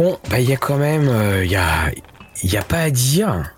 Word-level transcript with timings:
Bon, 0.00 0.18
bah 0.30 0.40
il 0.40 0.48
y 0.48 0.54
a 0.54 0.56
quand 0.56 0.78
même, 0.78 1.10
il 1.44 1.50
y 1.50 1.56
a, 1.56 1.90
il 2.42 2.50
y 2.50 2.56
a 2.56 2.62
pas 2.62 2.78
à 2.78 2.88
dire. 2.88 3.52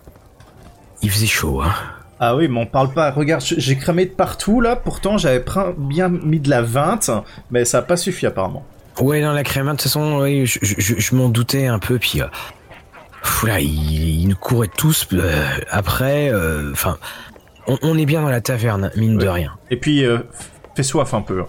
Il 1.01 1.09
faisait 1.09 1.25
chaud, 1.25 1.61
hein. 1.61 1.71
Ah 2.19 2.35
oui, 2.35 2.49
mais 2.49 2.59
on 2.59 2.65
parle 2.65 2.91
pas. 2.91 3.11
Regarde, 3.11 3.41
j'ai 3.41 3.77
cramé 3.77 4.05
de 4.05 4.11
partout 4.11 4.59
là. 4.59 4.75
Pourtant, 4.75 5.17
j'avais 5.17 5.41
bien 5.77 6.09
mis 6.09 6.41
de 6.41 6.49
la 6.49 6.61
20, 6.61 7.23
mais 7.49 7.63
ça 7.63 7.77
a 7.77 7.81
pas 7.81 7.95
suffi 7.95 8.25
apparemment. 8.25 8.65
Ouais, 8.99 9.21
dans 9.21 9.31
la 9.31 9.43
crème, 9.43 9.67
de 9.67 9.71
toute 9.71 9.83
façon, 9.83 10.19
oui, 10.19 10.45
je, 10.45 11.15
m'en 11.15 11.29
doutais 11.29 11.67
un 11.67 11.79
peu. 11.79 11.97
Puis, 11.97 12.21
euh, 12.21 12.27
là, 13.47 13.61
ils, 13.61 14.27
nous 14.27 14.35
couraient 14.35 14.67
tous 14.67 15.07
euh, 15.13 15.45
après. 15.71 16.29
Euh, 16.29 16.73
enfin, 16.73 16.97
on, 17.67 17.97
est 17.97 18.05
bien 18.05 18.21
dans 18.21 18.29
la 18.29 18.41
taverne, 18.41 18.91
mine 18.97 19.17
de 19.17 19.27
rien. 19.29 19.53
Et 19.71 19.77
puis, 19.77 20.05
fait 20.75 20.83
soif 20.83 21.13
un 21.13 21.21
peu. 21.21 21.43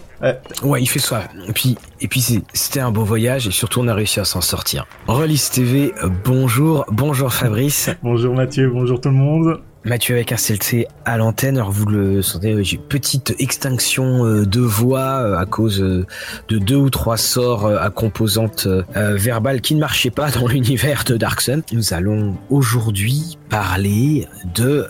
Ouais, 0.63 0.81
il 0.81 0.87
fait 0.87 0.99
soif. 0.99 1.27
Et 1.47 1.53
puis, 1.53 1.77
et 2.01 2.07
puis 2.07 2.21
c'était 2.53 2.79
un 2.79 2.91
beau 2.91 3.03
voyage 3.03 3.47
et 3.47 3.51
surtout 3.51 3.81
on 3.81 3.87
a 3.87 3.93
réussi 3.93 4.19
à 4.19 4.25
s'en 4.25 4.41
sortir. 4.41 4.85
Release 5.07 5.49
TV, 5.49 5.93
bonjour, 6.23 6.85
bonjour 6.91 7.33
Fabrice. 7.33 7.89
bonjour 8.03 8.35
Mathieu, 8.35 8.69
bonjour 8.69 9.01
tout 9.01 9.09
le 9.09 9.15
monde. 9.15 9.61
Mathieu 9.85 10.15
avec 10.15 10.31
un 10.31 10.35
CLT 10.35 10.87
à 11.05 11.17
l'antenne. 11.17 11.57
Alors 11.57 11.69
vous 11.69 11.85
le 11.85 12.23
sentez, 12.23 12.63
j'ai 12.63 12.79
petite 12.79 13.35
extinction 13.37 14.25
euh, 14.25 14.43
de 14.43 14.59
voix 14.59 15.21
euh, 15.21 15.37
à 15.37 15.45
cause 15.45 15.79
euh, 15.79 16.07
de 16.49 16.57
deux 16.57 16.75
ou 16.75 16.89
trois 16.89 17.17
sorts 17.17 17.67
à 17.67 17.89
composante 17.91 18.67
verbale 18.95 19.61
qui 19.61 19.75
ne 19.75 19.79
marchaient 19.79 20.09
pas 20.09 20.31
dans 20.31 20.47
l'univers 20.47 21.03
de 21.03 21.17
Dark 21.17 21.39
Sun. 21.39 21.61
Nous 21.71 21.93
allons 21.93 22.35
aujourd'hui 22.49 23.37
parler 23.49 24.27
de 24.55 24.87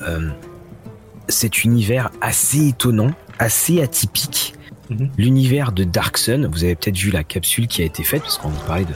cet 1.27 1.63
univers 1.63 2.11
assez 2.21 2.69
étonnant, 2.69 3.11
assez 3.39 3.81
atypique. 3.81 4.53
Mhm. 4.89 5.09
L'univers 5.17 5.71
de 5.71 5.83
Dark 5.83 6.17
Sun, 6.17 6.47
vous 6.47 6.63
avez 6.63 6.75
peut-être 6.75 6.97
vu 6.97 7.11
la 7.11 7.23
capsule 7.23 7.67
qui 7.67 7.81
a 7.81 7.85
été 7.85 8.03
faite 8.03 8.21
parce 8.21 8.37
qu'on 8.37 8.51
parlait 8.51 8.85
de 8.85 8.93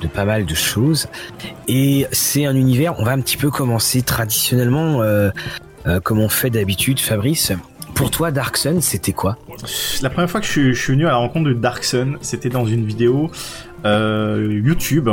de 0.00 0.06
pas 0.06 0.24
mal 0.24 0.44
de 0.44 0.54
choses. 0.54 1.08
Et 1.68 2.06
c'est 2.12 2.46
un 2.46 2.56
univers, 2.56 2.98
on 2.98 3.04
va 3.04 3.12
un 3.12 3.20
petit 3.20 3.36
peu 3.36 3.50
commencer 3.50 4.02
traditionnellement, 4.02 5.02
euh, 5.02 5.30
euh, 5.86 6.00
comme 6.00 6.18
on 6.18 6.28
fait 6.28 6.50
d'habitude, 6.50 7.00
Fabrice. 7.00 7.52
Pour 7.94 8.10
toi, 8.10 8.30
Dark 8.30 8.56
Sun, 8.58 8.82
c'était 8.82 9.12
quoi? 9.12 9.38
La 10.02 10.10
première 10.10 10.30
fois 10.30 10.40
que 10.40 10.46
je 10.46 10.72
suis, 10.72 10.92
venu 10.92 11.06
à 11.06 11.10
la 11.10 11.16
rencontre 11.16 11.48
de 11.48 11.54
Dark 11.54 11.82
Sun, 11.82 12.18
c'était 12.20 12.50
dans 12.50 12.66
une 12.66 12.84
vidéo 12.84 13.30
euh, 13.86 14.60
YouTube 14.62 15.08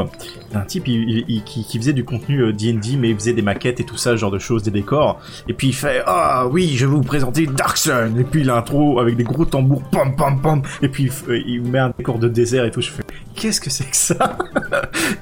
un 0.55 0.65
type 0.65 0.83
qui, 0.83 1.77
faisait 1.77 1.93
du 1.93 2.03
contenu 2.03 2.53
D&D 2.53 2.97
mais 2.97 3.09
il 3.09 3.15
faisait 3.15 3.33
des 3.33 3.41
maquettes 3.41 3.79
et 3.79 3.83
tout 3.83 3.97
ça, 3.97 4.15
genre 4.15 4.31
de 4.31 4.39
choses, 4.39 4.63
des 4.63 4.71
décors. 4.71 5.19
Et 5.47 5.53
puis 5.53 5.67
il 5.67 5.73
fait 5.73 6.03
ah 6.05 6.47
oui, 6.47 6.73
je 6.75 6.85
vais 6.85 6.91
vous 6.91 7.01
présenter 7.01 7.47
Dark 7.47 7.77
Sun. 7.77 8.17
Et 8.19 8.23
puis 8.23 8.43
l'intro 8.43 8.99
avec 8.99 9.15
des 9.15 9.23
gros 9.23 9.45
tambours, 9.45 9.83
pam 9.83 10.15
pam 10.15 10.41
pam. 10.41 10.61
Et 10.81 10.89
puis 10.89 11.11
il 11.29 11.61
met 11.61 11.79
un 11.79 11.93
décor 11.97 12.19
de 12.19 12.27
désert 12.27 12.65
et 12.65 12.71
tout. 12.71 12.81
Je 12.81 12.89
fais 12.89 13.03
qu'est-ce 13.35 13.61
que 13.61 13.69
c'est 13.69 13.89
que 13.89 13.95
ça? 13.95 14.37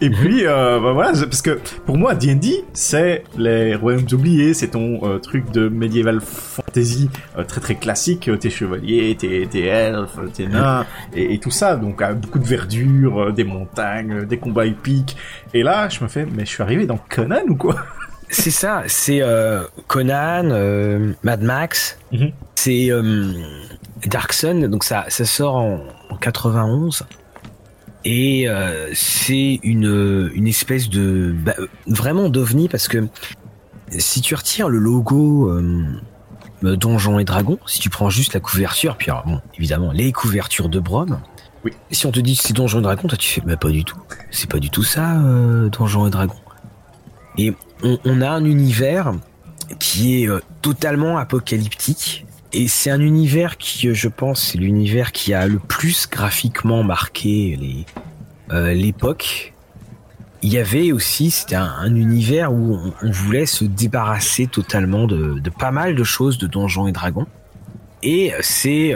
Et 0.01 0.09
puis, 0.09 0.45
euh, 0.45 0.79
bah 0.79 0.93
voilà, 0.93 1.11
parce 1.11 1.41
que 1.41 1.59
pour 1.85 1.97
moi, 1.97 2.15
D&D, 2.15 2.65
c'est 2.73 3.23
les 3.37 3.75
royaumes 3.75 4.07
oubliés, 4.11 4.53
c'est 4.53 4.69
ton 4.69 4.99
euh, 5.03 5.17
truc 5.19 5.51
de 5.51 5.69
médiéval 5.69 6.19
fantasy 6.21 7.09
euh, 7.37 7.43
très 7.43 7.61
très 7.61 7.75
classique, 7.75 8.29
tes 8.39 8.49
chevaliers, 8.49 9.15
tes, 9.17 9.47
tes 9.47 9.65
elfes, 9.65 10.19
tes 10.33 10.47
nains, 10.47 10.85
et, 11.15 11.39
tout 11.39 11.51
ça, 11.51 11.75
donc 11.75 12.03
beaucoup 12.21 12.39
de 12.39 12.45
verdure, 12.45 13.33
des 13.33 13.43
montagnes, 13.43 14.25
des 14.25 14.37
combats 14.37 14.65
épiques. 14.65 15.17
Et 15.53 15.63
là, 15.63 15.89
je 15.89 16.03
me 16.03 16.09
fais, 16.09 16.25
mais 16.25 16.45
je 16.45 16.49
suis 16.49 16.63
arrivé 16.63 16.85
dans 16.85 16.97
Conan 16.97 17.43
ou 17.47 17.55
quoi? 17.55 17.75
C'est 18.29 18.51
ça, 18.51 18.83
c'est 18.87 19.21
Conan, 19.87 20.43
Mad 21.23 21.41
Max, 21.41 21.99
mhm. 22.13 22.31
c'est 22.55 22.89
Dark 24.05 24.31
Sun, 24.31 24.67
donc 24.67 24.85
ça, 24.85 25.05
ça 25.09 25.25
sort 25.25 25.57
en, 25.57 25.81
en 26.09 26.15
91. 26.15 27.05
Et 28.03 28.47
euh, 28.47 28.89
c'est 28.93 29.59
une, 29.63 30.31
une 30.33 30.47
espèce 30.47 30.89
de 30.89 31.35
bah, 31.37 31.53
vraiment 31.85 32.29
d'ovni 32.29 32.67
parce 32.67 32.87
que 32.87 33.07
si 33.91 34.21
tu 34.21 34.33
retires 34.33 34.69
le 34.69 34.79
logo 34.79 35.49
euh, 35.49 35.85
Donjons 36.63 37.19
et 37.19 37.25
Dragons, 37.25 37.59
si 37.67 37.79
tu 37.79 37.89
prends 37.89 38.09
juste 38.09 38.33
la 38.33 38.39
couverture, 38.39 38.97
puis 38.97 39.11
alors, 39.11 39.25
bon, 39.25 39.41
évidemment 39.57 39.91
les 39.91 40.11
couvertures 40.11 40.69
de 40.69 40.79
Brom. 40.79 41.19
Oui. 41.63 41.71
Si 41.91 42.05
on 42.05 42.11
te 42.11 42.19
dit 42.19 42.35
c'est 42.35 42.53
Donjons 42.53 42.79
et 42.79 42.83
Dragons, 42.83 43.07
toi 43.07 43.17
tu 43.17 43.29
fais 43.29 43.41
bah 43.41 43.57
pas 43.57 43.69
du 43.69 43.83
tout. 43.83 43.99
C'est 44.31 44.49
pas 44.49 44.59
du 44.59 44.69
tout 44.69 44.83
ça 44.83 45.19
euh, 45.19 45.69
Donjons 45.69 46.07
et 46.07 46.09
Dragons. 46.09 46.35
Et 47.37 47.53
on, 47.83 47.97
on, 48.03 48.21
a 48.21 48.29
un 48.29 48.43
univers 48.45 49.13
qui 49.79 50.23
est 50.23 50.27
euh, 50.27 50.39
totalement 50.61 51.17
apocalyptique 51.17 52.25
et 52.53 52.67
c'est 52.67 52.89
un 52.89 52.99
univers 52.99 53.57
qui, 53.57 53.87
euh, 53.87 53.93
je 53.93 54.09
pense, 54.09 54.41
c'est 54.43 54.57
l'univers 54.57 55.11
qui 55.11 55.33
a 55.33 55.47
le 55.47 55.59
plus 55.59 56.07
graphiquement 56.09 56.83
marqué 56.83 57.85
euh, 58.51 58.73
l'époque. 58.73 59.53
Il 60.41 60.51
y 60.51 60.57
avait 60.57 60.91
aussi, 60.91 61.31
c'était 61.31 61.55
un, 61.55 61.95
univers 61.95 62.51
où 62.51 62.79
on, 63.01 63.11
voulait 63.11 63.45
se 63.45 63.63
débarrasser 63.63 64.47
totalement 64.47 65.05
de, 65.05 65.39
pas 65.57 65.71
mal 65.71 65.95
de 65.95 66.03
choses 66.03 66.37
de 66.39 66.47
Donjons 66.47 66.87
et 66.87 66.91
Dragons. 66.91 67.27
Et 68.03 68.33
c'est, 68.41 68.95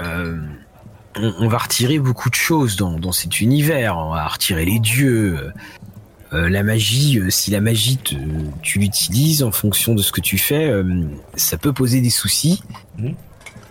on, 1.17 1.33
on, 1.39 1.47
va 1.47 1.57
retirer 1.57 1.99
beaucoup 1.99 2.29
de 2.29 2.35
choses 2.35 2.75
dans, 2.75 2.99
dans 2.99 3.11
cet 3.11 3.41
univers. 3.41 3.97
On 3.97 4.13
va 4.13 4.27
retirer 4.27 4.65
les 4.65 4.79
dieux, 4.79 5.51
euh, 6.33 6.49
la 6.49 6.63
magie, 6.63 7.21
si 7.29 7.51
la 7.51 7.61
magie 7.61 7.97
tu 8.61 8.79
l'utilises 8.79 9.43
en 9.43 9.51
fonction 9.51 9.95
de 9.95 10.01
ce 10.01 10.11
que 10.11 10.21
tu 10.21 10.37
fais, 10.37 10.71
ça 11.35 11.57
peut 11.57 11.73
poser 11.73 12.01
des 12.01 12.09
soucis. 12.09 12.61
Mmh. 12.97 13.09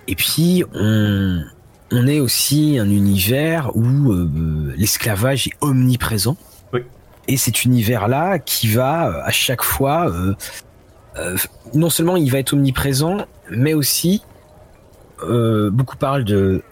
Et 0.06 0.15
puis, 0.16 0.65
on, 0.75 1.43
on 1.91 2.06
est 2.06 2.21
aussi 2.21 2.78
un 2.78 2.91
univers 2.91 3.75
où 3.76 4.12
euh, 4.12 4.75
l'esclavage 4.76 5.47
est 5.47 5.53
omniprésent. 5.61 6.37
Oui. 6.72 6.81
Et 7.28 7.37
cet 7.37 7.65
univers-là 7.65 8.38
qui 8.38 8.69
va 8.69 9.22
à 9.25 9.31
chaque 9.31 9.62
fois, 9.62 10.11
euh, 10.11 10.34
euh, 11.16 11.37
non 11.75 11.91
seulement 11.91 12.16
il 12.16 12.31
va 12.31 12.38
être 12.38 12.53
omniprésent, 12.53 13.19
mais 13.50 13.75
aussi 13.75 14.22
beaucoup 15.72 15.97
parlent 15.97 16.25
de 16.25 16.62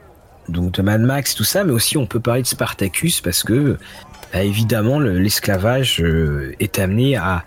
donc 0.49 0.73
de 0.73 0.83
Mad 0.83 1.01
Max 1.01 1.35
tout 1.35 1.45
ça, 1.45 1.65
mais 1.65 1.73
aussi 1.73 1.97
on 1.97 2.07
peut 2.07 2.21
parler 2.21 2.43
de 2.43 2.47
Spartacus 2.47 3.21
parce 3.21 3.43
que 3.43 3.79
bah, 4.33 4.43
évidemment 4.43 4.99
l'esclavage 4.99 6.03
est 6.61 6.79
amené 6.79 7.17
à, 7.17 7.45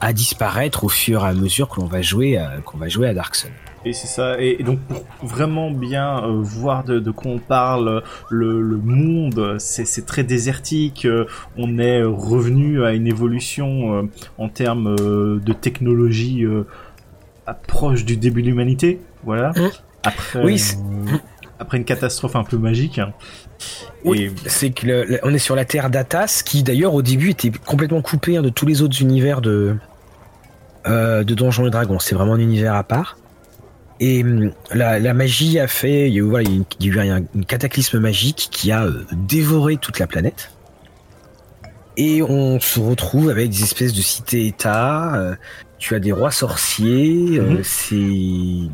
à 0.00 0.12
disparaître 0.12 0.84
au 0.84 0.88
fur 0.88 1.24
et 1.24 1.28
à 1.28 1.34
mesure 1.34 1.68
que 1.68 1.80
l'on 1.80 1.86
va 1.86 2.02
jouer 2.02 2.38
qu'on 2.64 2.78
va 2.78 2.88
jouer 2.88 3.08
à 3.08 3.14
Dark 3.14 3.34
Souls. 3.34 3.50
Et 3.84 3.92
c'est 3.92 4.06
ça. 4.06 4.40
Et, 4.40 4.62
donc 4.62 4.80
pour 4.80 5.04
vraiment 5.22 5.70
bien 5.70 6.22
euh, 6.24 6.40
voir 6.42 6.84
de, 6.84 6.98
de, 6.98 7.10
quoi 7.10 7.32
on 7.32 7.38
parle, 7.38 8.02
le, 8.30 8.60
le 8.60 8.76
monde, 8.76 9.56
c'est 9.58 10.06
très 10.06 10.24
désertique. 10.24 11.04
Euh, 11.04 11.26
on 11.56 11.78
est 11.78 12.02
revenu 12.02 12.84
à 12.84 12.92
une 12.92 13.06
évolution 13.06 13.94
euh, 13.94 14.02
en 14.36 14.48
termes 14.48 14.96
de 14.96 15.52
technologie 15.52 16.44
proche 17.66 18.04
du 18.04 18.16
début 18.16 18.42
de 18.42 18.48
l'humanité. 18.48 19.00
Voilà. 19.24 19.50
Mmh. 19.50 19.68
Après, 20.04 20.44
oui, 20.44 20.62
après 21.58 21.78
une 21.78 21.84
catastrophe 21.84 22.36
un 22.36 22.44
peu 22.44 22.58
magique. 22.58 23.00
Oui, 24.04 24.32
c'est 24.46 24.70
que 24.70 25.18
on 25.24 25.34
est 25.34 25.38
sur 25.38 25.56
la 25.56 25.64
terre 25.64 25.90
d'Atas, 25.90 26.42
qui 26.44 26.62
d'ailleurs 26.62 26.94
au 26.94 27.02
début 27.02 27.30
était 27.30 27.50
complètement 27.50 28.02
coupé 28.02 28.36
hein, 28.36 28.42
de 28.42 28.50
tous 28.50 28.66
les 28.66 28.82
autres 28.82 29.00
univers 29.00 29.40
de 29.40 29.76
de 30.86 31.34
Donjons 31.34 31.66
et 31.66 31.70
Dragons. 31.70 31.98
C'est 31.98 32.14
vraiment 32.14 32.34
un 32.34 32.38
univers 32.38 32.74
à 32.74 32.82
part. 32.82 33.18
Et 34.00 34.22
hum, 34.22 34.52
la, 34.72 35.14
magie 35.14 35.58
a 35.58 35.66
fait, 35.66 36.08
il 36.08 36.14
y 36.14 36.20
a, 36.20 36.22
eu 36.82 36.98
un, 37.00 37.22
cataclysme 37.46 37.98
magique 37.98 38.48
qui 38.50 38.70
a 38.70 38.84
euh, 38.84 39.04
dévoré 39.12 39.76
toute 39.76 39.98
la 39.98 40.06
planète. 40.06 40.52
Et 41.96 42.22
on 42.22 42.60
se 42.60 42.78
retrouve 42.78 43.28
avec 43.28 43.50
des 43.50 43.64
espèces 43.64 43.92
de 43.92 44.00
cités-états. 44.00 45.16
Euh, 45.16 45.34
tu 45.78 45.96
as 45.96 46.00
des 46.00 46.12
rois 46.12 46.30
sorciers. 46.30 47.38
Euh, 47.38 47.56
mhm. 47.56 47.64
c'est, 47.64 48.70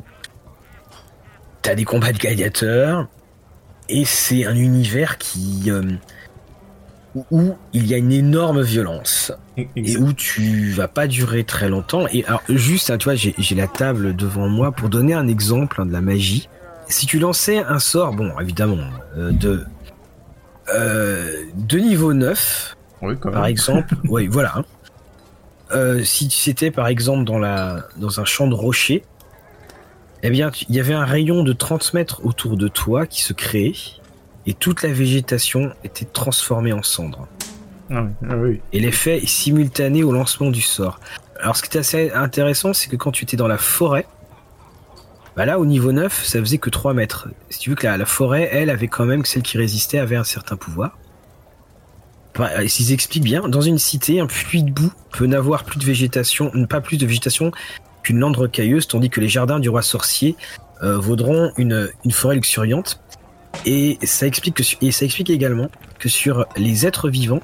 t'as 1.65 1.75
des 1.75 1.85
combats 1.85 2.13
de 2.13 2.19
gladiateurs. 2.19 3.09
Et 3.89 4.05
c'est 4.05 4.47
un 4.47 4.55
univers 4.55 5.19
qui 5.19 5.71
où 7.31 7.55
il 7.73 7.87
y 7.87 7.95
a 7.95 7.97
une 7.97 8.13
énorme 8.13 8.63
violence 8.63 9.33
et 9.57 9.97
où 9.97 10.13
tu 10.13 10.71
vas 10.73 10.89
pas 10.89 11.07
durer 11.07 11.45
très 11.45 11.69
longtemps. 11.69 12.07
Et 12.13 12.25
alors 12.25 12.43
juste, 12.49 12.91
hein, 12.91 12.99
tu 12.99 13.05
vois, 13.05 13.15
j'ai 13.15 13.55
la 13.55 13.67
table 13.67 14.17
devant 14.17 14.49
moi 14.49 14.73
pour 14.73 14.89
donner 14.89 15.15
un 15.15 15.29
exemple 15.29 15.81
hein, 15.81 15.87
de 15.87 15.93
la 15.93 16.01
magie. 16.01 16.49
Si 16.89 17.07
tu 17.07 17.19
lançais 17.19 17.59
un 17.59 17.79
sort, 17.79 18.13
bon, 18.13 18.33
évidemment, 18.41 18.79
euh, 19.17 19.31
de 19.31 19.65
euh, 20.75 21.45
de 21.55 21.79
niveau 21.79 22.13
9, 22.13 22.77
par 23.23 23.47
exemple, 23.47 23.95
oui, 24.09 24.27
voilà. 24.27 24.55
Hein. 24.57 24.65
Euh, 25.73 26.05
si 26.05 26.29
tu 26.29 26.51
étais 26.51 26.71
par 26.71 26.89
exemple 26.89 27.25
dans 27.25 27.39
la 27.39 27.85
dans 27.97 28.21
un 28.21 28.25
champ 28.25 28.47
de 28.49 28.55
rochers, 28.55 29.03
eh 30.27 30.31
bien, 30.31 30.51
il 30.71 30.75
y 30.75 30.81
avait 30.81 30.95
un 30.95 31.05
rayon 31.05 31.43
de 31.43 31.53
30 31.53 31.93
mètres 31.93 32.25
autour 32.25 32.57
de 32.57 32.67
toi 32.67 33.07
qui 33.07 33.21
se 33.21 33.35
créait 33.35 33.75
et 34.47 34.55
toute 34.55 34.83
la 34.83 34.91
végétation 34.91 35.73
était 35.85 36.07
transformée 36.07 36.73
en 36.73 36.83
cendres. 36.83 37.29
Ah 37.91 38.07
ah 38.27 38.35
et 38.73 38.81
l'effet 38.81 39.19
est 39.19 39.27
simultané 39.27 40.03
au 40.03 40.13
lancement 40.13 40.51
du 40.51 40.63
sort. 40.63 40.99
Alors 41.41 41.57
ce 41.57 41.63
qui 41.63 41.69
était 41.69 41.81
assez 41.81 42.11
intéressant, 42.13 42.73
c'est 42.73 42.89
que 42.89 42.97
quand 42.97 43.13
tu 43.13 43.25
étais 43.25 43.37
dans 43.37 43.49
la 43.49 43.59
forêt, 43.59 44.07
bah 45.37 45.45
là 45.45 45.59
au 45.59 45.67
niveau 45.67 45.93
9, 45.93 46.25
ça 46.25 46.41
faisait 46.41 46.57
que 46.57 46.71
3 46.71 46.95
mètres. 46.95 47.29
Si 47.51 47.59
tu 47.59 47.69
veux 47.69 47.77
que 47.77 47.87
la, 47.87 48.07
forêt, 48.07 48.49
elle, 48.51 48.71
avait 48.71 48.89
quand 48.89 49.05
même, 49.05 49.27
celle 49.27 49.43
qui 49.43 49.59
résistait, 49.59 49.99
avait 49.99 50.17
un 50.17 50.25
certain 50.25 50.57
pouvoir. 50.57 50.97
s'ils 52.67 52.93
expliquent 52.93 53.25
bien, 53.25 53.47
dans 53.47 53.61
une 53.61 53.79
cité, 53.79 54.21
un 54.21 54.27
puits 54.27 54.63
de 54.63 54.71
boue 54.71 54.93
peut 55.13 55.27
n'avoir 55.27 55.65
plus 55.65 55.79
de 55.79 55.85
végétation, 55.85 56.51
pas 56.67 56.81
plus 56.81 56.97
de 56.97 57.05
végétation 57.05 57.53
qu'une 58.05 58.21
lande 58.21 58.37
rocailleuse, 58.37 58.87
tandis 58.87 59.11
que 59.11 59.21
les 59.21 59.29
jardins 59.29 59.59
du 59.59 59.69
roi 59.69 59.83
sorcier 59.83 60.37
euh, 60.83 60.99
vaudront 60.99 61.51
une, 61.57 61.89
une 62.05 62.13
forêt 62.13 62.37
luxuriante. 62.37 63.01
Et 63.67 63.99
ça 64.03 64.27
explique 64.27 64.55
que, 64.55 64.63
ça 64.63 65.05
explique 65.05 65.31
également 65.31 65.69
que 65.99 66.09
sur 66.09 66.47
les 66.57 66.87
êtres 66.87 67.09
vivants, 67.09 67.41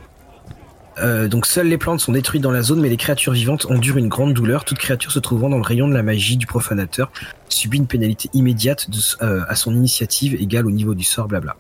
euh, 0.99 1.29
donc 1.29 1.47
seules 1.47 1.69
les 1.69 1.79
plantes 1.79 2.01
sont 2.01 2.13
détruites 2.13 2.43
dans 2.43 2.51
la 2.51 2.63
zone, 2.63 2.81
mais 2.81 2.89
les 2.89 2.97
créatures 2.97 3.33
vivantes 3.33 3.67
endurent 3.71 3.97
une 3.97 4.09
grande 4.09 4.35
douleur. 4.35 4.65
Toute 4.65 4.79
créature 4.79 5.13
se 5.13 5.19
trouvant 5.19 5.49
dans 5.49 5.57
le 5.57 5.63
rayon 5.63 5.89
de 5.89 5.95
la 5.95 6.03
magie 6.03 6.37
du 6.37 6.47
profanateur 6.47 7.11
subit 7.49 7.79
une 7.79 7.87
pénalité 7.87 8.29
immédiate 8.35 8.89
euh, 9.23 9.43
à 9.49 9.55
son 9.55 9.75
initiative 9.75 10.35
égale 10.35 10.67
au 10.67 10.71
niveau 10.71 10.95
du 10.95 11.05
sort, 11.05 11.29
blabla. 11.29 11.57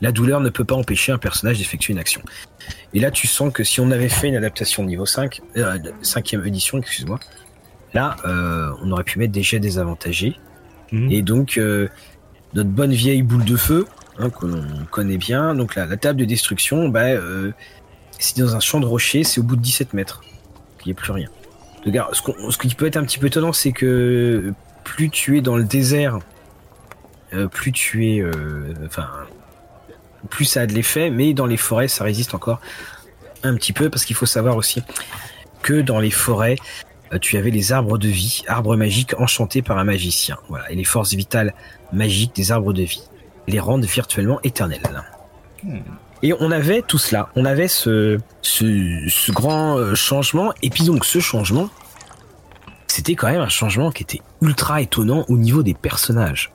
La 0.00 0.12
douleur 0.12 0.40
ne 0.40 0.48
peut 0.48 0.64
pas 0.64 0.74
empêcher 0.74 1.12
un 1.12 1.18
personnage 1.18 1.58
d'effectuer 1.58 1.92
une 1.92 1.98
action. 1.98 2.20
Et 2.92 3.00
là, 3.00 3.10
tu 3.10 3.26
sens 3.26 3.52
que 3.52 3.62
si 3.62 3.80
on 3.80 3.90
avait 3.90 4.08
fait 4.08 4.28
une 4.28 4.36
adaptation 4.36 4.82
niveau 4.82 5.06
5, 5.06 5.40
euh, 5.56 5.78
5 6.02 6.34
édition, 6.34 6.78
excuse-moi, 6.78 7.20
là, 7.96 8.16
euh, 8.26 8.72
on 8.82 8.92
aurait 8.92 9.04
pu 9.04 9.18
mettre 9.18 9.32
des 9.32 9.42
jets 9.42 9.58
désavantagés. 9.58 10.38
Mhm. 10.92 11.10
Et 11.10 11.22
donc, 11.22 11.56
euh, 11.56 11.88
notre 12.54 12.70
bonne 12.70 12.92
vieille 12.92 13.22
boule 13.22 13.44
de 13.44 13.56
feu, 13.56 13.86
hein, 14.18 14.30
qu'on 14.30 14.62
connaît 14.90 15.16
bien, 15.16 15.54
donc 15.54 15.74
la, 15.74 15.86
la 15.86 15.96
table 15.96 16.20
de 16.20 16.26
destruction, 16.26 16.88
bah, 16.88 17.06
euh, 17.06 17.52
c'est 18.18 18.38
dans 18.38 18.54
un 18.54 18.60
champ 18.60 18.80
de 18.80 18.86
rocher, 18.86 19.24
c'est 19.24 19.40
au 19.40 19.42
bout 19.42 19.56
de 19.56 19.62
17 19.62 19.94
mètres. 19.94 20.20
Il 20.84 20.88
n'y 20.88 20.92
a 20.92 20.94
plus 20.94 21.10
rien. 21.10 21.28
Regarde, 21.84 22.14
ce, 22.14 22.22
ce, 22.50 22.58
qui 22.58 22.74
peut 22.74 22.86
être 22.86 22.96
un 22.96 23.04
petit 23.04 23.18
peu 23.18 23.26
étonnant, 23.26 23.52
c'est 23.52 23.72
que 23.72 24.52
plus 24.84 25.08
tu 25.10 25.38
es 25.38 25.40
dans 25.40 25.56
le 25.56 25.64
désert, 25.64 26.18
plus 27.50 27.72
tu 27.72 28.06
es, 28.08 28.24
enfin, 28.84 29.08
plus 30.30 30.44
ça 30.44 30.62
a 30.62 30.66
de 30.66 30.72
l'effet, 30.72 31.10
mais 31.10 31.34
dans 31.34 31.46
les 31.46 31.56
forêts, 31.56 31.88
ça 31.88 32.04
résiste 32.04 32.34
encore 32.34 32.60
un 33.42 33.54
petit 33.54 33.72
peu, 33.72 33.90
parce 33.90 34.04
qu'il 34.04 34.16
faut 34.16 34.26
savoir 34.26 34.56
aussi 34.56 34.82
que 35.62 35.80
dans 35.80 36.00
les 36.00 36.10
forêts, 36.10 36.56
tu 37.20 37.36
avais 37.36 37.50
les 37.50 37.72
arbres 37.72 37.98
de 37.98 38.08
vie, 38.08 38.42
arbres 38.48 38.76
magiques 38.76 39.14
enchantés 39.18 39.62
par 39.62 39.78
un 39.78 39.84
magicien. 39.84 40.36
Voilà, 40.48 40.70
et 40.70 40.74
les 40.74 40.84
forces 40.84 41.14
vitales 41.14 41.54
magiques 41.92 42.34
des 42.34 42.52
arbres 42.52 42.72
de 42.72 42.82
vie 42.82 43.02
les 43.46 43.60
rendent 43.60 43.84
virtuellement 43.84 44.40
éternels. 44.42 45.04
Hmm. 45.62 45.78
Et 46.22 46.32
on 46.40 46.50
avait 46.50 46.82
tout 46.82 46.98
cela, 46.98 47.28
on 47.36 47.44
avait 47.44 47.68
ce, 47.68 48.18
ce, 48.42 49.30
grand 49.32 49.76
euh, 49.76 49.94
changement, 49.94 50.52
et 50.62 50.70
puis 50.70 50.84
donc 50.84 51.04
ce 51.04 51.20
changement, 51.20 51.68
c'était 52.86 53.14
quand 53.14 53.28
même 53.28 53.42
un 53.42 53.48
changement 53.48 53.90
qui 53.90 54.02
était 54.02 54.22
ultra 54.40 54.80
étonnant 54.80 55.24
au 55.28 55.36
niveau 55.36 55.62
des 55.62 55.74
personnages. 55.74 56.52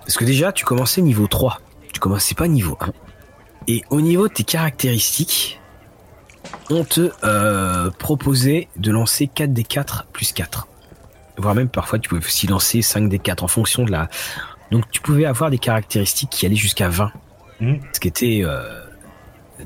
Parce 0.00 0.16
que 0.16 0.24
déjà, 0.24 0.52
tu 0.52 0.64
commençais 0.64 1.00
niveau 1.00 1.26
3, 1.26 1.60
tu 1.92 1.98
commençais 1.98 2.34
pas 2.34 2.46
niveau 2.46 2.76
1. 2.80 2.92
Et 3.68 3.82
au 3.90 4.00
niveau 4.00 4.28
de 4.28 4.34
tes 4.34 4.44
caractéristiques, 4.44 5.60
on 6.70 6.84
te 6.84 7.10
euh, 7.24 7.90
proposait 7.98 8.68
de 8.76 8.90
lancer 8.90 9.26
4 9.26 9.52
des 9.52 9.64
4 9.64 10.06
plus 10.12 10.32
4. 10.32 10.68
Voire 11.38 11.54
même 11.54 11.68
parfois 11.68 11.98
tu 11.98 12.08
pouvais 12.08 12.24
aussi 12.24 12.46
lancer 12.46 12.82
5 12.82 13.08
des 13.08 13.18
4 13.18 13.44
en 13.44 13.48
fonction 13.48 13.84
de 13.84 13.90
la... 13.90 14.08
Donc 14.70 14.90
tu 14.90 15.00
pouvais 15.00 15.26
avoir 15.26 15.50
des 15.50 15.58
caractéristiques 15.58 16.30
qui 16.30 16.46
allaient 16.46 16.56
jusqu'à 16.56 16.88
20 16.88 17.12
Mmh. 17.60 17.74
ce 17.92 18.00
qui 18.00 18.08
était 18.08 18.40
euh, 18.44 18.80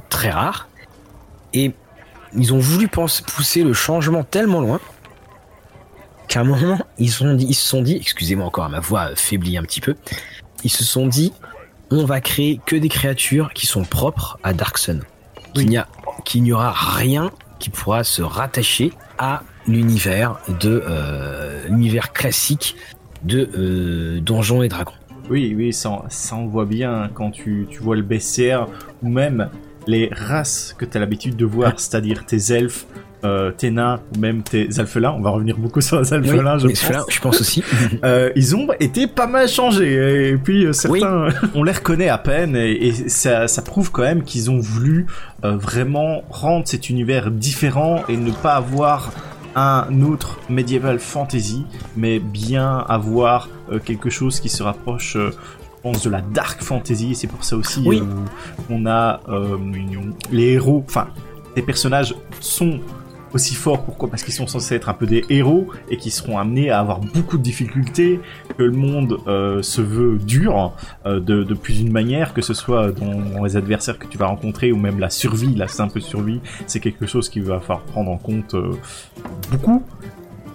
très 0.09 0.31
rare. 0.31 0.69
Et 1.53 1.73
ils 2.37 2.55
ont 2.55 2.59
voulu 2.59 2.89
pousser 2.89 3.65
le 3.65 3.73
changement 3.73 4.23
tellement 4.23 4.61
loin 4.61 4.81
qu'à 6.29 6.41
un 6.41 6.45
moment, 6.45 6.79
ils, 6.99 7.25
ont 7.25 7.35
dit, 7.35 7.47
ils 7.49 7.55
se 7.55 7.67
sont 7.67 7.83
dit, 7.83 7.97
excusez-moi 7.97 8.47
encore, 8.47 8.69
ma 8.69 8.79
voix 8.79 9.17
faiblit 9.17 9.59
un 9.59 9.63
petit 9.63 9.81
peu, 9.81 9.97
ils 10.63 10.71
se 10.71 10.85
sont 10.85 11.09
dit, 11.09 11.33
on 11.91 12.05
va 12.05 12.21
créer 12.21 12.61
que 12.65 12.77
des 12.77 12.89
créatures 12.89 13.53
qui 13.53 13.67
sont 13.67 13.83
propres 13.83 14.39
à 14.45 14.53
Dark 14.53 14.79
Sun. 14.79 15.03
Qu'il 16.25 16.43
n'y 16.43 16.53
aura 16.53 16.73
rien 16.73 17.31
qui 17.59 17.71
pourra 17.71 18.05
se 18.05 18.23
rattacher 18.23 18.93
à 19.19 19.43
l'univers 19.67 20.39
de 20.61 20.83
euh, 20.87 21.67
l'univers 21.69 22.13
classique 22.13 22.77
de 23.23 23.49
euh, 23.57 24.21
Donjons 24.21 24.63
et 24.63 24.69
Dragons. 24.69 24.93
Oui, 25.29 25.55
oui, 25.57 25.73
ça, 25.73 26.03
ça 26.09 26.37
on 26.37 26.47
voit 26.47 26.65
bien 26.65 27.11
quand 27.15 27.31
tu, 27.31 27.67
tu 27.71 27.79
vois 27.79 27.95
le 27.95 28.03
BCR 28.03 28.67
ou 29.03 29.09
même 29.09 29.51
les 29.87 30.09
races 30.13 30.75
que 30.77 30.85
tu 30.85 30.97
as 30.97 31.01
l'habitude 31.01 31.37
de 31.37 31.45
voir, 31.45 31.79
c'est-à-dire 31.79 32.27
tes 32.27 32.53
elfes, 32.53 32.87
euh, 33.25 33.51
tes 33.51 33.71
nains 33.71 34.01
ou 34.15 34.21
même 34.21 34.43
tes 34.43 34.69
alphelins. 34.79 35.15
On 35.17 35.21
va 35.21 35.31
revenir 35.31 35.57
beaucoup 35.59 35.81
sur 35.81 36.01
les 36.01 36.13
alphelins, 36.13 36.59
je, 36.59 36.69
pense. 36.69 37.07
je 37.09 37.21
pense 37.21 37.41
aussi. 37.41 37.63
euh, 38.05 38.31
ils 38.37 38.57
ont 38.57 38.69
été 38.79 39.07
pas 39.07 39.27
mal 39.27 39.49
changés 39.49 40.31
et 40.31 40.37
puis 40.37 40.65
euh, 40.65 40.73
certains, 40.73 41.29
on 41.55 41.63
les 41.63 41.73
reconnaît 41.73 42.09
à 42.09 42.19
peine 42.19 42.57
et, 42.57 42.89
et 42.89 43.09
ça, 43.09 43.49
ça, 43.49 43.63
prouve 43.63 43.91
quand 43.91 44.03
même 44.03 44.23
qu'ils 44.23 44.51
ont 44.51 44.59
voulu 44.59 45.07
euh, 45.45 45.57
vraiment 45.57 46.23
rendre 46.31 46.67
cet 46.67 46.91
univers 46.91 47.31
différent 47.31 48.03
et 48.09 48.17
ne 48.17 48.31
pas 48.31 48.55
avoir 48.55 49.11
un 49.55 50.03
autre 50.03 50.39
medieval 50.49 50.99
fantasy, 50.99 51.65
mais 51.97 52.19
bien 52.19 52.79
avoir 52.89 53.49
euh, 53.71 53.79
quelque 53.79 54.11
chose 54.11 54.41
qui 54.41 54.49
se 54.49 54.63
rapproche, 54.63 55.17
euh, 55.17 55.31
je 55.33 55.83
pense, 55.83 56.03
de 56.03 56.11
la 56.11 56.21
dark 56.21 56.63
fantasy. 56.63 57.15
C'est 57.15 57.27
pour 57.27 57.45
ça 57.45 57.57
aussi 57.57 57.83
oui. 57.85 58.01
Euh, 58.01 58.25
on 58.69 58.87
a 58.87 59.21
les 60.31 60.53
héros, 60.53 60.85
enfin, 60.87 61.09
les 61.57 61.63
personnages 61.63 62.15
sont 62.41 62.81
aussi 63.33 63.55
forts. 63.55 63.85
Pourquoi? 63.85 64.11
Parce 64.11 64.23
qu'ils 64.23 64.35
sont 64.35 64.47
censés 64.47 64.75
être 64.75 64.89
un 64.89 64.95
peu 64.95 65.07
des 65.07 65.25
héros 65.29 65.69
et 65.91 65.97
qui 65.97 66.11
seront 66.11 66.39
amenés 66.39 66.71
à 66.71 66.81
avoir 66.81 67.01
beaucoup 67.01 67.39
de 67.39 67.43
difficultés, 67.43 68.21
que 68.57 68.63
le 68.63 68.73
monde 68.73 69.19
euh, 69.27 69.63
se 69.63 69.81
veut 69.81 70.19
dur 70.19 70.73
euh, 71.07 71.21
de, 71.21 71.45
de, 71.45 71.55
plus 71.55 71.79
d'une 71.79 71.93
manière, 71.93 72.35
que 72.35 72.43
ce 72.43 72.55
soit 72.55 72.93
dans 72.93 73.45
les 73.45 73.57
adversaires 73.57 73.99
que 73.99 74.07
tu 74.07 74.19
vas 74.19 74.27
rencontrer 74.27 74.73
ou 74.73 74.77
même 74.77 74.99
la 74.99 75.11
survie, 75.11 75.55
la 75.55 75.69
simple 75.69 76.01
survie, 76.01 76.41
c'est 76.67 76.81
quelque 76.81 77.07
chose 77.07 77.29
qu'il 77.29 77.43
va 77.43 77.61
falloir 77.61 77.81
prendre 77.81 78.11
en 78.11 78.19
compte 78.19 78.55
euh, 78.55 78.73
beaucoup 79.51 79.83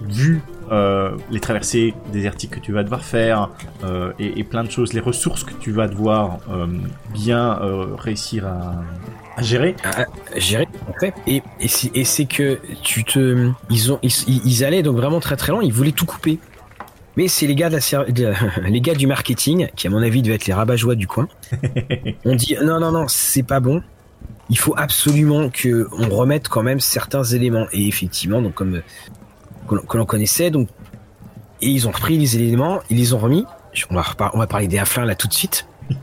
vu 0.07 0.41
euh, 0.71 1.15
les 1.29 1.39
traversées 1.39 1.93
désertiques 2.11 2.51
que 2.51 2.59
tu 2.59 2.71
vas 2.71 2.83
devoir 2.83 3.03
faire 3.03 3.51
euh, 3.83 4.13
et, 4.17 4.39
et, 4.39 4.43
plein 4.43 4.63
de 4.63 4.71
choses, 4.71 4.93
les 4.93 4.99
ressources 4.99 5.43
que 5.43 5.53
tu 5.53 5.71
vas 5.71 5.87
devoir 5.87 6.39
euh, 6.49 6.65
bien 7.13 7.59
réussir 7.97 8.47
à, 8.47 8.83
à 9.24 9.24
gérer. 9.41 9.75
À, 9.83 10.05
gérer, 10.37 10.67
en 10.87 10.99
fait. 10.99 11.13
Et, 11.27 11.41
et 11.59 12.05
c'est 12.05 12.25
que 12.25 12.59
tu 12.83 13.03
te, 13.03 13.49
ils 13.69 13.91
ont, 13.91 13.99
ils, 14.01 14.11
ils, 14.45 14.63
allaient 14.63 14.83
donc 14.83 14.97
vraiment 14.97 15.19
très 15.19 15.35
très 15.35 15.51
loin. 15.51 15.61
Ils 15.63 15.73
voulaient 15.73 15.91
tout 15.91 16.05
couper. 16.05 16.39
Mais 17.17 17.27
c'est 17.27 17.47
les 17.47 17.55
gars 17.55 17.69
de 17.69 17.75
la, 17.75 18.03
de, 18.05 18.33
les 18.69 18.81
gars 18.81 18.95
du 18.95 19.07
marketing 19.07 19.67
qui 19.75 19.87
à 19.87 19.89
mon 19.89 20.01
avis 20.01 20.21
devaient 20.21 20.35
être 20.35 20.47
les 20.47 20.53
rabat-joie 20.53 20.95
du 20.95 21.07
coin. 21.07 21.27
on 22.25 22.35
dit 22.35 22.57
non 22.63 22.79
non 22.79 22.91
non 22.91 23.05
c'est 23.07 23.43
pas 23.43 23.59
bon. 23.59 23.81
Il 24.49 24.57
faut 24.57 24.75
absolument 24.77 25.49
que 25.49 25.87
on 25.91 26.09
remette 26.09 26.49
quand 26.49 26.63
même 26.63 26.79
certains 26.79 27.23
éléments. 27.23 27.67
Et 27.71 27.87
effectivement 27.87 28.41
donc 28.41 28.53
comme 28.53 28.81
que 29.67 29.97
l'on 29.97 30.05
connaissait. 30.05 30.51
Donc, 30.51 30.69
et 31.61 31.67
ils 31.67 31.87
ont 31.87 31.91
repris 31.91 32.17
les 32.17 32.35
éléments, 32.35 32.79
ils 32.89 32.97
les 32.97 33.13
ont 33.13 33.17
remis. 33.17 33.45
On 33.89 33.95
va, 33.95 34.03
on 34.33 34.39
va 34.39 34.47
parler 34.47 34.67
des 34.67 34.77
afflins 34.77 35.05
là 35.05 35.15
tout 35.15 35.27
de 35.27 35.33
suite. 35.33 35.67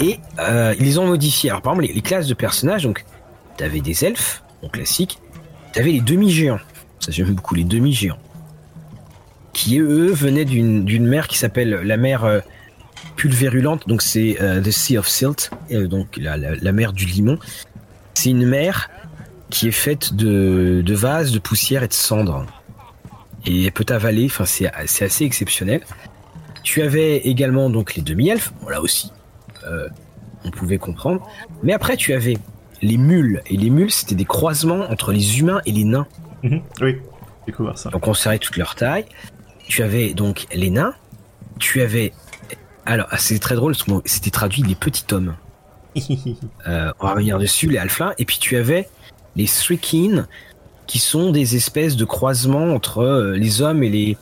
Et 0.00 0.20
euh, 0.38 0.74
ils 0.78 1.00
ont 1.00 1.06
modifiés. 1.06 1.50
Alors 1.50 1.62
par 1.62 1.74
exemple, 1.74 1.92
les, 1.94 2.02
classes 2.02 2.26
de 2.26 2.34
personnages, 2.34 2.84
donc 2.84 3.04
t'avais 3.56 3.80
des 3.80 4.04
elfes, 4.04 4.42
donc 4.62 4.72
classiques. 4.72 5.18
T'avais 5.72 5.92
les 5.92 6.00
demi-géants. 6.00 6.60
Ça 7.00 7.10
j'aime 7.12 7.34
beaucoup 7.34 7.54
les 7.54 7.64
demi-géants. 7.64 8.18
Qui 9.52 9.78
eux 9.78 10.12
venaient 10.12 10.44
d'une 10.44 11.06
mer 11.06 11.26
qui 11.26 11.36
s'appelle 11.36 11.70
la 11.70 11.96
mer 11.96 12.24
euh, 12.24 12.40
pulvérulente. 13.16 13.88
Donc 13.88 14.02
c'est 14.02 14.40
euh, 14.40 14.60
the 14.60 14.70
Sea 14.70 14.98
of 14.98 15.08
Silt, 15.08 15.50
donc 15.70 16.16
la, 16.16 16.36
la, 16.36 16.54
la 16.54 16.72
mer 16.72 16.92
du 16.92 17.04
limon. 17.04 17.38
C'est 18.14 18.30
une 18.30 18.46
mer 18.46 18.90
qui 19.50 19.68
est 19.68 19.72
faite 19.72 20.14
de, 20.14 20.82
de 20.84 20.94
vases, 20.94 21.32
de 21.32 21.38
poussière 21.38 21.82
et 21.82 21.88
de 21.88 21.92
cendres 21.92 22.44
et 23.46 23.64
elle 23.64 23.72
peut 23.72 23.84
t'avaler. 23.84 24.26
Enfin, 24.26 24.44
c'est 24.44 24.70
assez 24.76 25.24
exceptionnel. 25.24 25.80
Tu 26.62 26.82
avais 26.82 27.18
également 27.18 27.70
donc 27.70 27.94
les 27.94 28.02
demi-elfes. 28.02 28.52
Là 28.68 28.80
aussi, 28.80 29.10
euh, 29.68 29.88
on 30.44 30.50
pouvait 30.50 30.78
comprendre. 30.78 31.26
Mais 31.62 31.72
après, 31.72 31.96
tu 31.96 32.12
avais 32.12 32.36
les 32.82 32.96
mules. 32.96 33.42
Et 33.46 33.56
les 33.56 33.70
mules, 33.70 33.90
c'était 33.90 34.14
des 34.14 34.24
croisements 34.24 34.88
entre 34.90 35.12
les 35.12 35.40
humains 35.40 35.60
et 35.66 35.72
les 35.72 35.84
nains. 35.84 36.06
Mmh, 36.42 36.58
oui, 36.80 36.96
découvert 37.46 37.76
ça. 37.76 37.90
Donc, 37.90 38.06
on 38.06 38.14
serrait 38.14 38.38
toute 38.38 38.56
leur 38.56 38.74
taille. 38.74 39.06
Tu 39.66 39.82
avais 39.82 40.14
donc 40.14 40.46
les 40.54 40.70
nains. 40.70 40.94
Tu 41.58 41.80
avais. 41.80 42.12
Alors, 42.86 43.08
ah, 43.10 43.18
c'est 43.18 43.38
très 43.38 43.54
drôle, 43.54 43.74
c'était 44.04 44.30
traduit 44.30 44.62
les 44.62 44.74
petits 44.74 45.04
hommes. 45.12 45.34
euh, 46.66 46.92
on 47.00 47.06
va 47.06 47.12
revenir 47.12 47.38
dessus, 47.38 47.68
les 47.68 47.78
alphlins. 47.78 48.14
Et 48.18 48.24
puis, 48.24 48.38
tu 48.38 48.56
avais 48.56 48.88
les 49.36 49.46
Strikin, 49.46 50.26
qui 50.86 50.98
sont 50.98 51.30
des 51.30 51.54
espèces 51.54 51.96
de 51.96 52.04
croisements 52.04 52.74
entre 52.74 53.00
euh, 53.00 53.36
les 53.36 53.60
hommes 53.60 53.82
et 53.82 53.90
les 53.90 54.16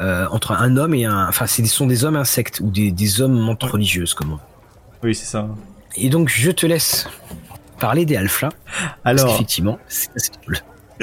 euh, 0.00 0.26
entre 0.30 0.52
un 0.52 0.76
homme 0.76 0.94
et 0.94 1.04
un 1.04 1.28
enfin 1.28 1.46
ce 1.46 1.64
sont 1.66 1.86
des 1.86 2.04
hommes 2.04 2.16
insectes 2.16 2.60
ou 2.60 2.70
des, 2.70 2.90
des 2.90 3.20
hommes 3.20 3.38
montres 3.38 3.72
religieuses 3.72 4.14
comme 4.14 4.38
oui 5.02 5.14
c'est 5.14 5.26
ça. 5.26 5.48
Et 5.96 6.08
donc 6.08 6.28
je 6.28 6.50
te 6.50 6.66
laisse 6.66 7.08
parler 7.78 8.04
des 8.04 8.16
alphas. 8.16 8.50
Alors 9.04 9.28
effectivement 9.34 9.78
c'est 9.88 10.10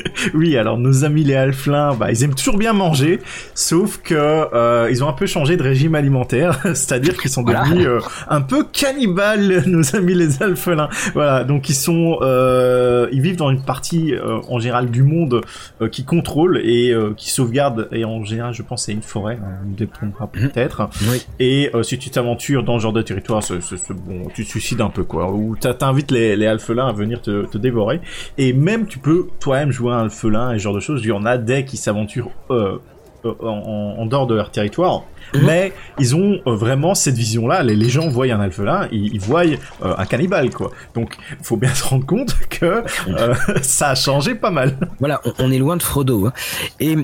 oui, 0.33 0.57
alors 0.57 0.77
nos 0.77 1.05
amis 1.05 1.23
les 1.23 1.35
alflins, 1.35 1.95
bah, 1.95 2.11
ils 2.11 2.23
aiment 2.23 2.35
toujours 2.35 2.57
bien 2.57 2.73
manger, 2.73 3.19
sauf 3.53 3.97
que 3.97 4.13
euh, 4.15 4.89
ils 4.91 5.03
ont 5.03 5.09
un 5.09 5.13
peu 5.13 5.25
changé 5.25 5.57
de 5.57 5.63
régime 5.63 5.95
alimentaire, 5.95 6.59
c'est-à-dire 6.63 7.17
qu'ils 7.17 7.31
sont 7.31 7.43
devenus 7.43 7.87
euh, 7.87 7.99
un 8.29 8.41
peu 8.41 8.63
cannibales, 8.63 9.63
nos 9.67 9.95
amis 9.95 10.13
les 10.13 10.41
alflins. 10.41 10.89
Voilà, 11.13 11.43
donc 11.43 11.69
ils 11.69 11.75
sont, 11.75 12.17
euh, 12.21 13.07
ils 13.11 13.21
vivent 13.21 13.37
dans 13.37 13.49
une 13.49 13.61
partie 13.61 14.13
euh, 14.13 14.39
en 14.49 14.59
général 14.59 14.89
du 14.89 15.03
monde 15.03 15.41
euh, 15.81 15.89
qui 15.89 16.03
contrôle 16.03 16.57
et 16.63 16.93
qui 17.17 17.29
sauvegarde, 17.29 17.87
et 17.91 18.05
en 18.05 18.23
général, 18.23 18.53
je 18.53 18.61
pense, 18.61 18.85
c'est 18.85 18.91
une 18.91 19.01
forêt, 19.01 19.39
hein, 19.41 19.59
on 19.63 20.05
me 20.05 20.11
mhm. 20.11 20.49
peut-être. 20.49 20.89
Oui. 21.09 21.25
Et 21.39 21.71
si 21.83 21.97
tu 21.97 22.09
t'aventures 22.09 22.63
dans 22.63 22.77
ce 22.77 22.83
genre 22.83 22.93
de 22.93 23.01
territoire, 23.01 23.43
c'est, 23.43 23.59
bon, 23.91 24.27
tu 24.33 24.43
te 24.43 24.49
suicides 24.49 24.81
un 24.81 24.89
peu 24.89 25.03
quoi, 25.03 25.31
ou 25.31 25.55
t'invites 25.55 26.11
les, 26.11 26.35
les 26.35 26.47
alphelins 26.47 26.87
à 26.87 26.93
venir 26.93 27.21
te, 27.21 27.45
te 27.45 27.57
dévorer, 27.57 28.01
et 28.37 28.53
même 28.53 28.87
tu 28.87 28.99
peux 28.99 29.27
toi-même 29.39 29.71
jouer 29.71 29.84
un 29.93 30.03
alphelin 30.03 30.53
et 30.53 30.59
ce 30.59 30.63
genre 30.63 30.73
de 30.73 30.79
choses. 30.79 31.01
Il 31.03 31.07
y 31.07 31.11
en 31.11 31.25
a 31.25 31.37
des 31.37 31.65
qui 31.65 31.77
s'aventurent 31.77 32.31
euh, 32.51 32.77
euh, 33.25 33.33
en, 33.41 34.05
dehors 34.05 34.27
de 34.27 34.35
leur 34.35 34.51
territoire. 34.51 35.03
Mhm. 35.33 35.45
Mais 35.45 35.73
ils 35.99 36.15
ont 36.15 36.39
euh, 36.45 36.55
vraiment 36.55 36.95
cette 36.95 37.15
vision-là. 37.15 37.63
Les, 37.63 37.89
gens 37.89 38.07
voient 38.07 38.27
un 38.27 38.39
alphelin, 38.39 38.87
ils, 38.91 39.13
ils 39.13 39.19
voient 39.19 39.43
un 39.81 40.05
cannibale, 40.05 40.49
quoi. 40.49 40.71
Donc, 40.93 41.17
faut 41.41 41.57
bien 41.57 41.73
se 41.73 41.83
rendre 41.83 42.05
compte 42.05 42.35
que 42.49 42.83
ça 43.61 43.89
a 43.89 43.95
changé 43.95 44.35
pas 44.35 44.51
mal. 44.51 44.77
Voilà, 44.99 45.21
on, 45.39 45.51
est 45.51 45.57
loin 45.57 45.77
de 45.77 45.83
Frodo. 45.83 46.27
Hein. 46.27 46.33
Et, 46.79 46.97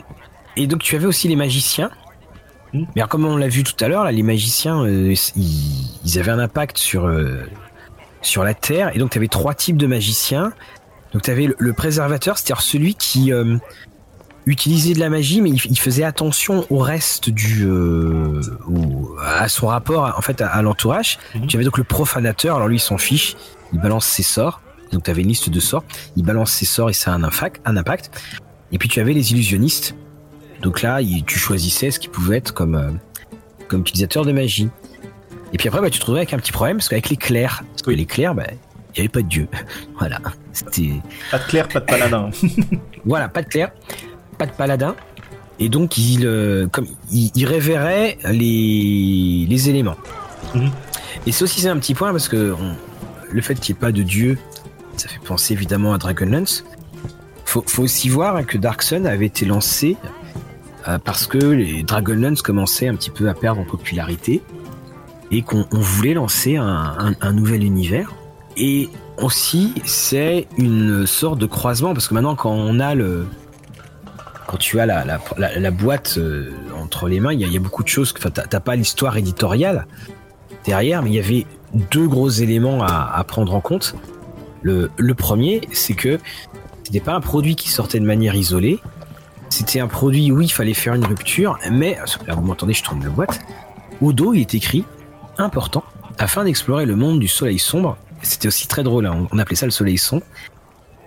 et 0.58 0.68
donc, 0.68 0.82
tu 0.82 0.96
avais 0.96 1.08
aussi 1.08 1.28
les 1.28 1.36
magiciens. 1.36 1.90
Hmm. 2.74 2.86
Mais 2.96 3.02
comme 3.10 3.26
on 3.26 3.36
l'a 3.38 3.48
vu 3.50 3.64
tout 3.64 3.84
à 3.84 3.88
l'heure, 3.88 4.04
là, 4.04 4.12
les 4.12 4.24
magiciens, 4.24 4.88
ils, 4.88 5.18
ils, 6.06 6.20
avaient 6.20 6.32
un 6.32 6.40
impact 6.40 6.78
sur 6.78 7.10
sur 8.22 8.44
la 8.44 8.54
Terre. 8.54 8.96
Et 8.96 9.00
donc, 9.00 9.12
tu 9.12 9.18
avais 9.18 9.28
trois 9.28 9.54
types 9.54 9.78
de 9.78 9.88
magiciens. 9.88 10.54
Donc 11.12 11.24
tu 11.24 11.32
avais 11.32 11.50
le, 11.58 11.74
préservateur, 11.74 12.38
c'est-à-dire 12.38 12.62
celui 12.62 12.96
qui 12.96 13.34
euh, 13.34 13.58
utilisait 14.46 14.94
de 14.94 15.00
la 15.00 15.10
magie, 15.10 15.42
mais 15.42 15.50
il, 15.50 15.80
faisait 15.80 16.04
attention 16.04 16.66
au 16.70 16.80
reste 16.80 17.30
du, 17.30 17.66
euh, 17.66 18.42
à 19.24 19.50
son 19.50 19.68
rapport 19.68 20.14
en 20.18 20.22
fait 20.22 20.42
à, 20.42 20.62
l'entourage. 20.62 21.20
Mhm. 21.36 21.48
Tu 21.48 21.58
avais 21.58 21.66
donc 21.66 21.78
le 21.78 21.84
profanateur, 21.84 22.56
alors 22.56 22.68
lui 22.68 22.78
il 22.78 22.80
s'en 22.80 22.98
fiche, 22.98 23.36
il 23.74 23.80
balance 23.80 24.06
ses 24.06 24.24
sorts. 24.24 24.62
Donc 24.92 25.04
tu 25.04 25.12
avais 25.12 25.22
une 25.22 25.30
liste 25.30 25.50
de 25.50 25.60
sorts, 25.60 25.84
il 26.16 26.24
balance 26.24 26.52
ses 26.52 26.66
sorts 26.66 26.90
et 26.90 26.94
ça 26.94 27.12
a 27.12 27.16
un 27.16 27.24
impact. 27.24 27.62
Un 27.66 27.78
impact. 27.78 28.12
Et 28.72 28.78
puis 28.78 28.90
tu 28.90 29.00
avais 29.00 29.14
les 29.14 29.32
illusionnistes. 29.32 29.96
Donc 30.62 30.82
là, 30.82 31.00
tu 31.26 31.40
choisissais 31.40 31.92
ce 31.92 32.00
qui 32.00 32.08
pouvait 32.08 32.38
être 32.38 32.54
comme, 32.54 32.76
euh, 32.76 32.92
comme 33.68 33.82
utilisateur 33.82 34.26
de 34.26 34.32
magie. 34.32 34.70
Et 35.54 35.58
puis 35.58 35.68
après, 35.68 35.82
bah, 35.82 35.90
tu 35.90 35.98
te 35.98 36.04
retrouvais 36.04 36.20
avec 36.20 36.34
un 36.34 36.38
petit 36.38 36.52
problème, 36.52 36.78
parce 36.78 36.88
qu'avec 36.88 37.10
les 37.10 37.18
clercs, 37.18 37.64
parce 37.72 37.82
que 37.82 37.92
les 37.92 38.06
clercs, 38.06 38.36
bah, 38.36 38.48
il 38.96 39.00
n'y 39.00 39.00
avait 39.02 39.10
pas 39.10 39.22
de 39.22 39.28
dieu. 39.28 39.48
voilà. 40.00 40.20
C'était. 40.54 41.02
Pas 41.32 41.40
de 41.40 41.44
clair, 41.44 41.68
pas 41.68 41.80
de 41.80 41.86
paladin. 41.86 42.30
voilà, 43.06 43.30
pas 43.30 43.42
de 43.42 43.48
clair, 43.48 43.72
pas 44.38 44.46
de 44.46 44.52
paladin. 44.52 44.96
Et 45.60 45.70
donc, 45.70 45.98
il, 45.98 46.26
euh, 46.26 46.68
comme, 46.68 46.88
il, 47.12 47.46
révérait 47.46 48.18
les, 48.32 49.46
les 49.48 49.70
éléments. 49.70 49.98
Mhm. 50.56 50.72
Et 51.28 51.32
c'est 51.32 51.44
aussi 51.44 51.68
un 51.68 51.78
petit 51.78 51.94
point 51.94 52.12
parce 52.12 52.28
que 52.28 52.56
le 53.30 53.42
fait 53.42 53.56
qu'il 53.60 53.76
n'y 53.76 53.78
ait 53.78 53.82
pas 53.82 53.92
de 53.92 54.02
dieu, 54.02 54.40
ça 54.98 55.08
fait 55.08 55.20
penser 55.20 55.54
évidemment 55.54 55.94
à 55.94 55.98
Dragonlance. 55.98 56.66
Faut, 57.46 57.64
faut 57.68 57.84
aussi 57.84 58.10
voir 58.10 58.44
que 58.46 58.58
Dark 58.58 58.82
Sun 58.82 59.06
avait 59.06 59.28
été 59.28 59.46
lancé 59.46 59.98
euh, 60.88 60.98
parce 60.98 61.28
que 61.28 61.38
les 61.38 61.84
Dragonlance 61.84 62.42
commençaient 62.42 62.88
un 62.88 62.96
petit 62.96 63.12
peu 63.12 63.30
à 63.30 63.36
perdre 63.36 63.62
en 63.62 63.66
popularité 63.66 64.42
et 65.30 65.44
qu'on 65.44 65.66
voulait 65.72 66.14
lancer 66.16 66.58
un, 66.58 67.14
un 67.20 67.34
nouvel 67.34 67.64
univers 67.64 68.14
et 68.58 68.90
aussi, 69.18 69.74
c'est 69.86 70.48
une 70.58 71.06
sorte 71.06 71.40
de 71.40 71.46
croisement 71.46 71.94
parce 71.94 72.08
que 72.08 72.14
maintenant, 72.14 72.36
quand 72.36 72.52
on 72.52 72.80
a 72.80 72.96
le, 72.96 73.26
quand 74.48 74.58
tu 74.58 74.80
as 74.80 74.86
la, 74.86 75.72
boîte 75.72 76.16
euh, 76.18 76.52
entre 76.82 77.08
les 77.08 77.20
mains, 77.20 77.34
il 77.34 77.40
y, 77.40 77.56
a 77.58 77.60
beaucoup 77.60 77.84
de 77.84 77.88
choses. 77.88 78.14
Enfin, 78.18 78.30
t'as 78.30 78.60
pas 78.60 78.76
l'histoire 78.76 79.16
éditoriale 79.18 79.88
derrière, 80.66 81.02
mais 81.02 81.10
il 81.10 81.16
y 81.16 81.20
avait 81.20 81.46
deux 81.74 82.08
gros 82.08 82.30
éléments 82.30 82.84
à, 82.84 83.24
prendre 83.24 83.54
en 83.56 83.62
compte. 83.62 83.96
Le, 84.62 84.92
le 84.98 85.14
premier, 85.14 85.62
c'est 85.72 85.94
que 85.94 86.20
c'était 86.84 87.00
pas 87.00 87.14
un 87.14 87.22
produit 87.22 87.56
qui 87.56 87.70
sortait 87.70 88.00
de 88.00 88.06
manière 88.06 88.36
isolée. 88.36 88.80
C'était 89.50 89.80
un 89.80 89.88
produit 89.88 90.32
où 90.32 90.42
il 90.42 90.52
fallait 90.52 90.74
faire 90.74 90.94
une 90.94 91.06
rupture, 91.06 91.58
mais 91.72 91.98
là 92.28 92.36
vous 92.36 92.42
m'entendez, 92.42 92.74
je 92.74 92.84
tourne 92.84 93.04
la 93.04 93.10
boîte. 93.10 93.40
Au 94.02 94.14
dos, 94.14 94.34
il 94.34 94.42
est 94.42 94.54
écrit 94.54 94.86
important 95.38 95.84
afin 96.18 96.44
d'explorer 96.44 96.86
le 96.86 96.96
monde 96.96 97.20
du 97.20 97.28
soleil 97.28 97.60
sombre 97.60 97.98
c'était 98.22 98.48
aussi 98.48 98.68
très 98.68 98.84
drôle, 98.84 99.06
hein. 99.06 99.28
on 99.32 99.40
appelait 99.40 99.56
ça 99.56 99.66
le 99.66 99.72
soleil 99.72 99.98
son. 99.98 100.22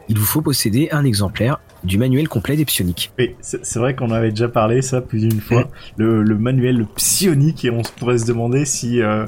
Il 0.09 0.19
vous 0.19 0.25
faut 0.25 0.43
posséder 0.43 0.89
un 0.93 1.05
exemplaire 1.05 1.61
du 1.83 1.99
manuel 1.99 2.29
complet 2.29 2.57
des 2.57 2.65
psioniques. 2.65 3.13
Oui, 3.19 3.37
c'est 3.41 3.77
vrai 3.77 3.95
qu'on 3.95 4.11
avait 4.11 4.31
déjà 4.31 4.49
parlé 4.49 4.83
ça 4.83 5.01
plus 5.01 5.21
d'une 5.21 5.41
fois, 5.41 5.69
le, 5.97 6.25
manuel 6.37 6.87
psionique, 6.95 7.65
et 7.65 7.71
on 7.71 7.83
pourrait 7.83 8.19
se 8.19 8.27
demander 8.27 8.65
si 8.65 9.01
euh, 9.01 9.27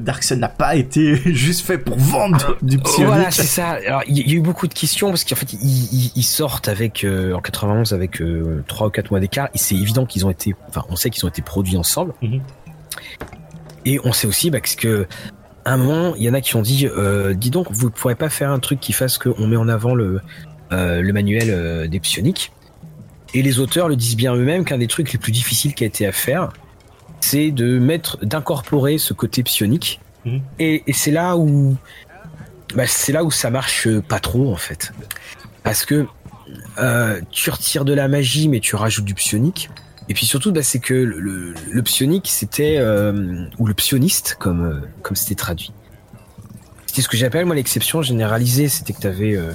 Darkseid 0.00 0.38
n'a 0.38 0.48
pas 0.48 0.76
été 0.76 1.16
juste 1.34 1.66
fait 1.66 1.78
pour 1.78 1.96
vendre 1.96 2.56
du 2.62 2.78
psionique. 2.78 3.06
Voilà, 3.06 3.30
c'est 3.30 3.42
ça. 3.42 3.78
Alors, 3.86 4.02
il 4.06 4.18
y, 4.18 4.32
a 4.32 4.34
eu 4.34 4.40
beaucoup 4.40 4.66
de 4.66 4.74
questions 4.74 5.08
parce 5.08 5.24
qu'en 5.24 5.36
fait, 5.36 5.52
ils, 5.52 6.22
sortent 6.22 6.68
avec 6.68 7.04
euh, 7.04 7.34
en 7.34 7.40
91 7.40 7.92
avec 7.92 8.20
euh, 8.20 8.64
3 8.66 8.88
ou 8.88 8.90
4 8.90 9.10
mois 9.10 9.20
d'écart, 9.20 9.48
et 9.54 9.58
c'est 9.58 9.76
évident 9.76 10.06
qu'ils 10.06 10.26
ont 10.26 10.30
été, 10.30 10.54
enfin, 10.68 10.84
on 10.88 10.96
sait 10.96 11.10
qu'ils 11.10 11.24
ont 11.24 11.28
été 11.28 11.42
produits 11.42 11.76
ensemble. 11.76 12.14
Mhm. 12.22 12.40
Et 13.86 14.00
on 14.02 14.12
sait 14.12 14.26
aussi 14.26 14.50
bah, 14.50 14.60
que 14.60 15.06
un 15.72 15.76
moment, 15.76 16.14
il 16.16 16.22
y 16.22 16.28
en 16.28 16.34
a 16.34 16.40
qui 16.40 16.56
ont 16.56 16.62
dit, 16.62 16.86
euh, 16.86 17.34
dis 17.34 17.50
donc, 17.50 17.68
vous 17.70 17.86
ne 17.86 17.92
pourrez 17.92 18.14
pas 18.14 18.28
faire 18.28 18.50
un 18.50 18.58
truc 18.58 18.80
qui 18.80 18.92
fasse 18.92 19.18
qu'on 19.18 19.46
met 19.46 19.56
en 19.56 19.68
avant 19.68 19.94
le, 19.94 20.20
euh, 20.72 21.00
le 21.00 21.12
manuel 21.12 21.48
euh, 21.50 21.86
des 21.86 22.00
psioniques. 22.00 22.52
Et 23.32 23.42
les 23.42 23.58
auteurs 23.58 23.88
le 23.88 23.96
disent 23.96 24.16
bien 24.16 24.34
eux-mêmes 24.34 24.64
qu'un 24.64 24.78
des 24.78 24.86
trucs 24.86 25.12
les 25.12 25.18
plus 25.18 25.32
difficiles 25.32 25.74
qui 25.74 25.84
a 25.84 25.86
été 25.86 26.06
à 26.06 26.12
faire, 26.12 26.52
c'est 27.20 27.50
de 27.50 27.78
mettre, 27.78 28.24
d'incorporer 28.24 28.98
ce 28.98 29.14
côté 29.14 29.42
psionique. 29.42 30.00
Mhm. 30.24 30.42
Et, 30.58 30.82
et 30.86 30.92
c'est 30.92 31.10
là 31.10 31.36
où, 31.36 31.76
bah, 32.74 32.86
c'est 32.86 33.12
là 33.12 33.24
où 33.24 33.30
ça 33.30 33.50
marche 33.50 33.88
pas 34.00 34.20
trop 34.20 34.52
en 34.52 34.56
fait, 34.56 34.92
parce 35.62 35.84
que 35.84 36.06
tu 37.30 37.50
retires 37.50 37.84
de 37.84 37.94
la 37.94 38.06
magie 38.06 38.48
mais 38.48 38.60
tu 38.60 38.76
rajoutes 38.76 39.04
du 39.04 39.14
psionique. 39.14 39.70
Et 40.08 40.14
puis 40.14 40.26
surtout, 40.26 40.52
bah, 40.52 40.62
c'est 40.62 40.80
que 40.80 40.94
le, 40.94 41.54
le, 41.70 41.82
psionique, 41.82 42.28
c'était 42.28 42.76
euh, 42.78 43.46
ou 43.58 43.66
le 43.66 43.74
psioniste, 43.74 44.36
comme 44.38 44.64
euh, 44.64 44.80
comme 45.02 45.16
c'était 45.16 45.34
traduit. 45.34 45.72
C'était 46.86 47.02
ce 47.02 47.08
que 47.08 47.16
j'appelle 47.16 47.46
moi 47.46 47.54
l'exception 47.54 48.02
généralisée. 48.02 48.68
C'était 48.68 48.92
que 48.92 49.00
tu 49.00 49.06
avais, 49.06 49.34
euh, 49.34 49.52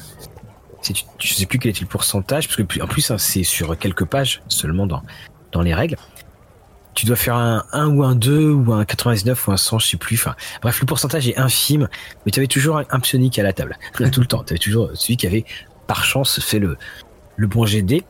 je 1.20 1.34
sais 1.34 1.46
plus 1.46 1.60
quel 1.60 1.72
était 1.72 1.82
le 1.82 1.88
pourcentage, 1.88 2.48
parce 2.48 2.58
que 2.58 2.82
en 2.82 2.88
plus 2.88 3.12
hein, 3.12 3.18
c'est 3.18 3.44
sur 3.44 3.78
quelques 3.78 4.06
pages 4.06 4.42
seulement 4.48 4.88
dans 4.88 5.04
dans 5.52 5.62
les 5.62 5.74
règles. 5.74 5.98
Tu 6.96 7.06
dois 7.06 7.16
faire 7.16 7.36
un 7.36 7.64
1 7.72 7.88
ou 7.90 8.04
un 8.04 8.16
2 8.16 8.52
ou 8.52 8.74
un 8.74 8.84
99 8.84 9.48
ou 9.48 9.52
un 9.52 9.58
100, 9.58 9.80
je 9.80 9.88
sais 9.88 9.98
plus. 9.98 10.26
Bref, 10.62 10.80
le 10.82 10.86
pourcentage 10.86 11.30
est 11.30 11.38
infime, 11.38 11.88
mais 12.26 12.32
tu 12.32 12.40
avais 12.40 12.48
toujours 12.48 12.82
un, 12.90 13.00
psionique 13.00 13.40
à 13.40 13.44
la 13.44 13.54
table, 13.54 13.78
tout 14.12 14.20
le 14.20 14.26
temps. 14.26 14.44
Tu 14.44 14.54
avais 14.54 14.60
toujours 14.60 14.90
celui 14.96 15.16
qui 15.16 15.28
avait 15.28 15.46
par 15.88 16.04
chance 16.04 16.40
fait 16.40 16.60
le 16.60 16.78
le 17.38 17.48
bon 17.48 17.66
GD 17.66 18.04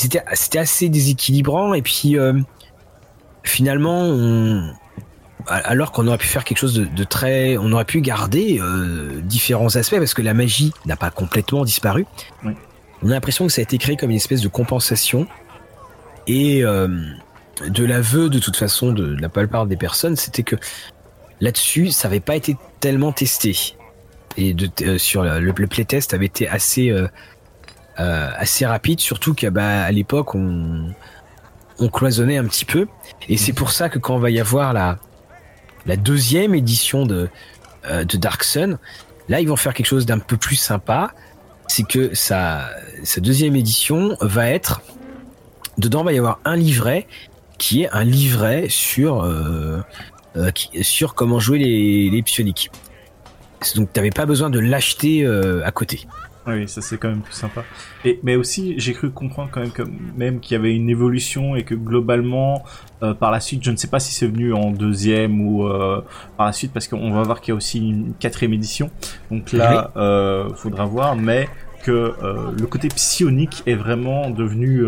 c'était 0.00 0.22
c'était 0.32 0.58
assez 0.58 0.88
déséquilibrant 0.88 1.74
et 1.74 1.82
puis 1.82 2.18
euh, 2.18 2.34
finalement 3.42 4.72
alors 5.46 5.92
qu'on 5.92 6.06
aurait 6.08 6.18
pu 6.18 6.26
faire 6.26 6.44
quelque 6.44 6.58
chose 6.58 6.74
de, 6.74 7.04
très 7.04 7.56
on 7.56 7.70
aurait 7.72 7.84
pu 7.84 8.00
garder 8.00 8.58
euh, 8.60 9.20
différents 9.22 9.76
aspects 9.76 9.98
parce 9.98 10.14
que 10.14 10.22
la 10.22 10.34
magie 10.34 10.72
n'a 10.86 10.96
pas 10.96 11.10
complètement 11.10 11.64
disparu. 11.64 12.06
On 13.02 13.10
a 13.10 13.12
l'impression 13.12 13.46
que 13.46 13.52
ça 13.52 13.60
a 13.60 13.64
été 13.64 13.78
créé 13.78 13.96
comme 13.96 14.10
une 14.10 14.16
espèce 14.16 14.40
de 14.40 14.48
compensation 14.48 15.26
et 16.26 16.64
euh, 16.64 16.88
de 17.66 17.84
l'aveu 17.84 18.30
de 18.30 18.38
toute 18.38 18.56
façon 18.56 18.92
de, 18.92 19.14
la 19.20 19.28
plupart 19.28 19.66
des 19.66 19.76
personnes, 19.76 20.16
c'était 20.16 20.42
que 20.42 20.56
là-dessus, 21.40 21.90
ça 21.90 22.08
n'avait 22.08 22.20
pas 22.20 22.36
été 22.36 22.56
tellement 22.80 23.12
testé. 23.12 23.76
Et 24.36 24.54
de, 24.54 24.98
sur 24.98 25.22
le, 25.22 25.38
le, 25.38 25.66
playtest 25.66 26.14
avait 26.14 26.26
été 26.26 26.48
assez 26.48 26.90
assez 27.96 28.66
rapide, 28.66 29.00
surtout 29.00 29.34
qu'à 29.34 29.50
bah, 29.50 29.82
à 29.82 29.92
l'époque 29.92 30.34
on, 30.34 30.92
on 31.78 31.88
cloisonnait 31.88 32.36
un 32.36 32.44
petit 32.44 32.64
peu. 32.64 32.86
Et 33.28 33.36
c'est 33.36 33.52
pour 33.52 33.70
ça 33.70 33.88
que 33.88 33.98
quand 33.98 34.14
on 34.14 34.18
va 34.18 34.30
y 34.30 34.40
avoir 34.40 34.72
la, 34.72 34.98
la 35.86 35.96
deuxième 35.96 36.54
édition 36.54 37.06
de, 37.06 37.28
euh, 37.86 38.04
de 38.04 38.16
Dark 38.16 38.44
Sun, 38.44 38.78
là 39.28 39.40
ils 39.40 39.48
vont 39.48 39.56
faire 39.56 39.74
quelque 39.74 39.86
chose 39.86 40.06
d'un 40.06 40.18
peu 40.18 40.36
plus 40.36 40.56
sympa. 40.56 41.12
C'est 41.66 41.86
que 41.86 42.14
sa, 42.14 42.68
sa 43.04 43.20
deuxième 43.20 43.56
édition 43.56 44.16
va 44.20 44.48
être 44.50 44.82
dedans 45.78 46.04
va 46.04 46.12
y 46.12 46.18
avoir 46.18 46.40
un 46.44 46.56
livret 46.56 47.06
qui 47.58 47.82
est 47.82 47.90
un 47.90 48.04
livret 48.04 48.66
sur 48.68 49.22
euh, 49.22 49.80
euh 50.36 50.50
sur 50.82 51.14
comment 51.14 51.40
jouer 51.40 51.58
les, 51.58 52.10
les 52.10 52.22
psioniques. 52.22 52.70
Donc 53.76 53.92
t'avais 53.92 54.10
pas 54.10 54.26
besoin 54.26 54.50
de 54.50 54.58
l'acheter 54.58 55.26
à 55.26 55.70
côté. 55.70 56.06
Oui, 56.46 56.68
ça 56.68 56.82
c'est 56.82 56.98
quand 56.98 57.08
même 57.08 57.22
plus 57.22 57.34
sympa. 57.34 57.64
Et 58.04 58.20
mais 58.22 58.36
aussi, 58.36 58.74
j'ai 58.76 58.92
cru 58.92 59.10
comprendre 59.10 59.48
quand 59.50 59.60
même 59.60 59.70
que 59.70 59.82
même 60.16 60.40
qu'il 60.40 60.56
y 60.56 60.58
avait 60.58 60.74
une 60.74 60.90
évolution 60.90 61.56
et 61.56 61.64
que 61.64 61.74
globalement, 61.74 62.64
euh, 63.02 63.14
par 63.14 63.30
la 63.30 63.40
suite, 63.40 63.64
je 63.64 63.70
ne 63.70 63.76
sais 63.76 63.88
pas 63.88 64.00
si 64.00 64.12
c'est 64.12 64.26
venu 64.26 64.52
en 64.52 64.70
deuxième 64.70 65.40
ou 65.40 65.66
euh, 65.66 66.02
par 66.36 66.46
la 66.46 66.52
suite, 66.52 66.72
parce 66.72 66.86
qu'on 66.86 67.10
va 67.12 67.22
voir 67.22 67.40
qu'il 67.40 67.52
y 67.52 67.54
a 67.54 67.56
aussi 67.56 67.78
une 67.78 68.12
quatrième 68.18 68.52
édition. 68.52 68.90
Donc 69.30 69.52
là, 69.52 69.90
euh, 69.96 70.52
faudra 70.54 70.84
voir. 70.84 71.16
Mais 71.16 71.48
que 71.82 72.14
le 72.58 72.66
côté 72.66 72.88
psionique 72.88 73.62
est 73.66 73.74
vraiment 73.74 74.30
devenu 74.30 74.86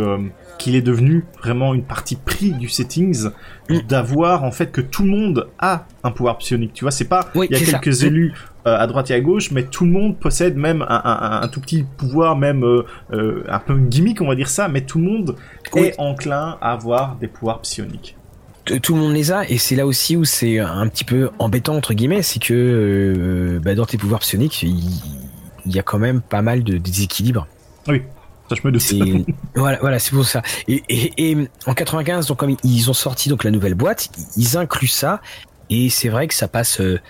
qu'il 0.59 0.75
est 0.75 0.83
devenu 0.83 1.25
vraiment 1.43 1.75
une 1.75 1.85
partie 1.85 2.17
pris 2.17 2.53
du 2.53 2.69
settings 2.69 3.29
mm. 3.69 3.81
d'avoir 3.89 4.45
en 4.45 4.51
fait 4.51 4.73
que 4.73 4.81
tout 4.81 5.03
le 5.03 5.11
monde 5.11 5.49
a 5.59 5.87
un 6.03 6.11
pouvoir 6.11 6.39
psionique. 6.39 6.73
Tu 6.73 6.85
vois, 6.85 6.91
c'est 6.91 7.05
pas 7.05 7.31
il 7.35 7.51
y 7.51 7.55
a 7.55 7.81
quelques 7.81 8.03
mm. 8.03 8.07
élus 8.07 8.35
euh, 8.67 8.79
à 8.79 8.87
droite 8.87 9.11
et 9.11 9.15
à 9.15 9.21
gauche, 9.21 9.51
mais 9.53 9.63
tout 9.65 9.85
le 9.85 9.91
monde 9.91 10.19
possède 10.19 10.57
même 10.57 10.85
un, 10.89 11.49
tout 11.49 11.61
petit 11.61 11.85
pouvoir, 11.97 12.37
même 12.37 12.65
euh, 12.65 12.83
euh, 13.13 13.45
un 13.49 13.59
peu 13.59 13.75
une 13.75 13.89
gimmick, 13.89 14.21
on 14.21 14.27
va 14.27 14.35
dire 14.35 14.49
ça, 14.49 14.69
mais 14.69 14.81
tout 14.81 14.99
le 14.99 15.05
monde 15.05 15.37
est 15.75 15.95
enclin 15.99 16.59
à 16.61 16.73
avoir 16.73 17.17
des 17.17 17.29
pouvoirs 17.29 17.61
psioniques 17.61 18.17
tout 18.83 18.97
le 18.97 19.01
monde 19.01 19.13
les 19.13 19.31
a 19.31 19.49
et 19.49 19.59
c'est 19.59 19.77
là 19.77 19.87
aussi 19.87 20.17
où 20.17 20.25
c'est 20.25 20.59
un 20.59 20.89
petit 20.89 21.05
peu 21.05 21.31
embêtant 21.39 21.77
entre 21.77 21.95
guillemets 21.95 22.23
c'est 22.23 22.43
que 22.43 23.61
bah, 23.63 23.77
dans 23.77 23.87
tes 23.87 23.97
pouvoirs 23.97 24.19
psioniques 24.19 24.65
il 24.65 25.73
y, 25.73 25.79
a 25.79 25.85
quand 25.85 26.01
même 26.01 26.21
pas 26.21 26.43
mal 26.43 26.65
de 26.65 26.77
déséquilibre 26.77 27.47
oui 27.87 28.03
ça, 28.49 28.57
je 28.63 28.69
me 28.69 29.25
voilà, 29.55 29.79
voilà, 29.81 29.99
c'est 29.99 30.13
pour 30.13 30.25
ça. 30.25 30.41
Et, 30.69 30.83
et, 30.89 31.37
en 31.67 31.75
95, 31.75 32.27
donc 32.27 32.39
comme 32.39 32.57
ils 32.63 32.91
ont 32.91 32.95
sorti 32.95 33.29
donc 33.29 33.43
la 33.43 33.51
nouvelle 33.51 33.75
boîte, 33.75 34.09
ils 34.37 34.57
incluent 34.57 34.87
ça. 34.87 35.21
Et 35.69 35.91
c'est 35.91 36.09
vrai 36.09 36.29
que 36.29 36.35
ça 36.35 36.47
passe 36.47 36.81
euh, 36.81 37.01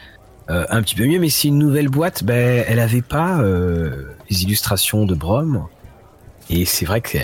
euh, 0.51 0.65
un 0.71 0.83
petit 0.83 0.95
peu 0.95 1.07
mieux. 1.07 1.19
Mais 1.19 1.29
c'est 1.29 1.49
une 1.49 1.59
nouvelle 1.59 1.89
boîte, 1.89 2.25
ben, 2.25 2.65
elle 2.69 2.79
avait 2.79 3.03
pas 3.03 3.41
euh, 3.41 4.15
les 4.31 4.43
illustrations 4.45 5.05
de 5.05 5.15
Brom. 5.15 5.67
Et 6.49 6.65
c'est 6.65 6.85
vrai 6.85 7.01
que 7.01 7.19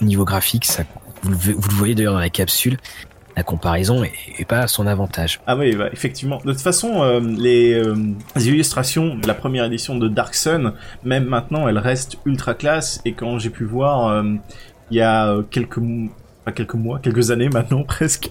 niveau 0.00 0.24
graphique, 0.24 0.66
ça, 0.66 0.84
vous 1.22 1.30
le, 1.30 1.74
voyez 1.74 1.94
d'ailleurs 1.94 2.12
dans 2.12 2.20
la 2.20 2.30
capsule, 2.30 2.76
la 3.36 3.42
comparaison 3.42 4.04
est, 4.04 4.44
pas 4.46 4.60
à 4.60 4.66
son 4.68 4.86
avantage. 4.86 5.40
Ah 5.46 5.56
oui, 5.56 5.74
bah, 5.74 5.88
effectivement. 5.92 6.38
De 6.44 6.52
toute 6.52 6.60
façon, 6.60 7.02
euh, 7.02 7.20
les, 7.20 7.82
illustrations 8.46 9.16
de 9.16 9.26
la 9.26 9.34
première 9.34 9.64
édition 9.64 9.96
de 9.96 10.08
Dark 10.08 10.34
Sun, 10.34 10.74
même 11.02 11.24
maintenant, 11.24 11.66
elles 11.66 11.78
restent 11.78 12.18
ultra 12.24 12.54
classe. 12.54 13.00
Et 13.04 13.14
quand 13.14 13.38
j'ai 13.38 13.50
pu 13.50 13.64
voir, 13.64 14.24
il 14.90 14.96
y 14.96 15.00
a 15.00 15.36
quelques 15.50 15.80
quelques 16.52 16.74
mois, 16.74 16.98
quelques 16.98 17.30
années 17.30 17.48
maintenant 17.48 17.82
presque, 17.84 18.30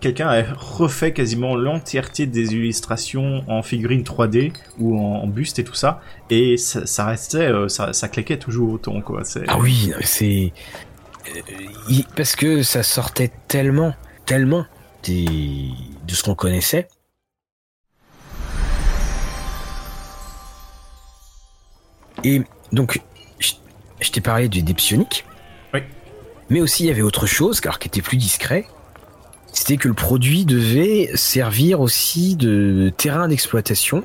quelqu'un 0.00 0.28
a 0.28 0.42
refait 0.54 1.12
quasiment 1.12 1.56
l'entièreté 1.56 2.26
des 2.26 2.54
illustrations 2.54 3.44
en 3.48 3.62
figurine 3.62 4.02
3D 4.02 4.52
ou 4.78 4.98
en, 4.98 5.26
buste 5.26 5.58
et 5.58 5.64
tout 5.64 5.74
ça, 5.74 6.00
et 6.30 6.56
ça, 6.56 7.04
restait, 7.06 7.50
ça, 7.68 7.92
ça 7.92 8.08
claquait 8.08 8.38
toujours 8.38 8.72
autant 8.72 9.00
quoi. 9.00 9.22
Ah 9.48 9.58
oui, 9.58 9.92
c'est 10.02 10.52
euh, 11.28 12.02
parce 12.16 12.36
que 12.36 12.62
ça 12.62 12.82
sortait 12.82 13.30
tellement, 13.48 13.94
tellement 14.24 14.66
de 15.08 16.14
ce 16.14 16.22
qu'on 16.22 16.34
connaissait. 16.34 16.88
Et 22.24 22.42
donc, 22.72 23.00
je, 23.38 24.10
t'ai 24.10 24.20
parlé 24.20 24.48
des, 24.48 24.62
des. 24.62 24.74
Mais 26.50 26.60
aussi, 26.60 26.84
il 26.84 26.86
y 26.86 26.90
avait 26.90 27.02
autre 27.02 27.26
chose, 27.26 27.60
car 27.60 27.78
qui 27.78 27.88
était 27.88 28.02
plus 28.02 28.16
discret. 28.16 28.66
C'était 29.52 29.76
que 29.76 29.88
le 29.88 29.94
produit 29.94 30.44
devait 30.44 31.10
servir 31.14 31.80
aussi 31.80 32.36
de 32.36 32.92
terrain 32.96 33.28
d'exploitation 33.28 34.04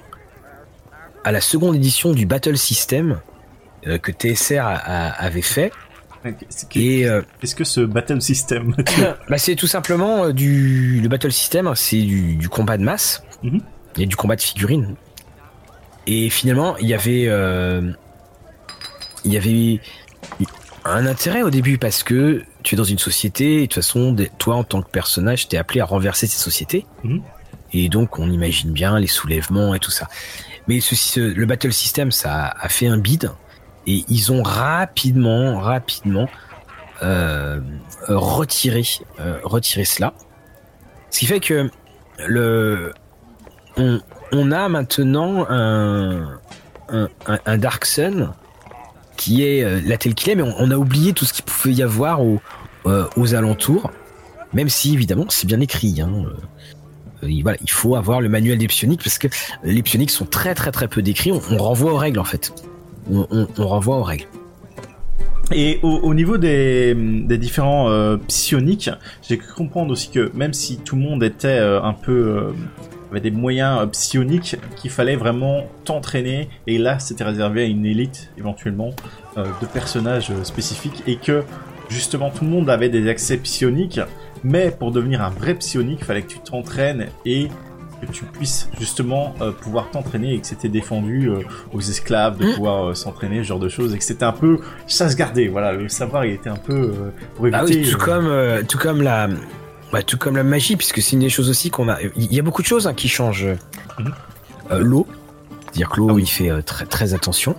à 1.24 1.32
la 1.32 1.42
seconde 1.42 1.76
édition 1.76 2.14
du 2.14 2.26
Battle 2.26 2.58
System 2.58 3.20
euh, 3.86 3.98
que 3.98 4.12
TSR 4.12 4.64
avait 4.66 5.42
fait 5.42 5.72
et 6.76 7.06
euh, 7.06 7.22
qu'est-ce 7.40 7.56
que 7.56 7.64
ce 7.64 7.82
battle 7.82 8.22
system 8.22 8.76
bah, 9.30 9.38
c'est 9.38 9.56
tout 9.56 9.68
simplement 9.68 10.26
euh, 10.26 10.34
du 10.34 11.02
le 11.02 11.10
battle 11.10 11.32
system, 11.32 11.72
c'est 11.76 12.02
du, 12.02 12.50
combat 12.50 12.78
de 12.78 12.84
masse 12.84 13.24
mhm. 13.44 13.62
et 13.98 14.06
du 14.06 14.16
combat 14.16 14.36
de 14.36 14.42
figurines. 14.42 14.96
Et 16.08 16.30
finalement, 16.30 16.78
il 16.78 16.88
y 16.88 16.94
avait 16.94 17.26
euh, 17.28 17.92
il 19.24 19.34
y 19.34 19.38
avait 19.38 19.80
un 20.86 21.06
intérêt 21.06 21.44
au 21.44 21.50
début 21.50 21.78
parce 21.78 22.04
que 22.04 22.44
tu 22.64 22.75
es 22.75 22.77
dans 22.77 22.84
une 22.84 23.00
société 23.00 23.58
et 23.58 23.62
de 23.62 23.66
toute 23.66 23.75
façon, 23.75 24.16
toi 24.38 24.55
en 24.55 24.64
tant 24.64 24.82
que 24.82 24.90
personnage, 24.90 25.48
t'es 25.48 25.58
appelé 25.58 25.82
à 25.82 25.86
renverser 25.86 26.27
cette 26.27 26.40
société. 26.40 26.86
Mhm. 27.03 27.22
Et 27.74 27.90
donc, 27.90 28.20
on 28.20 28.29
imagine 28.29 28.72
bien 28.72 29.00
les 29.00 29.08
soulèvements 29.08 29.74
et 29.74 29.79
tout 29.79 29.92
ça. 29.92 30.08
Mais 30.68 30.79
le 31.16 31.46
battle 31.46 31.72
system, 31.72 32.12
ça 32.12 32.53
a 32.60 32.70
fait 32.70 32.88
un 32.88 32.98
bid 32.98 33.32
et 33.88 34.03
ils 34.10 34.32
ont 34.32 34.44
rapidement, 34.44 35.60
rapidement 35.60 36.29
euh, 37.01 37.60
retiré, 38.08 38.84
euh, 39.20 39.40
retiré 39.44 39.86
cela. 39.86 40.14
Ce 41.10 41.20
qui 41.20 41.25
fait 41.25 41.40
que 41.40 41.70
le, 42.27 42.94
on, 43.77 44.00
on 44.32 44.51
a 44.51 44.70
maintenant 44.70 45.46
un, 45.50 46.40
un, 46.90 47.10
un, 47.25 47.58
Dark 47.58 47.86
Sun 47.86 48.34
qui 49.22 49.44
est 49.44 49.64
euh, 49.64 49.81
la 49.86 49.98
telle 49.98 50.16
qu'il 50.16 50.31
est, 50.31 50.36
mais 50.36 50.44
on, 50.44 50.72
a 50.72 50.75
oublié 50.75 51.14
tout 51.14 51.25
ce 51.25 51.34
qu'il 51.34 51.46
pouvait 51.46 51.74
y 51.74 51.84
avoir 51.84 52.22
euh, 52.86 53.05
aux 53.16 53.36
alentours, 53.36 53.92
même 54.53 54.70
si 54.70 54.94
évidemment 54.94 55.25
c'est 55.29 55.48
bien 55.48 55.60
écrit. 55.60 56.01
Hein. 56.01 56.25
voilà, 57.44 57.57
il 57.62 57.70
faut 57.70 57.96
avoir 57.96 58.22
le 58.22 58.29
manuel 58.29 58.57
des 58.57 58.68
psioniques 58.68 59.03
parce 59.03 59.18
que 59.18 59.27
les 59.64 59.84
psioniques 59.84 60.12
sont 60.12 60.25
très 60.25 60.55
très 60.55 60.72
très 60.72 60.88
peu 60.88 61.01
décrits. 61.01 61.31
on 61.31 61.57
renvoie 61.57 61.94
aux 61.94 61.98
règles 61.98 62.20
en 62.20 62.24
fait 62.24 62.51
on, 63.10 63.68
renvoie 63.68 63.98
aux 63.98 64.03
règles. 64.03 64.27
Et 65.53 65.79
au, 65.84 66.14
niveau 66.14 66.38
des, 66.38 66.96
différents 67.38 67.90
euh, 67.90 68.16
psioniques, 68.16 68.90
j'ai 69.27 69.38
cru 69.38 69.53
comprendre 69.53 69.92
aussi 69.92 70.10
que 70.10 70.31
même 70.34 70.53
si 70.53 70.77
tout 70.77 70.96
le 70.96 71.01
monde 71.01 71.24
était 71.24 71.48
euh, 71.48 71.81
un 71.81 71.94
peu 71.94 72.12
euh, 72.12 72.51
avait 73.12 73.22
des 73.22 73.32
moyens 73.32 73.90
psioniques, 73.92 74.56
qu'il 74.76 74.92
fallait 74.92 75.16
vraiment 75.16 75.66
t'entraîner. 75.86 76.50
Et 76.68 76.78
là, 76.78 77.00
c'était 77.00 77.24
réservé 77.24 77.64
à 77.64 77.66
une 77.66 77.86
élite 77.86 78.32
éventuellement 78.38 78.92
de 79.36 79.66
personnages 79.74 80.32
spécifiques 80.44 81.04
et 81.08 81.16
que 81.16 81.44
justement 81.90 82.30
tout 82.30 82.44
le 82.44 82.50
monde 82.50 82.70
avait 82.70 82.90
des 82.90 83.08
accès 83.10 83.38
psioniques. 83.38 84.00
Mais 84.44 84.72
pour 84.72 84.92
devenir 84.92 85.22
un 85.22 85.30
vrai 85.30 85.54
psionique, 85.54 86.00
il 86.02 86.06
fallait 86.06 86.24
que 86.24 86.30
tu 86.30 86.40
t'entraînes 86.40 87.08
et 87.26 87.48
que 88.02 88.12
tu 88.12 88.26
puisses 88.26 88.70
justement 88.80 89.36
euh, 89.42 89.52
pouvoir 89.52 89.92
t'entraîner 89.92 90.34
et 90.34 90.40
que 90.40 90.48
c'était 90.48 90.70
défendu 90.70 91.30
euh, 91.30 91.42
aux 91.72 91.80
esclaves 91.80 92.38
de 92.38 92.46
mm. 92.46 92.54
pouvoir 92.54 92.90
euh, 92.90 92.94
s'entraîner, 92.96 93.38
ce 93.38 93.44
genre 93.44 93.60
de 93.60 93.70
choses, 93.70 93.94
et 93.94 93.98
que 93.98 94.04
c'était 94.04 94.26
un 94.26 94.32
peu 94.32 94.60
chasse 94.88 95.16
gardée. 95.16 95.48
Voilà, 95.48 95.74
le 95.74 95.88
savoir 95.90 96.26
il 96.26 96.34
était 96.34 96.50
un 96.50 96.56
peu 96.56 96.94
pour 97.36 97.48
ah 97.54 97.64
éviter. 97.64 97.92
tout 97.92 97.98
comme 97.98 98.32
tout 98.68 98.78
comme 98.78 99.02
la 99.02 99.30
bah, 99.92 100.04
tout 100.04 100.18
comme 100.18 100.38
la 100.38 100.44
magie, 100.44 100.75
puisque 100.75 101.01
c'est 101.01 101.14
une 101.14 101.20
des 101.20 101.30
choses 101.30 101.50
aussi 101.50 101.70
qu'on 101.70 101.90
a. 101.90 102.00
Il 102.16 102.34
y 102.34 102.40
a 102.40 102.44
beaucoup 102.44 102.62
de 102.62 102.68
choses 102.68 102.88
hein, 102.88 102.94
qui 102.94 103.08
changent. 103.08 103.48
Mm-hmm. 104.00 104.77
l'eau, 104.80 105.08
c'est-à-dire 105.62 105.90
que 105.90 105.98
l'eau, 105.98 106.10
ah 106.12 106.20
il 106.20 106.27
fait 106.27 106.62
très 106.64 106.86
très 106.86 107.14
attention. 107.14 107.56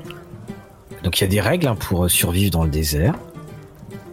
Donc 1.03 1.21
il 1.21 1.25
y 1.25 1.27
a 1.27 1.31
des 1.31 1.41
règles 1.41 1.67
hein, 1.67 1.77
pour 1.77 2.09
survivre 2.11 2.51
dans 2.51 2.65
le 2.65 2.71
désert. 2.71 3.15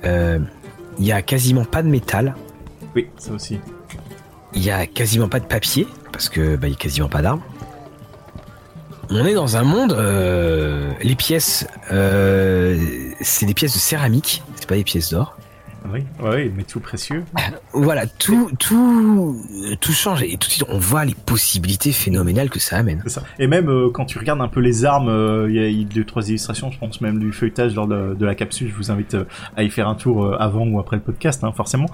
Il 0.04 1.06
y 1.06 1.12
a 1.12 1.22
quasiment 1.22 1.66
pas 1.66 1.82
de 1.82 1.88
métal. 1.88 2.36
Oui, 2.96 3.08
ça 3.18 3.32
aussi. 3.32 3.60
Il 4.54 4.64
y 4.64 4.72
a 4.72 4.86
quasiment 4.86 5.30
pas 5.30 5.40
de 5.40 5.46
papier 5.46 5.88
parce 6.12 6.28
que 6.28 6.56
bah, 6.56 6.68
il 6.68 6.72
y 6.72 6.74
a 6.74 6.78
quasiment 6.78 7.08
pas 7.08 7.22
d'armes. 7.22 7.42
On 9.12 9.26
est 9.26 9.34
dans 9.34 9.58
un 9.58 9.64
monde, 9.64 9.94
euh, 9.94 10.92
les 11.02 11.16
pièces, 11.16 11.66
euh, 11.92 12.78
c'est 13.22 13.48
des 13.48 13.56
pièces 13.56 13.74
de 13.74 13.80
céramique, 13.80 14.44
c'est 14.56 14.70
pas 14.70 14.76
des 14.76 14.84
pièces 14.84 15.10
d'or. 15.10 15.36
Oui, 15.92 16.04
oui, 16.22 16.52
mais 16.56 16.64
tout 16.64 16.80
précieux. 16.80 17.24
voilà, 17.74 18.06
tout, 18.06 18.52
tout, 18.60 19.42
tout 19.80 19.92
change 19.92 20.24
et 20.24 20.38
tout 20.38 20.48
de 20.48 20.54
suite 20.54 20.66
on 20.70 20.78
voit 20.78 21.06
les 21.06 21.16
possibilités 21.16 21.92
phénoménales 21.92 22.50
que 22.50 22.60
ça 22.60 22.78
amène. 22.78 23.02
Ça. 23.08 23.24
Et 23.40 23.48
même 23.48 23.70
euh, 23.70 23.90
quand 23.90 24.06
tu 24.06 24.18
regardes 24.20 24.42
un 24.42 24.48
peu 24.48 24.60
les 24.60 24.86
armes, 24.86 25.10
euh, 25.10 25.48
il 25.50 25.56
y 25.56 25.82
a 25.82 25.86
deux 25.86 26.04
trois 26.04 26.28
illustrations, 26.28 26.72
je 26.72 26.78
pense 26.78 27.02
même 27.02 27.20
du 27.20 27.32
feuilletage 27.32 27.76
lors 27.76 27.88
de, 27.88 28.14
de 28.14 28.26
la 28.26 28.36
capsule. 28.36 28.70
Je 28.70 28.76
vous 28.76 28.92
invite 28.92 29.16
euh, 29.16 29.26
à 29.56 29.64
y 29.64 29.70
faire 29.70 29.88
un 29.88 29.96
tour 29.96 30.36
avant 30.40 30.68
ou 30.68 30.80
après 30.80 30.98
le 30.98 31.02
podcast, 31.02 31.44
hein, 31.44 31.52
forcément. 31.56 31.88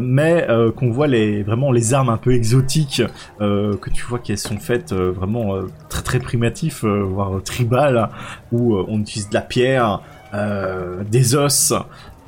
mais 0.00 0.46
qu'on 0.76 0.90
voit 0.90 1.06
les 1.06 1.42
vraiment 1.42 1.72
les 1.72 1.94
armes 1.94 2.08
un 2.08 2.16
peu 2.16 2.32
exotiques, 2.32 3.02
que 3.40 3.90
tu 3.90 4.04
vois 4.04 4.18
qu'elles 4.18 4.38
sont 4.38 4.58
faites 4.58 4.92
vraiment 4.92 5.54
très 5.88 6.02
très 6.02 6.18
primitives, 6.18 6.84
voire 6.84 7.42
tribales, 7.42 8.08
où 8.52 8.76
on 8.76 9.00
utilise 9.00 9.28
de 9.28 9.34
la 9.34 9.40
pierre. 9.40 10.00
des 11.10 11.34
os, 11.34 11.72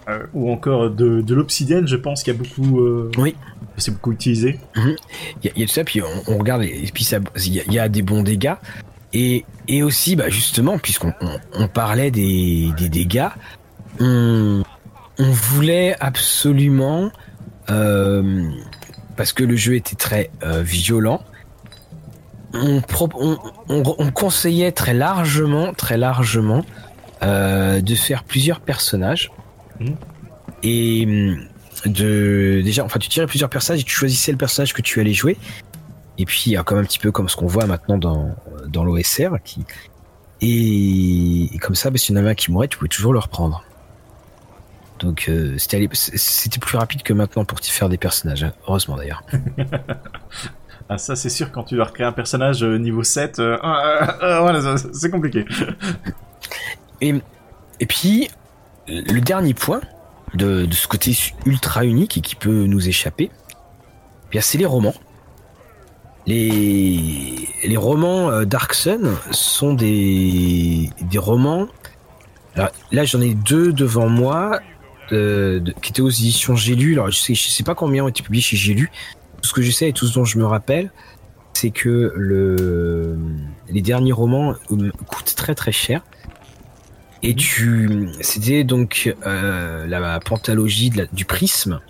euh, 0.08 0.20
ou 0.32 0.50
encore 0.50 0.90
de, 0.90 1.20
de 1.20 1.34
l'obsidienne, 1.34 1.86
je 1.86 1.96
pense 1.96 2.22
qu'il 2.22 2.32
y 2.32 2.36
a 2.36 2.38
beaucoup. 2.38 2.80
Euh, 2.80 3.10
oui. 3.18 3.36
C'est 3.76 3.90
beaucoup 3.90 4.12
utilisé. 4.12 4.58
Mhm. 4.74 4.96
Il 5.44 5.52
y, 5.56 5.62
a 5.62 5.66
tout 5.66 5.72
ça, 5.72 5.84
puis 5.84 6.00
on, 6.26 6.38
regarde, 6.38 6.62
et 6.62 6.90
puis 6.92 7.06
il 7.36 7.72
y, 7.72 7.78
a 7.78 7.88
des 7.88 8.02
bons 8.02 8.22
dégâts. 8.22 8.54
Et, 9.12 9.44
et 9.68 9.82
aussi, 9.82 10.16
bah 10.16 10.30
justement, 10.30 10.78
puisqu'on 10.78 11.12
on, 11.52 11.68
parlait 11.68 12.10
des, 12.10 12.70
des 12.76 12.88
dégâts, 12.88 13.28
on, 14.00 14.62
on 15.18 15.30
voulait 15.30 15.94
absolument, 16.00 17.10
euh, 17.70 18.48
parce 19.16 19.32
que 19.32 19.44
le 19.44 19.54
jeu 19.54 19.74
était 19.74 19.96
très 19.96 20.30
violent, 20.42 21.22
on, 22.54 22.80
conseillait 24.12 24.72
très 24.72 24.94
largement, 24.94 25.72
très 25.74 25.98
largement, 25.98 26.64
de 27.22 27.94
faire 27.94 28.24
plusieurs 28.24 28.60
personnages 28.60 29.30
et 30.62 31.04
hum, 31.06 31.46
de 31.86 32.60
déjà, 32.64 32.84
enfin, 32.84 32.98
tu 32.98 33.08
tirais 33.08 33.26
plusieurs 33.26 33.50
personnages 33.50 33.80
et 33.80 33.84
tu 33.84 33.94
choisissais 33.94 34.32
le 34.32 34.38
personnage 34.38 34.72
que 34.72 34.82
tu 34.82 35.00
allais 35.00 35.12
jouer. 35.12 35.36
Et 36.18 36.24
puis, 36.24 36.56
comme 36.64 36.78
un 36.78 36.84
petit 36.84 36.98
peu 36.98 37.12
comme 37.12 37.28
ce 37.28 37.36
qu'on 37.36 37.46
voit 37.46 37.66
maintenant 37.66 37.96
dans, 37.96 38.34
dans 38.66 38.82
l'OSR, 38.82 39.36
qui, 39.44 39.64
et, 40.40 41.58
comme 41.60 41.74
ça, 41.74 41.90
bah, 41.90 41.98
si 41.98 42.12
y 42.12 42.14
en 42.14 42.18
avait 42.18 42.30
un 42.30 42.34
qui 42.34 42.50
mourait, 42.50 42.68
tu 42.68 42.78
pouvais 42.78 42.88
toujours 42.88 43.12
le 43.12 43.18
reprendre. 43.18 43.64
Donc 45.00 45.26
euh, 45.28 45.54
c'était 45.58 46.58
plus 46.58 46.76
rapide 46.76 47.04
que 47.04 47.12
maintenant 47.12 47.44
pour 47.44 47.60
t'y 47.60 47.70
faire 47.70 47.88
des 47.88 47.98
personnages, 47.98 48.42
hein. 48.42 48.52
heureusement 48.66 48.96
d'ailleurs. 48.96 49.22
ah 50.88 50.98
ça 50.98 51.14
c'est 51.14 51.28
sûr, 51.28 51.52
quand 51.52 51.62
tu 51.62 51.76
dois 51.76 51.84
recréer 51.84 52.04
un 52.04 52.12
personnage 52.12 52.64
euh, 52.64 52.78
niveau 52.78 53.04
7, 53.04 53.38
euh, 53.38 53.56
voilà, 53.60 54.76
c'est 54.92 55.10
compliqué. 55.10 55.44
et, 57.00 57.14
et 57.78 57.86
puis, 57.86 58.28
le 58.88 59.20
dernier 59.20 59.54
point 59.54 59.80
de, 60.34 60.66
de, 60.66 60.74
ce 60.74 60.88
côté 60.88 61.16
ultra 61.46 61.84
unique 61.84 62.16
et 62.16 62.20
qui 62.20 62.34
peut 62.34 62.64
nous 62.64 62.88
échapper, 62.88 63.30
eh 63.32 64.30
bien 64.30 64.40
c'est 64.40 64.58
les 64.58 64.66
romans. 64.66 64.94
Les, 66.26 67.76
romans 67.76 68.44
Dark 68.44 68.74
Sun 68.74 69.16
sont 69.30 69.72
des, 69.72 70.90
romans 71.16 71.68
alors, 72.54 72.70
là, 72.92 73.04
j'en 73.04 73.20
ai 73.22 73.34
deux 73.34 73.72
devant 73.72 74.08
moi 74.08 74.60
qui 75.08 75.90
était 75.90 76.02
aux 76.02 76.10
éditions 76.10 76.54
J'ai 76.56 76.74
lu. 76.74 76.94
Alors, 76.94 77.10
je 77.10 77.16
sais, 77.16 77.34
sais 77.34 77.62
pas 77.62 77.74
combien 77.74 78.04
ont 78.04 78.08
été 78.08 78.22
publiés 78.22 78.42
chez 78.42 78.56
J'ai 78.56 78.74
lu. 78.74 78.90
Tout 79.40 79.48
ce 79.48 79.54
que 79.54 79.62
je 79.62 79.70
sais 79.70 79.88
et 79.88 79.92
tout 79.92 80.06
ce 80.06 80.14
dont 80.14 80.24
je 80.24 80.38
me 80.38 80.44
rappelle, 80.44 80.90
c'est 81.58 81.70
que 81.70 82.12
le, 82.14 83.18
les 83.68 83.82
derniers 83.82 84.12
romans 84.12 84.54
euh, 84.70 84.90
coûtent 85.08 85.34
très 85.34 85.54
très 85.54 85.72
cher. 85.72 86.02
Et 87.22 87.30
mhm. 87.30 87.36
tu, 87.36 88.08
c'était 88.20 88.64
donc 88.64 89.14
euh, 89.26 89.86
la 89.86 90.20
pentalogie 90.20 90.92
du 91.12 91.24
prisme. 91.24 91.80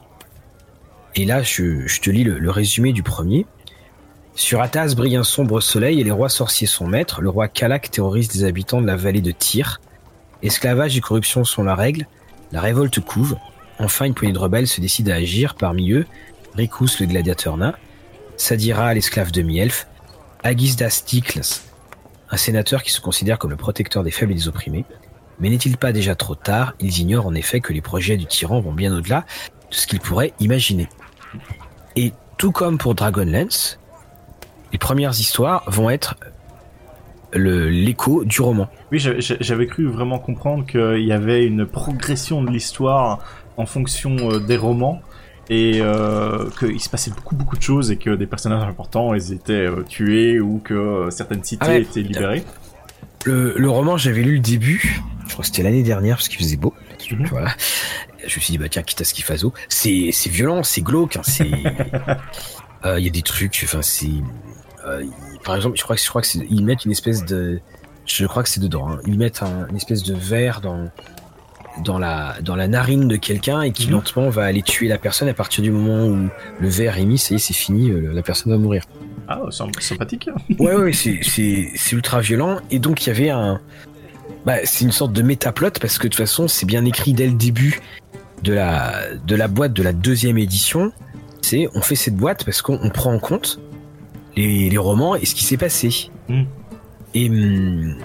Et 1.15 1.25
là, 1.25 1.43
je, 1.43 1.87
je 1.87 2.01
te 2.01 2.11
lis 2.11 2.25
le, 2.25 2.51
résumé 2.51 2.93
du 2.93 3.03
premier. 3.03 3.47
Sur 4.35 4.63
Atas 4.63 4.95
brille 4.95 5.17
un 5.17 5.25
sombre 5.25 5.61
soleil 5.61 6.01
et 6.01 6.05
les 6.05 6.13
rois 6.13 6.29
sorciers 6.29 6.69
sont 6.69 6.87
maîtres. 6.87 7.21
Le 7.21 7.29
roi 7.29 7.49
Kalak 7.49 7.91
terrorise 7.91 8.33
les 8.35 8.45
habitants 8.45 8.81
de 8.81 8.87
la 8.87 8.95
vallée 8.95 9.21
de 9.21 9.33
Tyr. 9.33 9.81
Esclavage 10.43 10.97
et 10.97 11.01
corruption 11.01 11.45
sont 11.45 11.65
la 11.65 11.75
règle. 11.75 12.07
La 12.53 12.61
révolte 12.61 13.01
couve. 13.01 13.37
Enfin, 13.81 14.05
une 14.05 14.15
poignée 14.15 14.33
de 14.33 14.39
rebelles 14.39 14.69
se 14.69 14.81
décide 14.81 15.11
à 15.11 15.17
agir. 15.17 15.57
Parmi 15.57 15.91
eux, 15.91 16.07
Rikus, 16.55 17.01
le 17.01 17.07
gladiateur 17.07 17.57
nain, 17.57 17.75
Sadira, 18.37 18.95
l'esclave 18.95 19.33
demi-elfe, 19.33 19.87
Agisdas 20.43 21.03
Diklas, 21.07 21.63
un 22.31 22.37
sénateur 22.37 22.83
qui 22.83 22.93
se 22.93 23.01
considère 23.01 23.39
comme 23.39 23.51
le 23.51 23.57
protecteur 23.57 24.05
des 24.05 24.11
faibles 24.11 24.33
et 24.33 24.37
des 24.37 24.49
opprimés. 24.49 24.85
Mais 25.41 25.51
n'est-il 25.51 25.77
pas 25.77 25.93
déjà 25.93 26.15
trop 26.15 26.35
tard? 26.35 26.75
Ils 26.81 27.01
ignorent 27.01 27.27
en 27.27 27.35
effet 27.35 27.61
que 27.61 27.73
les 27.73 27.81
projets 27.81 28.17
du 28.17 28.27
tyran 28.27 28.61
vont 28.61 28.73
bien 28.73 28.95
au-delà 28.97 29.25
de 29.71 29.75
ce 29.75 29.87
qu'ils 29.87 30.01
pourraient 30.01 30.33
imaginer. 30.41 30.89
Et 31.97 32.13
tout 32.37 32.53
comme 32.53 32.79
pour 32.79 32.95
Dragonlance, 32.95 33.79
les 34.73 34.79
premières 34.79 35.19
histoires 35.19 35.65
vont 35.69 35.91
être 35.91 36.17
l'écho 37.35 38.25
du 38.25 38.41
roman. 38.41 38.69
Oui, 38.91 38.99
j'avais 38.99 39.67
cru 39.67 39.87
vraiment 39.87 40.19
comprendre 40.19 40.65
qu'il 40.67 41.05
y 41.05 41.13
avait 41.13 41.47
une 41.47 41.67
progression 41.67 42.43
de 42.43 42.51
l'histoire 42.51 43.19
en 43.57 43.67
fonction 43.67 44.17
euh, 44.17 44.39
des 44.39 44.57
romans 44.57 45.01
et 45.51 45.81
euh, 45.81 46.49
qu'il 46.59 46.81
se 46.81 46.89
passait 46.89 47.11
beaucoup 47.11 47.35
beaucoup 47.35 47.57
de 47.57 47.63
choses 47.63 47.91
et 47.91 47.97
que 47.97 48.11
des 48.11 48.27
personnages 48.27 48.69
importants 48.69 49.15
ils 49.15 49.33
étaient 49.33 49.67
euh, 49.67 49.83
tués 49.83 50.41
ou 50.41 50.61
que 50.63 51.09
certaines 51.11 51.43
cités 51.43 51.67
ah 51.69 51.79
étaient 51.79 52.03
libérées. 52.03 52.45
Le, 53.31 53.71
roman, 53.71 53.97
j'avais 53.97 54.23
lu 54.23 54.35
le 54.35 54.41
début, 54.41 55.01
je 55.27 55.33
crois 55.33 55.43
que 55.43 55.47
c'était 55.47 55.63
l'année 55.63 55.83
dernière 55.83 56.17
parce 56.17 56.29
qu'il 56.29 56.39
faisait 56.39 56.57
beau. 56.57 56.75
Mhm. 57.11 57.27
Voilà. 57.27 57.55
Je 58.21 58.25
me 58.25 58.41
suis 58.41 58.53
dit 58.53 58.59
bah 58.59 58.69
tiens 58.69 58.83
quitte 58.83 59.01
à 59.01 59.05
ce 59.05 59.15
qu'il 59.15 59.25
fasse 59.25 59.45
c'est 59.69 60.11
c'est 60.13 60.31
violent, 60.31 60.63
c'est 60.63 60.83
glauque, 60.83 61.17
hein, 61.17 61.23
c'est 61.23 61.49
il 62.85 63.05
y 63.05 63.07
a 63.07 63.11
des 63.11 63.23
trucs, 63.23 63.61
enfin 63.65 63.81
c'est 63.83 64.11
par 65.45 65.57
exemple, 65.57 65.77
je 65.77 65.83
crois 65.83 65.97
que 65.97 66.03
je 66.03 66.09
crois 66.09 66.23
que 66.23 66.29
ils 66.51 66.65
mettent 66.65 66.85
une 66.85 66.91
espèce 66.91 67.25
de, 67.25 67.61
je 68.07 68.27
crois 68.27 68.43
que 68.43 68.49
c'est 68.49 68.61
dedans. 68.61 68.91
Hein. 68.91 69.01
Ils 69.07 69.19
mettent 69.19 69.43
une 69.43 69.77
espèce 69.77 70.03
de 70.03 70.15
verre 70.15 70.61
dans 70.61 70.91
dans 71.85 71.99
la 71.99 72.37
dans 72.43 72.57
la 72.57 72.67
narine 72.67 73.07
de 73.07 73.17
quelqu'un 73.17 73.63
et 73.63 73.71
qui 73.71 73.87
mhm. 73.87 73.93
lentement 73.93 74.29
va 74.31 74.45
aller 74.45 74.63
tuer 74.63 74.89
la 74.89 74.99
personne 74.99 75.29
à 75.29 75.35
partir 75.35 75.63
du 75.63 75.71
moment 75.71 76.07
où 76.07 76.29
le 76.61 76.69
verre 76.69 76.99
est 76.99 77.05
mis, 77.05 77.19
c'est 77.19 77.39
c'est 77.39 77.55
fini, 77.55 77.91
euh, 77.91 78.13
la 78.13 78.23
personne 78.23 78.53
va 78.53 78.59
mourir. 78.59 78.85
Ah, 79.29 79.43
sympathique. 79.51 80.31
ouais, 80.59 80.75
ouais, 80.75 80.93
c'est 80.93 81.93
ultra 81.93 82.21
violent 82.21 82.61
et 82.71 82.79
donc 82.79 83.07
il 83.07 83.11
y 83.11 83.13
avait 83.13 83.31
un, 83.31 83.61
bah, 84.47 84.57
c'est 84.65 84.85
une 84.85 84.93
sorte 84.93 85.13
de 85.13 85.23
métaplot 85.23 85.73
parce 85.81 85.99
que 85.99 86.05
de 86.05 86.09
toute 86.09 86.17
façon 86.17 86.49
c'est 86.49 86.67
bien 86.67 86.85
écrit 86.85 87.13
dès 87.13 87.27
le 87.27 87.35
début 87.35 87.81
de 88.43 88.55
la 88.55 88.95
de 89.27 89.37
la 89.37 89.49
boîte 89.49 89.75
de 89.75 89.83
la 89.83 89.93
deuxième 89.93 90.39
édition. 90.39 90.93
C'est 91.43 91.69
on 91.75 91.83
fait 91.83 91.97
cette 91.97 92.17
boîte 92.17 92.45
parce 92.45 92.63
qu'on 92.63 92.91
prend 92.91 93.13
en 93.13 93.19
compte 93.19 93.61
les, 94.37 94.79
romans 94.79 95.17
et 95.17 95.25
ce 95.25 95.35
qui 95.35 95.45
s'est 95.45 95.57
passé. 95.57 96.11
Hmm. 96.29 96.45
Hum, 97.17 97.97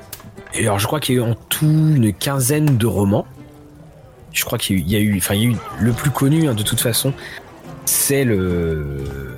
et, 0.55 0.65
alors, 0.65 0.79
je 0.79 0.87
crois 0.87 0.99
qu'il 0.99 1.15
y 1.15 1.17
a 1.17 1.21
eu 1.21 1.25
en 1.25 1.35
tout 1.49 1.65
une 1.65 2.13
quinzaine 2.13 2.77
de 2.77 2.85
romans. 2.85 3.25
Je 4.31 4.43
crois 4.45 4.57
qu'il 4.57 4.87
y 4.89 4.95
a 4.95 4.99
eu, 4.99 5.17
enfin, 5.17 5.35
il 5.35 5.41
y 5.41 5.45
a 5.45 5.49
eu 5.49 5.55
le 5.79 5.91
plus 5.91 6.09
connu 6.09 6.47
hein, 6.47 6.53
de 6.53 6.63
toute 6.63 6.79
façon, 6.79 7.13
c'est 7.85 8.23
le, 8.23 9.32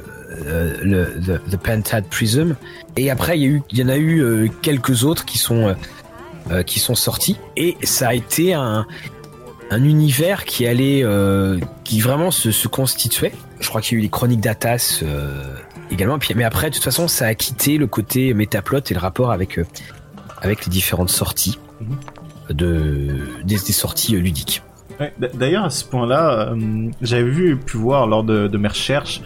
le 0.45 1.39
the, 1.49 1.57
Pentad 1.57 2.05
Prism. 2.05 2.55
Et 2.97 3.09
après, 3.09 3.39
il 3.39 3.61
y 3.71 3.79
y 3.79 3.83
en 3.83 3.89
a 3.89 3.97
eu 3.97 4.21
euh, 4.21 4.47
quelques 4.61 5.03
autres 5.03 5.25
qui 5.25 5.37
sont 5.37 5.75
euh, 6.51 6.63
qui 6.63 6.79
sont 6.79 6.95
sortis. 6.95 7.37
Et 7.57 7.75
ça 7.83 8.09
a 8.09 8.13
été 8.13 8.53
un, 8.53 8.85
un 9.71 9.83
univers 9.83 10.45
qui 10.45 10.67
allait, 10.67 11.03
qui 11.83 11.99
vraiment 11.99 12.31
se, 12.31 12.51
se 12.51 12.67
constituait. 12.67 13.33
Je 13.59 13.69
crois 13.69 13.81
qu'il 13.81 13.93
y 13.93 13.95
a 13.95 13.99
eu 13.99 14.03
les 14.03 14.09
Chroniques 14.09 14.41
d'Atas 14.41 15.03
également. 15.91 16.19
mais 16.35 16.43
après, 16.43 16.69
de 16.69 16.75
toute 16.75 16.83
façon, 16.83 17.07
ça 17.07 17.27
a 17.27 17.35
quitté 17.35 17.77
le 17.77 17.87
côté 17.87 18.33
métaplot 18.33 18.79
et 18.89 18.93
le 18.93 18.99
rapport 18.99 19.31
avec, 19.31 19.59
euh, 19.59 19.65
avec 20.41 20.65
les 20.65 20.71
différentes 20.71 21.09
sorties, 21.09 21.59
mhm. 21.81 21.97
de, 22.55 23.27
des, 23.43 23.57
sorties 23.57 24.15
euh, 24.15 24.61
D'ailleurs, 25.33 25.65
à 25.65 25.69
ce 25.69 25.83
point-là, 25.85 26.51
euh, 26.51 26.89
j'avais 27.01 27.29
vu 27.29 27.57
pu 27.57 27.77
voir 27.77 28.07
lors 28.07 28.23
de, 28.23 28.57
mes 28.57 28.67
recherches, 28.67 29.21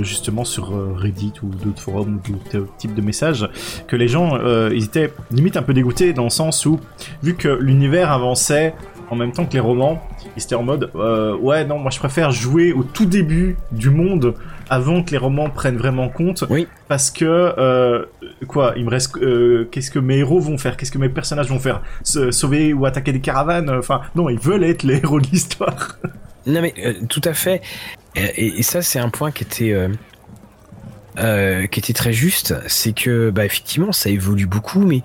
justement 0.00 0.44
sur 0.44 0.72
Reddit 0.96 1.34
ou 1.42 1.48
d'autres 1.48 1.80
forums 1.80 2.20
ou 2.28 2.32
d'autres 2.32 2.66
types 2.78 2.94
de 2.94 3.00
messages, 3.00 3.48
que 3.86 3.94
les 3.94 4.08
gens, 4.08 4.36
ils 4.70 4.84
étaient 4.84 5.12
limite 5.30 5.56
un 5.56 5.62
peu 5.62 5.72
dégoûtés 5.72 6.12
dans 6.12 6.24
le 6.24 6.30
sens 6.30 6.66
où, 6.66 6.80
vu 7.22 7.34
que 7.34 7.48
l'univers 7.48 8.10
avançait 8.10 8.74
en 9.10 9.16
même 9.16 9.32
temps 9.32 9.46
que 9.46 9.54
les 9.54 9.60
romans, 9.60 10.02
ils 10.38 10.44
étaient 10.44 10.54
en 10.54 10.62
mode, 10.62 10.90
ouais, 11.40 11.64
non, 11.64 11.78
moi 11.78 11.90
je 11.90 11.98
préfère 11.98 12.30
jouer 12.30 12.72
au 12.72 12.82
tout 12.82 13.06
début 13.06 13.56
du 13.72 13.90
monde 13.90 14.34
avant 14.70 15.02
que 15.02 15.10
les 15.10 15.18
romans 15.18 15.50
prennent 15.50 15.76
vraiment 15.76 16.08
compte. 16.08 16.44
Oui. 16.50 16.66
Parce 16.88 17.10
que 17.10 17.24
euh, 17.24 18.04
quoi, 18.46 18.74
il 18.76 18.84
me 18.84 18.90
reste 18.90 19.16
euh, 19.16 19.68
qu'est-ce 19.70 19.90
que 19.90 19.98
mes 19.98 20.18
héros 20.18 20.40
vont 20.40 20.58
faire, 20.58 20.76
qu'est-ce 20.76 20.92
que 20.92 20.98
mes 20.98 21.08
personnages 21.08 21.48
vont 21.48 21.58
faire, 21.58 21.82
Se 22.02 22.30
sauver 22.30 22.72
ou 22.72 22.86
attaquer 22.86 23.12
des 23.12 23.20
caravanes? 23.20 23.70
Enfin, 23.70 24.02
non, 24.14 24.28
ils 24.28 24.38
veulent 24.38 24.64
être 24.64 24.82
les 24.82 24.96
héros 24.96 25.20
de 25.20 25.26
l'histoire. 25.26 25.98
Non 26.46 26.62
mais 26.62 26.72
euh, 26.82 26.94
tout 27.10 27.20
à 27.24 27.34
fait. 27.34 27.60
Et, 28.14 28.62
ça, 28.62 28.80
c'est 28.80 28.98
un 28.98 29.10
point 29.10 29.32
qui 29.32 29.42
était 29.44 29.76
qui 31.16 31.80
était 31.80 31.92
très 31.92 32.14
juste, 32.14 32.54
c'est 32.68 32.94
que 32.94 33.28
bah 33.28 33.44
effectivement, 33.44 33.92
ça 33.92 34.08
évolue 34.08 34.46
beaucoup, 34.46 34.80
mais 34.80 35.02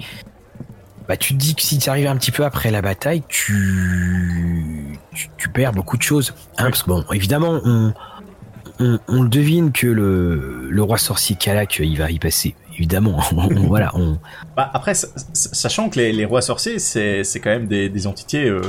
bah 1.13 1.17
tu 1.17 1.36
te 1.36 1.39
dis 1.39 1.54
que 1.54 1.62
si 1.62 1.78
tu 1.78 1.91
arrives 1.91 2.08
un 2.08 2.15
petit 2.15 2.32
peu 2.32 2.43
après 2.43 2.71
la 2.71 2.82
bataille, 2.82 3.21
tu 3.28 4.97
tu, 5.38 5.47
perds 5.49 5.71
beaucoup 5.71 5.95
de 5.95 6.02
choses. 6.02 6.34
Hein, 6.58 6.71
Parce 6.71 6.82
que 6.82 6.89
bon, 6.89 7.06
évidemment, 7.12 7.62
on 7.63 7.93
on, 8.80 9.21
le 9.21 9.30
devine 9.30 9.71
que 9.71 9.86
le, 9.86 10.71
le 10.71 10.82
roi 10.82 10.97
sorcier 10.97 11.36
Kalak, 11.36 11.78
il 11.78 11.99
va 11.99 12.10
y 12.10 12.17
passer. 12.17 12.56
Évidemment, 12.73 13.19
voilà. 13.67 13.91
On... 13.93 14.17
Bah, 14.58 14.71
après, 14.73 14.95
sachant 14.95 15.91
que 15.91 15.99
les, 15.99 16.26
rois 16.26 16.41
sorciers, 16.41 16.80
c'est 16.80 17.23
quand 17.36 17.52
même 17.52 17.67
des, 17.67 18.08
entités 18.08 18.49
euh, 18.49 18.62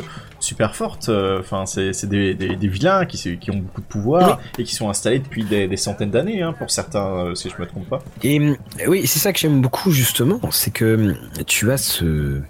super 0.45 0.77
fortes. 0.77 1.09
Euh, 1.09 1.41
enfin, 1.41 1.67
c'est 1.67 2.07
des, 2.07 2.35
des, 2.35 2.69
vilains 2.69 3.07
qui, 3.07 3.39
qui 3.39 3.51
ont 3.51 3.57
beaucoup 3.57 3.81
de 3.81 3.87
pouvoir 3.87 4.41
et 4.59 4.65
qui 4.65 4.75
sont 4.75 4.89
installés 4.89 5.19
depuis 5.19 5.45
des, 5.45 5.77
centaines 5.77 6.11
d'années, 6.11 6.43
hein, 6.43 6.55
pour 6.57 6.71
certains, 6.71 7.07
euh, 7.07 7.35
si 7.35 7.51
je 7.51 7.61
me 7.61 7.67
trompe 7.67 7.89
pas. 7.89 8.01
Et 8.23 8.41
oui, 8.87 9.07
c'est 9.07 9.19
ça 9.19 9.33
que 9.33 9.39
j'aime 9.39 9.61
beaucoup 9.61 9.91
justement, 9.91 10.41
c'est 10.51 10.73
que 10.73 11.17
tu 11.47 11.73
as 11.73 11.79
ce 11.79 12.41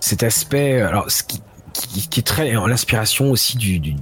cet 0.00 0.22
aspect. 0.22 0.80
Alors, 0.80 1.10
ce 1.10 1.24
qui, 1.24 1.42
qui, 1.72 2.20
est 2.20 2.22
très 2.22 2.52
l'inspiration 2.52 3.30
aussi 3.30 3.56
du, 3.56 3.80
du 3.80 3.96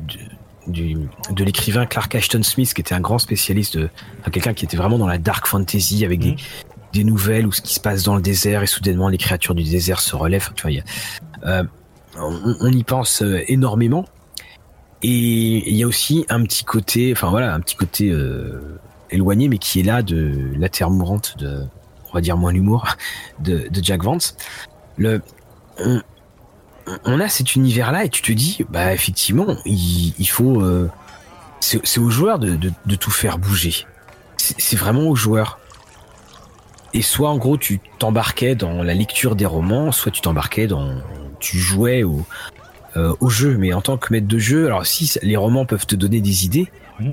de 0.69 1.45
l'écrivain 1.45 1.87
Clark 1.87 2.15
Ashton 2.15 2.43
Smith, 2.43 2.75
qui 2.75 2.81
était 2.81 2.95
un 2.95 3.01
grand 3.01 3.19
spécialiste 3.19 3.77
de, 3.77 3.89
quelqu'un 4.33 4.55
qui 4.55 4.65
était 4.65 4.77
vraiment 4.77 4.99
dans 4.99 5.07
la 5.07 5.19
dark 5.19 5.47
fantasy 5.47 6.05
avec 6.05 6.21
des, 6.21 6.37
mhm. 6.95 7.03
nouvelles 7.03 7.47
où 7.47 7.53
ce 7.53 7.61
qui 7.61 7.75
se 7.75 7.81
passe 7.81 8.03
dans 8.03 8.17
le 8.17 8.23
désert 8.23 8.63
et 8.63 8.67
soudainement 8.67 9.09
les 9.09 9.19
créatures 9.19 9.55
du 9.55 9.63
désert 9.63 10.01
se 10.01 10.17
relèvent. 10.17 10.51
Tu 10.55 10.69
vois, 10.69 10.83
euh, 11.47 11.65
on, 12.19 12.73
y 12.73 12.85
pense 12.85 13.23
euh, 13.23 13.43
énormément. 13.49 14.05
Et 15.03 15.69
il 15.71 15.77
y 15.77 15.83
a 15.83 15.87
aussi 15.87 16.25
un 16.29 16.43
petit 16.43 16.65
côté, 16.65 17.13
enfin 17.13 17.29
voilà, 17.29 17.55
un 17.55 17.61
petit 17.61 17.77
côté 17.77 18.11
euh, 18.11 18.79
éloigné, 19.11 19.49
mais 19.49 19.59
qui 19.59 19.81
est 19.81 19.83
là 19.83 20.03
de 20.03 20.53
la 20.59 20.69
terre 20.69 20.91
mourante 20.91 21.37
de, 21.39 21.63
on 22.11 22.13
va 22.15 22.21
dire 22.21 22.37
moins 22.37 22.53
l'humour, 22.53 22.87
de, 23.41 23.69
Jack 23.83 24.03
Vance. 24.03 24.37
Le, 24.97 25.21
on 27.05 27.21
a 27.21 27.29
cet 27.29 27.57
univers-là 27.57 28.05
et 28.05 28.09
tu 28.09 28.23
te 28.23 28.33
dis, 28.33 28.65
bah 28.71 28.93
effectivement, 28.95 29.57
il, 29.67 30.29
faut, 30.29 30.63
euh, 30.63 30.91
c'est 31.61 31.99
aux 31.99 32.11
joueurs 32.11 32.39
de, 32.39 32.71
tout 32.97 33.11
faire 33.11 33.39
bouger. 33.39 33.87
C'est 34.37 34.77
vraiment 34.77 35.09
aux 35.09 35.17
joueurs. 35.17 35.59
et 36.95 37.03
soit 37.03 37.29
en 37.29 37.37
gros 37.37 37.57
tu 37.57 37.81
t'embarquais 37.99 38.55
dans 38.55 38.83
la 38.83 38.95
lecture 38.95 39.35
des 39.35 39.47
romans, 39.47 39.93
soit 39.93 40.13
tu 40.13 40.21
t'embarquais 40.21 40.67
dans 40.67 40.95
tu 41.47 41.59
jouais 41.59 42.03
au 42.03 42.25
au 43.21 43.29
jeu. 43.29 43.59
Mais 43.59 43.75
en 43.75 43.83
tant 43.83 43.99
que 43.99 44.11
maître 44.11 44.27
de 44.27 44.39
jeu, 44.39 44.67
alors 44.67 44.87
si 44.87 45.19
les 45.23 45.37
romans 45.37 45.67
peuvent 45.67 45.87
te 45.87 45.97
donner 45.97 46.23
des 46.23 46.47
idées, 46.47 46.71
mmh. 46.99 47.11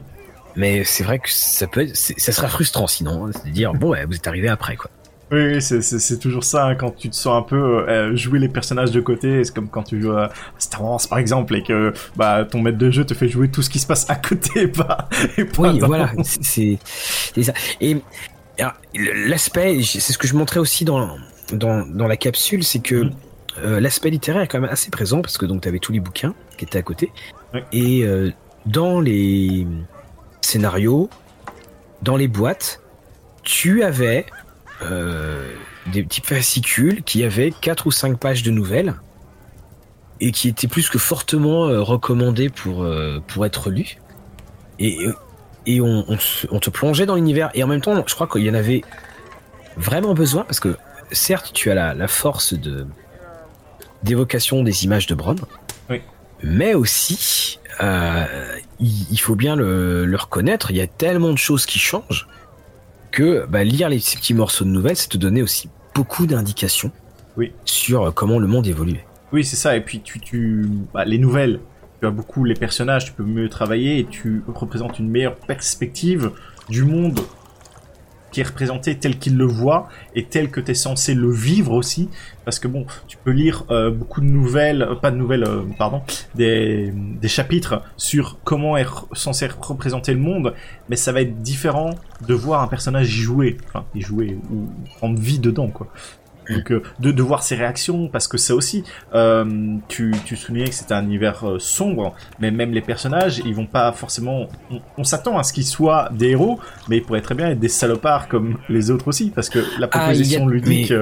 mais 0.55 0.85
c'est 0.85 1.03
vrai 1.03 1.19
que 1.19 1.29
ça 1.29 1.67
peut 1.67 1.81
être, 1.81 1.95
ça 1.95 2.31
sera 2.31 2.47
frustrant 2.47 2.87
sinon, 2.87 3.27
hein. 3.27 3.31
c'est 3.33 3.51
dire 3.51 3.73
bon 3.73 3.89
ouais, 3.89 4.05
vous 4.05 4.15
êtes 4.15 4.27
arrivé 4.27 4.47
après 4.47 4.77
quoi. 4.77 4.89
Oui, 5.33 5.59
c'est 5.61 6.19
toujours 6.19 6.43
ça, 6.43 6.67
hein, 6.67 6.75
quand 6.75 6.91
tu 6.95 7.09
te 7.09 7.15
sens 7.15 7.35
un 7.35 7.41
peu 7.41 7.55
euh, 7.89 8.15
jouer 8.15 8.37
les 8.37 8.49
personnages 8.49 8.91
de 8.91 9.01
côté, 9.01 9.43
c'est 9.43 9.53
comme 9.53 9.67
quand 9.67 9.81
tu 9.81 9.99
joues 9.99 10.11
à 10.11 10.29
Star 10.59 10.83
Wars 10.83 10.99
par 11.09 11.17
exemple, 11.17 11.55
et 11.55 11.63
que 11.63 11.91
bah, 12.15 12.45
ton 12.45 12.61
maître 12.61 12.77
de 12.77 12.91
jeu 12.91 13.03
te 13.03 13.15
fait 13.15 13.27
jouer 13.27 13.49
tout 13.49 13.63
ce 13.63 13.69
qui 13.71 13.79
se 13.79 13.87
passe 13.87 14.07
à 14.11 14.15
côté, 14.15 14.67
pas, 14.67 15.09
et 15.37 15.47
Oui, 15.57 15.79
voilà, 15.79 16.11
c'est 16.23 16.77
ça. 17.41 17.53
Et 17.81 17.97
l'aspect, 18.95 19.81
c'est 19.81 20.13
ce 20.13 20.17
que 20.19 20.27
je 20.27 20.35
montrais 20.35 20.59
aussi 20.59 20.85
dans, 20.85 21.17
dans, 21.51 21.83
dans 21.83 22.07
la 22.07 22.17
capsule, 22.17 22.63
c'est 22.63 22.79
que 22.83 23.05
mm. 23.05 23.11
Euh, 23.59 23.79
l'aspect 23.79 24.09
littéraire 24.09 24.41
est 24.41 24.47
quand 24.47 24.59
même 24.59 24.69
assez 24.69 24.89
présent, 24.89 25.21
parce 25.21 25.37
que 25.37 25.45
donc 25.45 25.61
tu 25.61 25.67
avais 25.67 25.79
tous 25.79 25.91
les 25.91 25.99
bouquins 25.99 26.33
qui 26.57 26.65
étaient 26.65 26.79
à 26.79 26.83
côté, 26.83 27.11
et 27.71 28.03
euh, 28.03 28.31
dans 28.65 28.99
les 28.99 29.67
scénarios, 30.41 31.09
dans 32.01 32.17
les 32.17 32.27
boîtes, 32.27 32.81
tu 33.43 33.83
avais 33.83 34.25
euh, 34.81 35.47
des 35.91 36.03
petits 36.03 36.21
fascicules 36.21 37.03
qui 37.03 37.23
avaient 37.23 37.51
4 37.51 37.87
ou 37.87 37.91
5 37.91 38.17
pages 38.17 38.43
de 38.43 38.51
nouvelles 38.51 38.95
et 40.19 40.31
qui 40.31 40.47
étaient 40.47 40.67
plus 40.67 40.89
que 40.89 40.97
fortement 40.97 41.67
recommandés 41.83 42.49
pour, 42.49 42.87
pour 43.27 43.45
être 43.45 43.69
lus. 43.69 43.97
Et, 44.79 44.97
et 45.65 45.81
on, 45.81 46.05
on, 46.07 46.59
te 46.59 46.69
plongeait 46.69 47.05
dans 47.05 47.15
l'univers. 47.15 47.49
Et 47.53 47.63
en 47.63 47.67
même 47.67 47.81
temps, 47.81 48.01
je 48.05 48.15
crois 48.15 48.27
qu'il 48.27 48.43
y 48.43 48.49
en 48.49 48.53
avait 48.53 48.83
vraiment 49.75 50.13
besoin 50.13 50.43
parce 50.43 50.61
que 50.61 50.77
certes, 51.11 51.51
tu 51.53 51.71
as 51.71 51.75
la, 51.75 51.93
la 51.93 52.07
force 52.07 52.53
de 52.53 52.87
d'évocation 54.03 54.63
des 54.63 54.83
images 54.85 55.07
de 55.07 55.15
Brom, 55.15 55.37
mais 56.43 56.73
aussi, 56.73 57.59
il, 57.79 59.19
faut 59.19 59.35
bien 59.35 59.55
le, 59.55 60.05
le 60.05 60.17
reconnaître, 60.17 60.71
il 60.71 60.77
y 60.77 60.81
a 60.81 60.87
tellement 60.87 61.31
de 61.31 61.37
choses 61.37 61.65
qui 61.65 61.79
changent 61.79 62.27
que 63.13 63.45
bah, 63.47 63.63
lire 63.63 63.87
les, 63.87 63.99
ces 63.99 64.17
petits 64.17 64.33
morceaux 64.33 64.65
de 64.65 64.69
nouvelles, 64.69 64.97
c'est 64.97 65.07
te 65.07 65.17
donner 65.17 65.41
aussi 65.41 65.69
beaucoup 65.95 66.25
d'indications 66.25 66.91
oui. 67.37 67.53
sur 67.63 68.03
euh, 68.03 68.11
comment 68.11 68.39
le 68.39 68.47
monde 68.47 68.67
évolue. 68.67 69.05
Oui, 69.31 69.45
c'est 69.45 69.55
ça. 69.55 69.77
Et 69.77 69.81
puis 69.81 70.01
tu, 70.01 70.19
tu 70.19 70.67
bah, 70.93 71.05
les 71.05 71.19
nouvelles, 71.19 71.59
tu 72.01 72.07
as 72.07 72.11
beaucoup 72.11 72.43
les 72.43 72.55
personnages, 72.55 73.05
tu 73.05 73.11
peux 73.13 73.23
mieux 73.23 73.47
travailler 73.49 73.99
et 73.99 74.05
tu 74.05 74.43
représentes 74.47 74.99
une 74.99 75.09
meilleure 75.09 75.35
perspective 75.35 76.31
du 76.69 76.83
monde 76.83 77.19
qui 78.33 78.41
est 78.41 78.47
représenté 78.47 78.97
tel 78.97 79.19
qu'il 79.19 79.37
le 79.37 79.45
voit 79.45 79.87
et 80.15 80.25
tel 80.25 80.49
que 80.49 80.59
tu 80.59 80.71
es 80.71 80.73
censé 80.73 81.13
le 81.13 81.31
vivre 81.31 81.73
aussi. 81.73 82.09
Parce 82.45 82.57
que 82.59 82.67
bon, 82.67 82.85
tu 83.07 83.15
peux 83.23 83.31
lire 83.31 83.63
euh, 83.69 83.91
beaucoup 83.91 84.21
de 84.21 84.25
nouvelles, 84.25 84.81
euh, 84.81 84.95
pas 84.95 85.11
de 85.11 85.15
nouvelles, 85.15 85.45
euh, 85.47 85.61
pardon, 85.77 86.01
des, 86.33 86.91
des 86.93 87.27
chapitres 87.27 87.83
sur 87.95 88.39
comment 88.43 88.75
est 88.75 88.87
censé 89.13 89.47
représenter 89.47 90.13
le 90.13 90.19
monde, 90.19 90.55
mais 90.89 90.95
ça 90.95 91.11
va 91.11 91.21
être 91.21 91.41
différent 91.41 91.91
de 92.27 92.33
voir 92.33 92.61
un 92.61 92.67
personnage 92.67 93.15
y 93.15 93.21
jouer, 93.21 93.57
enfin 93.67 93.85
y 93.93 94.01
jouer 94.01 94.37
ou 94.51 94.67
prendre 94.97 95.19
vie 95.19 95.39
dedans 95.39 95.67
quoi. 95.67 95.87
Donc 96.49 96.71
euh, 96.71 96.83
de, 96.99 97.11
de 97.11 97.23
voir 97.23 97.43
ses 97.43 97.55
réactions, 97.55 98.07
parce 98.07 98.27
que 98.27 98.37
ça 98.37 98.55
aussi, 98.55 98.83
euh, 99.13 99.77
tu, 99.87 100.13
tu 100.25 100.35
soulignais 100.35 100.67
que 100.67 100.75
c'était 100.75 100.93
un 100.93 101.03
univers 101.03 101.47
euh, 101.47 101.59
sombre, 101.59 102.15
mais 102.39 102.51
même 102.51 102.71
les 102.71 102.81
personnages, 102.81 103.41
ils 103.45 103.55
vont 103.55 103.65
pas 103.65 103.91
forcément... 103.91 104.47
On, 104.97 105.03
s'attend 105.03 105.37
à 105.37 105.43
ce 105.43 105.53
qu'ils 105.53 105.65
soient 105.65 106.09
des 106.11 106.29
héros, 106.29 106.59
mais 106.89 106.97
ils 106.97 107.03
pourraient 107.03 107.21
très 107.21 107.35
bien 107.35 107.49
être 107.49 107.59
des 107.59 107.69
salopards 107.69 108.27
comme 108.27 108.57
les 108.69 108.91
autres 108.91 109.07
aussi, 109.07 109.29
parce 109.29 109.49
que 109.49 109.59
la 109.79 109.87
ah, 109.91 109.99
proposition 109.99 110.47
ludique 110.47 110.93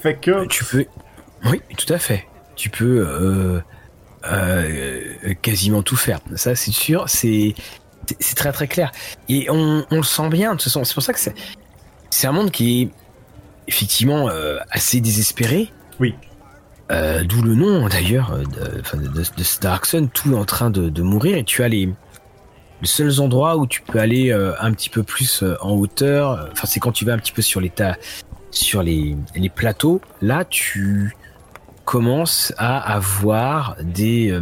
fait 0.00 0.16
que... 0.16 0.46
Tu 0.46 0.64
peux... 0.64 0.84
Oui, 1.46 1.60
tout 1.76 1.92
à 1.92 1.98
fait. 1.98 2.26
Tu 2.56 2.68
peux 2.68 3.62
quasiment 5.42 5.82
tout 5.82 5.96
faire. 5.96 6.20
Ça, 6.36 6.54
c'est 6.54 6.72
sûr, 6.72 7.08
c'est... 7.08 7.54
C'est 8.18 8.34
très 8.34 8.50
très 8.50 8.66
clair. 8.66 8.90
Et 9.28 9.48
on, 9.50 9.86
on 9.88 9.96
le 9.96 10.02
sent 10.02 10.28
bien, 10.30 10.52
de 10.52 10.54
toute 10.54 10.64
façon. 10.64 10.82
C'est 10.82 10.94
pour 10.94 11.02
ça 11.02 11.12
que 11.12 11.20
c'est... 11.20 11.34
C'est 12.08 12.26
un 12.26 12.32
monde 12.32 12.50
qui 12.50 12.82
est 12.82 12.88
effectivement 13.70 14.28
euh, 14.28 14.58
assez 14.70 15.00
désespéré. 15.00 15.72
Oui. 16.00 16.14
Euh, 16.90 17.22
d'où 17.22 17.40
le 17.40 17.54
nom 17.54 17.88
d'ailleurs 17.88 18.32
euh, 18.32 18.42
de, 18.42 19.06
de, 19.06 19.22
de, 19.22 19.60
Dark 19.60 19.86
Sun, 19.86 20.08
tout 20.08 20.32
est 20.32 20.36
en 20.36 20.44
train 20.44 20.70
de, 20.70 21.02
mourir 21.02 21.36
et 21.36 21.44
tu 21.44 21.62
as 21.62 21.68
les, 21.68 21.88
seuls 22.82 23.20
endroits 23.20 23.56
où 23.56 23.66
tu 23.66 23.82
peux 23.82 24.00
aller 24.00 24.32
un 24.32 24.72
petit 24.72 24.88
peu 24.88 25.02
plus 25.02 25.44
en 25.60 25.72
hauteur. 25.72 26.48
Enfin, 26.50 26.66
c'est 26.66 26.80
quand 26.80 26.92
tu 26.92 27.04
vas 27.04 27.12
un 27.12 27.18
petit 27.18 27.32
peu 27.32 27.42
sur 27.42 27.60
l'état, 27.60 27.96
sur 28.50 28.82
les, 28.82 29.16
les 29.36 29.50
plateaux. 29.50 30.00
Là, 30.22 30.46
tu 30.46 31.14
commences 31.84 32.54
à 32.56 32.78
avoir 32.78 33.76
des, 33.82 34.34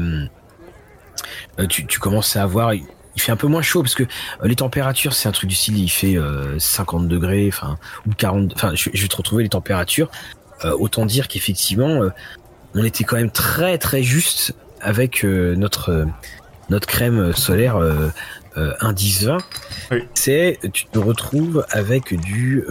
tu, 1.69 1.85
tu 1.87 1.99
commences 1.99 2.37
à 2.37 2.45
avoir 2.45 2.73
il 3.19 3.21
fait 3.21 3.33
un 3.33 3.37
peu 3.37 3.49
moins 3.49 3.63
chaud 3.63 3.83
parce 3.83 3.97
que 3.97 4.05
euh, 4.05 4.07
les 4.45 4.55
températures, 4.55 5.13
c'est 5.13 5.29
un 5.29 5.33
truc 5.33 5.51
du 5.51 5.57
style, 5.57 5.77
il 5.77 5.89
fait 5.89 6.17
50 6.59 7.03
euh, 7.03 7.07
degrés, 7.07 7.49
enfin, 7.53 7.77
ou 8.07 8.13
40, 8.17 8.53
enfin, 8.55 8.73
je, 8.75 8.91
vais 8.91 9.09
te 9.09 9.17
retrouver 9.17 9.43
les 9.43 9.49
températures. 9.49 10.09
Euh, 10.65 10.77
autant 10.79 11.05
dire 11.05 11.29
qu'effectivement, 11.29 12.01
on 12.75 12.85
était 12.85 13.05
quand 13.05 13.17
même 13.17 13.31
très 13.31 13.79
très 13.79 14.03
juste 14.03 14.55
avec 14.81 15.25
notre 15.25 16.07
notre 16.71 16.87
crème 16.87 17.33
solaire 17.33 17.79
indice 18.81 19.23
20. 19.25 19.39
C'est, 20.15 20.59
tu 20.73 20.87
te 20.87 20.99
retrouves 20.99 21.65
avec 21.71 22.15
du 22.21 22.65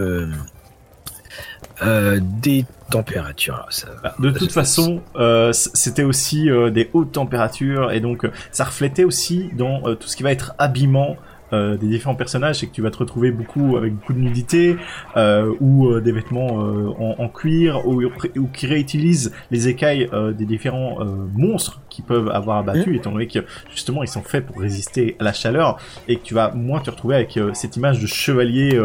des 1.81 2.65
température. 2.89 3.65
Ça, 3.69 3.87
bah, 4.01 4.15
de 4.19 4.29
toute 4.31 4.51
façon, 4.51 5.01
euh, 5.15 5.51
c'était 5.53 6.03
aussi 6.03 6.49
euh, 6.49 6.69
des 6.69 6.89
hautes 6.93 7.11
températures 7.11 7.91
et 7.91 7.99
donc 7.99 8.25
euh, 8.25 8.31
ça 8.51 8.65
reflétait 8.65 9.03
aussi 9.03 9.49
dans 9.53 9.95
tout 9.95 10.07
ce 10.07 10.15
qui 10.15 10.23
va 10.23 10.31
être 10.31 10.53
habillement 10.57 11.17
euh, 11.53 11.77
des 11.77 11.87
différents 11.87 12.15
personnages, 12.15 12.59
c'est 12.59 12.67
que 12.67 12.73
tu 12.73 12.81
vas 12.81 12.91
te 12.91 12.97
retrouver 12.97 13.31
beaucoup 13.31 13.77
avec 13.77 13.93
beaucoup 13.93 14.13
de 14.13 14.19
nudité 14.19 14.75
euh, 15.15 15.53
ou 15.59 15.87
euh, 15.87 16.01
des 16.01 16.11
vêtements 16.11 16.61
euh, 16.61 16.89
en, 16.99 17.15
en, 17.19 17.29
cuir 17.29 17.87
ou, 17.87 18.03
ou, 18.03 18.47
qui 18.47 18.67
réutilisent 18.67 19.33
les 19.51 19.67
écailles 19.67 20.09
des 20.37 20.45
différents 20.45 20.97
monstres 21.33 21.81
qui 21.89 22.01
peuvent 22.01 22.29
avoir 22.29 22.57
abattu, 22.57 22.91
mmh. 22.91 22.95
étant 22.95 23.11
donné 23.11 23.27
que 23.27 23.39
justement 23.71 24.03
ils 24.03 24.07
sont 24.07 24.21
faits 24.21 24.45
pour 24.45 24.61
résister 24.61 25.15
à 25.19 25.23
la 25.23 25.33
chaleur 25.33 25.77
et 26.07 26.17
que 26.17 26.23
tu 26.23 26.33
vas 26.33 26.51
moins 26.51 26.79
te 26.79 26.89
retrouver 26.89 27.15
avec 27.15 27.39
cette 27.53 27.75
image 27.77 27.99
de 27.99 28.07
chevalier 28.07 28.79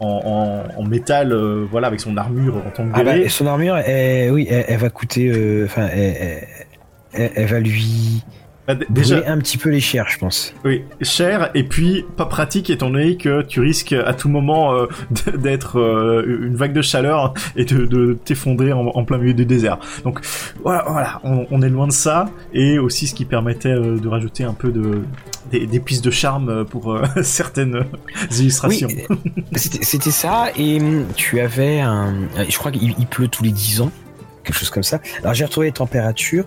en, 0.00 0.06
en, 0.06 0.64
en, 0.76 0.84
métal, 0.84 1.34
voilà, 1.70 1.88
avec 1.88 2.00
son 2.00 2.16
armure 2.16 2.56
en 2.56 2.70
tant 2.70 2.88
que 2.88 2.92
ah 2.94 3.04
bah, 3.04 3.28
son 3.28 3.46
armure, 3.46 3.76
elle, 3.76 4.32
oui, 4.32 4.46
elle, 4.48 4.78
va 4.78 4.90
coûter, 4.90 5.64
enfin, 5.64 5.88
elle, 5.92 6.46
elle 7.12 7.46
va 7.46 7.60
lui 7.60 8.22
bah, 8.66 8.74
déjà 8.88 9.22
un 9.26 9.38
petit 9.38 9.58
peu 9.58 9.70
les 9.70 9.80
chers, 9.80 10.08
je 10.08 10.18
pense. 10.18 10.54
Oui, 10.64 10.82
cher 11.00 11.50
et 11.54 11.62
puis 11.62 12.04
pas 12.16 12.26
pratique 12.26 12.68
étant 12.70 12.90
donné 12.90 13.16
que 13.16 13.42
tu 13.42 13.60
risques 13.60 13.92
à 13.92 14.12
tout 14.12 14.28
moment 14.28 14.74
euh, 14.74 14.86
d'être 15.36 15.78
euh, 15.78 16.40
une 16.42 16.56
vague 16.56 16.72
de 16.72 16.82
chaleur 16.82 17.32
et 17.54 17.64
de, 17.64 18.18
t'effondrer 18.24 18.72
en, 18.72 19.04
plein 19.04 19.18
milieu 19.18 19.34
du 19.34 19.46
désert. 19.46 19.78
Donc 20.04 20.20
voilà, 20.62 20.84
voilà 20.88 21.20
on, 21.22 21.62
est 21.62 21.68
loin 21.68 21.86
de 21.86 21.92
ça 21.92 22.28
et 22.52 22.78
aussi 22.78 23.06
ce 23.06 23.14
qui 23.14 23.24
permettait 23.24 23.68
euh, 23.68 23.98
de 23.98 24.08
rajouter 24.08 24.44
un 24.44 24.54
peu 24.54 24.70
de 24.72 25.02
des, 25.50 25.80
pistes 25.80 26.04
de 26.04 26.10
charme 26.10 26.64
pour 26.64 26.98
certaines 27.22 27.84
illustrations. 28.36 28.88
C'était 29.54 30.10
ça 30.10 30.46
et 30.56 30.80
hum, 30.80 31.06
tu 31.14 31.38
avais 31.38 31.80
un, 31.80 32.14
je 32.48 32.58
crois 32.58 32.72
qu'il 32.72 33.06
pleut 33.06 33.28
tous 33.28 33.44
les 33.44 33.52
10 33.52 33.82
ans 33.82 33.92
quelque 34.42 34.58
chose 34.58 34.70
comme 34.70 34.82
ça. 34.82 35.00
Alors 35.22 35.34
j'ai 35.34 35.44
retrouvé 35.44 35.66
les 35.66 35.72
températures 35.72 36.46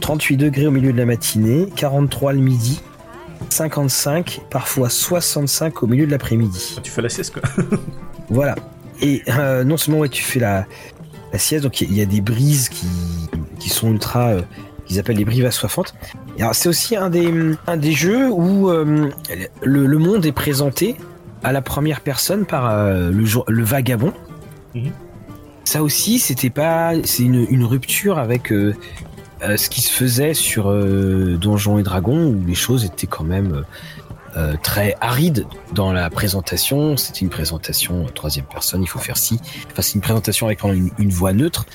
38 0.00 0.36
degrés 0.36 0.66
au 0.66 0.70
milieu 0.70 0.92
de 0.92 0.98
la 0.98 1.06
matinée, 1.06 1.68
43 1.74 2.34
le 2.34 2.40
midi, 2.40 2.80
55, 3.50 4.42
parfois 4.50 4.90
65 4.90 5.82
au 5.82 5.86
milieu 5.86 6.06
de 6.06 6.10
l'après-midi. 6.10 6.74
Ah, 6.76 6.80
tu 6.82 6.90
fais 6.90 7.02
la 7.02 7.08
sieste 7.08 7.34
quoi. 7.34 7.42
voilà. 8.30 8.54
Et 9.00 9.22
euh, 9.28 9.64
non 9.64 9.76
seulement 9.76 10.06
tu 10.06 10.22
fais 10.22 10.40
la, 10.40 10.66
sieste, 11.34 11.64
donc 11.64 11.80
il 11.80 11.92
y, 11.92 12.00
a 12.00 12.06
des 12.06 12.22
brises 12.22 12.68
qui, 12.70 12.86
qui 13.58 13.68
sont 13.68 13.90
ultra, 13.90 14.28
euh, 14.28 14.42
ils 14.88 14.98
appellent 14.98 15.18
les 15.18 15.24
brises 15.24 15.44
assoiffantes. 15.44 15.94
c'est 16.52 16.68
aussi 16.68 16.96
un 16.96 17.10
des, 17.10 17.30
un 17.66 17.76
des 17.76 17.92
jeux 17.92 18.30
où 18.30 18.70
euh, 18.70 19.10
le, 19.62 19.98
monde 19.98 20.24
est 20.24 20.32
présenté 20.32 20.96
à 21.42 21.52
la 21.52 21.60
première 21.60 22.00
personne 22.00 22.46
par 22.46 22.88
le, 22.88 23.24
le 23.48 23.64
vagabond. 23.64 24.14
Mhm. 24.74 24.92
Ça 25.64 25.82
aussi, 25.82 26.20
c'était 26.20 26.48
pas, 26.48 26.92
c'est 27.04 27.24
une, 27.24 27.44
une, 27.50 27.64
rupture 27.64 28.18
avec 28.18 28.52
euh, 29.42 29.56
ce 29.56 29.68
qui 29.68 29.82
se 29.82 29.92
faisait 29.92 30.32
sur 30.32 30.70
euh, 30.70 31.36
Donjons 31.38 31.78
et 31.78 31.82
Dragons, 31.82 32.28
où 32.28 32.44
les 32.46 32.54
choses 32.54 32.86
étaient 32.86 33.06
quand 33.06 33.24
même 33.24 33.64
euh, 34.36 34.54
très 34.62 34.96
arides 35.00 35.46
dans 35.74 35.92
la 35.92 36.08
présentation. 36.08 36.96
C'était 36.96 37.20
une 37.20 37.28
présentation 37.28 38.06
troisième 38.14 38.46
personne, 38.46 38.82
il 38.82 38.88
faut 38.88 38.98
faire 38.98 39.18
ci. 39.18 39.38
Enfin, 39.70 39.82
c'est 39.82 39.94
une 39.94 40.00
présentation 40.00 40.46
avec 40.46 40.62
une, 40.62 40.90
une 40.98 41.10
voix 41.10 41.32
neutre. 41.32 41.66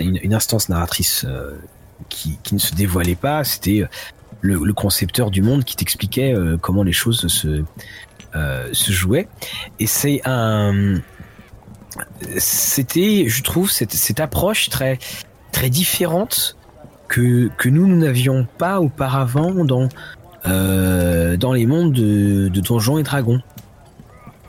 Une, 0.00 0.32
instance 0.32 0.70
narratrice 0.70 1.26
qui, 2.08 2.38
ne 2.52 2.58
se 2.58 2.74
dévoilait 2.74 3.14
pas. 3.14 3.44
C'était 3.44 3.84
le, 4.40 4.72
concepteur 4.72 5.30
du 5.30 5.42
monde 5.42 5.62
qui 5.62 5.76
t'expliquait 5.76 6.34
comment 6.62 6.82
les 6.82 6.92
choses 6.92 7.26
se, 7.28 7.64
jouaient. 8.72 9.28
Et 9.78 9.86
c'est 9.86 10.22
un 10.24 11.02
c'était, 12.38 13.28
je 13.28 13.42
trouve, 13.42 13.70
cette 13.70 14.20
approche 14.20 14.70
très, 14.70 14.98
très 15.52 15.70
différente 15.70 16.56
que, 17.08 17.50
que 17.56 17.68
nous, 17.68 17.86
nous 17.86 17.96
n'avions 17.96 18.46
pas 18.58 18.80
auparavant 18.80 19.64
dans, 19.64 19.88
euh, 20.46 21.36
dans 21.36 21.52
les 21.52 21.66
mondes 21.66 21.92
de, 21.92 22.48
de, 22.48 22.60
Donjons 22.60 22.98
et 22.98 23.02
Dragons. 23.02 23.40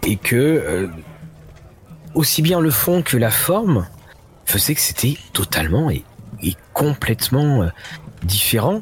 Et 0.06 0.16
que, 0.16 0.36
euh, 0.36 0.88
aussi 2.14 2.42
bien 2.42 2.60
le 2.60 2.72
fond 2.72 3.02
que 3.02 3.18
la 3.18 3.32
forme 3.32 3.88
faisait 4.46 4.76
que 4.76 4.82
c'était 4.82 5.18
totalement 5.34 5.90
et, 5.90 6.04
et 6.42 6.56
complètement 6.74 7.64
euh, 7.64 7.68
différent. 8.24 8.82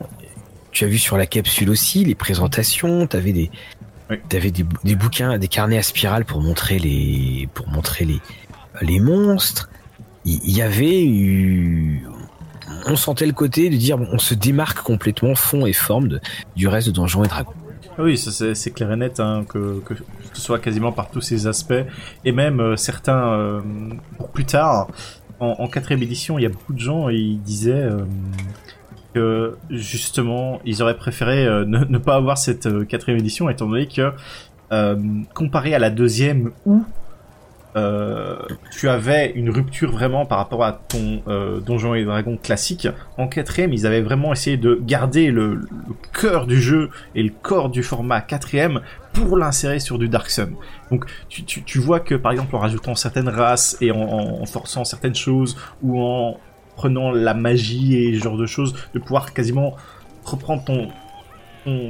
Tu 0.72 0.86
as 0.86 0.88
vu 0.88 0.98
sur 0.98 1.18
la 1.18 1.26
capsule 1.26 1.70
aussi 1.70 2.06
les 2.06 2.16
présentations, 2.16 3.08
tu 3.08 3.18
avais 3.18 3.34
des, 3.34 3.52
T'avais 4.30 4.52
des, 4.52 4.66
des 4.86 4.96
bouquins, 4.96 5.38
des 5.38 5.50
carnets 5.50 5.78
à 5.78 5.84
spirale 5.84 6.24
pour 6.24 6.42
montrer 6.42 6.80
les, 6.80 7.50
pour 7.54 7.68
montrer 7.68 8.06
les, 8.06 8.22
les 8.82 9.00
monstres. 9.02 9.70
Il 10.26 10.52
y, 10.52 10.62
avait 10.62 11.06
eu, 11.06 12.06
on 12.86 12.96
sentait 12.96 13.26
le 13.26 13.32
côté 13.32 13.70
de 13.70 13.78
dire, 13.78 13.98
on 14.00 14.20
se 14.20 14.34
démarque 14.34 14.80
complètement 14.82 15.36
fond 15.36 15.66
et 15.66 15.74
forme 15.74 16.20
du 16.56 16.68
reste 16.68 16.88
de 16.88 16.94
Donjons 16.94 17.24
et 17.24 17.28
Dragons. 17.28 17.54
Ah 18.00 18.04
oui, 18.04 18.16
c'est 18.18 18.72
clair 18.72 18.92
et 18.92 18.96
net 18.96 19.20
hein, 19.20 19.44
que, 19.50 19.82
ce 20.34 20.42
soit 20.42 20.60
quasiment 20.60 20.92
par 20.92 21.10
tous 21.10 21.22
ces 21.22 21.48
aspects 21.48 21.74
et 22.26 22.32
même 22.32 22.60
euh, 22.60 22.76
certains 22.76 23.32
euh, 23.34 23.62
pour 24.18 24.30
plus 24.30 24.46
tard 24.46 24.88
en, 25.40 25.68
quatrième 25.68 26.02
édition, 26.02 26.40
il 26.40 26.44
y 26.44 26.46
a 26.46 26.50
beaucoup 26.50 26.74
de 26.74 26.80
gens 26.80 27.10
ils 27.10 27.40
disaient 27.42 27.72
euh, 27.74 28.06
que 29.14 29.58
justement 29.70 30.60
ils 30.66 30.82
auraient 30.82 30.98
préféré 30.98 31.46
ne, 31.66 31.98
pas 31.98 32.16
avoir 32.16 32.38
cette 32.40 32.88
quatrième 32.88 33.20
édition 33.20 33.50
étant 33.50 33.68
donné 33.68 33.88
que 33.88 34.12
comparé 35.34 35.74
à 35.74 35.80
la 35.80 35.90
deuxième 35.90 36.52
où 36.66 36.84
euh, 37.78 38.36
tu 38.72 38.90
avais 38.90 39.32
une 39.36 39.52
rupture 39.52 39.92
vraiment 39.92 40.26
par 40.26 40.40
rapport 40.40 40.64
à 40.64 40.74
ton 40.74 41.22
euh, 41.28 41.60
Donjon 41.60 41.94
et 41.94 42.04
Dragon 42.04 42.38
classique. 42.42 42.88
En 43.18 43.28
quatrième, 43.28 43.72
ils 43.72 43.86
avaient 43.86 44.02
vraiment 44.02 44.34
essayé 44.34 44.58
de 44.58 44.80
garder 44.82 45.30
le, 45.30 45.62
cœur 46.12 46.48
du 46.48 46.60
jeu 46.60 46.90
et 47.14 47.22
le 47.22 47.30
corps 47.30 47.70
du 47.70 47.84
format 47.84 48.22
quatrième 48.22 48.82
pour 49.14 49.38
l'insérer 49.38 49.80
sur 49.80 50.00
du 50.00 50.10
Dark 50.10 50.30
Sun. 50.30 50.54
Donc 50.90 51.06
tu, 51.30 51.80
vois 51.80 52.00
que 52.00 52.16
par 52.16 52.32
exemple 52.32 52.56
en 52.56 52.60
rajoutant 52.60 52.96
certaines 52.96 53.30
races 53.30 53.78
et 53.80 53.92
en, 53.92 54.46
forçant 54.46 54.84
certaines 54.84 55.16
choses 55.16 55.58
ou 55.84 56.02
en 56.02 56.40
prenant 56.76 57.12
la 57.12 57.34
magie 57.34 57.96
et 57.96 58.18
ce 58.18 58.24
genre 58.24 58.38
de 58.38 58.46
choses, 58.46 58.74
de 58.94 59.00
pouvoir 59.00 59.34
quasiment 59.34 59.76
reprendre 60.26 60.64
ton, 60.64 60.90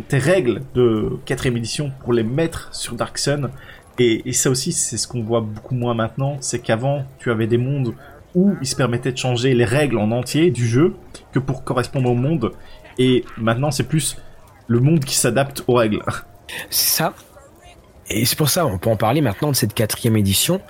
tes 0.08 0.17
règles 0.17 0.62
de 0.73 1.17
quatrième 1.26 1.58
édition 1.58 1.91
pour 2.04 2.13
les 2.13 2.23
mettre 2.23 2.73
sur 2.73 2.95
Dark 2.95 3.17
Sun 3.17 3.50
et, 3.99 4.29
et 4.29 4.33
ça 4.33 4.49
aussi, 4.49 4.71
c'est 4.71 4.97
ce 4.97 5.07
qu'on 5.07 5.23
voit 5.23 5.41
beaucoup 5.41 5.75
moins 5.75 5.93
maintenant, 5.93 6.38
c'est 6.39 6.60
qu'avant, 6.60 7.05
tu 7.19 7.31
avais 7.31 7.47
des 7.47 7.57
mondes 7.57 7.93
où 8.36 8.55
il 8.62 8.67
se 8.67 8.75
permettait 8.75 9.12
de 9.12 9.17
changer 9.17 9.53
les 9.53 9.65
règles 9.65 9.97
en 9.97 10.12
entier 10.12 10.51
du 10.51 10.67
jeu 10.67 10.95
que 11.31 11.39
pour 11.39 11.63
correspondre 11.63 12.10
au 12.10 12.15
monde. 12.15 12.51
Et 12.99 13.25
maintenant, 13.38 13.71
c'est 13.71 13.88
plus 13.88 14.17
le 14.67 14.79
monde 14.79 15.03
qui 15.03 15.15
s'adapte 15.15 15.63
aux 15.67 15.75
règles. 15.75 16.03
C'est 16.69 16.97
ça. 16.97 17.13
Et 18.10 18.25
c'est 18.25 18.38
pour 18.38 18.49
ça, 18.49 18.65
on 18.65 18.77
peut 18.77 18.89
en 18.89 18.95
parler 18.95 19.21
maintenant 19.21 19.49
de 19.49 19.55
cette 19.55 19.73
quatrième 19.73 20.15
édition 20.17 20.62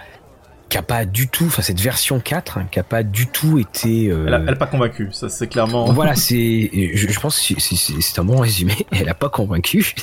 qui 0.70 0.78
a 0.78 0.82
pas 0.82 1.06
du 1.06 1.30
tout, 1.30 1.46
enfin 1.46 1.62
cette 1.62 1.80
version 1.80 2.20
4, 2.20 2.58
hein, 2.58 2.68
qui 2.70 2.80
a 2.80 2.84
pas 2.84 3.04
du 3.04 3.28
tout 3.28 3.58
été. 3.58 4.08
Euh... 4.08 4.26
Elle, 4.28 4.34
a, 4.34 4.40
elle 4.40 4.50
a 4.50 4.56
pas 4.56 4.68
convaincu, 4.68 5.10
ça 5.12 5.30
c'est 5.30 5.48
clairement. 5.48 5.86
Voilà, 5.94 6.16
c'est, 6.16 6.70
je, 6.94 7.08
je, 7.08 7.20
pense 7.20 7.40
que 7.40 7.54
c'est 7.60 8.20
un 8.20 8.26
bon 8.26 8.38
résumé. 8.38 8.74
Elle 8.92 9.10
a 9.10 9.13
pas 9.13 9.30
convaincu. 9.30 9.94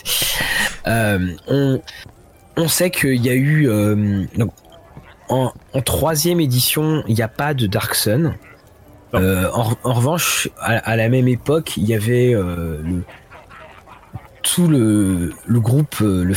Euh, 0.87 1.35
on, 1.49 1.81
on 2.57 2.69
sait 2.69 2.91
qu'il 2.91 3.25
y 3.25 3.29
a 3.29 3.35
eu 3.35 3.69
euh, 3.69 4.25
donc, 4.37 4.53
en, 5.29 5.53
en, 5.73 5.81
troisième 5.81 6.41
édition, 6.41 7.03
il 7.09 7.15
n'y 7.15 7.23
a 7.23 7.29
pas 7.29 7.55
de 7.55 7.67
Dark 7.67 7.95
Sun. 7.95 8.35
Euh, 9.15 9.49
en, 9.53 9.73
en, 9.85 9.93
revanche, 9.93 10.49
à, 10.61 10.73
à, 10.77 10.97
la 10.97 11.09
même 11.09 11.29
époque, 11.29 11.77
il 11.77 11.85
y 11.85 11.95
avait 11.95 12.35
euh, 12.35 12.81
le, 12.83 13.03
tout 14.43 14.67
le, 14.67 15.33
le 15.47 15.61
groupe, 15.61 15.97
le, 16.01 16.35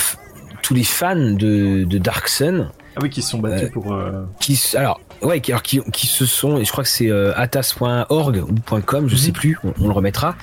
tous 0.62 0.74
les 0.74 0.84
fans 0.84 1.16
de, 1.16 1.84
de, 1.84 1.98
Dark 1.98 2.28
Sun. 2.28 2.70
Ah 2.96 3.00
oui, 3.02 3.10
qui 3.10 3.22
se 3.22 3.32
sont 3.32 3.40
battus 3.40 3.72
pour. 3.72 3.96
Qui, 4.40 4.60
alors, 4.76 5.02
ouais, 5.22 5.42
qui, 5.42 5.52
alors, 5.52 5.64
qui, 5.64 5.82
qui, 5.92 6.08
se 6.08 6.26
sont, 6.26 6.58
et 6.58 6.66
je 6.66 6.72
crois 6.72 6.84
que 6.84 6.90
c'est 6.90 7.12
atas.org 7.12 8.44
ou 8.48 8.82
.com, 8.82 9.08
je 9.08 9.16
mm 9.16 9.18
-hmm. 9.18 9.26
sais 9.26 9.32
plus, 9.32 9.58
on, 9.64 9.74
on, 9.82 9.88
le 9.88 9.94
remettra. 9.94 10.36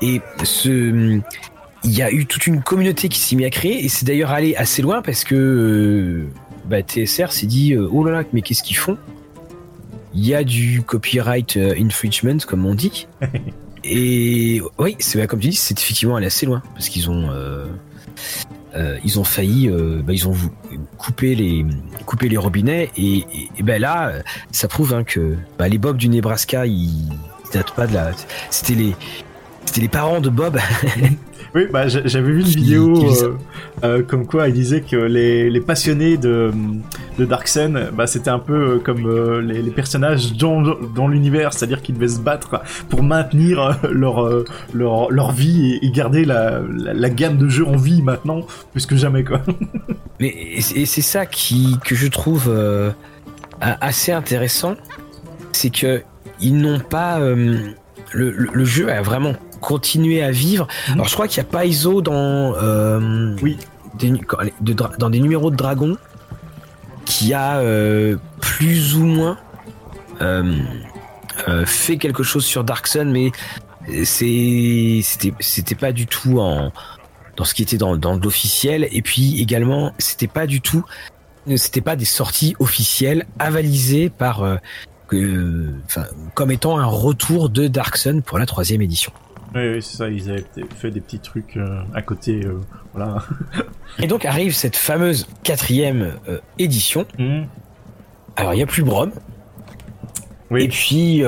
Et 0.00 0.20
ce, 0.44 1.20
il 1.84 1.92
y 1.92 2.02
a 2.02 2.10
eu 2.10 2.26
toute 2.26 2.46
une 2.46 2.62
communauté 2.62 3.08
qui 3.08 3.18
s'est 3.18 3.36
mis 3.36 3.44
à 3.44 3.50
créer 3.50 3.84
et 3.84 3.88
c'est 3.88 4.06
d'ailleurs 4.06 4.30
allé 4.30 4.56
assez 4.56 4.82
loin 4.82 5.02
parce 5.02 5.22
que 5.22 5.34
euh, 5.34 6.26
bah, 6.64 6.82
TSR 6.82 7.30
s'est 7.30 7.46
dit 7.46 7.74
euh, 7.74 7.88
oh 7.92 8.04
là 8.04 8.12
là 8.12 8.22
mais 8.32 8.42
qu'est-ce 8.42 8.62
qu'ils 8.62 8.76
font? 8.76 8.96
Il 10.14 10.26
y 10.26 10.34
a 10.34 10.44
du 10.44 10.82
copyright 10.82 11.56
euh, 11.56 11.74
infringement 11.78 12.38
comme 12.46 12.64
on 12.66 12.74
dit. 12.74 13.06
Et 13.84 14.62
oui 14.78 14.96
c'est 14.98 15.26
comme 15.26 15.40
tu 15.40 15.48
dis 15.48 15.56
c'est 15.56 15.78
effectivement 15.78 16.16
allé 16.16 16.26
assez 16.26 16.46
loin 16.46 16.62
parce 16.72 16.88
qu'ils 16.88 17.10
ont 17.10 17.28
euh, 17.30 17.66
euh, 18.74 18.96
ils 19.04 19.20
ont 19.20 19.24
failli 19.24 19.68
bah, 19.68 20.14
ils 20.14 20.26
ont 20.26 20.34
couper 20.96 21.34
les 21.34 21.66
couper 22.06 22.30
les 22.30 22.38
robinets 22.38 22.90
et, 22.96 23.18
et, 23.18 23.48
et 23.58 23.62
ben 23.62 23.78
là 23.78 24.10
ça 24.52 24.68
prouve 24.68 24.94
hein, 24.94 25.04
que 25.04 25.36
bah, 25.58 25.68
les 25.68 25.76
Bob 25.76 25.98
du 25.98 26.08
Nebraska 26.08 26.64
ils 26.64 27.10
datent 27.52 27.72
pas 27.72 27.86
de 27.86 27.92
la 27.92 28.12
c'était 28.48 28.74
les 28.74 28.96
c'était 29.66 29.82
les 29.82 29.88
parents 29.88 30.22
de 30.22 30.30
Bob 30.30 30.58
Oui, 31.54 31.68
bah, 31.72 31.86
j'avais 31.86 32.32
vu 32.32 32.40
une 32.40 32.46
vidéo 32.46 33.12
euh, 33.12 33.36
euh, 33.84 34.02
comme 34.02 34.26
quoi 34.26 34.48
il 34.48 34.54
disait 34.54 34.80
que 34.80 34.96
les, 34.96 35.48
les 35.50 35.60
passionnés 35.60 36.16
de, 36.16 36.50
de 37.16 37.24
Dark 37.24 37.46
Sun, 37.46 37.90
bah, 37.92 38.08
c'était 38.08 38.30
un 38.30 38.40
peu 38.40 38.54
euh, 38.54 38.78
comme 38.80 39.06
euh, 39.06 39.40
les, 39.40 39.62
les, 39.62 39.70
personnages 39.70 40.32
dans, 40.32 40.62
dans 40.62 41.06
l'univers, 41.06 41.52
c'est-à-dire 41.52 41.80
qu'ils 41.80 41.94
devaient 41.94 42.08
se 42.08 42.18
battre 42.18 42.60
pour 42.88 43.04
maintenir 43.04 43.78
leur, 43.88 44.44
leur, 44.72 45.12
leur 45.12 45.30
vie 45.30 45.78
et, 45.80 45.86
et 45.86 45.90
garder 45.92 46.24
la, 46.24 46.60
la, 46.76 46.92
la, 46.92 47.10
gamme 47.10 47.36
de 47.36 47.48
jeux 47.48 47.66
en 47.66 47.76
vie 47.76 48.02
maintenant, 48.02 48.40
plus 48.72 48.86
que 48.86 48.96
jamais. 48.96 49.22
Quoi. 49.22 49.40
Mais 50.18 50.34
et 50.36 50.86
c'est 50.86 51.02
ça 51.02 51.24
qui, 51.24 51.76
que 51.84 51.94
je 51.94 52.08
trouve 52.08 52.52
assez 53.60 54.10
intéressant, 54.10 54.74
c'est 55.52 55.70
que 55.70 56.02
ils 56.40 56.56
n'ont 56.56 56.80
pas... 56.80 57.20
Le, 57.20 58.30
le, 58.30 58.48
le, 58.52 58.64
jeu 58.64 58.90
a 58.92 59.02
vraiment 59.02 59.34
continuer 59.64 60.22
à 60.22 60.30
vivre. 60.30 60.66
Mmh. 60.88 60.92
Alors 60.92 61.08
je 61.08 61.14
crois 61.14 61.28
qu'il 61.28 61.38
y 61.38 61.40
a 61.40 61.44
Paizo 61.44 62.02
dans 62.02 62.54
euh, 62.56 63.36
oui 63.42 63.58
des, 63.98 64.10
de, 64.60 64.72
dans 64.98 65.10
des 65.10 65.20
numéros 65.20 65.50
de 65.50 65.56
Dragon 65.56 65.96
qui 67.04 67.32
a 67.32 67.58
euh, 67.58 68.16
plus 68.40 68.96
ou 68.96 69.04
moins 69.04 69.38
euh, 70.20 70.62
fait 71.64 71.96
quelque 71.96 72.22
chose 72.22 72.44
sur 72.44 72.64
Dark 72.64 72.86
Sun, 72.86 73.10
mais 73.10 73.30
c'était 74.04 75.34
c'était 75.40 75.74
pas 75.74 75.92
du 75.92 76.06
tout 76.06 76.40
en 76.40 76.72
dans 77.36 77.44
ce 77.44 77.52
qui 77.52 77.62
était 77.62 77.76
dans, 77.76 77.96
dans 77.96 78.14
l'officiel 78.14 78.88
et 78.92 79.02
puis 79.02 79.42
également 79.42 79.92
c'était 79.98 80.28
pas 80.28 80.46
du 80.46 80.60
tout 80.60 80.84
c'était 81.56 81.80
pas 81.80 81.96
des 81.96 82.04
sorties 82.04 82.54
officielles 82.58 83.26
avalisées 83.38 84.08
par 84.08 84.42
euh, 84.42 84.56
que, 85.08 85.74
enfin, 85.84 86.04
comme 86.34 86.50
étant 86.50 86.78
un 86.78 86.86
retour 86.86 87.50
de 87.50 87.68
Dark 87.68 87.96
Sun 87.96 88.22
pour 88.22 88.38
la 88.38 88.46
troisième 88.46 88.82
édition. 88.82 89.12
Oui, 89.54 89.68
oui 89.68 89.82
c'est 89.82 89.96
ça, 89.96 90.08
ils 90.08 90.30
avaient 90.30 90.44
fait 90.76 90.90
des 90.90 91.00
petits 91.00 91.20
trucs 91.20 91.56
euh, 91.56 91.82
à 91.94 92.02
côté, 92.02 92.44
euh, 92.44 92.60
voilà. 92.92 93.22
Et 94.00 94.06
donc 94.06 94.24
arrive 94.24 94.54
cette 94.54 94.76
fameuse 94.76 95.28
quatrième 95.42 96.14
euh, 96.28 96.40
édition. 96.58 97.06
Mmh. 97.18 97.42
Alors 98.36 98.54
il 98.54 98.56
n'y 98.56 98.62
a 98.62 98.66
plus 98.66 98.82
Brom. 98.82 99.12
Oui. 100.50 100.64
Et 100.64 100.68
puis 100.68 101.22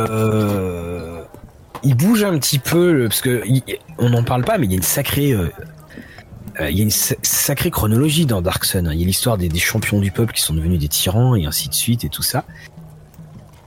il 1.82 1.94
bouge 1.94 2.24
un 2.24 2.36
petit 2.38 2.58
peu 2.58 3.06
parce 3.08 3.20
que 3.20 3.42
il, 3.46 3.62
on 3.98 4.10
n'en 4.10 4.24
parle 4.24 4.44
pas, 4.44 4.58
mais 4.58 4.66
il 4.66 4.72
y 4.72 4.74
a 4.74 4.76
une 4.76 4.82
sacrée, 4.82 5.30
il 5.30 6.76
y 6.76 6.80
a 6.80 6.82
une 6.82 6.90
sacrée 6.90 7.70
chronologie 7.70 8.26
dans 8.26 8.42
Dark 8.42 8.64
Sun. 8.64 8.90
Il 8.92 9.00
y 9.00 9.04
a 9.04 9.06
l'histoire 9.06 9.38
des, 9.38 9.48
des, 9.48 9.58
champions 9.58 10.00
du 10.00 10.10
peuple 10.10 10.32
qui 10.32 10.42
sont 10.42 10.54
devenus 10.54 10.80
des 10.80 10.88
tyrans 10.88 11.36
et 11.36 11.46
ainsi 11.46 11.68
de 11.68 11.74
suite 11.74 12.04
et 12.04 12.08
tout 12.08 12.22
ça. 12.22 12.44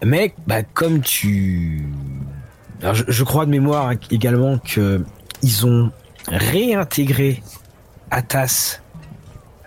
Mais 0.03 0.33
bah, 0.47 0.63
comme 0.63 1.01
tu 1.01 1.85
alors 2.81 2.95
je, 2.95 3.03
je, 3.07 3.23
crois 3.23 3.45
de 3.45 3.51
mémoire 3.51 3.91
également 4.11 4.57
que 4.57 5.03
ils 5.43 5.65
ont 5.65 5.91
réintégré 6.27 7.41
Atas 8.11 8.81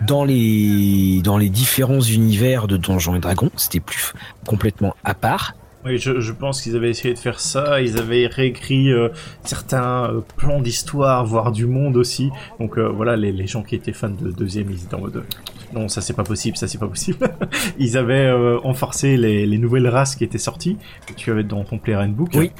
dans 0.01 0.25
les 0.25 1.21
dans 1.23 1.37
les 1.37 1.49
différents 1.49 2.01
univers 2.01 2.67
de 2.67 2.77
Donjons 2.77 3.15
et 3.15 3.19
Dragons. 3.19 3.51
C'était 3.55 3.79
plus 3.79 4.13
complètement 4.45 4.95
à 5.03 5.13
part. 5.13 5.55
Oui, 5.85 5.97
je, 5.97 6.21
je 6.21 6.31
pense 6.31 6.61
qu'ils 6.61 6.77
avaient 6.77 6.89
essayé 6.89 7.13
de 7.13 7.19
faire 7.19 7.41
ça. 7.41 7.81
Ils 7.81 7.97
avaient 7.97 8.27
réécrit 8.27 8.89
euh, 8.89 9.09
certains 9.43 10.05
euh, 10.05 10.21
plans 10.37 10.61
d'histoire, 10.61 11.25
voire 11.25 11.51
du 11.51 11.65
monde 11.65 11.97
aussi. 11.97 12.29
Donc 12.57 12.77
euh, 12.77 12.87
voilà, 12.87 13.17
les, 13.17 13.33
les, 13.33 13.47
gens 13.47 13.63
qui 13.63 13.75
étaient 13.75 13.91
fans 13.91 14.09
de 14.09 14.31
deuxième, 14.31 14.71
ils 14.71 14.83
étaient 14.83 14.95
en 14.95 15.01
mode 15.01 15.25
non, 15.73 15.89
ça 15.89 16.01
c'est 16.01 16.13
pas 16.13 16.23
possible, 16.23 16.55
ça 16.55 16.67
c'est 16.67 16.77
pas 16.77 16.87
possible. 16.87 17.17
ils 17.79 17.97
avaient 17.97 18.31
enforcé 18.63 19.17
les, 19.17 19.45
les, 19.47 19.57
nouvelles 19.57 19.87
races 19.87 20.15
qui 20.15 20.23
étaient 20.23 20.37
sorties 20.37 20.77
que 21.07 21.13
tu 21.13 21.31
avais 21.31 21.43
dans 21.43 21.63
ton 21.63 21.79
Player 21.79 21.97
Handbook. 21.97 22.29
Oui 22.35 22.51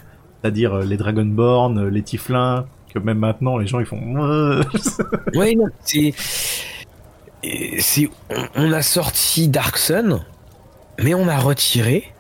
c'est-à-dire 0.44 0.74
euh, 0.74 0.84
les 0.84 0.98
Dragonborn, 0.98 1.78
euh, 1.78 1.90
les 1.90 2.02
Tiflins, 2.02 2.66
que 2.94 3.00
même 3.00 3.20
maintenant 3.20 3.58
les 3.58 3.66
gens 3.66 3.80
ils 3.80 3.86
font. 3.86 4.02
oui, 5.36 5.56
non, 5.56 5.68
c'est. 5.84 6.14
C'est, 7.80 8.10
on 8.56 8.72
a 8.72 8.82
sorti 8.82 9.50
Dark 9.50 9.78
Sun, 9.78 10.22
mais 11.02 11.14
on 11.14 11.28
a 11.28 11.38
retiré 11.38 12.14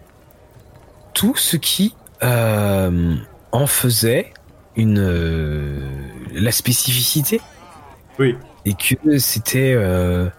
tout 1.14 1.36
ce 1.38 1.56
qui 1.56 1.96
euh, 2.24 3.16
en 3.54 3.68
faisait 3.68 4.34
une 4.76 5.00
euh, 5.00 5.80
la 6.34 6.52
spécificité. 6.52 7.40
Oui. 8.20 8.36
Et 8.66 8.74
que 8.74 9.18
c'était 9.18 9.74
euh, 9.78 10.30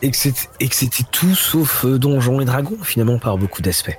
et 0.00 0.10
que 0.10 0.16
c'était 0.16 1.04
tout 1.10 1.34
sauf 1.34 1.84
donjons 1.84 2.40
et 2.40 2.44
dragons 2.44 2.78
finalement 2.82 3.18
par 3.18 3.36
beaucoup 3.36 3.62
d'aspects. 3.62 3.98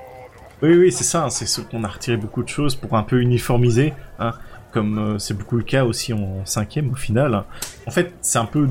Oui, 0.61 0.75
oui, 0.75 0.91
c'est 0.91 1.03
ça. 1.03 1.25
Hein, 1.25 1.29
c'est 1.29 1.45
ce 1.45 1.61
qu'on 1.61 1.83
a 1.83 1.87
retiré 1.87 2.17
beaucoup 2.17 2.43
de 2.43 2.49
choses 2.49 2.75
pour 2.75 2.95
un 2.95 3.03
peu 3.03 3.21
uniformiser, 3.21 3.93
hein, 4.19 4.33
comme 4.71 5.17
c'est 5.19 5.37
beaucoup 5.37 5.57
le 5.57 5.63
cas 5.63 5.85
aussi 5.85 6.13
en 6.13 6.45
cinquième 6.45 6.91
au 6.91 6.95
final. 6.95 7.43
En 7.87 7.91
fait, 7.91 8.13
c'est 8.21 8.39
un 8.39 8.45
peu 8.45 8.67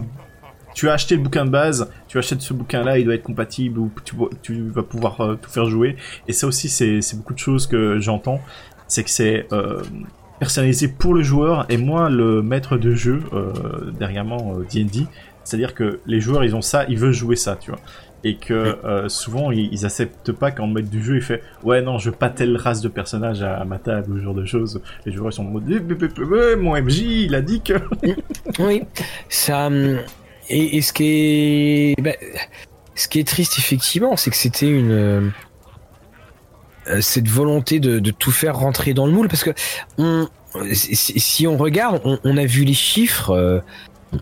tu 0.79 0.89
as 0.89 0.93
acheté 0.93 1.17
le 1.17 1.23
bouquin 1.23 1.45
de 1.45 1.51
base, 1.51 1.91
tu 2.07 2.19
achètes 2.19 2.41
ce 2.41 2.55
bouquin-là, 2.55 3.01
il 3.01 3.05
doit 3.05 3.17
être 3.17 3.25
compatible 3.25 3.81
ou 3.81 3.91
tu, 4.43 4.71
vas 4.71 4.85
pouvoir 4.85 5.21
euh, 5.21 5.35
tout 5.35 5.51
faire 5.51 5.67
jouer. 5.67 5.97
Et 6.29 6.33
ça 6.33 6.47
aussi, 6.47 6.69
c'est 6.69 7.17
beaucoup 7.17 7.35
de 7.35 7.39
choses 7.41 7.67
que 7.67 7.99
j'entends. 7.99 8.41
C'est 8.87 9.03
que 9.03 9.11
c'est 9.11 9.49
euh, 9.53 9.83
personnalisé 10.39 10.87
pour 10.87 11.15
le 11.15 11.23
joueur 11.23 11.67
et 11.69 11.79
moi 11.79 12.09
le 12.09 12.43
maître 12.43 12.77
de 12.77 12.95
jeu 12.95 13.25
euh, 13.33 13.91
derrière 13.99 14.25
D&D. 14.25 15.07
C'est-à-dire 15.43 15.75
que 15.75 15.99
les 16.07 16.21
joueurs, 16.21 16.45
ils 16.45 16.55
ont 16.55 16.63
ça, 16.63 16.85
ils 16.89 16.97
veulent 16.97 17.11
jouer 17.11 17.35
ça, 17.35 17.57
tu 17.57 17.73
vois 17.73 17.81
et 18.25 18.37
que 18.37 18.79
souvent 19.09 19.51
ils, 19.51 19.87
acceptent 19.87 20.33
pas 20.33 20.51
quand 20.51 20.67
le 20.67 20.73
maître 20.73 20.91
du 20.91 21.03
jeu 21.03 21.17
il 21.17 21.23
fait 21.23 21.43
ouais 21.63 21.83
non 21.83 21.99
je 21.99 22.11
veux 22.11 22.17
pas 22.17 22.31
telle 22.31 22.57
race 22.57 22.81
de 22.81 22.89
personnage 22.89 23.43
à, 23.43 23.65
ma 23.65 23.79
table 23.79 24.13
ou 24.13 24.19
ce 24.19 24.25
genre 24.25 24.35
de 24.35 24.45
choses 24.45 24.83
les 25.07 25.13
joueurs 25.13 25.31
ils 25.31 25.37
sont 25.37 25.47
en 25.47 25.51
mode 25.51 25.65
eh, 25.71 26.57
mon 26.57 26.81
MJ 26.81 26.99
il 26.99 27.35
a 27.35 27.41
dit 27.41 27.61
que 27.61 27.75
oui. 28.59 28.83
Ça 29.29 29.67
hum, 29.67 29.99
et, 30.51 30.81
ce 30.81 30.93
qui 30.93 31.05
est, 31.05 32.01
ben, 32.01 32.15
ce 32.95 33.09
qui 33.09 33.21
est 33.21 33.29
triste 33.29 33.59
effectivement, 33.59 34.17
c'est 34.17 34.31
que 34.31 34.37
c'était 34.37 34.69
une 34.69 34.93
euh, 34.93 35.31
cette 37.01 37.29
volonté 37.29 37.81
de, 37.81 38.11
tout 38.11 38.31
faire 38.31 38.57
rentrer 38.59 38.95
dans 38.95 39.07
le 39.07 39.13
moule, 39.13 39.29
parce 39.29 39.45
que 39.45 39.51
on, 39.99 40.29
si, 40.73 41.47
on 41.47 41.59
regarde, 41.59 42.01
on, 42.25 42.37
a 42.37 42.47
vu 42.47 42.65
les 42.65 42.75
chiffres, 42.75 43.31
euh, 43.31 43.61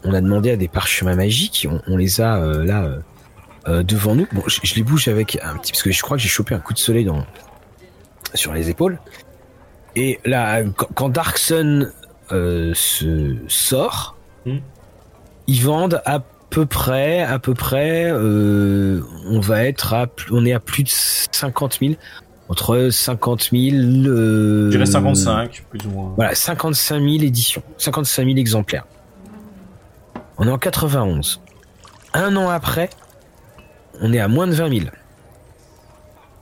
on 0.03 0.13
a 0.13 0.21
demandé 0.21 0.51
à 0.51 0.57
des 0.57 0.67
parchemins 0.67 1.15
magiques, 1.15 1.69
on, 1.87 1.97
les 1.97 2.21
a 2.21 2.43
euh, 3.69 3.83
devant 3.83 4.15
nous. 4.15 4.27
Bon, 4.33 4.43
je, 4.47 4.75
les 4.75 4.83
bouge 4.83 5.09
avec 5.09 5.39
un 5.43 5.57
petit, 5.57 5.73
parce 5.73 5.83
que 5.83 5.91
je 5.91 6.03
crois 6.03 6.17
que 6.17 6.23
j'ai 6.23 6.29
chopé 6.29 6.55
un 6.55 6.61
coup 6.61 6.73
de 6.73 6.79
soleil 6.79 7.05
dans 7.05 7.25
sur 8.35 8.53
les 8.53 8.71
épaules. 8.71 8.99
Et 9.95 10.21
là, 10.25 10.63
quand, 10.95 11.09
Dark 11.09 11.39
Sun 11.39 11.93
se 12.31 13.37
sort, 13.49 14.17
hmm 14.45 14.59
ils 15.47 15.63
vendent 15.63 16.03
à 16.05 16.21
peu 16.51 16.67
près, 16.67 17.23
à 17.23 17.39
peu 17.39 17.55
près, 17.55 18.05
euh, 18.07 19.03
on 19.27 19.41
va 19.41 19.65
être 19.65 19.95
à, 19.95 20.07
on 20.31 20.45
est 20.45 20.53
à 20.53 20.61
plus 20.61 20.85
de 20.85 20.91
50 20.91 21.79
000, 21.81 21.95
entre 22.49 22.89
50 22.91 23.51
000. 23.53 23.77
Euh, 23.77 24.67
Je 24.67 24.71
dirais 24.71 24.87
55, 24.87 25.65
plus 25.71 25.87
ou 25.87 25.91
moins. 25.91 26.13
Voilà, 26.17 26.35
55 26.35 27.01
000 27.01 27.09
éditions, 27.23 27.63
55 27.79 28.25
000 28.25 28.37
exemplaires. 28.37 28.87
On 30.39 30.47
est 30.47 30.51
en 30.51 30.59
91. 30.59 31.41
Un 32.15 32.37
an 32.37 32.49
après, 32.49 32.91
on 34.01 34.13
est 34.13 34.21
à 34.21 34.29
moins 34.29 34.47
de 34.47 34.53
20 34.53 34.79
000. 34.79 34.91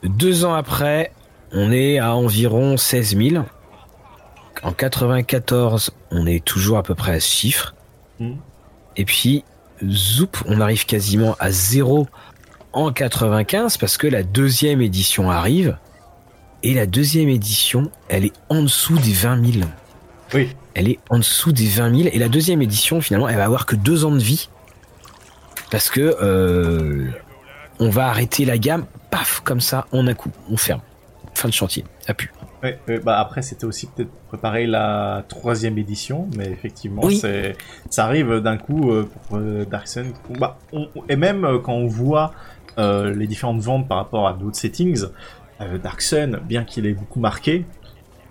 Deux 0.05 0.45
ans 0.45 0.55
après, 0.55 1.13
on 1.53 1.73
est 1.73 1.99
à 1.99 2.15
environ 2.15 2.77
16 2.77 3.17
000. 3.17 3.45
En 4.63 4.73
94, 4.73 5.91
on 6.11 6.27
est 6.27 6.45
toujours 6.45 6.79
à 6.79 6.83
peu 6.83 6.95
près 6.95 7.13
à 7.13 7.21
ce 7.21 7.31
chiffre. 7.31 7.75
Hmm. 8.21 8.35
Et 8.97 9.05
puis, 9.05 9.45
zoup, 9.89 10.43
on 10.47 10.61
arrive 10.61 10.87
quasiment 10.87 11.37
à 11.39 11.51
zéro 11.51 12.07
en 12.73 12.93
95 12.93 13.77
parce 13.79 13.97
que 13.97 14.07
la 14.07 14.23
deuxième 14.23 14.81
édition 14.83 15.31
arrive. 15.31 15.77
Et 16.63 16.73
la 16.73 16.87
deuxième 16.87 17.29
édition, 17.29 17.91
elle 18.09 18.25
est 18.25 18.33
en 18.49 18.63
dessous 18.63 18.99
des 18.99 19.13
20 19.13 19.53
000. 19.53 19.67
Oui. 20.33 20.49
Elle 20.75 20.89
est 20.89 20.99
en 21.11 21.19
dessous 21.19 21.53
des 21.53 21.67
20 21.67 21.95
000. 21.95 22.09
Et 22.13 22.19
la 22.19 22.29
deuxième 22.29 22.63
édition, 22.63 23.01
finalement, 23.01 23.29
elle 23.29 23.37
va 23.37 23.45
avoir 23.45 23.67
que 23.67 23.77
deux 23.77 24.05
ans 24.05 24.13
de 24.13 24.23
vie. 24.23 24.49
Parce 25.71 25.91
que 25.91 26.17
euh, 26.23 27.11
on 27.81 27.89
va 27.89 28.09
arrêter 28.09 28.45
la 28.45 28.59
gamme, 28.59 28.87
paf, 29.11 29.41
comme 29.41 29.61
ça, 29.61 29.87
en 29.93 30.07
un 30.07 30.15
coup. 30.15 30.31
On 30.51 30.57
ferme. 30.57 30.81
Fin 31.35 31.49
de 31.49 31.55
chantier. 31.55 31.85
Pu. 32.17 32.31
Ouais, 32.63 32.79
bah 33.05 33.19
après 33.19 33.43
c'était 33.43 33.67
aussi 33.67 33.87
peut-être 33.87 34.11
préparer 34.29 34.67
la 34.67 35.25
troisième 35.29 35.77
édition, 35.77 36.29
mais 36.35 36.47
effectivement 36.47 37.03
c'est 37.11 37.57
ça 37.91 38.07
arrive 38.07 38.41
d'un 38.41 38.57
coup 38.57 38.91
euh, 38.91 39.07
pour 39.29 39.37
euh, 39.37 39.67
Dark 39.67 39.87
Sun. 39.87 40.13
Bah, 40.39 40.59
et 41.11 41.17
même 41.17 41.45
euh, 41.45 41.59
quand 41.59 41.75
on 41.75 41.87
voit 41.87 42.33
les 42.79 43.27
différentes 43.27 43.61
ventes 43.61 43.87
par 43.87 43.99
rapport 43.99 44.27
à 44.27 44.33
d'autres 44.33 44.57
settings, 44.57 45.05
Dark 45.83 46.01
Sun, 46.01 46.41
bien 46.43 46.65
qu'il 46.65 46.87
ait 46.87 46.93
beaucoup 46.93 47.21
marqué, 47.21 47.65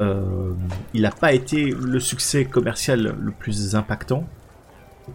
il 0.01 1.01
n'a 1.01 1.11
pas 1.11 1.31
été 1.31 1.71
le 1.71 1.99
succès 2.01 2.43
commercial 2.43 3.15
le 3.17 3.31
plus 3.31 3.73
impactant. 3.75 4.25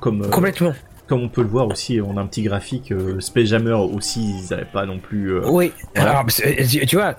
Comme, 0.00 0.30
Complètement 0.30 0.72
comme 1.08 1.22
on 1.22 1.28
peut 1.28 1.42
le 1.42 1.48
voir 1.48 1.66
aussi, 1.68 2.00
on 2.00 2.16
a 2.16 2.20
un 2.20 2.26
petit 2.26 2.42
graphique. 2.42 2.92
Euh, 2.92 3.18
Space 3.20 3.46
Jammer 3.46 3.72
aussi, 3.72 4.34
ils 4.38 4.50
n'avaient 4.50 4.66
pas 4.70 4.84
non 4.84 4.98
plus. 4.98 5.32
Euh, 5.32 5.48
oui. 5.48 5.72
Alors, 5.94 6.26
tu 6.26 6.96
vois, 6.96 7.14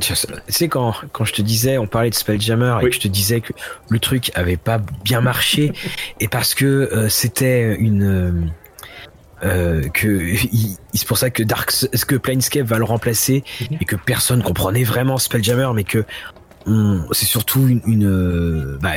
tu 0.00 0.14
sais 0.48 0.68
quand 0.68 0.94
quand 1.12 1.24
je 1.24 1.34
te 1.34 1.42
disais, 1.42 1.78
on 1.78 1.86
parlait 1.86 2.10
de 2.10 2.14
Space 2.14 2.40
Jammer 2.40 2.78
et 2.80 2.86
que 2.86 2.94
je 2.94 3.00
te 3.00 3.08
disais 3.08 3.42
que 3.42 3.52
le 3.90 3.98
truc 3.98 4.32
avait 4.34 4.56
pas 4.56 4.78
bien 5.04 5.20
marché 5.20 5.72
et 6.20 6.28
parce 6.28 6.54
que 6.54 6.64
euh, 6.64 7.08
c'était 7.08 7.76
une 7.76 8.50
que 9.92 10.34
c'est 10.94 11.06
pour 11.06 11.18
ça 11.18 11.30
que 11.30 11.42
Dark 11.42 11.70
que 12.08 12.16
Planescape 12.16 12.66
va 12.66 12.78
le 12.78 12.84
remplacer 12.84 13.44
mhm. 13.60 13.78
et 13.80 13.84
que 13.84 13.94
personne 13.94 14.42
comprenait 14.42 14.82
vraiment 14.82 15.18
Spelljammer 15.18 15.70
mais 15.74 15.84
que 15.84 16.04
c'est 17.12 17.26
surtout 17.26 17.68
une, 17.68 17.82
une 17.86 18.78
bah, 18.80 18.94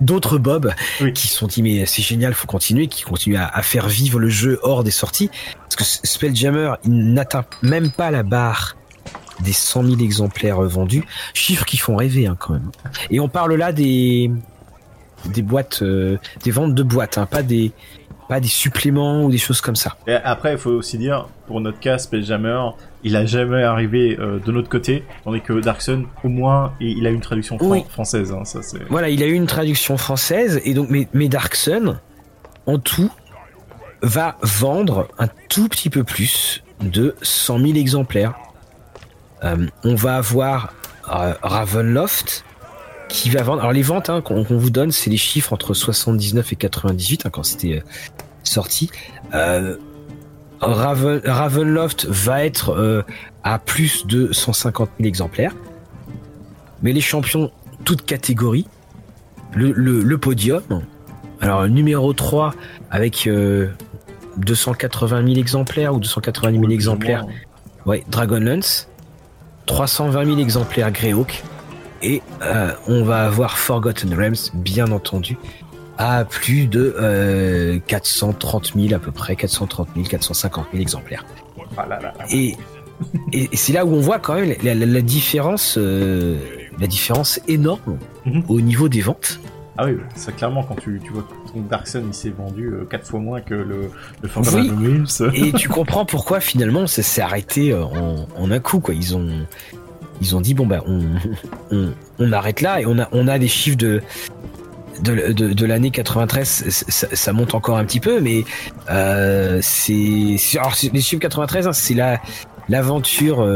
d'autres 0.00 0.38
Bob 0.38 0.72
qui 1.14 1.28
sont 1.28 1.46
dit 1.46 1.62
mais 1.62 1.86
c'est 1.86 2.02
génial, 2.02 2.34
faut 2.34 2.46
continuer, 2.46 2.88
qui 2.88 3.02
continuent 3.02 3.38
à, 3.38 3.62
faire 3.62 3.88
vivre 3.88 4.18
le 4.18 4.28
jeu 4.28 4.58
hors 4.62 4.84
des 4.84 4.90
sorties. 4.90 5.30
Parce 5.62 5.76
que 5.76 6.06
Spelljammer, 6.06 6.74
il 6.84 7.12
n'atteint 7.12 7.44
même 7.62 7.90
pas 7.90 8.10
la 8.10 8.22
barre 8.22 8.76
des 9.40 9.52
100 9.52 9.84
000 9.84 10.00
exemplaires 10.00 10.60
vendus, 10.62 11.04
chiffres 11.34 11.64
qui 11.64 11.76
font 11.76 11.96
rêver 11.96 12.26
hein, 12.26 12.36
quand 12.38 12.52
même. 12.52 12.70
Et 13.10 13.18
on 13.18 13.28
parle 13.28 13.54
là 13.54 13.72
des 13.72 14.30
des 15.26 15.42
boîtes, 15.42 15.80
euh, 15.82 16.18
des 16.44 16.50
ventes 16.50 16.74
de 16.74 16.82
boîtes, 16.82 17.18
hein, 17.18 17.26
pas 17.26 17.42
des 17.42 17.72
pas 18.28 18.40
des 18.40 18.48
suppléments 18.48 19.24
ou 19.24 19.30
des 19.30 19.38
choses 19.38 19.60
comme 19.60 19.76
ça. 19.76 19.96
Et 20.06 20.14
après, 20.14 20.52
il 20.52 20.58
faut 20.58 20.70
aussi 20.70 20.96
dire, 20.96 21.28
pour 21.46 21.60
notre 21.60 21.78
cas, 21.78 21.98
Spelljammer, 21.98 22.70
il 23.04 23.16
a 23.16 23.26
jamais 23.26 23.62
arrivé 23.62 24.16
euh, 24.18 24.38
de 24.38 24.50
notre 24.50 24.68
côté, 24.68 25.04
tandis 25.24 25.42
que 25.42 25.52
Darkson, 25.52 26.06
au 26.24 26.28
moins, 26.28 26.72
il 26.80 27.06
a 27.06 27.10
une 27.10 27.20
traduction 27.20 27.58
française. 27.88 28.32
Hein, 28.32 28.44
ça, 28.44 28.60
voilà, 28.88 29.10
il 29.10 29.22
a 29.22 29.26
eu 29.26 29.34
une 29.34 29.46
traduction 29.46 29.96
française, 29.98 30.60
et 30.64 30.74
donc, 30.74 30.88
mais, 30.88 31.06
mais 31.12 31.28
Darkson, 31.28 31.96
en 32.66 32.78
tout, 32.78 33.10
va 34.02 34.36
vendre 34.42 35.08
un 35.18 35.28
tout 35.48 35.68
petit 35.68 35.90
peu 35.90 36.02
plus 36.02 36.62
de 36.80 37.14
100 37.22 37.58
000 37.58 37.74
exemplaires. 37.76 38.34
Euh, 39.44 39.66
on 39.82 39.94
va 39.94 40.16
avoir 40.16 40.72
euh, 41.12 41.34
Ravenloft 41.42 42.44
qui 43.08 43.30
va 43.30 43.42
vendre. 43.42 43.60
Alors 43.60 43.72
les 43.72 43.82
ventes 43.82 44.10
hein, 44.10 44.22
qu'on 44.22 44.42
vous 44.42 44.70
donne, 44.70 44.92
c'est 44.92 45.10
les 45.10 45.16
chiffres 45.16 45.52
entre 45.52 45.74
79 45.74 46.52
et 46.52 46.56
98 46.56 47.26
hein, 47.26 47.30
quand 47.30 47.42
c'était 47.42 47.82
sorti. 48.42 48.90
Ravenloft 50.64 52.06
va 52.06 52.44
être 52.44 52.70
euh, 52.70 53.02
à 53.42 53.58
plus 53.58 54.06
de 54.06 54.32
150 54.32 54.90
000 54.98 55.08
exemplaires. 55.08 55.54
Mais 56.82 56.92
les 56.92 57.00
champions, 57.00 57.50
toutes 57.84 58.04
catégories, 58.04 58.66
le, 59.54 60.16
podium, 60.16 60.62
alors 61.40 61.68
numéro 61.68 62.12
3 62.12 62.54
avec 62.90 63.28
280 64.36 65.16
euh, 65.16 65.26
000 65.26 65.38
exemplaires 65.38 65.94
ou 65.94 66.00
290 66.00 66.58
000 66.58 66.70
exemplaires, 66.72 67.24
ouais, 67.86 68.04
Dragonlance, 68.08 68.88
320 69.66 70.24
000 70.24 70.38
exemplaires 70.38 70.90
Greyhawk, 70.90 71.42
et 72.02 72.20
euh, 72.42 72.72
on 72.86 73.02
va 73.04 73.24
avoir 73.24 73.56
Forgotten 73.56 74.12
Realms, 74.12 74.50
bien 74.52 74.90
entendu, 74.90 75.38
à 75.98 76.24
plus 76.24 76.66
de 76.66 76.94
euh, 76.98 77.78
430 77.86 78.72
000 78.76 78.94
à 78.94 78.98
peu 78.98 79.12
près, 79.12 79.36
430 79.36 79.88
000, 79.94 80.06
450 80.06 80.66
000 80.72 80.82
exemplaires. 80.82 81.24
Ah 81.76 81.86
et, 82.30 82.56
et 83.32 83.56
c'est 83.56 83.72
là 83.72 83.84
où 83.84 83.94
on 83.94 84.00
voit 84.00 84.18
quand 84.18 84.34
même 84.34 84.54
la, 84.62 85.00
différence, 85.00 85.76
euh, 85.78 86.38
la 86.78 86.86
différence 86.86 87.40
énorme 87.48 87.98
mhm. 88.26 88.44
au 88.48 88.60
niveau 88.60 88.88
des 88.88 89.00
ventes. 89.00 89.40
Ah 89.76 89.86
oui, 89.86 89.96
c'est 90.14 90.34
clairement 90.36 90.62
quand 90.62 90.76
tu, 90.76 91.00
tu 91.02 91.12
vois 91.12 91.22
que 91.22 91.58
Dark 91.68 91.88
Sun 91.88 92.04
il 92.06 92.14
s'est 92.14 92.30
vendu 92.30 92.72
4 92.90 93.00
euh, 93.00 93.04
fois 93.04 93.20
moins 93.20 93.40
que 93.40 93.54
le, 93.54 93.90
le 94.22 94.28
oui. 94.54 95.02
Et 95.48 95.52
tu 95.52 95.68
comprends 95.68 96.04
pourquoi 96.04 96.38
finalement 96.38 96.86
ça 96.86 97.02
s'est 97.02 97.22
arrêté 97.22 97.72
euh, 97.72 97.84
en, 97.84 98.28
en, 98.36 98.50
un 98.52 98.60
coup 98.60 98.78
quoi. 98.78 98.94
Ils 98.94 99.16
ont 99.16 99.28
ils 100.20 100.36
ont 100.36 100.40
dit 100.40 100.54
bon 100.54 100.66
bah 100.66 100.84
on, 100.86 101.00
on, 101.72 101.92
on, 102.20 102.32
arrête 102.32 102.60
là 102.60 102.80
et 102.80 102.86
on 102.86 103.00
a 103.00 103.08
on 103.10 103.26
a 103.26 103.38
des 103.40 103.48
chiffres 103.48 103.76
de 103.76 104.00
de, 105.02 105.32
de, 105.32 105.66
l'année 105.66 105.90
93, 105.90 106.64
ça, 106.68 107.32
monte 107.32 107.54
encore 107.54 107.78
un 107.78 107.84
petit 107.84 108.00
peu, 108.00 108.20
mais 108.20 108.44
euh, 108.90 109.58
c'est 109.62 110.36
alors 110.56 110.74
les 110.92 111.00
chiffres 111.00 111.20
93, 111.20 111.66
hein, 111.66 111.72
c'est 111.72 111.94
la 111.94 112.20
l'aventure 112.68 113.46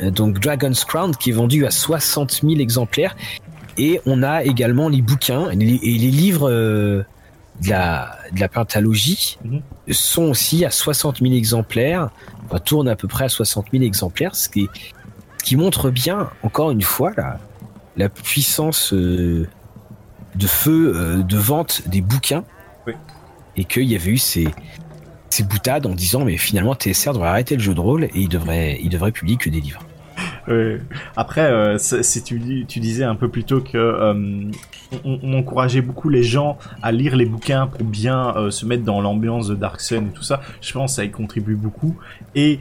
donc 0.00 0.38
Dragon's 0.38 0.84
Crown 0.84 1.14
qui 1.14 1.30
est 1.30 1.32
vendue 1.32 1.66
à 1.66 1.70
60 1.70 2.40
000 2.42 2.60
exemplaires. 2.60 3.16
Et 3.78 4.00
on 4.06 4.22
a 4.22 4.44
également 4.44 4.88
les 4.88 5.02
bouquins 5.02 5.50
et 5.50 5.56
les, 5.56 6.10
livres 6.10 6.50
de 7.62 7.68
la, 7.68 8.16
de 8.32 8.40
la 8.40 8.48
pentalogie 8.48 9.38
mhm. 9.44 9.62
sont 9.90 10.24
aussi 10.24 10.64
à 10.64 10.70
60 10.70 11.18
000 11.20 11.34
exemplaires, 11.34 12.10
enfin, 12.46 12.58
tournent 12.58 12.88
à 12.88 12.96
peu 12.96 13.08
près 13.08 13.24
à 13.24 13.28
60 13.28 13.66
000 13.72 13.84
exemplaires, 13.84 14.34
ce 14.34 14.48
qui, 14.48 14.68
qui 15.42 15.56
montre 15.56 15.90
bien, 15.90 16.30
encore 16.42 16.70
une 16.70 16.82
fois, 16.82 17.12
la, 17.16 17.38
la 17.96 18.08
puissance 18.08 18.92
de 20.34 20.46
feu 20.46 21.22
de 21.26 21.36
vente 21.36 21.88
des 21.88 22.00
bouquins 22.00 22.44
et 23.56 23.64
qu'il 23.64 23.84
y 23.84 23.96
avait 23.96 24.10
eu 24.10 24.18
ces, 24.18 24.48
ces 25.28 25.42
boutades 25.42 25.86
en 25.86 25.94
disant 25.94 26.24
mais 26.24 26.36
finalement 26.36 26.74
TSR 26.74 27.12
devrait 27.12 27.28
arrêter 27.28 27.56
le 27.56 27.62
jeu 27.62 27.74
de 27.74 27.80
rôle 27.80 28.04
et 28.04 28.10
il 28.14 28.28
devrait, 28.28 28.78
il 28.82 28.88
devrait 28.88 29.12
publier 29.12 29.36
que 29.36 29.50
des 29.50 29.60
livres. 29.60 29.82
Après, 31.16 31.50
euh, 31.50 31.78
si 31.78 32.22
tu, 32.24 32.64
tu, 32.66 32.80
disais 32.80 33.04
un 33.04 33.14
peu 33.14 33.28
plus 33.28 33.44
tôt 33.44 33.60
que 33.60 33.78
euh, 33.78 34.50
on, 35.04 35.32
encourageait 35.34 35.80
beaucoup 35.80 36.08
les 36.08 36.22
gens 36.22 36.58
à 36.82 36.92
lire 36.92 37.16
les 37.16 37.26
bouquins 37.26 37.66
pour 37.66 37.84
bien 37.84 38.34
euh, 38.36 38.50
se 38.50 38.66
mettre 38.66 38.82
dans 38.82 39.00
l'ambiance 39.00 39.48
de 39.48 39.54
Dark 39.54 39.80
Sun 39.80 40.08
et 40.08 40.12
tout 40.12 40.22
ça, 40.22 40.40
je 40.60 40.72
pense 40.72 40.92
que 40.92 40.96
ça 40.96 41.04
y 41.04 41.10
contribue 41.10 41.54
beaucoup. 41.54 41.96
Et 42.34 42.60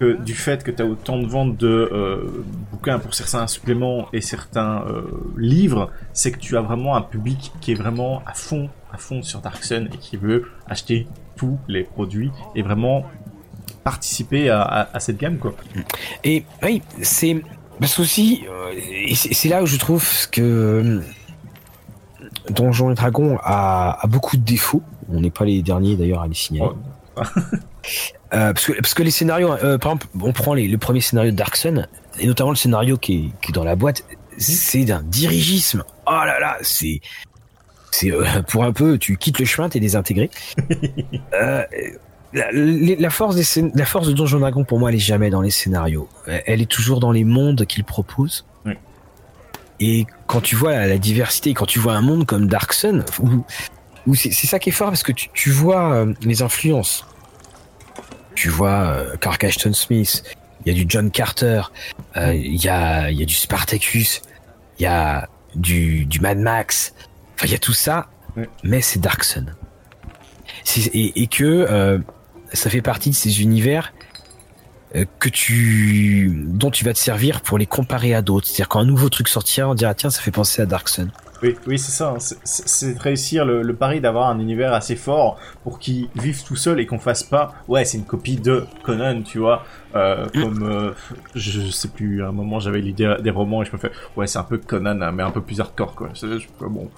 que 0.00 0.20
du 0.22 0.34
fait 0.34 0.64
que 0.64 0.70
tu 0.70 0.82
as 0.82 0.86
autant 0.86 1.18
de 1.18 1.26
ventes 1.26 1.56
de 1.56 2.44
bouquins 2.72 2.98
pour 2.98 3.14
certains 3.14 3.46
suppléments 3.46 4.08
et 4.12 4.20
certains 4.20 4.84
livres, 5.36 5.90
c'est 6.12 6.32
que 6.32 6.38
tu 6.38 6.56
as 6.56 6.62
vraiment 6.62 6.96
un 6.96 7.02
public 7.02 7.52
qui 7.60 7.72
est 7.72 7.76
vraiment 7.76 8.22
à 8.26 8.34
fond 8.34 8.68
à 8.94 8.96
fond 8.96 9.22
sur 9.22 9.40
Dark 9.40 9.62
Sun 9.64 9.88
et 9.92 9.98
qui 9.98 10.16
veut 10.16 10.44
acheter 10.68 11.06
tous 11.36 11.58
les 11.68 11.82
produits 11.82 12.30
et 12.54 12.62
vraiment 12.62 13.04
participer 13.82 14.48
à, 14.48 14.88
cette 14.98 15.18
gamme 15.18 15.38
quoi. 15.38 15.54
Et 16.22 16.44
oui, 16.62 16.80
c'est 17.02 17.42
parce 17.80 17.98
aussi 17.98 18.44
euh, 18.48 18.72
c'est 19.14 19.48
là 19.48 19.62
où 19.62 19.66
je 19.66 19.76
trouve 19.76 20.06
que 20.30 20.40
euh, 20.40 21.00
Donjons 22.50 22.92
et 22.92 22.94
Dragons 22.94 23.36
a, 23.42 23.98
beaucoup 24.08 24.36
de 24.36 24.42
défauts. 24.42 24.82
On 25.08 25.20
n'est 25.20 25.30
pas 25.30 25.44
les 25.44 25.62
derniers 25.62 25.96
d'ailleurs 25.96 26.22
à 26.22 26.28
les 26.28 26.34
signaler. 26.34 26.70
Oh. 27.16 27.22
Euh, 28.34 28.52
parce, 28.52 28.66
que, 28.66 28.72
parce 28.72 28.94
que 28.94 29.02
les 29.02 29.10
scénarios, 29.10 29.48
par 29.48 29.92
exemple, 29.92 30.06
on 30.20 30.32
prend 30.32 30.54
les, 30.54 30.68
le 30.68 30.78
premier 30.78 31.00
scénario 31.00 31.30
de 31.30 31.36
Dark 31.36 31.56
Sun, 31.56 31.86
et 32.18 32.26
notamment 32.26 32.50
le 32.50 32.56
scénario 32.56 32.96
qui 32.98 33.14
est, 33.14 33.42
qui 33.42 33.50
est 33.50 33.54
dans 33.54 33.64
la 33.64 33.76
boîte, 33.76 34.04
c'est 34.38 34.84
d'un 34.84 35.02
dirigisme. 35.02 35.84
Oh 36.06 36.10
là 36.10 36.40
là, 36.40 36.58
c'est 36.62 37.00
c'est 37.94 38.10
euh, 38.10 38.42
pour 38.48 38.64
un 38.64 38.72
peu, 38.72 38.98
tu 38.98 39.16
quittes 39.16 39.38
le 39.38 39.44
chemin, 39.44 39.68
t'es 39.68 39.78
désintégré. 39.78 40.28
euh, 41.32 41.62
la, 42.32 42.48
la, 42.50 43.10
force 43.10 43.36
des 43.36 43.70
la 43.74 43.86
force 43.86 44.08
de 44.08 44.12
Donjon 44.12 44.40
Dragon 44.40 44.64
pour 44.64 44.80
moi, 44.80 44.90
elle 44.90 44.96
est 44.96 44.98
jamais 44.98 45.30
dans 45.30 45.40
les 45.40 45.50
scénarios. 45.50 46.08
Elle 46.26 46.60
est 46.60 46.70
toujours 46.70 46.98
dans 46.98 47.12
les 47.12 47.22
mondes 47.22 47.64
qu'il 47.66 47.84
propose. 47.84 48.44
Et 49.80 50.06
quand 50.26 50.40
tu 50.40 50.56
vois 50.56 50.72
la, 50.72 50.98
diversité, 50.98 51.52
quand 51.54 51.66
tu 51.66 51.78
vois 51.78 51.94
un 51.94 52.00
monde 52.00 52.26
comme 52.26 52.46
Dark 52.46 52.72
Sun, 52.72 53.04
où, 54.06 54.14
c'est 54.14 54.32
ça 54.32 54.58
qui 54.58 54.70
est 54.70 54.72
fort 54.72 54.88
parce 54.88 55.02
que 55.02 55.12
tu, 55.12 55.28
tu 55.32 55.50
vois 55.50 55.92
euh, 55.94 56.14
les 56.22 56.42
influences. 56.42 57.06
Tu 58.34 58.48
vois 58.48 58.70
euh, 58.70 59.16
Clark 59.16 59.44
Ashton 59.44 59.72
Smith, 59.72 60.22
il 60.64 60.72
y 60.72 60.74
a 60.74 60.84
du 60.84 60.86
John 60.88 61.10
Carter, 61.10 61.62
euh, 62.16 62.34
il 62.34 62.62
y, 62.62 62.68
a, 62.68 63.10
y 63.10 63.22
a 63.22 63.26
du 63.26 63.34
Spartacus, 63.34 64.22
il 64.78 64.82
y 64.82 64.86
a 64.86 65.28
du, 65.54 66.04
du 66.06 66.20
Mad 66.20 66.38
Max, 66.38 66.94
Enfin, 67.34 67.46
il 67.46 67.52
y 67.52 67.54
a 67.54 67.58
tout 67.58 67.72
ça, 67.72 68.06
mais 68.62 68.80
c'est 68.80 69.00
Dark 69.00 69.24
Sun. 69.24 69.54
Et, 70.76 71.22
et, 71.22 71.26
que 71.26 71.44
euh, 71.44 71.98
ça 72.52 72.70
fait 72.70 72.80
partie 72.80 73.10
de 73.10 73.14
ces 73.14 73.42
univers 73.42 73.92
euh, 74.94 75.04
que 75.18 75.28
tu 75.28 76.32
dont 76.46 76.70
tu 76.70 76.84
vas 76.84 76.94
te 76.94 76.98
servir 76.98 77.42
pour 77.42 77.58
les 77.58 77.66
comparer 77.66 78.14
à 78.14 78.22
d'autres. 78.22 78.46
C'est-à-dire 78.46 78.68
quand 78.68 78.80
un 78.80 78.86
nouveau 78.86 79.08
truc 79.08 79.28
sortira, 79.28 79.68
on 79.68 79.74
dira 79.74 79.94
tiens, 79.94 80.10
ça 80.10 80.20
fait 80.22 80.30
penser 80.30 80.62
à 80.62 80.66
Dark 80.66 80.88
Sun. 80.88 81.10
Oui, 81.42 81.56
oui, 81.66 81.78
c'est 81.78 81.92
ça. 81.92 82.14
Hein. 82.16 82.18
C'est 82.44 82.98
réussir 82.98 83.44
le, 83.44 83.74
pari 83.74 84.00
d'avoir 84.00 84.28
un 84.28 84.38
univers 84.38 84.72
assez 84.72 84.96
fort 84.96 85.38
pour 85.62 85.78
qu'il 85.78 86.08
vive 86.16 86.42
tout 86.44 86.56
seul 86.56 86.80
et 86.80 86.86
qu'on 86.86 86.98
fasse 86.98 87.22
pas. 87.22 87.52
Ouais, 87.68 87.84
c'est 87.84 87.98
une 87.98 88.04
copie 88.04 88.36
de 88.36 88.64
Conan, 88.82 89.22
tu 89.22 89.38
vois. 89.38 89.64
Euh, 89.94 90.26
mm. 90.34 90.42
Comme 90.42 90.62
euh, 90.62 90.92
je 91.34 91.70
sais 91.70 91.88
plus. 91.88 92.22
À 92.22 92.28
un 92.28 92.32
moment, 92.32 92.60
j'avais 92.60 92.80
l'idée 92.80 93.16
des 93.20 93.30
romans 93.30 93.62
et 93.62 93.66
je 93.66 93.72
me 93.72 93.78
fais. 93.78 93.90
Ouais, 94.16 94.26
c'est 94.26 94.38
un 94.38 94.44
peu 94.44 94.58
Conan, 94.58 95.00
hein, 95.00 95.12
mais 95.12 95.22
un 95.22 95.30
peu 95.30 95.42
plus 95.42 95.60
hardcore, 95.60 95.94
quoi. 95.94 96.10
C'est 96.14 96.28
bon. 96.60 96.90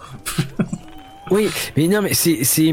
oui, 1.31 1.49
mais 1.77 1.89
non, 1.89 2.03
mais 2.03 2.15
c'est 2.15 2.45
c'est 2.45 2.73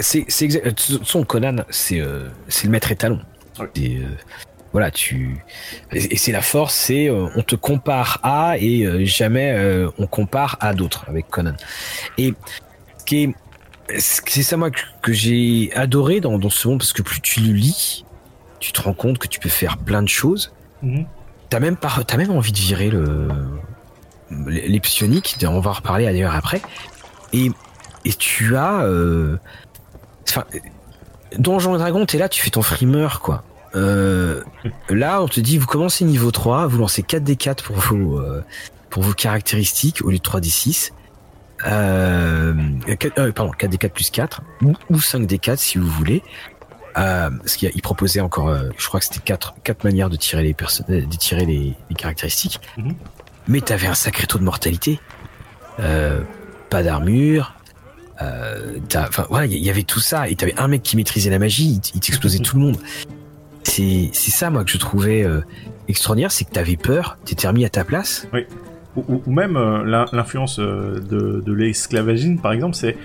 c'est 0.00 0.26
c'est 0.28 0.62
son 1.02 1.24
Conan, 1.24 1.56
c'est 1.70 2.00
euh, 2.00 2.28
c'est 2.48 2.66
le 2.66 2.72
maître 2.72 2.90
étalon. 2.90 3.20
Oui 3.76 4.02
voilà, 4.74 4.90
tu 4.90 5.36
et 5.92 6.16
c'est 6.16 6.32
la 6.32 6.42
force, 6.42 6.74
c'est 6.74 7.08
euh, 7.08 7.28
on 7.36 7.42
te 7.42 7.54
compare 7.54 8.18
à 8.24 8.58
et 8.58 8.82
euh, 8.82 9.04
jamais 9.04 9.52
euh, 9.52 9.88
on 10.00 10.08
compare 10.08 10.56
à 10.58 10.74
d'autres 10.74 11.04
avec 11.06 11.28
Conan. 11.28 11.54
Et 12.18 12.34
c'est 13.96 14.42
ça 14.42 14.56
moi 14.56 14.70
que, 14.72 15.12
j'ai 15.12 15.70
adoré 15.76 16.18
dans, 16.18 16.40
dans, 16.40 16.50
ce 16.50 16.66
monde 16.66 16.78
parce 16.80 16.92
que 16.92 17.02
plus 17.02 17.20
tu 17.20 17.38
le 17.38 17.52
lis, 17.52 18.04
tu 18.58 18.72
te 18.72 18.82
rends 18.82 18.94
compte 18.94 19.18
que 19.18 19.28
tu 19.28 19.38
peux 19.38 19.48
faire 19.48 19.78
plein 19.78 20.02
de 20.02 20.08
choses. 20.08 20.52
Mm-hmm. 20.82 21.06
T'as 21.50 21.60
même 21.60 21.76
as 21.80 22.16
même 22.16 22.32
envie 22.32 22.50
de 22.50 22.58
virer 22.58 22.90
le 22.90 23.28
les 24.48 24.80
psioniques. 24.80 25.36
On 25.46 25.60
va 25.60 25.70
en 25.70 25.74
reparler 25.74 26.06
d'ailleurs 26.06 26.34
après. 26.34 26.60
Et 27.32 27.52
et 28.04 28.12
tu 28.12 28.56
as 28.56 28.84
enfin 30.28 30.44
Donjon 31.38 31.76
et 31.76 31.78
Dragon, 31.78 32.04
t'es 32.06 32.18
là, 32.18 32.28
tu 32.28 32.42
fais 32.42 32.50
ton 32.50 32.62
frimeur 32.62 33.20
quoi. 33.20 33.44
Euh, 33.74 34.42
là, 34.88 35.22
on 35.22 35.28
te 35.28 35.40
dit, 35.40 35.58
vous 35.58 35.66
commencez 35.66 36.04
niveau 36.04 36.30
3, 36.30 36.66
vous 36.66 36.78
lancez 36.78 37.02
4d4 37.02 37.62
pour 37.62 37.76
vos, 37.76 38.18
euh, 38.18 38.42
pour 38.90 39.02
vos 39.02 39.12
caractéristiques 39.12 40.02
au 40.04 40.10
lieu 40.10 40.18
de 40.18 40.22
3d6. 40.22 40.92
Euh, 41.66 42.54
euh, 43.18 43.32
pardon, 43.32 43.52
4d4 43.58 43.90
plus 43.90 44.10
4 44.10 44.42
ou, 44.62 44.96
5d4 44.96 45.56
si 45.56 45.78
vous 45.78 45.88
voulez. 45.88 46.22
Euh, 46.96 47.30
parce 47.30 47.56
qu'il 47.56 47.82
proposait 47.82 48.20
encore, 48.20 48.48
euh, 48.48 48.68
je 48.78 48.86
crois 48.86 49.00
que 49.00 49.06
c'était 49.06 49.20
4, 49.20 49.56
quatre 49.64 49.82
manières 49.82 50.10
de 50.10 50.16
tirer 50.16 50.44
les 50.44 50.54
de 50.54 51.16
tirer 51.16 51.44
les, 51.44 51.74
les 51.88 51.96
caractéristiques. 51.96 52.60
Mhm. 52.76 52.94
Mais 53.48 53.60
t'avais 53.60 53.88
un 53.88 53.94
sacré 53.94 54.26
taux 54.26 54.38
de 54.38 54.44
mortalité. 54.44 55.00
pas 55.76 56.82
d'armure, 56.82 57.54
enfin 58.20 59.26
voilà, 59.28 59.46
il 59.46 59.58
y, 59.58 59.70
avait 59.70 59.82
tout 59.82 60.00
ça 60.00 60.28
et 60.28 60.36
t'avais 60.36 60.54
un 60.56 60.68
mec 60.68 60.82
qui 60.82 60.96
maîtrisait 60.96 61.30
la 61.30 61.38
magie, 61.38 61.80
il, 61.94 62.00
t'explosait 62.00 62.38
tout 62.44 62.56
le 62.56 62.62
monde 62.62 62.78
c'est 63.64 64.10
ça 64.12 64.50
moi 64.50 64.64
que 64.64 64.70
je 64.70 64.78
trouvais 64.78 65.24
euh, 65.24 65.40
extraordinaire, 65.88 66.32
c'est 66.32 66.44
que 66.44 66.52
t'avais 66.52 66.76
peur, 66.76 67.18
t'étais 67.24 67.48
remis 67.48 67.64
à 67.64 67.70
ta 67.70 67.84
place. 67.84 68.28
Oui. 68.32 68.46
Ou, 68.96 69.20
même 69.26 69.56
euh, 69.56 70.06
l'influence 70.12 70.60
euh, 70.60 71.00
de, 71.00 71.42
de 71.44 71.52
l'esclavagisme, 71.52 72.38
par 72.38 72.52
exemple, 72.52 72.76
c'est 72.76 72.96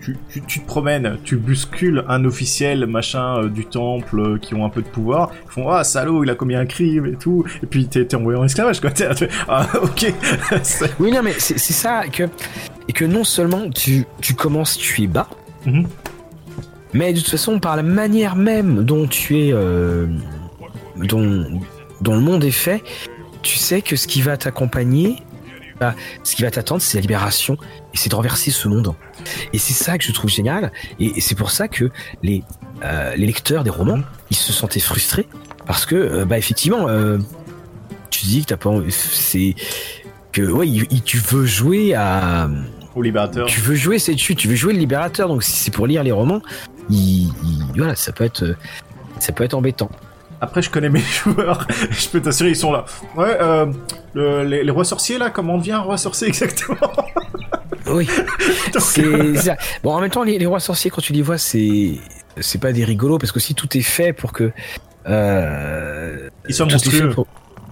tu, 0.00 0.16
tu, 0.30 0.40
tu, 0.40 0.60
te 0.60 0.66
promènes, 0.66 1.18
tu 1.24 1.36
bouscules 1.36 2.02
un 2.08 2.24
officiel 2.24 2.86
machin 2.86 3.48
du 3.48 3.66
temple 3.66 4.38
qui 4.38 4.54
ont 4.54 4.64
un 4.64 4.70
peu 4.70 4.80
de 4.80 4.88
pouvoir, 4.88 5.30
ils 5.44 5.50
font 5.50 5.68
ah 5.68 5.84
salaud, 5.84 6.24
il 6.24 6.30
a 6.30 6.34
commis 6.34 6.54
un 6.54 6.64
crime 6.64 7.04
et 7.04 7.16
tout, 7.16 7.44
et 7.62 7.66
puis 7.66 7.86
t'es 7.86 8.14
envoyé 8.14 8.38
en 8.38 8.44
esclavage 8.44 8.80
quoi. 8.80 8.88
ah 9.48 9.66
ok. 9.82 10.14
oui 11.00 11.12
non 11.12 11.22
mais 11.22 11.34
c'est 11.36 11.58
ça 11.58 12.04
que 12.08 12.22
et 12.88 12.94
que 12.94 13.04
non 13.04 13.24
seulement 13.24 13.68
tu 13.68 14.06
tu 14.22 14.32
commences 14.32 14.78
tu 14.78 15.02
es 15.02 15.06
bas. 15.06 15.28
Mm-hmm. 15.66 15.84
Mais 16.92 17.12
de 17.12 17.18
toute 17.18 17.28
façon, 17.28 17.58
par 17.58 17.76
la 17.76 17.82
manière 17.82 18.36
même 18.36 18.84
dont 18.84 19.06
tu 19.06 19.38
es, 19.38 19.52
euh, 19.52 20.06
dont, 20.96 21.60
le 22.04 22.20
monde 22.20 22.44
est 22.44 22.50
fait, 22.50 22.82
tu 23.42 23.56
sais 23.56 23.82
que 23.82 23.96
ce 23.96 24.06
qui 24.06 24.22
va 24.22 24.36
t'accompagner, 24.36 25.16
bah, 25.80 25.94
ce 26.24 26.34
qui 26.34 26.42
va 26.42 26.50
t'attendre, 26.50 26.82
c'est 26.82 26.98
la 26.98 27.02
libération 27.02 27.56
et 27.94 27.96
c'est 27.96 28.10
de 28.10 28.14
renverser 28.14 28.50
ce 28.50 28.68
monde. 28.68 28.94
Et 29.52 29.58
c'est 29.58 29.74
ça 29.74 29.98
que 29.98 30.04
je 30.04 30.12
trouve 30.12 30.30
génial. 30.30 30.72
Et, 30.98 31.20
c'est 31.20 31.34
pour 31.34 31.50
ça 31.50 31.68
que 31.68 31.90
les, 32.22 32.42
euh, 32.82 33.14
les 33.16 33.26
lecteurs 33.26 33.64
des 33.64 33.70
romans, 33.70 34.00
ils 34.30 34.36
se 34.36 34.52
sentaient 34.52 34.80
frustrés 34.80 35.28
parce 35.66 35.86
que, 35.86 35.94
euh, 35.94 36.24
bah, 36.24 36.38
effectivement, 36.38 36.86
tu 38.10 38.26
dis 38.26 38.40
que 38.42 38.46
t'as 38.46 38.56
pas, 38.56 38.72
c'est 38.88 39.54
que 40.32 40.42
ouais, 40.42 40.66
tu 41.04 41.18
veux 41.18 41.46
jouer 41.46 41.94
à 41.94 42.48
au 42.94 43.02
libérateur. 43.02 43.46
Tu 43.46 43.60
veux 43.60 43.74
jouer, 43.74 43.98
c'est 43.98 44.14
tu, 44.14 44.34
tu 44.34 44.48
veux 44.48 44.56
jouer 44.56 44.72
le 44.72 44.78
libérateur. 44.78 45.28
Donc 45.28 45.42
si 45.42 45.52
c'est 45.52 45.70
pour 45.70 45.86
lire 45.86 46.02
les 46.02 46.12
romans, 46.12 46.42
voilà, 47.76 47.94
ça 47.94 48.12
peut 48.12 48.24
être, 48.24 48.54
ça 49.18 49.32
peut 49.32 49.44
être 49.44 49.54
embêtant. 49.54 49.90
Après, 50.40 50.62
je 50.62 50.70
connais 50.70 50.88
mes 50.90 51.00
joueurs, 51.00 51.66
je 51.90 52.08
peux 52.08 52.20
t'assurer, 52.20 52.50
ils 52.50 52.56
sont 52.56 52.72
là. 52.72 52.84
Ouais, 53.16 53.36
euh, 53.40 53.72
les, 54.44 54.70
rois 54.70 54.84
sorciers, 54.84 55.18
là, 55.18 55.30
comment 55.30 55.54
on 55.54 55.58
devient 55.58 55.72
un 55.72 55.80
roi 55.80 55.96
sorcier 55.96 56.28
exactement? 56.28 56.92
Oui. 57.86 58.08
c'est 58.78 59.36
ça. 59.36 59.56
Bon, 59.82 59.92
en 59.92 60.00
même 60.00 60.10
temps, 60.10 60.22
les, 60.22 60.46
rois 60.46 60.60
sorciers, 60.60 60.90
quand 60.90 61.02
tu 61.02 61.12
les 61.12 61.22
vois, 61.22 61.38
c'est 61.38 61.94
c'est 62.40 62.60
pas 62.60 62.72
des 62.72 62.84
rigolos, 62.84 63.18
parce 63.18 63.32
que 63.32 63.40
si 63.40 63.54
tout 63.54 63.76
est 63.76 63.82
fait 63.82 64.12
pour 64.12 64.32
que... 64.32 64.52
Euh, 65.08 66.28
ils 66.48 66.54
sont 66.54 66.66
monstrueux. 66.66 67.12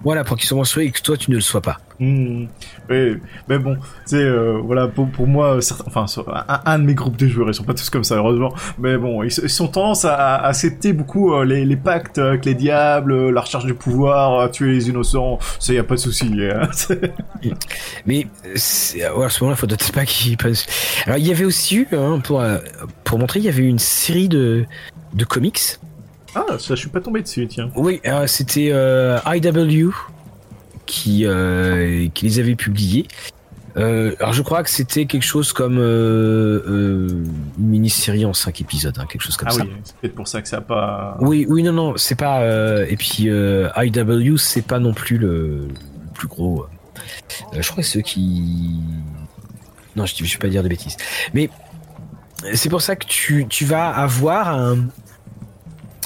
Voilà, 0.03 0.23
pour 0.23 0.37
qu'ils 0.37 0.47
soient 0.47 0.57
monstrueux 0.57 0.83
et 0.83 0.91
que 0.91 1.01
toi 1.01 1.17
tu 1.17 1.31
ne 1.31 1.35
le 1.35 1.41
sois 1.41 1.61
pas. 1.61 1.77
Mmh. 1.99 2.45
Oui, 2.89 3.17
mais 3.47 3.57
bon, 3.57 3.75
c'est 4.05 4.17
euh, 4.17 4.59
voilà 4.63 4.87
pour, 4.87 5.09
pour 5.09 5.25
moi, 5.25 5.61
certains, 5.61 5.85
enfin 5.87 6.05
un, 6.65 6.79
de 6.79 6.83
mes 6.83 6.93
groupes 6.93 7.17
de 7.17 7.27
joueurs, 7.27 7.49
ils 7.49 7.55
sont 7.55 7.63
pas 7.63 7.73
tous 7.73 7.89
comme 7.89 8.03
ça 8.03 8.15
heureusement, 8.15 8.53
mais 8.77 8.97
bon, 8.97 9.23
ils, 9.23 9.31
sont 9.31 9.67
tendance 9.67 10.05
à, 10.05 10.35
accepter 10.35 10.93
beaucoup 10.93 11.33
euh, 11.33 11.43
les, 11.43 11.65
les, 11.65 11.75
pactes 11.75 12.19
avec 12.19 12.45
les 12.45 12.53
diables, 12.53 13.31
la 13.31 13.41
recherche 13.41 13.65
du 13.65 13.73
pouvoir, 13.73 14.51
tuer 14.51 14.73
les 14.73 14.89
innocents, 14.89 15.39
ça 15.59 15.73
y 15.73 15.79
a 15.79 15.83
pas 15.83 15.95
de 15.95 15.99
souci. 15.99 16.31
Hein. 16.39 16.69
mais 18.05 18.27
ouais, 18.53 19.25
à 19.25 19.29
ce 19.29 19.43
moment-là, 19.43 19.55
faut 19.55 19.67
peut-être 19.67 19.91
pas 19.91 20.05
qu'ils 20.05 20.37
passent. 20.37 20.67
Alors 21.07 21.17
il 21.17 21.27
y 21.27 21.31
avait 21.31 21.45
aussi 21.45 21.77
eu, 21.77 21.87
hein, 21.93 22.19
pour 22.23 22.43
pour 23.03 23.17
montrer, 23.17 23.39
il 23.39 23.45
y 23.45 23.49
avait 23.49 23.63
eu 23.63 23.67
une 23.67 23.79
série 23.79 24.29
de 24.29 24.65
de 25.13 25.25
comics 25.25 25.79
ah, 26.35 26.45
ça, 26.59 26.75
je 26.75 26.75
suis 26.75 26.89
pas 26.89 27.01
tombé 27.01 27.21
dessus, 27.21 27.47
tiens. 27.47 27.69
Oui, 27.75 28.01
euh, 28.05 28.27
c'était 28.27 28.69
euh, 28.71 29.19
IW 29.25 29.91
qui, 30.85 31.25
euh, 31.25 32.07
qui 32.13 32.25
les 32.25 32.39
avait 32.39 32.55
publiés. 32.55 33.07
alors 33.75 34.33
je 34.33 34.41
crois 34.41 34.63
que 34.63 34.69
c'était 34.69 35.05
quelque 35.05 35.25
chose 35.25 35.53
comme 35.53 35.77
une 35.77 37.27
mini-série 37.57 38.25
en 38.25 38.33
5 38.33 38.61
épisodes, 38.61 38.97
hein, 38.97 39.05
quelque 39.09 39.21
chose 39.21 39.37
comme 39.37 39.49
ah 39.49 39.53
ça. 39.53 39.61
Ah 39.63 39.67
oui, 39.67 39.75
c'est 39.83 39.95
peut-être 39.97 40.15
pour 40.15 40.27
ça 40.27 40.41
que 40.41 40.47
ça 40.47 40.57
a 40.57 40.61
pas. 40.61 41.17
Oui, 41.19 41.45
oui, 41.47 41.63
non, 41.63 41.73
non, 41.73 41.97
c'est 41.97 42.15
pas. 42.15 42.43
et 42.87 42.97
puis 42.97 43.23
IW, 43.25 44.37
c'est 44.37 44.65
pas 44.65 44.79
non 44.79 44.93
plus 44.93 45.17
le, 45.17 45.67
plus 46.13 46.27
gros. 46.27 46.65
je 47.53 47.69
crois 47.69 47.83
que 47.83 47.89
ceux 47.89 48.01
qui. 48.01 48.79
Non, 49.95 50.05
je, 50.05 50.13
je 50.15 50.33
vais 50.33 50.39
pas 50.39 50.49
dire 50.49 50.63
de 50.63 50.69
bêtises. 50.69 50.97
Mais 51.33 51.49
c'est 52.53 52.69
pour 52.69 52.81
ça 52.81 52.95
que 52.95 53.05
tu, 53.05 53.47
tu 53.49 53.65
vas 53.65 53.89
avoir 53.89 54.49
un, 54.49 54.87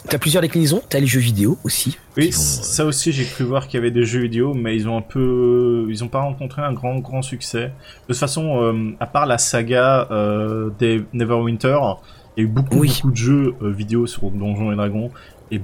T'as 0.10 0.18
plusieurs 0.18 0.42
déclinaisons, 0.42 0.82
t'as 0.90 1.00
les 1.00 1.06
jeux 1.06 1.20
vidéo 1.20 1.58
aussi. 1.64 1.98
Oui, 2.18 2.32
ça 2.32 2.86
aussi 2.86 3.12
j'ai 3.12 3.26
cru 3.26 3.44
voir 3.44 3.68
qu'il 3.68 3.76
y 3.76 3.78
avait 3.78 3.92
des 3.92 4.04
jeux 4.04 4.22
vidéo, 4.22 4.54
mais 4.54 4.76
ils 4.76 4.90
ont 4.90 4.98
un 4.98 5.02
peu, 5.02 5.86
ils 5.90 6.04
ont 6.04 6.08
pas 6.08 6.22
rencontré 6.22 6.62
un 6.62 6.74
grand 6.74 6.98
grand 7.00 7.22
succès. 7.22 7.66
De 7.66 8.08
toute 8.08 8.18
façon, 8.18 8.64
euh, 8.64 8.96
à 9.00 9.06
part 9.06 9.28
la 9.28 9.38
saga 9.38 10.08
euh, 10.12 10.72
des 10.80 11.04
Neverwinter, 11.14 11.78
il 12.36 12.44
y 12.44 12.46
a 12.46 12.50
eu 12.50 12.52
beaucoup 12.52 12.84
beaucoup 12.84 13.12
de 13.12 13.16
jeux 13.16 13.56
euh, 13.62 13.70
vidéo 13.70 14.08
sur 14.08 14.32
Donjons 14.32 14.72
et 14.72 14.76
Dragons 14.76 15.12
et 15.52 15.62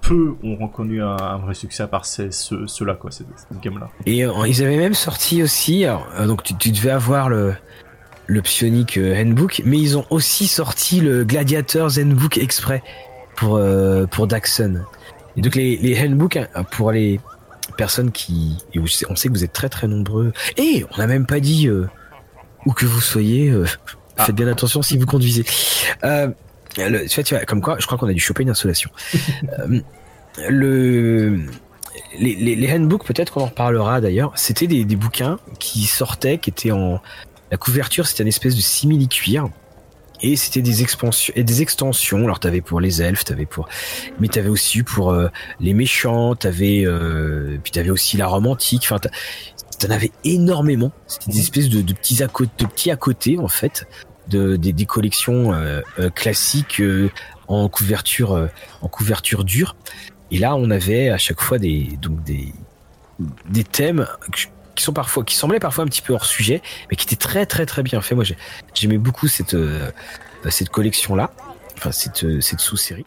peu 0.00 0.34
ont 0.44 0.56
reconnu 0.56 1.02
un, 1.02 1.38
vrai 1.38 1.54
succès 1.54 1.82
à 1.82 1.86
part 1.86 2.06
ceux-là 2.06 2.94
quoi, 2.94 3.10
cette, 3.10 3.26
game-là. 3.60 3.88
Et 4.06 4.24
ils 4.46 4.62
avaient 4.62 4.76
même 4.76 4.94
sorti 4.94 5.42
aussi, 5.42 5.84
donc 6.26 6.42
tu, 6.42 6.54
tu, 6.56 6.70
devais 6.70 6.90
avoir 6.90 7.28
le 7.28 7.54
le 8.26 8.42
Psionic 8.42 8.98
Handbook, 8.98 9.60
mais 9.64 9.78
ils 9.78 9.98
ont 9.98 10.06
aussi 10.10 10.46
sorti 10.46 11.00
le 11.00 11.24
Gladiator 11.24 11.90
Handbook 11.98 12.38
exprès 12.38 12.82
pour, 13.36 13.56
euh, 13.56 14.06
pour 14.06 14.26
Daxon. 14.26 14.80
Et 15.36 15.40
donc 15.40 15.54
les, 15.54 15.76
les 15.76 16.00
handbooks, 16.00 16.36
hein, 16.36 16.64
pour 16.70 16.92
les 16.92 17.20
personnes 17.76 18.10
qui... 18.10 18.58
on 19.08 19.16
sait 19.16 19.28
que 19.28 19.32
vous 19.32 19.44
êtes 19.44 19.52
très 19.52 19.68
très 19.68 19.86
nombreux. 19.86 20.32
Et 20.56 20.84
on 20.92 20.98
n'a 20.98 21.06
même 21.06 21.26
pas 21.26 21.40
dit 21.40 21.68
euh, 21.68 21.88
où 22.66 22.72
que 22.72 22.86
vous 22.86 23.00
soyez. 23.00 23.50
Euh, 23.50 23.66
ah. 24.16 24.26
Faites 24.26 24.36
bien 24.36 24.48
attention 24.48 24.82
si 24.82 24.98
vous 24.98 25.06
conduisez. 25.06 25.44
Le, 26.76 27.06
tu 27.06 27.34
vois, 27.34 27.44
comme 27.44 27.62
quoi, 27.62 27.76
je 27.80 27.86
crois 27.86 27.98
qu'on 27.98 28.08
a 28.08 28.12
dû 28.12 28.20
choper 28.20 28.42
une 28.42 28.50
insolation. 28.50 28.90
le, 30.48 31.40
les, 32.18 32.34
les, 32.34 32.56
les 32.56 32.72
handbooks, 32.72 33.04
peut-être 33.04 33.32
qu'on 33.32 33.42
en 33.42 33.46
reparlera 33.46 34.00
d'ailleurs, 34.00 34.32
c'était 34.36 34.66
des, 34.66 34.84
des 34.84 34.96
bouquins 34.96 35.38
qui 35.58 35.86
sortaient, 35.86 36.38
qui 36.38 36.50
étaient 36.50 36.70
en... 36.70 37.00
La 37.50 37.56
couverture, 37.56 38.06
c'était 38.06 38.22
une 38.22 38.28
espèce 38.28 38.54
de 38.54 38.60
simili-cuir 38.60 39.48
et 40.22 40.36
c'était 40.36 40.62
des 40.62 40.82
expansions 40.82 41.32
et 41.36 41.44
des 41.44 41.62
extensions. 41.62 42.18
Alors 42.24 42.40
t'avais 42.40 42.60
pour 42.60 42.80
les 42.80 43.02
elfes, 43.02 43.24
t'avais 43.24 43.46
pour, 43.46 43.68
mais 44.18 44.28
t'avais 44.28 44.48
aussi 44.48 44.82
pour 44.82 45.10
euh, 45.12 45.28
les 45.60 45.74
méchants, 45.74 46.34
t'avais 46.34 46.84
euh... 46.84 47.58
puis 47.62 47.72
t'avais 47.72 47.90
aussi 47.90 48.16
la 48.16 48.26
romantique. 48.26 48.82
Enfin, 48.84 48.98
t'en 49.78 49.90
avais 49.90 50.12
énormément. 50.24 50.92
C'était 51.06 51.32
des 51.32 51.40
espèces 51.40 51.68
de, 51.68 51.82
de 51.82 51.92
petits 51.92 52.22
à 52.22 52.28
côté, 52.28 52.50
de 52.58 52.66
petits 52.66 52.90
à 52.90 52.96
côté 52.96 53.38
en 53.38 53.48
fait, 53.48 53.86
de 54.28 54.56
des, 54.56 54.72
des 54.72 54.86
collections 54.86 55.52
euh, 55.52 55.80
euh 55.98 56.10
classiques 56.10 56.82
en 57.48 57.68
couverture 57.68 58.48
en 58.82 58.88
couverture 58.88 59.44
dure. 59.44 59.76
Et 60.30 60.38
là, 60.38 60.54
on 60.54 60.70
avait 60.70 61.08
à 61.08 61.18
chaque 61.18 61.40
fois 61.40 61.58
des 61.58 61.98
donc 62.00 62.22
des 62.22 62.52
des 63.48 63.64
thèmes 63.64 64.06
qui 64.80 64.84
sont 64.84 64.94
parfois, 64.94 65.24
qui 65.24 65.34
semblaient 65.34 65.60
parfois 65.60 65.84
un 65.84 65.86
petit 65.86 66.00
peu 66.00 66.14
hors 66.14 66.24
sujet, 66.24 66.62
mais 66.90 66.96
qui 66.96 67.04
étaient 67.04 67.14
très 67.14 67.44
très 67.44 67.66
très 67.66 67.82
bien 67.82 68.00
faits. 68.00 68.16
Moi, 68.16 68.24
j'aimais 68.72 68.96
beaucoup 68.96 69.28
cette 69.28 69.52
euh, 69.52 69.90
cette 70.48 70.70
collection 70.70 71.14
là, 71.14 71.30
enfin 71.76 71.92
cette 71.92 72.24
euh, 72.24 72.40
cette 72.40 72.60
sous-série. 72.60 73.04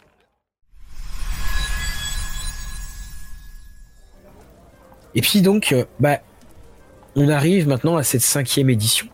Et 5.16 5.20
puis 5.20 5.42
donc, 5.42 5.72
euh, 5.72 5.84
bah, 5.98 6.18
on 7.16 7.28
arrive 7.28 7.66
maintenant 7.66 7.96
à 7.96 8.04
cette 8.04 8.22
cinquième 8.22 8.70
édition. 8.70 9.08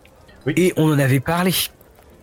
Et 0.47 0.75
on 0.77 0.93
en 0.93 0.99
avait 0.99 1.21
parlé. 1.21 1.53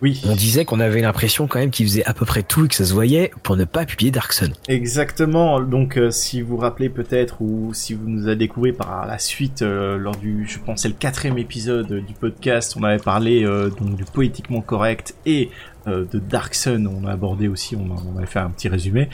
Oui. 0.00 0.22
On 0.26 0.34
disait 0.34 0.64
qu'on 0.64 0.80
avait 0.80 1.00
l'impression 1.00 1.46
quand 1.46 1.58
même 1.58 1.70
qu'il 1.70 1.86
faisait 1.86 2.04
à 2.04 2.14
peu 2.14 2.24
près 2.24 2.42
tout 2.42 2.64
et 2.64 2.68
que 2.68 2.74
ça 2.74 2.84
se 2.84 2.92
voyait 2.92 3.30
pour 3.42 3.56
ne 3.56 3.64
pas 3.64 3.84
publier 3.84 4.10
Dark 4.10 4.32
Sun. 4.32 4.52
Exactement. 4.68 5.60
Donc, 5.60 5.96
euh, 5.96 6.10
si 6.10 6.40
vous 6.40 6.56
vous 6.56 6.56
rappelez 6.58 6.88
peut-être 6.88 7.40
ou 7.40 7.72
si 7.74 7.94
vous 7.94 8.08
nous 8.08 8.26
avez 8.26 8.36
découvert 8.36 8.74
par 8.74 9.06
la 9.06 9.18
suite 9.18 9.62
euh, 9.62 9.96
lors 9.96 10.16
du, 10.16 10.46
je 10.48 10.58
pense, 10.58 10.82
c'est 10.82 10.88
le 10.88 10.94
quatrième 10.94 11.38
épisode 11.38 12.04
du 12.04 12.14
podcast, 12.14 12.76
on 12.78 12.82
avait 12.84 12.98
parlé 12.98 13.44
euh, 13.44 13.70
donc 13.70 13.96
du 13.96 14.04
poétiquement 14.04 14.60
correct 14.60 15.14
et 15.26 15.50
de 15.86 16.18
Dark 16.18 16.54
Sun, 16.54 16.86
on 16.86 17.06
a 17.06 17.12
abordé 17.12 17.48
aussi, 17.48 17.74
on, 17.74 17.86
on 18.14 18.18
avait 18.18 18.26
fait 18.26 18.40
un 18.40 18.50
petit 18.50 18.68
résumé, 18.68 19.08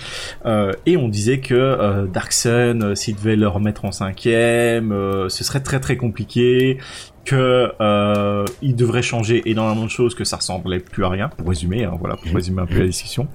et 0.44 0.96
on 0.96 1.06
disait 1.06 1.38
que 1.38 2.04
Dark 2.12 2.32
Sun, 2.32 2.96
s'il 2.96 3.14
devait 3.14 3.36
le 3.36 3.46
remettre 3.46 3.84
en 3.84 3.92
cinquième, 3.92 4.90
ce 5.28 5.44
serait 5.44 5.60
très 5.60 5.78
très 5.78 5.96
compliqué, 5.96 6.78
que 7.24 7.72
euh, 7.80 8.44
il 8.62 8.76
devrait 8.76 9.02
changer 9.02 9.42
énormément 9.46 9.84
de 9.84 9.90
choses, 9.90 10.14
que 10.14 10.24
ça 10.24 10.36
ressemblait 10.36 10.80
plus 10.80 11.04
à 11.04 11.08
rien, 11.08 11.28
pour 11.28 11.48
résumer, 11.48 11.84
hein, 11.84 11.94
voilà, 11.98 12.16
pour 12.16 12.32
résumer 12.32 12.62
un 12.62 12.66
peu 12.66 12.78
la 12.78 12.86
discussion. 12.86 13.28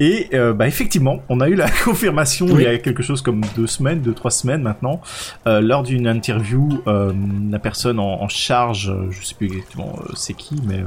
Et 0.00 0.28
euh, 0.34 0.52
bah 0.52 0.66
effectivement, 0.66 1.22
on 1.28 1.40
a 1.40 1.48
eu 1.48 1.54
la 1.54 1.70
confirmation 1.84 2.46
il 2.48 2.62
y 2.62 2.66
a 2.66 2.78
quelque 2.78 3.02
chose 3.02 3.22
comme 3.22 3.42
deux 3.56 3.66
semaines, 3.66 4.00
deux 4.00 4.14
trois 4.14 4.30
semaines 4.30 4.62
maintenant, 4.62 5.00
euh, 5.46 5.60
lors 5.60 5.82
d'une 5.82 6.06
interview, 6.06 6.82
euh, 6.86 7.12
la 7.50 7.58
personne 7.58 7.98
en, 7.98 8.22
en, 8.22 8.28
charge, 8.28 8.92
je 9.10 9.24
sais 9.24 9.34
plus 9.34 9.46
exactement 9.46 9.96
euh, 9.98 10.12
c'est 10.14 10.34
qui, 10.34 10.56
mais 10.64 10.82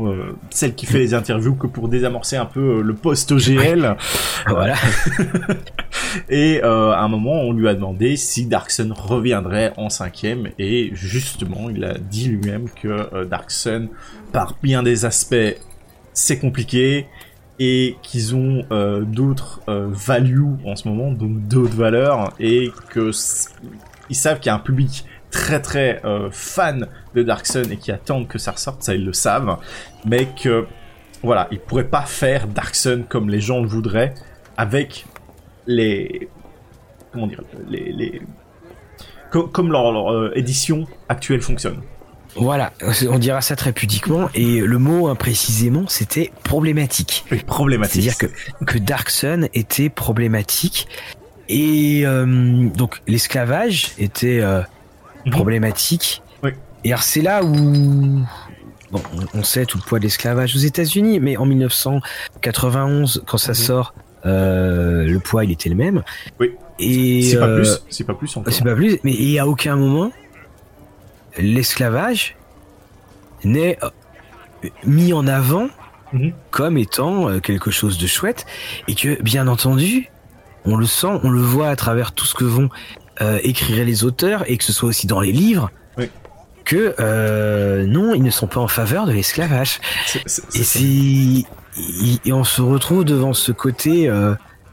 euh, 0.00 0.32
celle 0.50 0.74
qui 0.74 0.86
fait 0.86 0.98
les 0.98 1.14
interviews 1.14 1.54
que 1.54 1.66
pour 1.66 1.88
désamorcer 1.88 2.36
un 2.36 2.46
peu 2.46 2.82
le 2.82 2.94
post 2.94 3.32
OGL. 3.32 3.96
voilà. 4.46 4.74
et 6.28 6.62
à 6.62 7.00
un 7.00 7.08
moment, 7.08 7.40
on 7.42 7.52
lui 7.52 7.68
a 7.68 7.74
demandé 7.74 8.16
si 8.16 8.46
Darkson 8.46 8.92
reviendrait 8.96 9.72
en 9.76 9.88
cinquième, 9.88 10.50
et 10.58 10.90
juste 10.92 11.33
justement, 11.34 11.68
il 11.68 11.84
a 11.84 11.94
dit 11.98 12.28
lui-même 12.28 12.68
que 12.70 12.88
euh, 12.88 13.24
Dark 13.24 13.50
Sun, 13.50 13.88
par 14.32 14.56
bien 14.62 14.82
des 14.82 15.04
aspects, 15.04 15.56
c'est 16.12 16.38
compliqué 16.38 17.06
et 17.58 17.96
qu'ils 18.02 18.34
ont 18.36 18.64
euh, 18.70 19.02
d'autres 19.02 19.60
euh, 19.68 19.88
values 19.90 20.44
en 20.64 20.76
ce 20.76 20.88
moment, 20.88 21.10
donc 21.10 21.46
d'autres 21.48 21.74
valeurs, 21.74 22.32
et 22.38 22.70
que 22.90 23.10
ils 24.10 24.16
savent 24.16 24.38
qu'il 24.38 24.46
y 24.46 24.50
a 24.50 24.54
un 24.54 24.60
public 24.60 25.04
très 25.30 25.60
très 25.60 26.00
fan 26.30 26.86
de 27.16 27.24
Dark 27.24 27.44
Sun 27.46 27.72
et 27.72 27.76
qui 27.76 27.90
attendent 27.90 28.28
que 28.28 28.38
ça 28.38 28.52
ressorte, 28.52 28.84
ça 28.84 28.94
ils 28.94 29.04
le 29.04 29.12
savent, 29.12 29.58
mais 30.04 30.28
que 30.40 30.66
voilà, 31.24 31.48
ils 31.50 31.58
pourraient 31.58 31.88
pas 31.88 32.02
faire 32.02 32.46
Dark 32.46 32.76
Sun 32.76 33.04
comme 33.08 33.28
les 33.28 33.40
gens 33.40 33.60
le 33.60 33.66
voudraient 33.66 34.14
avec 34.56 35.06
les 35.66 36.28
comment 37.12 37.26
dire 37.26 37.42
les 37.68 38.22
comme 39.40 39.72
leur, 39.72 40.12
euh, 40.12 40.32
édition 40.34 40.86
actuelle 41.08 41.42
fonctionne. 41.42 41.80
Voilà, 42.36 42.72
on 43.08 43.18
dira 43.20 43.40
ça 43.40 43.54
très 43.54 43.72
pudiquement, 43.72 44.28
et 44.34 44.60
le 44.60 44.78
mot 44.78 45.06
imprécisément, 45.06 45.84
c'était 45.86 46.32
problématique. 46.42 47.24
Oui, 47.30 47.38
problématique. 47.46 48.02
C'est-à-dire 48.02 48.18
que, 48.58 48.64
que 48.64 48.78
Dark 48.78 49.08
Sun 49.08 49.48
était 49.54 49.88
problématique, 49.88 50.88
et 51.48 52.02
euh, 52.04 52.68
donc 52.70 53.02
l'esclavage 53.06 53.92
était 53.98 54.40
euh, 54.40 54.62
mhm. 55.26 55.32
problématique. 55.32 56.22
Oui. 56.42 56.50
Et 56.82 56.88
alors 56.88 57.04
c'est 57.04 57.22
là 57.22 57.44
où 57.44 58.24
bon, 58.90 59.02
on 59.32 59.44
sait 59.44 59.64
tout 59.64 59.78
le 59.78 59.84
poids 59.84 60.00
de 60.00 60.04
l'esclavage 60.04 60.56
aux 60.56 60.60
États-Unis, 60.60 61.20
mais 61.20 61.36
en 61.36 61.46
1991, 61.46 63.22
quand 63.26 63.38
ça 63.38 63.52
mhm. 63.52 63.54
sort, 63.54 63.94
le 64.24 65.18
poids 65.18 65.44
il 65.44 65.52
était 65.52 65.68
le 65.68 65.76
même. 65.76 66.02
Oui. 66.40 66.50
Et 66.78 67.22
c'est 67.22 67.38
pas 67.38 67.54
plus, 67.54 67.82
c'est 67.88 68.04
pas 68.04 68.14
plus 68.14 68.28
C'est 68.48 68.64
pas 68.64 68.74
plus, 68.74 68.98
mais 69.04 69.12
il 69.12 69.38
à 69.38 69.46
aucun 69.46 69.76
moment 69.76 70.10
l'esclavage 71.38 72.36
n'est 73.44 73.78
euh, 73.82 73.90
mis 74.84 75.12
en 75.12 75.26
avant 75.26 75.68
mhm. 76.12 76.32
comme 76.50 76.78
étant 76.78 77.28
euh, 77.28 77.40
quelque 77.40 77.70
chose 77.70 77.98
de 77.98 78.06
chouette 78.06 78.46
et 78.88 78.94
que 78.94 79.20
bien 79.22 79.48
entendu 79.48 80.10
on 80.64 80.76
le 80.76 80.86
sent, 80.86 81.20
on 81.22 81.30
le 81.30 81.40
voit 81.40 81.68
à 81.68 81.76
travers 81.76 82.12
tout 82.12 82.24
ce 82.24 82.34
que 82.34 82.44
vont 82.44 82.70
euh, 83.20 83.38
écrire 83.42 83.84
les 83.84 84.04
auteurs 84.04 84.48
et 84.50 84.56
que 84.56 84.64
ce 84.64 84.72
soit 84.72 84.88
aussi 84.88 85.06
dans 85.06 85.20
les 85.20 85.32
livres 85.32 85.70
que 86.64 86.94
euh, 86.98 87.84
non 87.86 88.14
ils 88.14 88.22
ne 88.22 88.30
sont 88.30 88.46
pas 88.46 88.60
en 88.60 88.68
faveur 88.68 89.04
de 89.04 89.12
l'esclavage. 89.12 89.80
Et, 90.54 91.44
et 92.24 92.32
on 92.32 92.44
se 92.44 92.62
retrouve 92.62 93.04
devant 93.04 93.34
ce 93.34 93.52
côté 93.52 94.10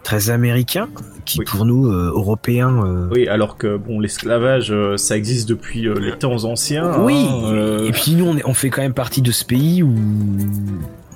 très 0.02 0.30
américain, 0.30 0.88
qui 1.26 1.40
pour 1.44 1.66
nous 1.66 1.92
Européens. 1.92 3.08
Oui, 3.12 3.28
alors 3.28 3.58
que 3.58 3.78
bon, 3.78 4.00
l'esclavage, 4.00 4.74
ça 4.98 5.18
existe 5.18 5.48
depuis 5.48 5.88
les 6.00 6.14
temps 6.14 6.44
anciens. 6.44 7.00
Oui. 7.02 7.26
Hein, 7.28 7.84
et 7.86 7.92
puis 7.92 8.14
nous, 8.14 8.26
on, 8.26 8.38
on 8.46 8.54
fait 8.54 8.70
quand 8.70 8.82
même 8.82 8.94
partie 8.94 9.22
de 9.22 9.32
ce 9.32 9.46
pays 9.46 9.84
où 9.84 9.94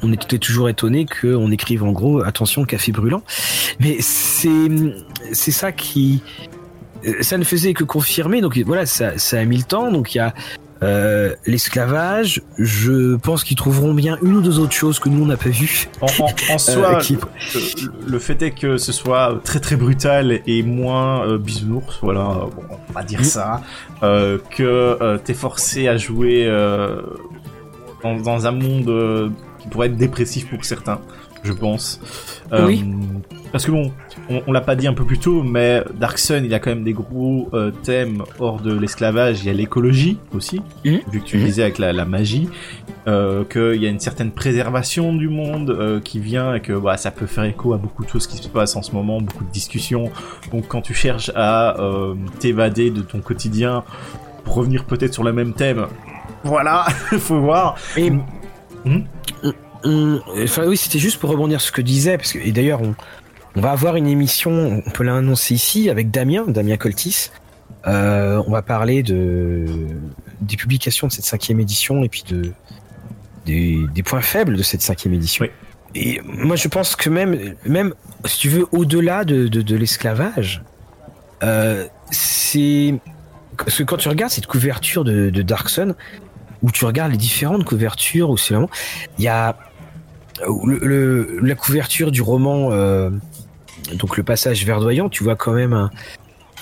on 0.04 0.12
était 0.12 0.38
toujours 0.38 0.70
étonné 0.70 1.06
qu'on 1.06 1.52
écrive 1.52 1.84
en 1.84 1.92
gros 1.92 2.22
attention 2.22 2.66
café 2.66 2.92
brûlant. 2.92 3.24
Mais 3.80 3.98
c'est 4.00 4.70
c'est 5.32 5.52
ça 5.52 5.72
qui 5.72 6.22
ça 7.22 7.38
ne 7.38 7.44
faisait 7.44 7.74
que 7.74 7.84
confirmer. 7.84 8.42
Donc 8.42 8.58
voilà, 8.66 8.86
ça, 8.86 9.18
ça 9.18 9.40
a 9.40 9.46
mis 9.46 9.58
le 9.58 9.64
temps. 9.64 9.92
Donc 9.92 10.16
il 10.16 10.20
y 10.20 10.22
a 10.22 10.34
euh, 10.86 11.34
l'esclavage, 11.48 12.44
je 12.60 13.16
pense 13.16 13.44
qu'ils 13.44 13.58
trouveront 13.58 13.94
bien 13.96 14.20
une 14.22 14.36
ou 14.36 14.42
deux 14.42 14.60
autres 14.60 14.74
choses 14.74 15.00
que 15.00 15.10
nous 15.10 15.24
on 15.24 15.26
n'a 15.26 15.38
pas 15.38 15.50
vues. 15.50 15.88
En, 16.02 16.06
en, 16.06 16.58
soi, 16.60 17.00
euh, 17.00 17.18
le, 18.06 18.20
fait 18.20 18.40
est 18.44 18.52
que 18.52 18.78
ce 18.78 18.92
soit 18.92 19.42
très 19.44 19.60
très 19.60 19.78
brutal 19.78 20.42
et 20.46 20.62
moins 20.62 21.26
euh, 21.26 21.38
bisounours, 21.40 21.98
voilà, 22.04 22.48
on 22.90 22.94
va 22.94 23.04
dire 23.04 23.26
ça, 23.26 23.62
euh, 24.04 24.38
que 24.56 25.18
t'es 25.24 25.34
forcé 25.34 25.88
à 25.88 25.98
jouer 25.98 26.46
dans, 28.04 28.16
dans, 28.18 28.46
un 28.46 28.52
monde 28.52 29.34
qui 29.60 29.68
pourrait 29.70 29.88
être 29.88 29.98
dépressif 29.98 30.48
pour 30.50 30.64
certains, 30.64 31.00
je 31.46 31.54
pense. 31.54 32.02
oui. 32.52 32.84
Parce 33.56 33.68
que 33.68 33.72
bon, 33.72 33.94
on, 34.48 34.52
l'a 34.52 34.60
pas 34.60 34.76
dit 34.76 34.86
un 34.86 34.94
peu 34.94 35.06
plus 35.06 35.18
tôt, 35.18 35.42
mais 35.42 35.82
Dark 35.98 36.18
Sun, 36.18 36.44
il 36.44 36.54
a 36.54 36.60
quand 36.60 36.72
même 36.72 36.84
des 36.84 36.92
gros 36.92 37.48
euh, 37.54 37.72
thèmes 37.72 38.22
hors 38.38 38.60
de 38.60 38.78
l'esclavage. 38.78 39.44
Il 39.44 39.48
y 39.48 39.50
a 39.50 39.54
l'écologie 39.54 40.18
aussi, 40.34 40.60
mmh. 40.84 40.90
vu 41.10 41.22
que 41.22 41.26
tu 41.26 41.38
mmh. 41.38 41.44
disais 41.46 41.62
avec 41.62 41.78
la, 41.78 42.04
magie, 42.04 42.50
euh, 43.08 43.46
qu'il 43.46 43.82
y 43.82 43.86
a 43.86 43.90
une 43.90 44.02
certaine 44.02 44.32
préservation 44.32 45.14
du 45.14 45.30
monde 45.30 45.70
euh, 45.70 46.02
qui 46.02 46.20
vient 46.20 46.56
et 46.56 46.60
que 46.60 46.74
bah, 46.74 46.98
ça 46.98 47.12
peut 47.12 47.28
faire 47.28 47.46
écho 47.46 47.72
à 47.72 47.78
beaucoup 47.78 48.04
de 48.04 48.10
choses 48.10 48.28
qui 48.28 48.36
se 48.36 48.50
passent 48.50 48.76
en 48.76 48.82
ce 48.82 48.92
moment, 48.92 49.22
beaucoup 49.22 49.46
de 49.46 49.52
discussions. 49.52 50.12
Donc 50.52 50.68
quand 50.68 50.82
tu 50.82 50.94
cherches 50.94 51.32
à 51.34 51.80
euh, 51.80 52.14
t'évader 52.40 52.92
de 52.92 53.00
ton 53.00 53.22
quotidien 53.22 53.86
pour 54.44 54.56
revenir 54.56 54.84
peut-être 54.84 55.14
sur 55.14 55.24
le 55.24 55.32
même 55.32 55.54
thème, 55.54 55.88
voilà, 56.44 56.84
faut 57.20 57.40
voir. 57.40 57.78
Et... 57.96 58.12
Mmh. 58.12 59.04
Enfin 59.86 60.64
oui, 60.68 60.78
c'était 60.78 61.00
juste 61.00 61.20
pour 61.20 61.30
rebondir 61.30 61.62
sur 61.62 61.68
ce 61.70 61.72
que 61.72 61.82
disait, 61.82 62.18
parce 62.18 62.34
que 62.34 62.40
et 62.40 62.52
d'ailleurs 62.52 62.82
on, 62.82 62.96
on 63.56 63.62
va 63.62 63.72
avoir 63.72 63.96
une 63.96 64.08
émission, 64.08 64.84
on 64.86 64.90
peut 64.90 65.04
l'annoncer 65.04 65.54
ici, 65.54 65.90
avec 65.90 66.12
Damien, 66.12 66.44
Damien 66.48 66.76
Coltis. 66.76 67.30
Euh, 67.88 68.42
on 68.48 68.52
va 68.52 68.62
parler 68.62 69.04
de 69.04 69.66
des 70.42 70.58
publications 70.58 71.08
de 71.08 71.12
cette 71.12 71.26
cinquième 71.26 71.60
édition 71.60 72.04
et 72.04 72.10
puis 72.10 72.24
de 72.28 72.52
des, 73.46 74.04
points 74.04 74.22
faibles 74.22 74.58
de 74.58 74.64
cette 74.64 74.82
cinquième 74.82 75.14
édition. 75.14 75.48
Et 75.94 76.20
moi, 76.26 76.56
je 76.56 76.68
pense 76.68 76.96
que 76.96 77.10
même, 77.10 77.56
même 77.66 77.94
si 78.26 78.40
tu 78.40 78.50
veux, 78.50 78.66
au-delà 78.72 79.24
de, 79.24 79.48
de, 79.48 79.76
l'esclavage, 79.76 80.64
euh, 81.44 81.86
c'est 82.12 82.96
parce 83.56 83.78
que 83.78 83.84
quand 83.84 83.98
tu 83.98 84.10
regardes 84.10 84.32
cette 84.32 84.48
couverture 84.48 85.04
de, 85.04 85.30
de 85.30 85.42
Dark 85.44 85.70
Sun, 85.70 85.96
où 86.64 86.72
tu 86.72 86.84
regardes 86.86 87.12
les 87.12 87.18
différentes 87.18 87.64
couvertures, 87.64 88.32
où 88.32 88.38
c'est 88.38 88.56
vraiment, 88.56 88.70
il 89.20 89.24
y 89.24 89.28
a 89.28 89.56
le, 90.44 91.40
la 91.42 91.56
couverture 91.56 92.12
du 92.12 92.22
roman 92.22 92.70
euh, 92.72 93.10
donc 93.94 94.18
le 94.18 94.24
passage 94.24 94.66
verdoyant, 94.66 95.10
tu 95.10 95.24
vois 95.24 95.36
quand 95.36 95.54
même 95.54 95.90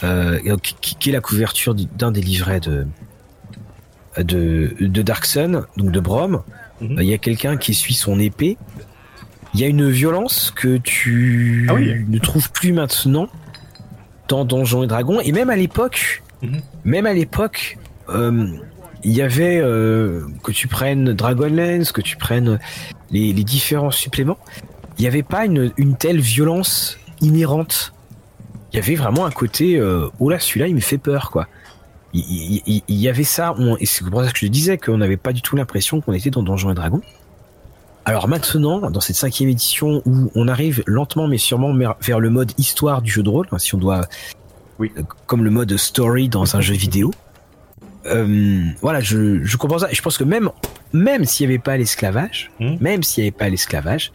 euh, 0.03 0.57
qui, 0.81 1.09
est 1.09 1.13
la 1.13 1.21
couverture 1.21 1.73
d'un 1.75 2.11
des 2.11 2.21
livrets 2.21 2.59
de 2.59 2.85
de, 4.17 4.75
de 4.79 5.01
Dark 5.01 5.25
Sun, 5.25 5.65
donc 5.77 5.91
de 5.91 5.99
Brom. 5.99 6.43
Mhm. 6.81 6.97
Il 6.99 7.05
y 7.05 7.13
a 7.13 7.17
quelqu'un 7.17 7.57
qui 7.57 7.73
suit 7.73 7.95
son 7.95 8.19
épée. 8.19 8.57
Il 9.53 9.59
y 9.59 9.63
a 9.63 9.67
une 9.67 9.89
violence 9.89 10.51
que 10.51 10.77
tu 10.77 11.67
ah 11.69 11.75
ne 11.79 12.19
trouves 12.19 12.51
plus 12.51 12.73
maintenant 12.73 13.27
dans 14.27 14.45
Donjons 14.45 14.83
et 14.83 14.87
Dragons. 14.87 15.19
Et 15.21 15.31
même 15.31 15.49
à 15.49 15.55
l'époque, 15.55 16.21
mhm. 16.41 16.61
même 16.83 17.05
à 17.05 17.13
l'époque, 17.13 17.77
euh, 18.09 18.47
il 19.03 19.11
y 19.11 19.21
avait 19.21 19.59
euh, 19.59 20.21
que 20.43 20.51
tu 20.51 20.67
prennes 20.67 21.13
Dragonlance, 21.13 21.91
que 21.91 22.01
tu 22.01 22.17
prennes 22.17 22.59
les, 23.11 23.33
différents 23.33 23.91
suppléments, 23.91 24.37
il 24.97 25.01
n'y 25.01 25.07
avait 25.07 25.23
pas 25.23 25.45
une, 25.45 25.71
une 25.77 25.95
telle 25.95 26.19
violence 26.19 26.97
inhérente. 27.21 27.93
Il 28.71 28.77
y 28.77 28.79
avait 28.79 28.95
vraiment 28.95 29.25
un 29.25 29.31
côté, 29.31 29.77
euh, 29.77 30.09
oh 30.19 30.29
là, 30.29 30.39
celui-là, 30.39 30.67
il 30.67 30.75
me 30.75 30.79
fait 30.79 30.97
peur, 30.97 31.31
quoi. 31.31 31.47
Il, 32.15 32.83
y 32.89 33.09
avait 33.09 33.23
ça, 33.23 33.55
et 33.79 33.87
c'est 33.87 34.07
pour 34.07 34.23
ça 34.23 34.31
que 34.31 34.37
je 34.37 34.45
disais 34.45 34.77
qu'on 34.77 34.97
n'avait 34.97 35.17
pas 35.17 35.33
du 35.33 35.41
tout 35.41 35.55
l'impression 35.55 35.99
qu'on 35.99 36.13
était 36.13 36.29
dans 36.29 36.43
Donjons 36.43 36.71
et 36.71 36.75
Dragons. 36.75 37.01
Alors 38.05 38.27
maintenant, 38.27 38.91
dans 38.91 38.99
cette 38.99 39.15
cinquième 39.15 39.49
édition 39.49 40.03
où 40.05 40.29
on 40.35 40.47
arrive 40.47 40.83
lentement 40.85 41.27
mais 41.27 41.39
sûrement 41.39 41.73
vers 42.01 42.19
le 42.19 42.29
mode 42.29 42.51
histoire 42.59 43.01
du 43.01 43.09
jeu 43.09 43.23
de 43.23 43.29
rôle, 43.29 43.47
hein, 43.51 43.57
si 43.57 43.73
on 43.73 43.79
doit, 43.79 44.01
oui. 44.79 44.91
Euh, 44.97 45.03
comme 45.25 45.43
le 45.43 45.49
mode 45.49 45.75
story 45.77 46.29
dans 46.29 46.55
un 46.55 46.61
jeu 46.61 46.75
vidéo. 46.75 47.11
Euh, 48.05 48.63
voilà, 48.81 48.99
je, 48.99 49.43
je 49.43 49.57
comprends 49.57 49.79
ça. 49.79 49.87
Je 49.91 50.01
pense 50.01 50.17
que 50.17 50.23
même, 50.23 50.49
même 50.91 51.25
s'il 51.25 51.47
n'y 51.47 51.53
avait 51.53 51.61
pas 51.61 51.77
l'esclavage, 51.77 52.51
hmm. 52.59 52.75
même 52.81 53.03
s'il 53.03 53.23
n'y 53.23 53.29
avait 53.29 53.37
pas 53.37 53.49
l'esclavage, 53.49 54.11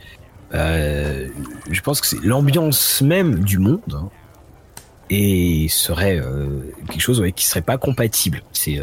euh, 0.54 1.28
je 1.70 1.80
pense 1.80 2.00
que 2.00 2.06
c'est 2.06 2.22
l'ambiance 2.22 3.02
même 3.02 3.40
du 3.40 3.58
monde 3.58 3.80
hein, 3.92 4.08
et 5.10 5.66
serait 5.68 6.18
euh, 6.18 6.60
quelque 6.88 7.00
chose 7.00 7.22
qui 7.34 7.46
serait 7.46 7.62
pas 7.62 7.78
compatible. 7.78 8.42
C'est, 8.52 8.80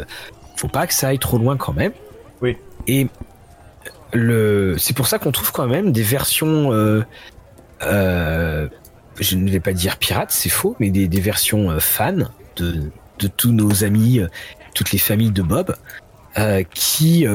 faut 0.56 0.68
pas 0.68 0.86
que 0.86 0.94
ça 0.94 1.08
aille 1.08 1.18
trop 1.18 1.38
loin 1.38 1.56
quand 1.56 1.72
même. 1.72 1.92
Oui. 2.42 2.56
Et 2.86 3.08
le, 4.12 4.76
c'est 4.78 4.94
pour 4.94 5.06
ça 5.06 5.18
qu'on 5.18 5.32
trouve 5.32 5.52
quand 5.52 5.66
même 5.66 5.92
des 5.92 6.02
versions. 6.02 6.72
je 7.80 9.36
ne 9.36 9.50
vais 9.50 9.60
pas 9.60 9.72
dire 9.72 9.98
pirates, 9.98 10.32
c'est 10.32 10.48
faux, 10.48 10.76
mais 10.80 10.90
des, 10.90 11.08
des 11.08 11.20
versions 11.20 11.78
fans 11.80 12.28
de, 12.56 12.90
de 13.18 13.26
tous 13.28 13.52
nos 13.52 13.84
amis, 13.84 14.20
toutes 14.76 14.92
les 14.92 14.98
familles 14.98 15.32
de 15.32 15.42
Bob, 15.42 15.74
qui 16.74 17.26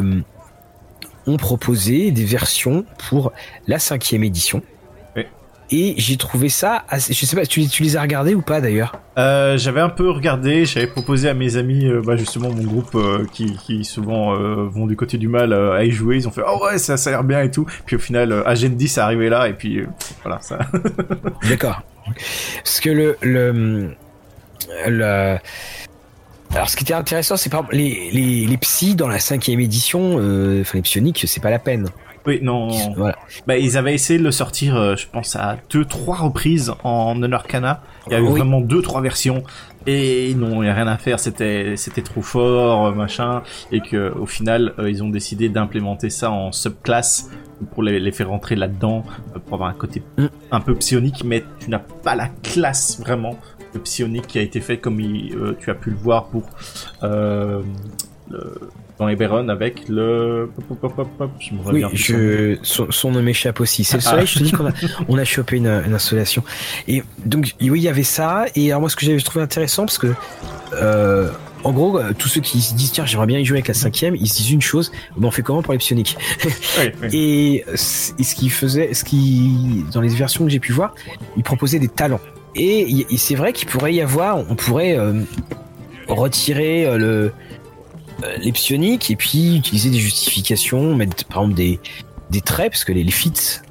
ont 1.27 1.37
proposé 1.37 2.11
des 2.11 2.25
versions 2.25 2.85
pour 3.09 3.33
la 3.67 3.79
cinquième 3.79 4.23
édition. 4.23 4.61
Et 5.73 5.93
j'ai 5.97 6.17
trouvé 6.17 6.49
ça, 6.49 6.83
assez... 6.89 7.13
je 7.13 7.25
sais 7.25 7.33
pas, 7.37 7.45
tu, 7.45 7.65
tu 7.65 7.83
les 7.83 7.95
as 7.95 8.01
regardés 8.01 8.35
ou 8.35 8.41
pas 8.41 8.59
d'ailleurs? 8.59 8.99
Euh, 9.17 9.57
J'avais 9.57 9.79
un 9.79 9.87
peu 9.87 10.09
regardé, 10.11 10.65
j'avais 10.65 10.87
proposé 10.87 11.29
à 11.29 11.33
mes 11.33 11.55
amis, 11.55 11.85
euh, 11.85 12.01
bah 12.05 12.17
justement 12.17 12.49
mon 12.51 12.63
groupe 12.63 12.93
euh, 12.95 13.25
qui, 13.31 13.55
qui 13.55 13.85
souvent 13.85 14.35
euh, 14.35 14.67
vont 14.67 14.85
du 14.85 14.97
côté 14.97 15.17
du 15.17 15.29
mal 15.29 15.53
à 15.53 15.85
y 15.85 15.91
jouer, 15.91 16.17
ils 16.17 16.27
ont 16.27 16.31
fait 16.31 16.41
oh 16.45 16.59
ouais 16.65 16.77
ça, 16.77 16.97
ça 16.97 17.09
a 17.09 17.13
l'air 17.13 17.23
bien 17.23 17.41
et 17.41 17.51
tout. 17.51 17.65
Puis 17.85 17.95
au 17.95 17.99
final, 17.99 18.43
Agent 18.45 18.67
10 18.71 18.97
est 18.97 18.99
arrivé 18.99 19.29
là 19.29 19.47
et 19.47 19.53
puis 19.53 19.85
voilà 20.23 20.41
ça. 20.41 20.59
D'accord. 21.47 21.81
Parce 22.65 22.81
que 22.81 22.89
le 22.89 23.15
le, 23.21 23.95
le 24.89 25.37
alors, 26.54 26.70
ce 26.70 26.76
qui 26.76 26.84
était 26.84 26.93
intéressant, 26.93 27.38
c'est 27.38 27.49
par 27.49 27.62
exemple 27.62 27.76
les, 27.76 28.12
les, 28.12 28.45
les 28.45 28.58
psys 28.58 28.95
dans 28.95 29.08
la 29.08 29.20
cinquième 29.20 29.60
édition, 29.60 30.18
euh, 30.20 30.62
enfin 30.62 30.78
les 30.78 30.82
psioniques, 30.82 31.24
c'est 31.26 31.41
pas 31.41 31.49
la 31.49 31.60
peine. 31.60 31.88
Oui, 32.26 32.39
non. 32.41 32.68
Voilà. 32.95 33.18
Bah, 33.47 33.58
ils 33.58 33.78
avaient 33.78 33.93
essayé 33.93 34.20
de 34.20 34.24
le 34.24 34.32
sortir, 34.32 34.76
euh, 34.76 34.95
je 34.95 35.08
pense, 35.08 35.36
à 35.36 35.58
deux, 35.70 35.86
trois 35.86 36.18
reprises 36.18 36.74
en 36.84 37.22
Honor-Cana. 37.22 37.82
Il 38.08 38.14
y 38.14 38.16
a 38.16 38.20
eu 38.20 38.28
vraiment 38.28 38.62
deux, 38.62 38.82
trois 38.82 39.02
versions. 39.02 39.43
Et 39.88 40.36
non, 40.36 40.62
il 40.62 40.66
n'y 40.66 40.70
a 40.70 40.76
rien 40.76 40.88
à 40.88 40.97
faire. 40.97 41.20
C'était, 41.20 41.76
c'était 41.78 42.04
trop 42.04 42.22
fort, 42.22 42.88
euh, 42.88 42.91
machin. 42.91 43.41
Et 43.72 43.82
que, 43.82 44.14
au 44.16 44.28
final, 44.28 44.74
euh, 44.78 44.89
ils 44.89 45.04
ont 45.04 45.10
décidé 45.10 45.49
d'implémenter 45.49 46.12
ça 46.12 46.30
en 46.30 46.52
subclasse 46.52 47.32
pour 47.74 47.82
les, 47.82 47.99
les 47.99 48.12
faire 48.12 48.30
rentrer 48.30 48.56
là-dedans, 48.56 49.04
pour 49.45 49.56
avoir 49.56 49.70
un 49.70 49.74
côté 49.74 50.04
mm. 50.18 50.26
un 50.52 50.60
peu 50.60 50.76
psionique, 50.76 51.24
mais 51.24 51.43
tu 51.60 51.70
n'as 51.72 51.80
pas 51.80 52.16
la 52.16 52.28
classe 52.28 52.99
vraiment 52.99 53.38
psionique 53.80 54.28
qui 54.28 54.39
a 54.39 54.41
été 54.41 54.61
fait 54.61 54.78
comme 54.78 54.99
euh, 54.99 55.55
tu 55.59 55.69
as 55.69 55.76
pu 55.76 55.91
le 55.91 55.95
voir 55.95 56.26
pour 56.26 56.43
euh, 57.03 57.61
dans 58.97 59.09
Eberron 59.09 59.49
avec 59.49 59.88
le 59.89 60.49
je 61.39 61.53
me 61.53 61.72
oui, 61.72 61.84
je... 61.93 62.57
son, 62.61 63.11
nom 63.11 63.22
m'échappe 63.22 63.59
aussi. 63.59 63.84
C'est 63.84 63.97
le 63.97 64.01
soleil 64.01 64.28
je 64.28 64.39
te 64.39 64.43
dis 64.43 64.51
qu'on 64.51 64.67
a, 64.67 64.72
on 65.09 65.17
a 65.17 65.24
chopé 65.24 65.57
une, 65.57 65.67
installation 65.67 66.43
et 66.88 67.03
donc 67.26 67.55
oui 67.61 67.80
il 67.80 67.84
y 67.84 67.88
avait 67.88 68.03
ça. 68.03 68.45
Et 68.55 68.69
alors 68.69 68.82
moi 68.82 68.89
ce 68.89 68.95
que 68.95 69.05
j'avais 69.05 69.19
trouvé 69.19 69.43
intéressant 69.43 69.84
parce 69.84 69.97
que 69.97 70.13
euh, 70.74 71.30
en 71.63 71.74
gros, 71.74 71.99
tous 72.17 72.28
ceux 72.28 72.41
qui 72.41 72.61
se 72.61 72.74
disent 72.74 72.91
tiens 72.91 73.05
j'aimerais 73.05 73.28
bien 73.28 73.39
y 73.39 73.45
jouer 73.45 73.57
avec 73.57 73.67
la 73.67 73.74
cinquième, 73.74 74.15
ils 74.15 74.28
se 74.28 74.38
disent 74.38 74.51
une 74.51 74.61
chose, 74.61 74.91
mais 75.17 75.28
on 75.28 75.32
fait 75.32 75.43
comment 75.43 75.61
pour 75.61 75.74
les 75.74 75.80
psioniques 75.80 76.17
Et, 77.11 77.57
et 77.57 77.65
ce 78.24 78.36
qui 78.36 78.49
faisait, 78.49 78.93
ce 78.93 79.03
qui 79.03 79.84
dans 79.93 80.01
les 80.01 80.09
versions 80.09 80.45
que 80.45 80.51
j'ai 80.51 80.59
pu 80.59 80.74
voir, 80.74 80.95
ils 81.38 81.43
proposaient 81.43 81.80
des 81.80 81.88
talents. 81.88 82.22
Et, 82.56 83.06
c'est 83.18 83.36
vrai 83.36 83.54
qu'il 83.54 83.68
pourrait 83.68 83.93
y 83.93 84.02
avoir, 84.02 84.38
on 84.38 84.56
pourrait 84.56 84.97
euh, 84.97 85.22
retirer 86.08 86.86
euh, 86.86 86.97
le 86.97 87.34
euh, 88.24 88.38
les 88.38 88.52
psioniques 88.52 89.10
et 89.10 89.16
puis 89.16 89.58
utiliser 89.58 89.89
des 89.89 89.97
justifications, 89.97 90.95
mettre 90.95 91.26
par 91.26 91.43
exemple 91.43 91.56
des, 91.56 91.80
des 92.30 92.41
traits, 92.41 92.72
parce 92.72 92.84
que 92.84 92.91
les, 92.91 93.04
les 93.04 93.12
fits, 93.12 93.62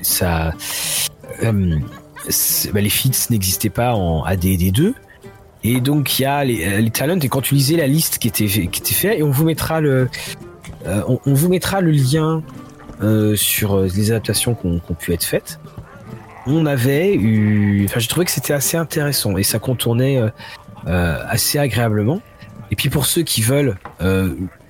ça, 0.00 0.52
bah, 1.42 2.80
les 2.80 2.88
fits 2.88 3.10
n'existaient 3.30 3.70
pas 3.70 3.94
en 3.94 4.24
AD&D2. 4.24 4.92
Et 5.64 5.80
donc 5.80 6.18
il 6.18 6.22
y 6.22 6.26
a 6.26 6.44
les, 6.44 6.82
les 6.82 6.90
talents 6.90 7.18
et 7.18 7.28
quand 7.28 7.40
tu 7.40 7.54
lisais 7.54 7.76
la 7.76 7.86
liste 7.86 8.18
qui 8.18 8.28
était 8.28 8.46
qui 8.46 8.60
était 8.60 8.92
faite 8.92 9.18
et 9.18 9.22
on 9.22 9.30
vous 9.30 9.44
mettra 9.44 9.80
le 9.80 10.10
on, 10.84 11.18
vous 11.24 11.48
mettra 11.48 11.80
le 11.80 11.90
lien 11.90 12.42
sur 13.34 13.80
les 13.80 14.10
adaptations 14.10 14.54
qui 14.54 14.66
ont 14.66 14.94
pu 14.94 15.14
être 15.14 15.24
faites. 15.24 15.58
On 16.46 16.66
avait 16.66 17.14
eu, 17.14 17.84
enfin 17.86 18.00
j'ai 18.00 18.08
trouvé 18.08 18.26
que 18.26 18.30
c'était 18.30 18.52
assez 18.52 18.76
intéressant 18.76 19.36
et 19.36 19.42
ça 19.42 19.58
contournait 19.58 20.20
assez 20.86 21.58
agréablement. 21.58 22.20
Et 22.70 22.76
puis 22.76 22.90
pour 22.90 23.06
ceux 23.06 23.22
qui 23.22 23.42
veulent 23.42 23.76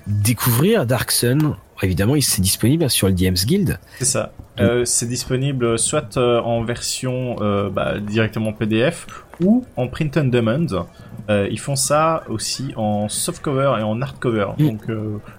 découvrir 0.07 0.85
Dark 0.85 1.11
Sun, 1.11 1.55
évidemment, 1.83 2.15
c'est 2.21 2.41
disponible 2.41 2.89
sur 2.89 3.07
le 3.07 3.13
DMs 3.13 3.35
Guild. 3.45 3.79
C'est 3.99 4.05
ça. 4.05 4.31
Euh, 4.59 4.85
c'est 4.85 5.07
disponible 5.07 5.77
soit 5.77 6.15
euh, 6.15 6.39
en 6.39 6.63
version 6.63 7.35
euh, 7.41 7.69
bah, 7.69 7.99
directement 7.99 8.53
PDF 8.53 9.05
ou 9.41 9.65
en 9.75 9.87
print 9.89 10.15
on 10.15 10.25
demand. 10.25 10.87
ils 11.29 11.59
font 11.59 11.75
ça 11.75 12.23
aussi 12.29 12.71
en 12.77 13.09
softcover 13.09 13.75
et 13.79 13.83
en 13.83 14.01
hardcover. 14.01 14.47
Mm. 14.57 14.65
Donc, 14.65 14.81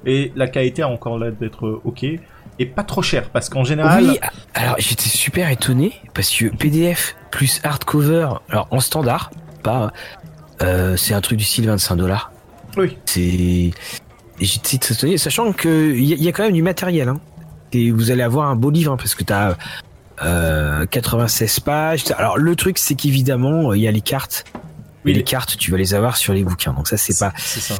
et 0.04 0.32
la 0.36 0.48
qualité 0.48 0.82
a 0.82 0.88
encore 0.88 1.18
l'air 1.18 1.32
d'être 1.32 1.80
ok 1.84 2.04
et 2.58 2.66
pas 2.66 2.84
trop 2.84 3.02
cher 3.02 3.30
parce 3.30 3.48
qu'en 3.48 3.64
général. 3.64 4.04
Oui. 4.04 4.18
Alors 4.54 4.76
j'étais 4.78 5.08
super 5.08 5.50
étonné 5.50 5.92
parce 6.14 6.30
que 6.30 6.46
PDF 6.46 7.16
plus 7.30 7.60
hardcover, 7.64 8.28
alors 8.48 8.68
en 8.70 8.80
standard, 8.80 9.30
pas. 9.62 9.92
c'est 10.96 11.14
un 11.14 11.20
truc 11.20 11.38
du 11.38 11.44
style 11.44 11.66
25 11.66 11.96
dollars. 11.96 12.32
Oui. 12.76 12.96
C'est 13.06 13.72
j'étais 14.40 14.76
étonné, 14.76 15.18
sachant 15.18 15.52
qu'il 15.52 15.98
y, 15.98 16.14
y, 16.14 16.28
a 16.28 16.32
quand 16.32 16.44
même 16.44 16.52
du 16.52 16.62
matériel. 16.62 17.08
Hein. 17.08 17.20
Et 17.72 17.90
vous 17.90 18.10
allez 18.10 18.22
avoir 18.22 18.48
un 18.48 18.56
beau 18.56 18.70
livre, 18.70 18.92
hein, 18.92 18.96
parce 18.96 19.14
que 19.14 19.24
tu 19.24 19.32
as 19.32 19.56
euh, 20.22 20.86
96 20.86 21.60
pages. 21.60 22.04
Alors 22.16 22.38
le 22.38 22.56
truc, 22.56 22.78
c'est 22.78 22.94
qu'évidemment, 22.94 23.72
il 23.74 23.82
y 23.82 23.88
a 23.88 23.90
les 23.90 24.00
cartes. 24.00 24.44
Oui, 25.04 25.12
les 25.12 25.22
cartes, 25.22 25.56
tu 25.56 25.70
vas 25.70 25.76
les 25.76 25.94
avoir 25.94 26.16
sur 26.16 26.32
les 26.32 26.42
bouquins. 26.42 26.72
Donc 26.72 26.88
ça, 26.88 26.96
c'est 26.96 27.18
pas... 27.18 27.32
C'est 27.38 27.60
ça. 27.60 27.74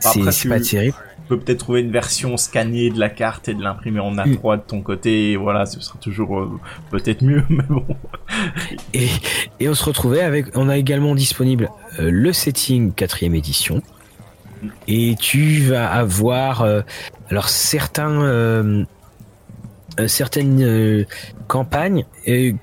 C'est 0.00 0.48
pas 0.48 0.60
terrible. 0.60 0.96
Peux 1.28 1.38
peut-être 1.38 1.58
trouver 1.58 1.80
une 1.80 1.90
version 1.90 2.36
scannée 2.36 2.90
de 2.90 3.00
la 3.00 3.08
carte 3.08 3.48
et 3.48 3.54
de 3.54 3.62
l'imprimer 3.62 4.00
en 4.00 4.14
A3 4.14 4.58
de 4.58 4.62
ton 4.62 4.80
côté. 4.80 5.32
Et 5.32 5.36
voilà, 5.36 5.66
ce 5.66 5.80
sera 5.80 5.98
toujours 5.98 6.38
euh, 6.38 6.60
peut-être 6.90 7.22
mieux, 7.22 7.42
mais 7.48 7.64
bon. 7.68 7.84
et, 8.94 9.08
et 9.58 9.68
on 9.68 9.74
se 9.74 9.84
retrouvait 9.84 10.20
avec... 10.22 10.56
On 10.56 10.68
a 10.68 10.76
également 10.76 11.14
disponible 11.14 11.70
euh, 11.98 12.10
le 12.10 12.32
setting 12.32 12.92
quatrième 12.92 13.34
édition 13.34 13.82
et 14.88 15.16
tu 15.20 15.60
vas 15.60 15.92
avoir 15.92 16.62
euh, 16.62 16.80
alors 17.28 17.48
certains 17.50 18.86
certaines 20.06 21.06
campagnes 21.46 22.06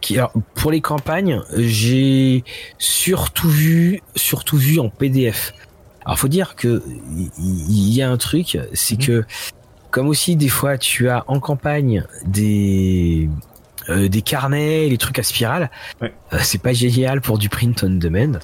qui 0.01 0.17
pour 0.55 0.71
les 0.71 0.81
campagnes 0.81 1.41
j'ai 1.55 2.43
surtout 2.79 3.47
vu 3.47 4.01
surtout 4.15 4.57
vu 4.57 4.79
en 4.79 4.89
PDF 4.89 5.53
alors 6.05 6.19
faut 6.19 6.27
dire 6.27 6.55
que 6.55 6.83
il 7.39 7.93
y, 7.93 8.01
a 8.01 8.09
un 8.09 8.17
truc 8.17 8.57
c'est 8.73 8.99
mhm. 8.99 9.05
que 9.05 9.25
comme 9.91 10.07
aussi 10.07 10.35
des 10.35 10.49
fois 10.49 10.77
tu 10.77 11.09
as 11.09 11.23
en 11.27 11.39
campagne 11.39 12.03
des 12.25 13.29
des 13.89 14.21
carnets, 14.21 14.87
les 14.87 14.97
trucs 14.97 15.19
à 15.19 15.23
spirale, 15.23 15.69
c'est 16.39 16.61
pas 16.61 16.71
génial 16.71 17.19
pour 17.19 17.37
du 17.37 17.49
print 17.49 17.83
on 17.83 17.89
demand. 17.89 18.39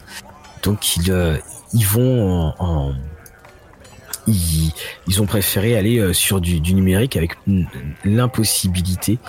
Donc 0.64 0.98
ils, 0.98 1.40
ils 1.74 1.86
vont 1.86 2.54
en, 2.60 2.94
ils, 5.08 5.22
ont 5.22 5.26
préféré 5.26 5.78
aller 5.78 6.00
euh, 6.00 6.14
sur 6.14 6.42
du, 6.42 6.60
numérique 6.74 7.18
avec 7.18 7.38
l'impossibilité 8.04 9.20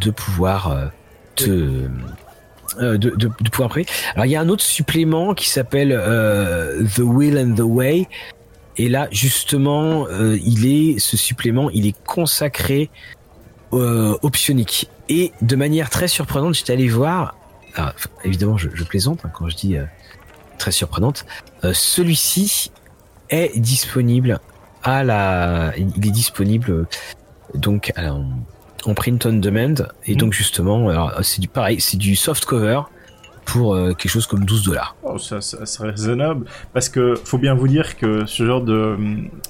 de 0.00 0.10
pouvoir 0.10 0.70
euh, 0.70 0.86
te 1.34 1.88
euh, 2.80 2.98
de, 2.98 3.28
pouvoir 3.50 3.70
après. 3.70 3.86
Alors 4.14 4.26
il 4.26 4.30
y 4.30 4.36
a 4.36 4.40
un 4.40 4.48
autre 4.48 4.62
supplément 4.62 5.34
qui 5.34 5.48
s'appelle 5.48 5.90
The 6.94 7.00
Will 7.00 7.38
and 7.38 7.54
the 7.54 7.60
Way. 7.60 8.08
Et 8.78 8.90
là, 8.90 9.08
justement, 9.10 10.06
il 10.10 10.66
est 10.66 10.98
ce 10.98 11.16
supplément, 11.16 11.70
il 11.70 11.86
est 11.86 11.96
consacré 12.04 12.90
euh, 13.72 14.18
optionique. 14.20 14.90
Et 15.08 15.32
de 15.40 15.56
manière 15.56 15.88
très 15.88 16.08
surprenante, 16.08 16.54
j'étais 16.54 16.74
allé 16.74 16.88
voir. 16.88 17.36
évidemment, 18.22 18.58
je, 18.58 18.68
plaisante 18.84 19.20
hein, 19.24 19.30
quand 19.32 19.48
je 19.48 19.56
dis 19.56 19.76
très 20.58 20.72
surprenante. 20.72 21.24
Celui-ci 21.72 22.70
est 23.30 23.58
disponible 23.58 24.40
à 24.86 25.02
la, 25.02 25.72
il 25.76 26.06
est 26.06 26.10
disponible 26.12 26.70
euh, 26.70 26.86
donc 27.54 27.92
en 28.84 28.94
print 28.94 29.26
on 29.26 29.32
demand 29.34 29.86
et 30.06 30.14
donc 30.14 30.30
mm. 30.30 30.32
justement, 30.32 31.22
c'est 31.22 31.40
du 31.40 31.48
pareil, 31.48 31.80
c'est 31.80 31.96
du 31.96 32.16
soft 32.16 32.44
cover 32.44 32.82
pour 33.46 33.74
euh, 33.74 33.94
quelque 33.94 34.10
chose 34.10 34.26
comme 34.26 34.44
12 34.44 34.64
dollars. 34.64 34.96
Oh, 35.02 35.18
ça, 35.18 35.40
ça 35.40 35.64
serait 35.64 35.90
raisonnable 35.90 36.46
parce 36.74 36.90
que 36.90 37.14
faut 37.24 37.38
bien 37.38 37.54
vous 37.54 37.68
dire 37.68 37.96
que 37.96 38.26
ce 38.26 38.44
genre 38.44 38.60
de, 38.60 38.98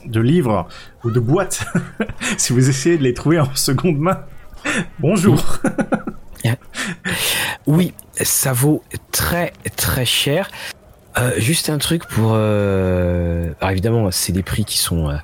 de 0.04 0.20
livres 0.20 0.68
ou 1.02 1.10
de 1.10 1.18
boîtes, 1.18 1.64
si 2.36 2.52
vous 2.52 2.68
essayez 2.68 2.98
de 2.98 3.02
les 3.02 3.14
trouver 3.14 3.40
en 3.40 3.52
seconde 3.54 3.98
main, 3.98 4.20
bonjour. 5.00 5.42
oui, 7.66 7.94
ça 8.20 8.52
vaut 8.52 8.84
très 9.10 9.52
très 9.76 10.04
cher. 10.04 10.50
Euh, 11.18 11.32
juste 11.38 11.70
un 11.70 11.78
truc 11.78 12.06
pour. 12.06 12.32
Euh... 12.34 13.50
Alors 13.60 13.70
évidemment, 13.70 14.10
c'est 14.10 14.32
des 14.32 14.42
prix 14.42 14.64
qui 14.64 14.78
sont. 14.78 15.18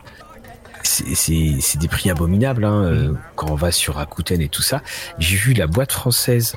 C'est 0.92 1.78
des 1.78 1.88
prix 1.88 2.10
abominables 2.10 2.64
hein, 2.64 2.84
euh, 2.84 3.12
quand 3.36 3.50
on 3.50 3.54
va 3.54 3.70
sur 3.70 3.94
Rakuten 3.94 4.40
et 4.40 4.48
tout 4.48 4.62
ça. 4.62 4.82
J'ai 5.18 5.36
vu 5.36 5.54
la 5.54 5.66
boîte 5.66 5.92
française 5.92 6.56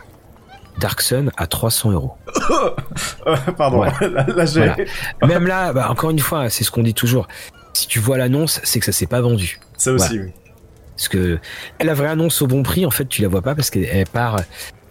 Dark 0.79 1.01
Sun 1.01 1.31
à 1.37 1.47
300 1.47 1.91
euros. 1.91 2.17
Pardon, 3.57 3.83
là, 4.01 4.75
Même 5.25 5.47
là, 5.47 5.73
bah, 5.73 5.89
encore 5.89 6.09
une 6.09 6.19
fois, 6.19 6.49
c'est 6.49 6.63
ce 6.63 6.71
qu'on 6.71 6.83
dit 6.83 6.93
toujours. 6.93 7.27
Si 7.73 7.87
tu 7.87 7.99
vois 7.99 8.17
l'annonce, 8.17 8.59
c'est 8.63 8.79
que 8.79 8.85
ça 8.85 8.91
s'est 8.91 9.07
pas 9.07 9.21
vendu. 9.21 9.59
Ça 9.77 9.91
aussi, 9.91 10.19
oui. 10.19 10.31
Parce 10.95 11.09
que 11.09 11.39
la 11.81 11.93
vraie 11.93 12.07
annonce 12.07 12.41
au 12.41 12.47
bon 12.47 12.63
prix, 12.63 12.85
en 12.85 12.91
fait, 12.91 13.05
tu 13.05 13.21
la 13.21 13.27
vois 13.27 13.41
pas 13.41 13.53
parce 13.53 13.69
qu'elle 13.69 14.07
part, 14.07 14.39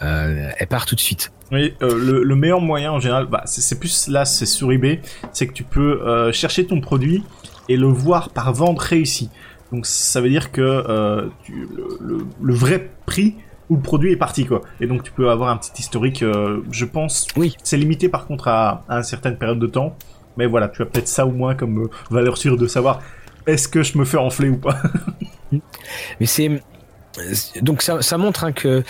euh, 0.03 0.51
elle 0.59 0.66
part 0.66 0.86
tout 0.86 0.95
de 0.95 1.01
suite. 1.01 1.32
Oui, 1.51 1.74
euh, 1.82 2.24
le, 2.24 2.36
meilleur 2.36 2.61
moyen 2.61 2.92
en 2.92 3.01
général, 3.01 3.26
bah, 3.26 3.42
c'est 3.47 3.78
plus 3.78 4.09
là, 4.09 4.24
c'est 4.24 4.47
sur 4.47 4.72
eBay, 4.72 5.01
c'est 5.32 5.47
que 5.47 5.53
tu 5.53 5.64
peux 5.64 6.03
euh, 6.03 6.32
chercher 6.32 6.66
ton 6.66 6.80
produit 6.80 7.22
et 7.69 7.77
le 7.77 7.87
voir 7.87 8.31
par 8.31 8.53
vente 8.53 8.79
réussie. 8.79 9.31
Donc 9.73 9.87
ça 9.87 10.21
veut 10.21 10.29
dire 10.29 10.53
que 10.53 10.61
euh, 10.61 11.29
le, 12.01 12.55
vrai 12.55 12.91
prix 13.07 13.37
où 13.71 13.77
le 13.77 13.83
produit 13.83 14.12
est 14.12 14.17
parti 14.17 14.45
quoi. 14.45 14.62
Et 14.81 14.87
donc 14.87 15.03
tu 15.03 15.11
peux 15.11 15.31
avoir 15.31 15.51
un 15.51 15.57
petit 15.57 15.81
historique, 15.81 16.25
je 16.71 16.85
pense. 16.85 17.27
Oui. 17.37 17.57
C'est 17.62 17.77
limité 17.77 18.09
par 18.09 18.27
contre 18.27 18.49
à, 18.49 18.85
à 18.89 18.99
une 18.99 19.03
certaine 19.03 19.37
période 19.37 19.59
de 19.59 19.67
temps. 19.67 19.97
Mais 20.37 20.47
voilà, 20.47 20.69
tu 20.69 20.83
as 20.83 20.87
peut-être 20.87 21.09
ça 21.09 21.27
au 21.27 21.31
moins 21.31 21.55
comme 21.55 21.89
valeur 22.11 22.37
sûre 22.37 22.57
de 22.57 22.67
savoir 22.67 23.01
est-ce 23.47 23.69
que 23.69 23.83
je 23.83 23.99
me 23.99 24.05
fais 24.05 24.17
enfler 24.17 24.49
ou 24.49 24.57
pas. 24.57 24.81
Mais 26.21 26.27
c'est 26.27 26.61
donc 27.62 27.83
ça, 27.83 28.03
ça 28.03 28.19
montre 28.19 28.45
hein, 28.45 28.53
que 28.53 28.83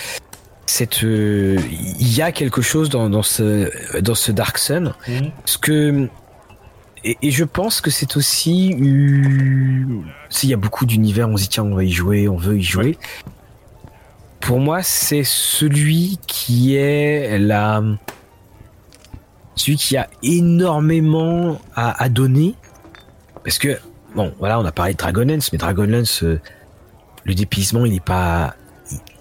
cette 0.66 1.04
euh, 1.04 1.58
il 2.00 2.16
y 2.16 2.22
a 2.22 2.32
quelque 2.32 2.62
chose 2.62 2.88
dans, 2.88 3.10
dans 3.10 3.22
ce 3.22 4.00
dans 4.00 4.14
ce 4.14 4.32
Dark 4.32 4.56
Sun 4.56 4.94
mhm. 5.06 5.30
ce 5.44 5.58
que 5.58 6.08
et, 7.04 7.30
je 7.30 7.44
pense 7.44 7.80
que 7.80 7.90
c'est 7.90 8.16
aussi 8.16 8.74
s'il 10.30 10.48
y 10.48 10.54
a 10.54 10.56
beaucoup 10.56 10.86
d'univers 10.86 11.28
on 11.28 11.36
se 11.36 11.42
dit 11.42 11.48
tiens 11.48 11.64
on 11.64 11.74
va 11.74 11.84
y 11.84 11.90
jouer 11.90 12.28
on 12.28 12.36
veut 12.36 12.58
y 12.58 12.62
jouer. 12.62 12.98
Pour 14.40 14.58
moi 14.58 14.82
c'est 14.82 15.24
celui 15.24 16.18
qui 16.26 16.76
est 16.76 17.38
la 17.38 17.82
celui 19.54 19.76
qui 19.76 19.96
a 19.96 20.08
énormément 20.22 21.60
à, 21.74 22.02
à 22.02 22.08
donner. 22.08 22.54
Parce 23.44 23.58
que 23.58 23.78
bon 24.14 24.32
voilà 24.38 24.58
on 24.58 24.64
a 24.64 24.72
parlé 24.72 24.94
de 24.94 24.98
Dragonlance 24.98 25.52
mais 25.52 25.58
Dragonlance 25.58 26.22
euh, 26.22 26.40
le 27.24 27.34
dépaysement 27.34 27.84
il 27.84 27.92
n'est 27.92 28.00
pas 28.00 28.54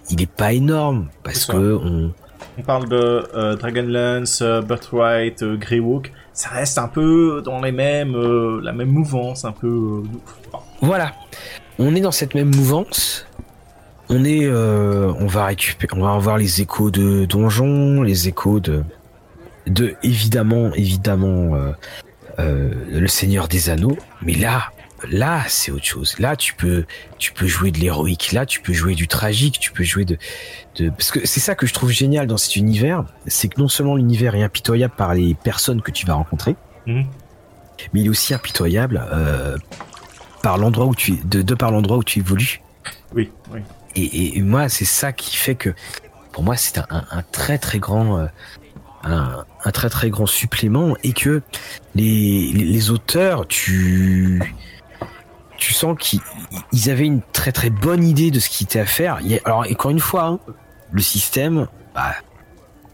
il 0.09 0.21
est 0.21 0.31
pas 0.31 0.53
énorme. 0.53 1.07
Parce 1.23 1.45
que 1.45 1.75
on... 1.75 2.13
on 2.57 2.61
parle 2.61 2.89
de 2.89 3.27
euh, 3.36 3.55
Dragonlance, 3.55 4.41
euh, 4.41 4.61
Birthright, 4.61 5.43
euh, 5.43 5.57
Greywalk, 5.57 6.11
ça 6.34 6.49
reste 6.49 6.77
un 6.77 6.88
peu 6.88 7.41
dans 7.43 7.61
les 7.61 7.71
mêmes 7.71 8.15
la 8.61 8.73
même 8.73 8.89
mouvance, 8.89 9.45
un 9.45 9.51
peu. 9.51 10.03
Voilà, 10.81 11.13
on 11.79 11.95
est 11.95 12.01
dans 12.01 12.11
cette 12.11 12.36
même 12.36 12.53
mouvance. 12.53 13.25
On 14.09 14.25
est, 14.25 14.49
on 14.49 15.27
va 15.27 15.45
récupérer, 15.45 15.93
on 15.95 16.03
va 16.03 16.13
avoir 16.13 16.38
les 16.38 16.61
échos 16.61 16.91
de 16.91 17.25
donjons, 17.25 18.01
les 18.01 18.27
échos 18.27 18.59
de, 18.59 18.84
de 19.65 19.95
évidemment, 20.03 20.73
évidemment, 20.73 21.57
le 22.38 23.07
Seigneur 23.07 23.47
des 23.47 23.69
Anneaux. 23.69 23.97
Mais 24.21 24.34
là, 24.34 24.72
là 25.10 25.43
c'est 25.47 25.72
autre 25.72 25.86
chose. 25.86 26.18
Là 26.20 26.36
tu 26.36 26.54
peux 26.54 26.86
tu 27.18 27.34
peux 27.34 27.47
jouer 27.47 27.72
de 27.72 27.80
l'héroïque, 27.80 28.32
là 28.32 28.45
tu 28.45 28.62
peux 28.62 28.74
jouer 28.74 28.95
du 28.95 29.08
tragique, 29.08 29.60
tu 29.60 29.72
peux 29.72 29.84
jouer 29.84 30.06
de, 30.06 30.18
de... 30.78 30.89
parce 30.89 31.12
que 31.12 31.26
c'est 31.26 31.39
ça 31.39 31.56
que 31.56 31.66
je 31.66 31.74
trouve 31.74 31.91
génial 31.91 32.28
dans 32.28 32.38
cet 32.38 32.56
univers, 32.56 33.06
c'est 33.28 33.47
que 33.47 33.60
non 33.60 33.68
seulement 33.68 33.95
l'univers 33.95 34.36
est 34.36 34.43
impitoyable 34.43 34.93
par 34.95 35.14
les 35.14 35.34
personnes 35.34 35.82
que 35.82 35.91
tu 35.91 36.06
vas 36.06 36.14
rencontrer, 36.14 36.56
mhm. 36.88 37.06
mais 37.93 38.01
il 38.01 38.06
est 38.08 38.10
aussi 38.10 38.34
impitoyable 38.34 39.04
euh, 39.12 39.58
par 40.41 40.58
l'endroit 40.58 40.86
où 40.86 40.95
tu 40.95 41.14
de, 41.24 41.41
de 41.41 41.56
par 41.56 41.72
l'endroit 41.72 41.97
où 41.97 42.04
tu 42.04 42.20
évolues. 42.20 42.62
Oui, 43.14 43.32
oui. 43.51 43.62
Et, 43.95 44.38
et, 44.38 44.41
moi 44.41 44.70
c'est 44.70 44.86
ça 44.86 45.12
qui 45.14 45.36
fait 45.36 45.56
que 45.56 45.70
pour 46.32 46.43
moi 46.43 46.56
c'est 46.58 46.80
un, 46.80 46.86
un, 46.89 47.22
très 47.32 47.60
très 47.60 47.78
grand 47.78 48.18
euh, 48.18 48.26
un, 49.04 49.45
un, 49.64 49.72
très 49.72 49.89
très 49.89 50.10
grand 50.10 50.26
supplément 50.26 50.95
et 51.04 51.14
que 51.14 51.43
les, 51.93 52.51
les, 52.54 52.64
les 52.66 52.89
auteurs 52.89 53.47
tu 53.47 54.41
tu 55.64 55.74
sens 55.74 55.95
qu'ils 55.97 56.89
avaient 56.89 57.05
une 57.05 57.22
très 57.32 57.51
très 57.51 57.70
bonne 57.70 58.03
idée 58.03 58.32
de 58.32 58.39
ce 58.39 58.49
qui 58.49 58.64
était 58.64 58.80
à 58.80 58.86
faire. 58.86 59.20
alors 59.45 59.66
encore 59.70 59.91
une 59.91 59.99
fois, 59.99 60.26
hein, 60.26 60.39
le 60.91 61.01
système, 61.01 61.68
bah, 61.95 62.16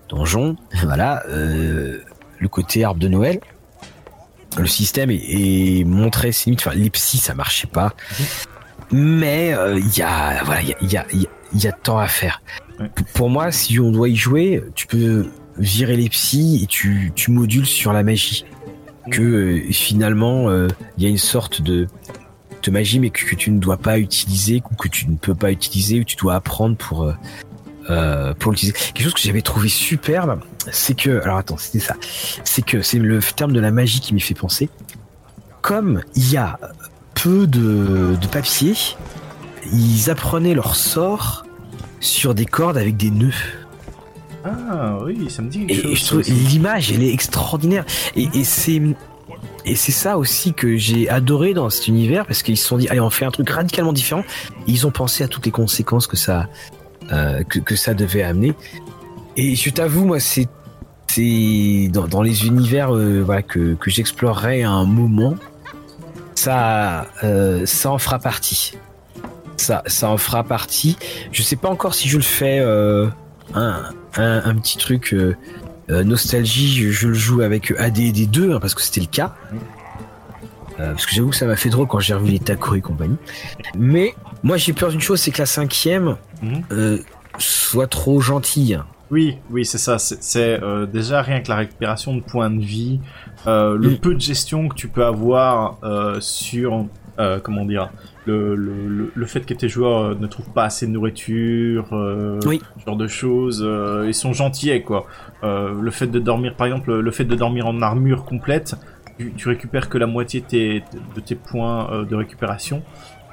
donjon, 0.07 0.55
voilà, 0.83 1.23
le 1.27 2.47
côté 2.49 2.83
arbre 2.83 2.99
de 2.99 3.07
Noël. 3.07 3.39
Le 4.57 4.67
système 4.67 5.11
est, 5.11 5.83
montré 5.85 6.31
ses 6.31 6.45
limites. 6.45 6.65
Enfin, 6.65 6.75
l'Ipsy, 6.75 7.17
ça 7.17 7.35
marchait 7.35 7.67
pas. 7.67 7.93
Mais 8.91 9.55
il 9.77 9.97
y 9.97 10.01
a, 10.01 10.43
voilà, 10.43 10.61
il 10.61 10.91
y 10.91 10.97
a, 10.97 11.05
y, 11.13 11.27
y 11.53 11.67
a 11.67 11.71
tant 11.71 11.99
à 11.99 12.07
faire. 12.07 12.41
Pour 13.13 13.29
moi, 13.29 13.51
si 13.51 13.79
on 13.79 13.91
doit 13.91 14.09
y 14.09 14.15
jouer, 14.15 14.63
tu 14.75 14.87
peux 14.87 15.27
virer 15.57 15.97
les 15.97 16.09
psys 16.09 16.63
et 16.63 16.65
tu, 16.65 17.11
tu 17.15 17.31
modules 17.31 17.65
sur 17.65 17.93
la 17.93 18.03
magie. 18.03 18.45
Que 19.11 19.21
euh, 19.21 19.71
finalement, 19.71 20.49
il 20.51 20.53
euh, 20.53 20.67
y 20.97 21.05
a 21.05 21.09
une 21.09 21.17
sorte 21.17 21.61
de, 21.61 21.87
de 22.63 22.71
magie, 22.71 22.99
mais 22.99 23.09
que, 23.09 23.35
tu 23.35 23.51
ne 23.51 23.59
dois 23.59 23.77
pas 23.77 23.99
utiliser, 23.99 24.61
ou 24.71 24.75
que 24.75 24.87
tu 24.87 25.07
ne 25.07 25.15
peux 25.15 25.35
pas 25.35 25.51
utiliser, 25.51 25.99
ou 25.99 26.03
tu 26.03 26.15
dois 26.15 26.35
apprendre 26.35 26.75
pour, 26.75 27.13
euh, 27.89 28.33
pour 28.35 28.51
l'utiliser. 28.51 28.77
Quelque 28.93 29.03
chose 29.03 29.13
que 29.13 29.21
j'avais 29.21 29.41
trouvé 29.41 29.69
superbe, 29.69 30.41
c'est 30.71 30.95
que, 30.95 31.21
alors 31.21 31.37
attends, 31.37 31.57
c'était 31.57 31.79
ça, 31.79 31.95
c'est 32.43 32.63
que 32.63 32.81
c'est 32.81 32.99
le 32.99 33.19
terme 33.19 33.53
de 33.53 33.59
la 33.59 33.71
magie 33.71 33.99
qui 33.99 34.13
m'y 34.13 34.21
fait 34.21 34.33
penser. 34.35 34.69
Comme 35.61 36.01
il 36.15 36.31
y 36.31 36.37
a 36.37 36.59
peu 37.15 37.47
de, 37.47 38.15
de 38.19 38.27
papier, 38.27 38.73
ils 39.71 40.09
apprenaient 40.09 40.53
leur 40.53 40.75
sort 40.75 41.45
sur 41.99 42.33
des 42.33 42.45
cordes 42.45 42.77
avec 42.77 42.95
des 42.95 43.11
nœuds. 43.11 43.33
Ah 44.45 44.97
oui, 45.03 45.29
ça 45.29 45.41
me 45.41 45.49
dit 45.49 45.65
quelque 45.65 45.87
et, 45.87 45.95
chose. 45.95 46.27
l'image, 46.29 46.91
elle 46.91 47.03
est 47.03 47.13
extraordinaire. 47.13 47.85
Et, 48.15 48.29
et 48.33 48.43
c'est 48.43 48.81
et 49.69 49.75
c'est 49.75 49.91
ça 49.91 50.17
aussi 50.17 50.53
que 50.53 50.77
j'ai 50.77 51.07
adoré 51.09 51.53
dans 51.53 51.69
cet 51.69 51.87
univers 51.87 52.25
parce 52.25 52.41
qu'ils 52.41 52.57
se 52.57 52.65
sont 52.65 52.77
dit 52.77 52.89
allez 52.89 52.99
on 52.99 53.11
fait 53.11 53.25
un 53.25 53.29
truc 53.29 53.47
radicalement 53.51 53.93
différent. 53.93 54.23
ils 54.65 54.87
ont 54.87 54.91
pensé 54.91 55.23
à 55.23 55.27
toutes 55.27 55.45
les 55.45 55.51
conséquences 55.51 56.07
que 56.07 56.17
ça 56.17 56.47
euh, 57.11 57.43
que, 57.43 57.75
ça 57.75 57.93
devait 57.93 58.23
amener. 58.23 58.53
Et 59.37 59.55
je 59.55 59.69
t'avoue 59.69 60.05
moi 60.05 60.19
c'est 60.19 60.47
c'est 61.05 61.89
dans, 61.91 62.21
les 62.21 62.47
univers 62.47 62.95
euh, 62.95 63.21
voilà 63.23 63.43
que, 63.43 63.75
que 63.75 63.91
j'explorerai 63.91 64.63
à 64.63 64.71
un 64.71 64.85
moment 64.85 65.35
ça 66.33 67.07
euh, 67.23 67.63
ça 67.67 67.91
en 67.91 67.99
fera 67.99 68.17
partie. 68.17 68.73
Ça 69.57 69.83
ça 69.85 70.09
en 70.09 70.17
fera 70.17 70.43
partie. 70.43 70.97
Je 71.31 71.43
sais 71.43 71.57
pas 71.57 71.69
encore 71.69 71.93
si 71.93 72.09
je 72.09 72.17
le 72.17 72.23
fais 72.23 72.57
un, 72.57 73.83
un, 74.15 74.55
petit 74.55 74.77
truc 74.77 75.15
euh, 75.89 75.99
euh, 75.99 76.03
nostalgie, 76.03 76.91
je, 76.91 77.07
le 77.07 77.13
joue 77.13 77.41
avec 77.41 77.71
ADD 77.77 78.29
2 78.29 78.53
hein, 78.53 78.59
parce 78.59 78.73
que 78.73 78.81
c'était 78.81 79.01
le 79.01 79.07
cas. 79.07 79.35
Euh, 80.79 80.91
parce 80.91 81.05
que 81.05 81.13
j'avoue 81.13 81.31
que 81.31 81.35
ça 81.35 81.45
m'a 81.45 81.57
fait 81.57 81.69
drôle 81.69 81.87
quand 81.87 81.99
j'ai 81.99 82.13
revu 82.13 82.31
les 82.31 82.39
Taco 82.39 82.75
et 82.75 82.81
compagnie. 82.81 83.17
Mais 83.77 84.15
moi 84.43 84.57
j'ai 84.57 84.73
peur 84.73 84.89
d'une 84.89 85.01
chose, 85.01 85.19
c'est 85.19 85.31
que 85.31 85.39
la 85.39 85.45
cinquième 85.45 86.15
mhm. 86.41 87.03
soit 87.37 87.87
trop 87.87 88.21
gentille. 88.21 88.79
Oui, 89.11 89.37
oui, 89.49 89.65
c'est 89.65 89.79
ça. 89.79 89.97
C'est 89.97 90.61
déjà 90.93 91.21
rien 91.23 91.41
que 91.41 91.49
la 91.49 91.55
récupération 91.55 92.15
de 92.15 92.21
points 92.21 92.51
de 92.51 92.61
vie, 92.61 92.99
le 93.47 93.77
mm. 93.77 93.97
peu 93.97 94.13
de 94.13 94.21
gestion 94.21 94.69
que 94.69 94.75
tu 94.75 94.87
peux 94.87 95.03
avoir 95.03 95.79
sur, 96.21 96.85
comment 97.41 97.65
dire, 97.65 97.89
le, 98.29 99.11
le, 99.13 99.25
fait 99.25 99.45
que 99.45 99.53
tes 99.53 99.69
joueurs 99.69 99.99
euh, 99.99 100.15
ne 100.19 100.27
trouvent 100.27 100.51
pas 100.51 100.65
assez 100.65 100.85
de 100.87 100.91
nourriture, 100.91 101.87
euh, 101.93 102.39
ce 102.41 102.85
genre 102.85 102.95
de 102.95 103.07
choses, 103.07 103.63
euh, 103.65 104.05
ils 104.07 104.13
sont 104.13 104.33
gentils 104.33 104.81
quoi. 104.83 105.07
le 105.43 105.91
fait 105.91 106.07
de 106.07 106.19
dormir, 106.19 106.55
par 106.55 106.67
exemple, 106.67 106.93
le 106.93 107.11
fait 107.11 107.25
de 107.25 107.35
dormir 107.35 107.67
en 107.67 107.81
armure 107.81 108.25
complète, 108.25 108.75
tu, 109.37 109.47
récupères 109.49 109.89
que 109.89 109.97
la 109.97 110.07
moitié 110.07 110.41
de 110.41 110.45
tes, 110.45 110.83
de 111.15 111.19
tes 111.19 111.35
points 111.35 112.05
de 112.09 112.15
récupération. 112.15 112.83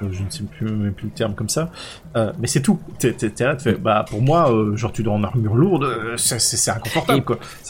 je 0.01 0.23
ne 0.23 0.29
sais 0.29 0.43
plus 0.43 0.69
même 0.69 0.93
plus 0.93 1.07
le 1.07 1.13
terme 1.13 1.33
comme 1.33 1.49
ça, 1.49 1.71
mais 2.15 2.47
c'est 2.47 2.61
tout. 2.61 2.79
T'es, 2.99 3.15
là, 3.39 3.55
tu 3.55 3.63
fais, 3.63 3.73
bah 3.75 4.05
pour 4.09 4.21
moi, 4.21 4.53
genre 4.75 4.91
tu 4.91 5.03
dors 5.03 5.13
en 5.13 5.23
armure 5.23 5.55
lourde, 5.55 6.17
c'est, 6.17 6.69
inconfortable 6.71 7.23
quoi. 7.23 7.39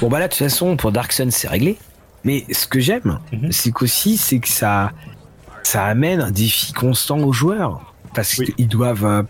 bon 0.00 0.08
bah 0.08 0.18
là 0.18 0.28
de 0.28 0.32
toute 0.32 0.38
façon 0.38 0.76
pour 0.76 0.92
Dark 0.92 1.12
Sun 1.12 1.30
c'est 1.30 1.48
réglé. 1.48 1.76
Mais 2.24 2.44
ce 2.50 2.66
que 2.66 2.80
j'aime, 2.80 3.20
mhm. 3.32 3.52
c'est 3.52 3.70
qu'aussi 3.70 4.16
c'est 4.16 4.38
que 4.38 4.48
ça 4.48 4.92
ça 5.68 5.84
amène 5.84 6.22
un 6.22 6.30
défi 6.30 6.72
constant 6.72 7.18
aux 7.18 7.32
joueurs 7.34 7.92
parce 8.14 8.32
qu'ils 8.32 8.68
doivent 8.68 9.04
euh, 9.04 9.22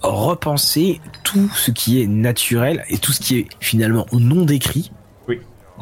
repenser 0.00 1.00
tout 1.24 1.50
ce 1.52 1.72
qui 1.72 2.00
est 2.00 2.06
naturel 2.06 2.84
et 2.90 2.98
tout 2.98 3.10
ce 3.10 3.20
qui 3.20 3.38
est 3.38 3.48
finalement 3.58 4.06
non 4.12 4.44
décrit 4.44 4.92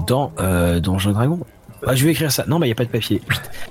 dans 0.07 0.33
euh, 0.41 0.81
dans 0.81 0.99
Jeu 0.99 1.13
Dragon. 1.13 1.41
Ah, 1.87 1.95
je 1.95 2.07
vais 2.07 2.13
écrire 2.13 2.33
ça. 2.33 2.47
Non, 2.49 2.59
mais 2.59 2.69
il 2.69 2.71
y 2.71 2.73
a 2.73 2.75
pas 2.75 2.87
de 2.87 2.91
papier. 2.91 3.21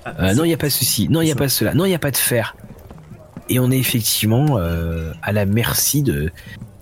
Ah, 0.06 0.14
euh, 0.20 0.34
non, 0.36 0.44
il 0.44 0.52
y 0.52 0.54
a 0.54 0.58
pas 0.58 0.70
ceci. 0.70 1.10
Non, 1.10 1.22
il 1.22 1.30
y 1.30 1.32
a 1.32 1.36
pas 1.36 1.50
cela. 1.50 1.74
Non, 1.74 1.86
il 1.86 1.90
y 1.90 1.96
a 1.96 2.00
pas 2.00 2.12
de 2.12 2.18
fer. 2.18 2.56
Et 3.50 3.58
on 3.60 3.72
est 3.72 3.80
effectivement 3.80 4.58
euh, 4.60 5.12
à 5.24 5.32
la 5.32 5.46
merci 5.48 6.04
de 6.04 6.32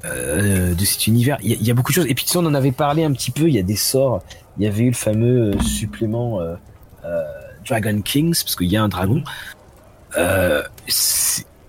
de 0.04 0.86
cet 0.86 1.06
univers. 1.08 1.38
Il 1.44 1.66
y, 1.66 1.72
a 1.72 1.74
beaucoup 1.76 1.92
de 1.92 1.96
choses. 1.96 2.08
Et 2.10 2.16
puis 2.16 2.26
tu 2.26 2.32
sais, 2.32 2.38
on 2.40 2.46
en 2.46 2.56
avait 2.56 2.72
parlé 2.74 3.04
un 3.04 3.14
petit 3.14 3.32
peu. 3.32 3.48
Il 3.48 3.54
y 3.54 3.60
a 3.60 3.64
des 3.64 3.76
sorts. 3.76 4.22
Il 4.58 4.66
y 4.66 4.68
avait 4.68 4.84
eu 4.84 4.90
le 4.90 4.96
fameux 4.96 5.52
supplément 5.62 6.40
Dragon 7.68 8.02
Kings, 8.02 8.42
parce 8.44 8.56
qu'il 8.56 8.68
y 8.68 8.78
a 8.78 8.84
un 8.84 8.90
dragon. 8.90 9.24
Euh, 10.18 10.64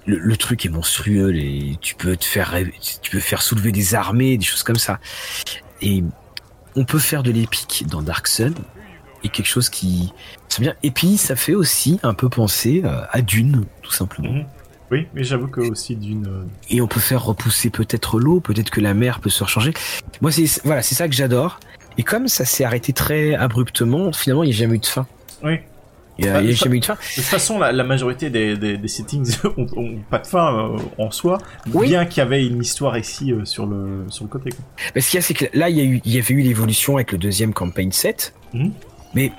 le, 0.07 0.37
truc 0.37 0.67
est 0.67 0.69
monstrueux, 0.69 1.33
tu 1.81 1.95
peux 1.95 2.17
te 2.17 2.25
faire, 2.25 2.55
tu 3.03 3.11
peux 3.11 3.21
faire 3.21 3.43
soulever 3.43 3.73
des 3.73 3.95
armées, 3.95 4.37
des 4.37 4.45
choses 4.45 4.63
comme 4.63 4.77
ça. 4.77 4.99
Et 5.81 6.03
on 6.75 6.85
peut 6.85 6.99
faire 6.99 7.23
de 7.23 7.31
l'épique 7.31 7.85
dans 7.89 8.03
Dark 8.03 8.27
Sun, 8.27 8.55
et 9.25 9.29
quelque 9.29 9.47
chose 9.47 9.69
qui, 9.69 10.13
c'est 10.49 10.61
bien. 10.61 10.75
Et 10.83 10.91
puis 10.91 11.17
ça 11.17 11.37
fait 11.37 11.55
aussi 11.55 12.01
un 12.03 12.15
peu 12.15 12.29
penser 12.29 12.83
euh, 12.85 13.03
à 13.11 13.23
Dune, 13.23 13.65
tout 13.83 13.93
simplement. 13.93 14.33
Mhm. 14.33 14.47
Oui, 14.91 15.07
mais 15.15 15.25
j'avoue 15.25 15.49
que 15.49 15.61
aussi 15.61 15.97
Dune. 15.97 16.27
Euh, 16.29 16.45
et 16.69 16.83
on 16.83 16.87
peut 16.87 17.01
faire 17.01 17.25
repousser 17.25 17.71
peut-être 17.71 18.19
l'eau, 18.19 18.41
peut-être 18.41 18.71
que 18.71 18.81
la 18.81 18.93
mer 18.93 19.21
peut 19.21 19.31
se 19.31 19.43
rechanger. 19.43 19.73
Moi, 20.21 20.31
c'est 20.33 20.61
voilà, 20.65 20.83
c'est 20.83 20.95
ça 20.95 21.09
que 21.09 21.15
j'adore. 21.15 21.61
Et 21.97 22.03
comme 22.03 22.29
ça 22.29 22.45
s'est 22.45 22.65
arrêté 22.65 22.93
très 22.93 23.35
abruptement, 23.35 24.13
finalement, 24.13 24.43
il 24.43 24.49
n'y 24.49 24.55
a 24.55 24.59
jamais 24.59 24.77
eu 24.77 24.81
de 24.81 24.87
fin. 24.87 25.07
Oui. 25.43 25.61
Il 26.19 26.29
a, 26.29 26.43
de 26.43 26.53
fin. 26.53 26.69
De 26.69 27.15
toute 27.15 27.25
façon, 27.25 27.59
la, 27.59 27.85
majorité 27.85 28.29
des, 28.29 28.57
des, 28.57 28.89
settings 28.89 29.35
ont, 29.57 29.99
pas 30.11 30.19
de 30.19 30.27
fin 30.27 30.75
euh, 30.75 30.79
en 30.99 31.11
soi, 31.11 31.39
bien 31.67 32.05
qu'il 32.05 32.19
y 32.19 32.21
avait 32.21 32.47
une 32.47 32.61
histoire 32.61 32.99
ici 32.99 33.33
euh, 33.33 33.45
sur 33.45 33.67
le 33.67 34.05
sur 34.09 34.25
le 34.25 34.29
côté. 34.29 34.51
Mais 34.95 35.01
ce 35.01 35.11
qu'il 35.11 35.19
y 35.19 35.23
a, 35.23 35.23
c'est 35.23 35.35
que 35.35 35.47
là, 35.55 35.71
il 35.71 35.77
y, 35.77 35.81
a 35.81 35.85
eu, 35.85 36.01
il 36.05 36.15
y 36.15 36.19
avait 36.19 36.35
eu 36.35 36.43
l'évolution 36.43 36.97
avec 36.97 37.13
le 37.13 37.19
deuxième 37.19 37.55
campaign 37.55 37.93
set, 37.93 38.35
mhm. 38.53 38.73
mais 39.15 39.33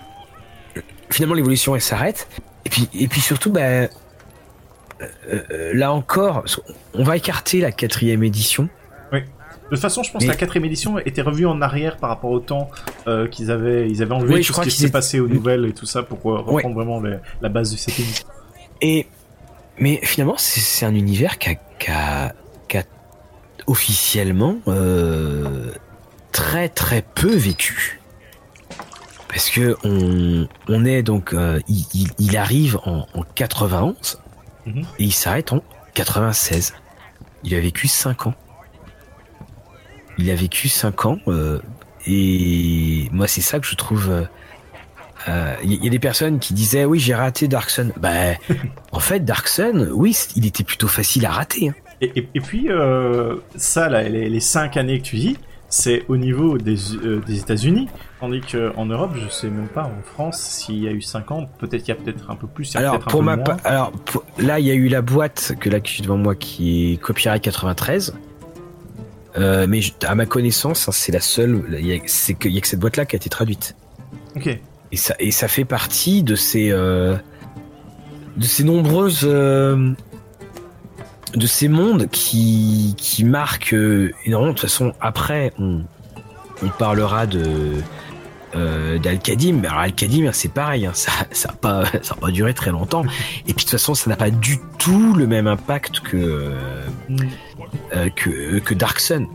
finalement, 1.11 1.35
l'évolution 1.35 1.75
elle 1.75 1.81
s'arrête. 1.81 2.27
Et 2.65 2.69
puis, 2.69 2.89
et 2.93 3.07
puis 3.07 3.21
surtout, 3.21 3.51
bah, 3.51 3.61
euh, 3.61 3.87
là 5.73 5.93
encore, 5.93 6.43
on 6.93 7.03
va 7.03 7.17
écarter 7.17 7.59
la 7.59 7.71
quatrième 7.71 8.23
édition. 8.23 8.69
De 9.73 9.77
toute 9.77 9.81
façon, 9.81 10.03
je 10.03 10.11
pense 10.11 10.21
que 10.21 10.27
la 10.27 10.35
quatrième 10.35 10.65
édition 10.65 10.99
était 10.99 11.23
revue 11.23 11.47
en 11.47 11.59
arrière 11.59 11.97
par 11.97 12.11
rapport 12.11 12.29
au 12.29 12.39
temps 12.39 12.69
euh, 13.07 13.27
qu'ils 13.27 13.49
avaient, 13.49 13.89
ils 13.89 14.03
avaient 14.03 14.13
enlevé 14.13 14.41
tout 14.41 14.53
ce 14.53 14.61
qui 14.61 14.69
s'est 14.69 14.91
passé 14.91 15.19
aux 15.19 15.27
nouvelles 15.27 15.65
et 15.65 15.73
tout 15.73 15.87
ça 15.87 16.03
pour 16.03 16.31
euh, 16.31 16.41
reprendre 16.41 16.75
vraiment 16.75 17.01
la 17.41 17.49
base 17.49 17.71
de 17.71 17.77
cette 17.77 17.99
édition. 17.99 18.27
Et 18.81 19.07
mais 19.79 19.99
finalement, 20.03 20.35
c'est 20.37 20.85
un 20.85 20.93
univers 20.93 21.39
qui 21.39 21.57
a, 21.89 22.33
officiellement 23.65 24.57
euh, 24.67 25.71
très 26.31 26.69
très 26.69 27.01
peu 27.01 27.35
vécu. 27.35 27.99
Parce 29.27 29.49
que 29.49 29.75
on, 29.83 30.47
on 30.67 30.85
est 30.85 31.01
donc, 31.01 31.35
il, 31.67 32.37
arrive 32.37 32.77
en, 32.85 33.07
91 33.33 34.21
mhm. 34.67 34.81
et 34.99 35.03
il 35.03 35.13
s'arrête 35.13 35.51
en 35.51 35.63
96. 35.95 36.75
Il 37.43 37.55
a 37.55 37.59
vécu 37.59 37.87
5 37.87 38.27
ans. 38.27 38.35
Il 40.17 40.29
a 40.29 40.35
vécu 40.35 40.67
5 40.67 41.05
ans 41.05 41.19
euh, 41.27 41.59
et 42.07 43.07
moi 43.11 43.27
c'est 43.27 43.41
ça 43.41 43.59
que 43.59 43.67
je 43.67 43.75
trouve. 43.75 44.07
Il 44.07 44.13
euh, 44.13 44.25
euh, 45.29 45.55
y, 45.63 45.87
a 45.87 45.89
des 45.89 45.99
personnes 45.99 46.39
qui 46.39 46.53
disaient 46.53 46.85
oui 46.85 46.99
j'ai 46.99 47.15
raté 47.15 47.47
Dark 47.47 47.69
Sun. 47.69 47.91
Bah 47.97 48.09
en 48.91 48.99
fait 48.99 49.23
Dark 49.25 49.47
Sun, 49.47 49.89
oui 49.93 50.17
il 50.35 50.45
était 50.45 50.63
plutôt 50.63 50.87
facile 50.87 51.25
à 51.25 51.31
rater. 51.31 51.69
Hein. 51.69 51.75
Et, 52.01 52.41
puis 52.41 52.67
ça 53.55 53.87
là, 53.87 54.03
les, 54.03 54.27
les 54.27 54.39
5 54.41 54.75
années 54.75 54.99
que 54.99 55.05
tu 55.05 55.15
dis, 55.15 55.37
c'est 55.73 56.03
au 56.07 56.17
niveau 56.17 56.57
des, 56.57 56.75
des 57.25 57.39
États-Unis, 57.39 57.87
tandis 58.19 58.41
qu'en 58.41 58.85
Europe, 58.85 59.15
je 59.15 59.27
sais 59.29 59.49
même 59.49 59.67
pas, 59.67 59.83
en 59.83 60.03
France, 60.03 60.39
s'il 60.39 60.83
y 60.83 60.87
a 60.87 60.91
eu 60.91 61.01
5 61.01 61.31
ans, 61.31 61.49
peut-être 61.57 61.83
qu'il 61.83 61.95
y 61.95 61.97
a 61.97 62.01
peut-être 62.01 62.29
un 62.29 62.35
peu 62.35 62.45
plus. 62.45 62.75
Alors, 62.75 62.99
pour 62.99 63.23
ma 63.23 63.37
alors 63.63 63.91
là, 64.37 64.59
il 64.59 64.67
y 64.67 64.71
a 64.71 64.75
eu 64.75 64.87
la 64.87 65.01
boîte 65.01 65.53
que 65.59 65.69
là 65.69 65.79
que 65.79 65.89
j'ai 65.89 66.03
devant 66.03 66.17
moi 66.17 66.35
qui 66.35 66.93
est 66.93 66.97
Copyright 66.97 67.41
93. 67.41 68.13
Euh, 69.37 69.65
mais 69.67 69.81
à 70.03 70.15
ma 70.15 70.25
connaissance, 70.25 70.87
hein, 70.87 70.91
c'est 70.91 71.11
la 71.11 71.19
seule. 71.19 71.63
C'est 72.05 72.35
qu'il 72.35 72.51
y 72.51 72.57
a 72.57 72.61
que 72.61 72.67
cette 72.67 72.79
boîte-là 72.79 73.05
qui 73.05 73.15
a 73.15 73.17
été 73.17 73.29
traduite. 73.29 73.75
Ok. 74.35 74.59
Et 74.91 74.97
ça, 74.97 75.15
et 75.19 75.31
ça 75.31 75.47
fait 75.47 75.65
partie 75.65 76.21
de 76.21 76.35
ces, 76.35 76.71
euh, 76.71 77.15
de 78.37 78.45
ces 78.45 78.63
nombreuses, 78.63 79.21
euh, 79.23 79.91
de 81.33 81.47
ces 81.47 81.67
mondes 81.67 82.07
qui, 82.11 82.93
qui 82.97 83.23
marquent 83.23 83.75
énormément. 84.25 84.53
De 84.53 84.59
toute 84.59 84.69
façon, 84.69 84.93
après, 85.01 85.51
on, 85.57 85.81
on 86.61 86.69
parlera 86.69 87.25
de 87.25 87.71
d'Al-Qadim. 89.01 89.63
Alors 89.63 89.79
Al-Qadim, 89.79 90.31
c'est 90.31 90.53
pareil, 90.53 90.85
hein, 90.85 90.91
ça, 90.93 91.11
ça 91.31 91.49
a 91.49 91.53
pas, 91.53 91.85
ça 92.03 92.13
a 92.13 92.17
pas 92.17 92.29
duré 92.29 92.53
très 92.53 92.69
longtemps. 92.69 93.03
Et 93.47 93.53
puis 93.53 93.53
de 93.53 93.61
toute 93.61 93.71
façon, 93.71 93.95
ça 93.95 94.11
n'a 94.11 94.15
pas 94.15 94.29
du 94.29 94.59
tout 94.77 95.15
le 95.15 95.25
même 95.25 95.47
impact 95.47 96.01
que. 96.01 96.53
Mm. 97.09 97.17
Euh, 97.95 98.09
que, 98.09 98.59
que 98.59 98.73
Dark 98.73 98.99
Sun. 98.99 99.27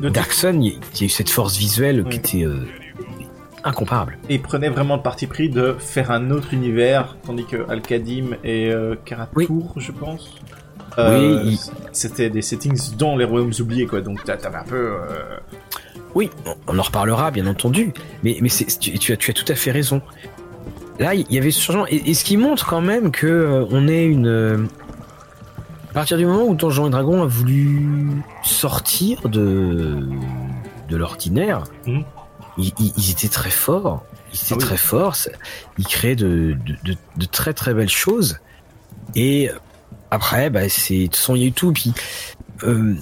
Darkson, 0.00 0.60
il 0.60 0.72
y 0.72 1.02
a 1.02 1.06
eu 1.06 1.08
cette 1.08 1.30
force 1.30 1.56
visuelle 1.56 2.04
qui 2.04 2.16
était 2.16 2.46
incomparable. 3.64 4.18
Et 4.28 4.38
prenait 4.38 4.68
vraiment 4.68 4.96
le 4.96 5.02
parti 5.02 5.26
pris 5.26 5.48
de 5.48 5.74
faire 5.78 6.10
un 6.10 6.30
autre 6.30 6.52
univers, 6.52 7.16
tandis 7.26 7.44
que 7.46 7.68
Al-Qadim 7.68 8.36
et 8.44 8.70
euh, 8.70 8.94
Karatour, 9.04 9.74
je 9.76 9.90
pense. 9.90 10.36
Euh, 10.98 11.42
oui, 11.44 11.58
c'était 11.92 12.30
des 12.30 12.42
settings 12.42 12.94
dans 12.96 13.16
les 13.16 13.24
royaumes 13.24 13.52
oubliés, 13.58 13.86
quoi. 13.86 14.00
Donc 14.00 14.22
t'avais 14.22 14.56
un 14.56 14.64
peu. 14.64 14.76
Euh, 14.76 15.38
oui, 16.14 16.30
on 16.68 16.78
en 16.78 16.82
reparlera, 16.82 17.32
bien 17.32 17.46
entendu. 17.48 17.92
Mais, 18.22 18.38
mais 18.40 18.48
tu, 18.48 18.98
tu, 18.98 19.12
as, 19.12 19.16
tu 19.16 19.30
as 19.30 19.34
tout 19.34 19.50
à 19.50 19.56
fait 19.56 19.72
raison. 19.72 20.00
Là, 21.00 21.14
il 21.14 21.26
y 21.32 21.38
avait 21.38 21.50
ce 21.50 21.60
changement. 21.60 21.86
Et, 21.88 22.14
ce 22.14 22.22
qui 22.22 22.36
montre 22.36 22.66
quand 22.66 22.80
même 22.80 23.10
que 23.10 23.66
on 23.70 23.88
est 23.88 24.04
une. 24.04 24.68
À 25.94 25.98
partir 25.98 26.16
du 26.16 26.26
moment 26.26 26.42
où 26.42 26.56
Donjons 26.56 26.88
et 26.88 26.90
Dragon 26.90 27.22
a 27.22 27.26
voulu 27.26 28.20
sortir 28.42 29.28
de, 29.28 30.08
de 30.88 30.96
l'ordinaire, 30.96 31.62
mmh 31.86 32.00
ils, 32.58 33.10
étaient 33.10 33.28
très 33.28 33.50
forts. 33.50 34.04
Ils 34.32 34.36
étaient 34.36 34.54
ah 34.54 34.66
très 34.66 34.76
forts. 34.76 35.16
Ils 35.78 35.86
créaient 35.86 36.16
de, 36.16 36.56
de, 36.84 37.24
très 37.26 37.52
très 37.52 37.74
belles 37.74 37.88
choses. 37.88 38.38
Et 39.14 39.50
après, 40.10 40.50
bah, 40.50 40.68
c'est 40.68 40.98
de 40.98 41.04
toute 41.04 41.16
façon, 41.16 41.36
il 41.36 41.42
y 41.42 41.44
a 41.44 41.48
eu 41.48 41.52
tout. 41.52 41.72
Puis 41.72 41.92
euh, 42.64 42.94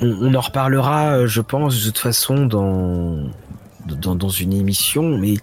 on, 0.00 0.34
en 0.34 0.40
reparlera, 0.40 1.26
je 1.26 1.40
pense, 1.40 1.78
de 1.80 1.86
toute 1.86 1.98
façon 1.98 2.44
dans 2.46 3.30
dans, 3.86 4.14
dans 4.14 4.28
une 4.28 4.52
émission. 4.52 5.16
Mais 5.16 5.34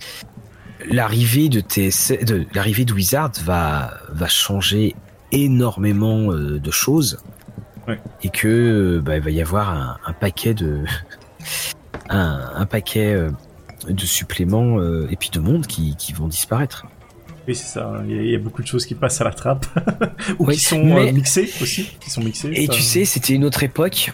l'arrivée 0.89 1.49
de 1.49 1.59
TS, 1.59 2.13
de 2.23 2.45
l'arrivée 2.53 2.85
de 2.85 2.93
Wizard 2.93 3.31
va 3.43 3.93
va 4.11 4.27
changer 4.27 4.95
énormément 5.31 6.31
euh, 6.31 6.59
de 6.59 6.71
choses. 6.71 7.19
Et 8.21 8.29
que 8.29 8.99
bah, 8.99 9.15
il 9.15 9.23
va 9.23 9.29
y 9.29 9.41
avoir 9.41 9.69
un, 9.69 9.97
un 10.05 10.11
paquet 10.11 10.53
de 10.53 10.83
un, 12.09 12.65
paquet 12.65 13.13
euh, 13.13 13.29
de 13.87 14.05
suppléments 14.05 14.79
euh, 14.79 15.07
et 15.09 15.15
puis 15.15 15.29
de 15.29 15.39
mondes 15.39 15.67
qui, 15.67 15.95
vont 16.13 16.27
disparaître. 16.27 16.85
Oui, 17.47 17.55
c'est 17.55 17.67
ça. 17.67 18.03
Il 18.07 18.29
y, 18.29 18.35
a, 18.35 18.39
beaucoup 18.39 18.61
de 18.61 18.67
choses 18.67 18.85
qui 18.85 18.95
passent 18.95 19.21
à 19.21 19.23
la 19.23 19.31
trappe 19.31 19.65
ou 20.39 20.47
qui 20.47 20.59
sont 20.59 20.85
euh, 20.97 21.11
mixées 21.11 21.49
aussi, 21.61 21.97
qui 21.99 22.09
sont 22.09 22.21
mixées. 22.21 22.51
Et 22.53 22.67
tu 22.67 22.81
sais, 22.81 23.05
c'était 23.05 23.33
une 23.33 23.45
autre 23.45 23.63
époque 23.63 24.11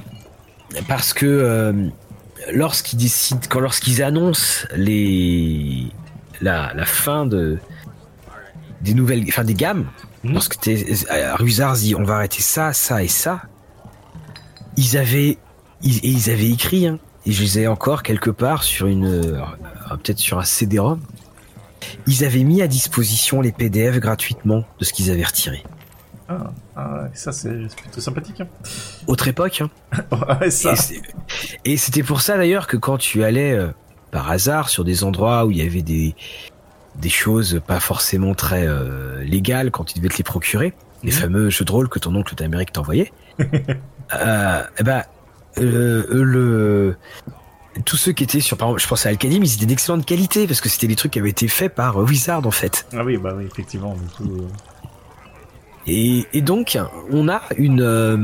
parce 0.88 1.14
que 1.14 1.91
lorsqu'ils 2.51 2.97
décident, 2.97 3.41
quand 3.49 3.59
lorsqu'ils 3.59 4.03
annoncent 4.03 4.68
les 4.76 5.88
la, 6.41 6.74
la, 6.76 6.86
fin 6.86 7.26
de 7.26 7.57
des 8.84 8.94
nouvelles, 8.94 9.26
enfin 9.28 9.44
des 9.44 9.56
gammes, 9.56 9.86
mmh. 10.24 10.34
lorsque 10.34 10.58
Rusars 11.40 11.78
dit 11.78 11.96
on 11.96 12.04
va 12.04 12.16
arrêter 12.16 12.42
ça, 12.42 12.74
ça 12.74 13.04
et 13.04 13.08
ça, 13.08 13.42
ils 14.78 14.98
avaient 14.98 15.38
ils, 15.82 16.04
ils 16.04 16.30
avaient 16.30 16.50
écrit 16.50 16.88
hein, 16.88 17.00
et 17.26 17.32
je 17.32 17.42
les 17.42 17.60
ai 17.60 17.68
encore 17.68 18.04
quelque 18.04 18.30
part 18.30 18.64
sur 18.64 18.88
une, 18.88 19.06
euh, 19.06 19.40
peut-être 20.04 20.20
sur 20.20 20.40
un 20.40 20.44
CD-ROM. 20.44 21.00
Ils 22.08 22.24
avaient 22.24 22.44
mis 22.44 22.62
à 22.62 22.68
disposition 22.68 23.42
les 23.42 23.52
PDF 23.52 24.00
gratuitement 24.00 24.64
de 24.80 24.86
ce 24.86 24.94
qu'ils 24.94 25.12
avaient 25.12 25.24
retiré. 25.24 25.64
Ah, 26.30 26.52
ah 26.76 27.08
ça 27.14 27.32
c'est 27.32 27.68
plutôt 27.76 28.02
sympathique. 28.02 28.42
Hein. 28.42 28.48
Autre 29.08 29.28
époque. 29.28 29.62
Hein. 29.62 29.70
ouais, 30.42 30.50
ça. 30.50 30.74
Et 31.66 31.78
c'était 31.78 32.04
pour 32.04 32.22
ça 32.22 32.38
d'ailleurs 32.38 32.68
que 32.68 32.78
quand 32.78 32.98
tu 32.98 33.24
allais 33.24 33.54
euh, 33.54 33.72
par 34.12 34.30
hasard 34.30 34.70
sur 34.70 34.84
des 34.84 35.04
endroits 35.04 35.46
où 35.46 35.52
il 35.52 35.58
y 35.58 35.62
avait 35.62 35.82
des 35.82 36.16
des 36.96 37.10
choses 37.10 37.62
pas 37.66 37.80
forcément 37.80 38.34
très 38.34 38.68
euh, 38.68 39.24
légales 39.24 39.72
quand 39.72 39.84
tu 39.84 39.98
devais 39.98 40.10
te 40.10 40.18
les 40.18 40.24
procurer, 40.24 40.74
les 41.04 41.12
mhm. 41.12 41.18
fameux 41.18 41.50
jeux 41.50 41.66
de 41.66 41.72
rôle 41.72 41.89
que 41.89 42.00
ton 42.00 42.16
oncle 42.16 42.36
d'Amérique 42.36 42.72
t'envoyait, 42.72 43.12
euh, 43.39 44.64
ben 44.84 45.04
euh, 45.60 46.06
le 46.10 46.96
tous 47.86 47.98
ceux 47.98 48.12
qui 48.12 48.24
étaient 48.24 48.39
sur, 48.39 48.56
par 48.56 48.68
exemple, 48.68 48.82
je 48.82 48.88
pense 48.88 49.06
à 49.06 49.10
Alcadim, 49.10 49.39
ils 49.41 49.56
étaient 49.56 49.66
d'excellente 49.66 50.06
qualité 50.06 50.46
parce 50.46 50.62
que 50.62 50.70
c'était 50.70 50.88
des 50.88 50.96
trucs 50.96 51.14
qui 51.14 51.20
avaient 51.20 51.32
été 51.32 51.48
faits 51.48 51.74
par 51.74 51.98
Wizard 51.98 52.46
en 52.46 52.52
fait. 52.52 52.86
Ah 52.94 53.04
oui, 53.04 53.18
bah 53.18 53.34
oui, 53.36 53.46
effectivement. 53.46 53.98
Euh. 54.22 54.48
Et, 55.88 56.26
et, 56.34 56.41
donc, 56.41 56.78
on 57.12 57.28
a 57.28 57.41
une. 57.58 57.82
Euh, 57.82 58.18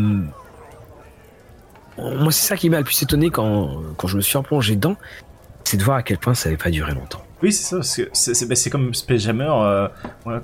moi, 1.98 2.32
c'est 2.32 2.48
ça 2.48 2.56
qui 2.56 2.70
m'a 2.70 2.78
le 2.78 2.84
plus 2.84 3.02
étonné 3.02 3.30
quand, 3.32 3.82
quand 3.98 4.08
je 4.08 4.18
me 4.18 4.22
suis 4.22 4.38
replongé 4.38 4.76
dedans, 4.76 4.96
c'est 5.64 5.78
de 5.78 5.84
voir 5.84 5.98
à 5.98 6.04
quel 6.04 6.20
point 6.20 6.36
ça 6.36 6.50
n'avait 6.50 6.62
pas 6.62 6.70
duré 6.70 6.94
longtemps. 6.94 7.24
Oui, 7.42 7.54
c'est 7.54 7.82
ça. 7.82 8.04
C'est 8.12 8.48
bah, 8.48 8.56
comme 8.70 8.94
Space 8.94 9.22
Jammer. 9.22 9.50
Euh, 9.50 9.88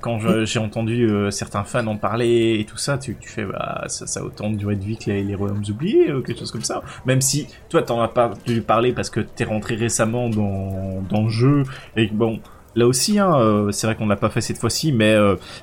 quand 0.02 0.20
j'ai 0.46 0.60
entendu 0.60 1.10
euh, 1.10 1.30
certains 1.30 1.64
fans 1.64 1.86
en 1.88 1.98
parler 1.98 2.58
et 2.60 2.66
tout 2.66 2.78
ça, 2.78 2.98
tu, 2.98 3.18
tu 3.20 3.30
fais 3.30 3.46
bah, 3.46 3.84
ça, 3.88 4.08
ça 4.08 4.22
a 4.22 4.24
autant 4.24 4.50
de 4.50 4.56
durée 4.56 4.76
de 4.76 4.84
vie 4.84 4.98
que 4.98 5.12
les, 5.12 5.24
les 5.24 5.36
Royaumes 5.36 5.64
oubliés 5.70 6.14
ou 6.14 6.22
quelque 6.22 6.40
chose 6.40 6.52
comme 6.52 6.64
ça. 6.64 6.82
Même 7.06 7.22
si 7.22 7.48
toi, 7.70 7.82
t'en 7.82 8.02
as 8.02 8.08
pas 8.08 8.34
dû 8.46 8.62
parler 8.62 8.94
parce 8.94 9.10
que 9.10 9.20
t'es 9.20 9.44
rentré 9.44 9.76
récemment 9.76 10.30
dans, 10.30 11.02
dans 11.10 11.24
le 11.24 11.30
jeu 11.30 11.64
et 11.98 12.08
bon. 12.08 12.40
Là 12.78 12.88
aussi, 12.88 13.20
hein, 13.20 13.34
euh, 13.40 13.72
c'est 13.72 13.88
vrai 13.88 13.96
qu'on 13.96 14.08
l'a 14.08 14.18
pas 14.18 14.30
fait 14.30 14.42
cette 14.42 14.58
fois-ci, 14.58 14.92
mais 14.92 15.16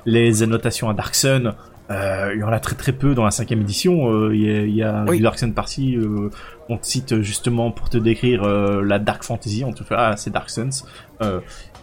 les 0.07 0.41
annotations 0.41 0.89
à 0.89 0.95
Dark 0.95 1.13
Sun, 1.13 1.53
euh, 1.91 2.31
il 2.33 2.39
y 2.39 2.43
en 2.43 2.51
a 2.51 2.59
très 2.59 2.75
très 2.75 2.93
peu 2.93 3.13
dans 3.13 3.25
la 3.25 3.31
cinquième 3.31 3.61
édition. 3.61 4.09
Euh, 4.09 4.35
il 4.35 4.75
y 4.75 4.83
a, 4.83 5.05
Dark 5.19 5.37
Sun 5.37 5.53
partie. 5.53 5.95
Euh, 5.95 6.29
on 6.69 6.77
te 6.77 6.85
cite 6.85 7.21
justement 7.21 7.71
pour 7.71 7.89
te 7.89 7.97
décrire 7.97 8.43
la 8.43 8.99
Dark 8.99 9.23
Fantasy. 9.23 9.63
On 9.65 9.73
te 9.73 9.83
fait 9.83 9.95
ah 9.97 10.15
c'est 10.17 10.31
Dark 10.31 10.49
Suns. 10.49 10.85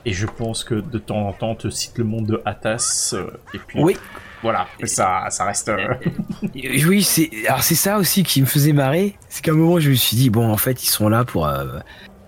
et 0.07 0.13
je 0.13 0.27
pense 0.27 0.65
que 0.65 0.75
de 0.75 0.99
temps 0.99 1.29
en 1.29 1.33
temps 1.33 1.51
on 1.51 1.55
te 1.55 1.69
cite 1.69 1.99
le 1.99 2.05
monde 2.05 2.27
de 2.27 2.43
Atas. 2.45 3.15
et 3.53 3.59
puis 3.59 3.83
oui. 3.83 3.97
voilà, 4.43 4.67
ça 4.85 5.27
ça 5.29 5.45
reste. 5.45 5.71
oui 6.55 7.03
c'est 7.03 7.31
alors 7.47 7.63
c'est 7.63 7.75
ça 7.75 7.99
aussi 7.99 8.23
qui 8.23 8.41
me 8.41 8.47
faisait 8.47 8.73
marrer. 8.73 9.17
C'est 9.29 9.45
qu'à 9.45 9.53
un 9.53 9.57
moment 9.57 9.81
je 9.81 9.91
me 9.91 9.95
suis 9.95 10.17
dit 10.17 10.31
bon 10.31 10.51
en 10.51 10.57
fait 10.57 10.83
ils 10.83 10.89
sont 10.89 11.11
là 11.11 11.25
pour 11.25 11.47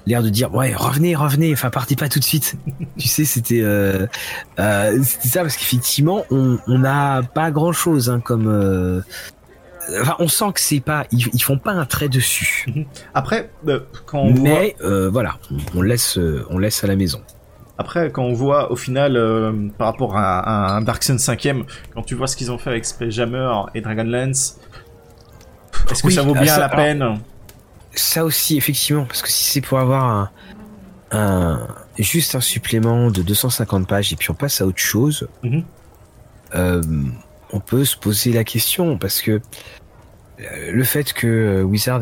l'air 0.06 0.22
de 0.22 0.28
dire 0.28 0.54
ouais 0.54 0.74
revenez 0.74 1.14
revenez 1.14 1.52
enfin 1.52 1.70
partez 1.70 1.96
pas 1.96 2.08
tout 2.08 2.18
de 2.18 2.24
suite. 2.24 2.56
Tu 2.98 3.08
sais 3.08 3.24
c'était 3.24 3.62
euh, 3.62 4.06
euh, 4.58 4.98
c'était 5.02 5.28
ça 5.28 5.42
parce 5.42 5.56
qu'effectivement 5.56 6.24
on 6.30 6.58
n'a 6.66 7.22
pas 7.22 7.50
grand 7.50 7.72
chose 7.72 8.10
hein, 8.10 8.20
comme 8.20 8.48
euh, 8.48 9.00
enfin 10.00 10.14
on 10.18 10.28
sent 10.28 10.52
que 10.54 10.60
c'est 10.60 10.80
pas 10.80 11.06
ils, 11.10 11.42
font 11.42 11.58
pas 11.58 11.72
un 11.72 11.84
trait 11.84 12.08
dessus. 12.08 12.66
Après 13.14 13.50
quand 14.06 14.20
on 14.20 14.34
mais 14.34 14.76
voilà 14.80 15.38
on 15.74 15.82
laisse 15.82 16.18
on 16.50 16.58
laisse 16.58 16.84
à 16.84 16.86
la 16.86 16.96
maison. 16.96 17.20
Après, 17.78 18.12
quand 18.12 18.22
on 18.22 18.34
voit 18.34 18.70
au 18.70 18.76
final, 18.76 19.14
par 19.76 19.88
rapport 19.88 20.16
à, 20.16 20.76
un 20.76 20.82
Dark 20.82 21.02
Sun 21.02 21.16
5ème, 21.16 21.64
quand 21.94 22.02
tu 22.02 22.14
vois 22.14 22.28
ce 22.28 22.36
qu'ils 22.36 22.52
ont 22.52 22.58
fait 22.58 22.70
avec 22.70 22.84
Space 22.84 23.14
Jammer 23.14 23.50
et 23.74 23.80
Dragonlance, 23.80 24.60
est-ce 25.90 26.02
que 26.02 26.10
ça 26.10 26.22
vaut 26.22 26.34
bien 26.34 26.58
la 26.58 26.68
peine? 26.68 27.18
Ça 27.94 28.24
aussi, 28.24 28.56
effectivement, 28.56 29.04
parce 29.04 29.22
que 29.22 29.28
si 29.28 29.44
c'est 29.44 29.60
pour 29.60 29.78
avoir 29.78 30.30
un, 31.10 31.66
juste 31.98 32.34
un 32.34 32.40
supplément 32.40 33.10
de 33.10 33.22
250 33.22 33.86
pages 33.86 34.12
et 34.12 34.16
puis 34.16 34.30
on 34.30 34.34
passe 34.34 34.60
à 34.60 34.66
autre 34.66 34.78
chose, 34.78 35.28
mhm. 35.42 35.64
euh, 36.54 36.82
on 37.52 37.60
peut 37.60 37.84
se 37.84 37.96
poser 37.96 38.32
la 38.32 38.44
question 38.44 38.96
parce 38.96 39.20
que 39.20 39.40
euh, 40.40 40.72
le 40.72 40.84
fait 40.84 41.12
que 41.12 41.62
Wizard 41.62 42.00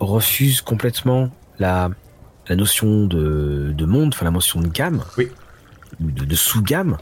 refuse 0.00 0.60
complètement 0.60 1.30
la, 1.58 1.90
la 2.48 2.56
notion 2.56 3.06
de, 3.06 3.72
de 3.76 3.84
monde, 3.84 4.12
enfin 4.14 4.24
la 4.24 4.30
notion 4.30 4.60
de 4.60 4.68
gamme, 4.68 5.04
oui. 5.16 5.30
de, 6.00 6.24
de 6.24 6.34
sous-gamme, 6.34 6.98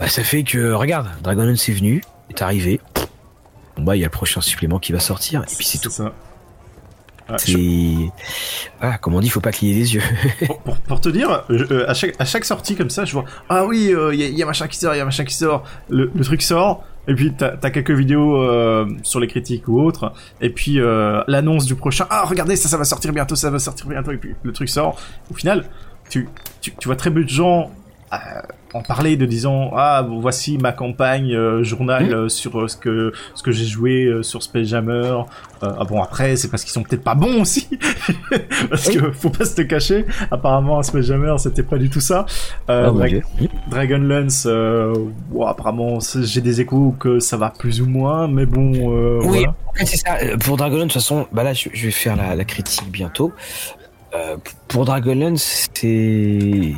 bah, 0.00 0.08
ça 0.08 0.24
fait 0.24 0.42
que, 0.42 0.72
regarde, 0.72 1.08
Dragon 1.22 1.46
est 1.46 1.70
venu, 1.70 2.02
est 2.30 2.42
arrivé, 2.42 2.80
bon 3.76 3.84
bah 3.84 3.96
il 3.96 4.00
y 4.00 4.04
a 4.04 4.06
le 4.06 4.10
prochain 4.10 4.40
supplément 4.40 4.78
qui 4.78 4.92
va 4.92 5.00
sortir 5.00 5.42
et 5.42 5.54
puis 5.54 5.64
c'est 5.64 5.78
tout. 5.78 5.90
Ça. 5.90 6.12
C'est 7.38 8.10
ah, 8.80 8.98
comme 8.98 9.14
on 9.14 9.20
dit, 9.20 9.28
faut 9.28 9.40
pas 9.40 9.52
cligner 9.52 9.74
les 9.74 9.94
yeux. 9.94 10.02
pour, 10.86 11.00
te 11.00 11.08
dire, 11.08 11.44
euh, 11.50 11.84
à, 11.88 11.94
chaque, 11.94 12.14
à 12.18 12.24
chaque 12.24 12.44
sortie 12.44 12.76
comme 12.76 12.90
ça, 12.90 13.04
je 13.04 13.12
vois 13.12 13.24
ah 13.48 13.64
oui, 13.64 13.86
il 13.88 13.94
euh, 13.94 14.14
y, 14.14 14.42
a 14.42 14.46
machin 14.46 14.68
qui 14.68 14.78
sort, 14.78 14.94
il 14.94 14.98
y 14.98 15.00
a 15.00 15.04
machin 15.04 15.24
qui 15.24 15.34
sort, 15.34 15.64
le, 15.88 16.10
truc 16.22 16.42
sort. 16.42 16.84
Et 17.08 17.14
puis 17.14 17.32
t'as 17.32 17.54
as 17.62 17.70
quelques 17.70 17.92
vidéos 17.92 18.36
euh, 18.36 18.86
sur 19.04 19.20
les 19.20 19.28
critiques 19.28 19.68
ou 19.68 19.80
autres, 19.80 20.12
et 20.40 20.50
puis 20.50 20.78
l'annonce 21.28 21.66
du 21.66 21.74
prochain. 21.74 22.06
Ah 22.10 22.24
regardez 22.24 22.56
ça, 22.56 22.68
ça 22.68 22.76
va 22.76 22.84
sortir 22.84 23.12
bientôt, 23.12 23.36
ça 23.36 23.50
va 23.50 23.58
sortir 23.58 23.86
bientôt, 23.86 24.12
et 24.12 24.16
puis 24.16 24.34
le 24.42 24.52
truc 24.52 24.68
sort. 24.68 25.00
Au 25.30 25.34
final, 25.34 25.64
tu, 26.08 26.28
tu, 26.60 26.74
tu 26.74 26.88
vois 26.88 26.96
très 26.96 27.12
peu 27.12 27.22
de 27.22 27.28
gens 27.28 27.70
en 28.76 28.82
parler 28.82 29.16
de 29.16 29.26
disant 29.26 29.70
ah 29.74 30.06
voici 30.08 30.58
ma 30.58 30.72
campagne 30.72 31.34
euh, 31.34 31.62
journal 31.62 32.06
mmh. 32.06 32.12
euh, 32.12 32.28
sur 32.28 32.60
euh, 32.60 32.68
ce 32.68 32.76
que 32.76 33.12
ce 33.34 33.42
que 33.42 33.50
j'ai 33.50 33.64
joué 33.64 34.10
sur 34.22 34.42
Space 34.42 34.68
Jammer 34.68 35.22
ah 35.62 35.84
bon 35.88 36.02
après 36.02 36.36
c'est 36.36 36.48
parce 36.48 36.62
qu'ils 36.62 36.72
sont 36.72 36.82
peut-être 36.82 37.02
pas 37.02 37.14
bons 37.14 37.40
aussi. 37.40 37.68
Parce 38.68 38.90
que 38.90 39.10
faut 39.12 39.30
pas 39.30 39.46
se 39.46 39.62
cacher. 39.62 40.04
Apparemment 40.30 40.82
Space 40.82 41.06
Jammer 41.06 41.34
c'était 41.38 41.62
pas 41.62 41.78
du 41.78 41.88
tout 41.88 42.00
ça. 42.00 42.26
Ah, 42.68 42.92
Dragonlance 43.70 44.46
apparemment 45.46 45.98
j'ai 46.00 46.40
des 46.40 46.60
échos 46.60 46.94
que 46.98 47.18
ça 47.20 47.36
va 47.36 47.50
plus 47.50 47.80
ou 47.80 47.86
moins 47.86 48.28
mais 48.28 48.44
bon 48.44 49.20
oui 49.24 49.46
c'est 49.76 49.96
ça. 49.96 50.16
Pour 50.44 50.56
Dragonlance 50.56 50.88
de 50.88 50.92
toute 50.92 51.02
façon 51.02 51.26
bah 51.32 51.42
là 51.42 51.54
je, 51.54 51.68
vais 51.68 51.90
faire 51.90 52.16
la, 52.16 52.34
la 52.34 52.44
critique 52.44 52.90
bientôt. 52.90 53.32
Pour 54.68 54.84
Dragonlance 54.84 55.68
c'est 55.72 56.74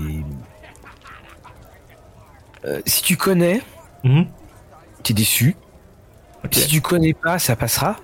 euh, 2.68 2.80
si 2.86 3.02
tu 3.02 3.16
connais, 3.16 3.62
mhm. 4.04 4.26
tu 5.02 5.12
es 5.12 5.14
déçu. 5.14 5.56
Si 6.50 6.68
tu 6.68 6.80
connais 6.80 7.14
pas, 7.14 7.38
ça 7.38 7.56
passera. 7.56 7.96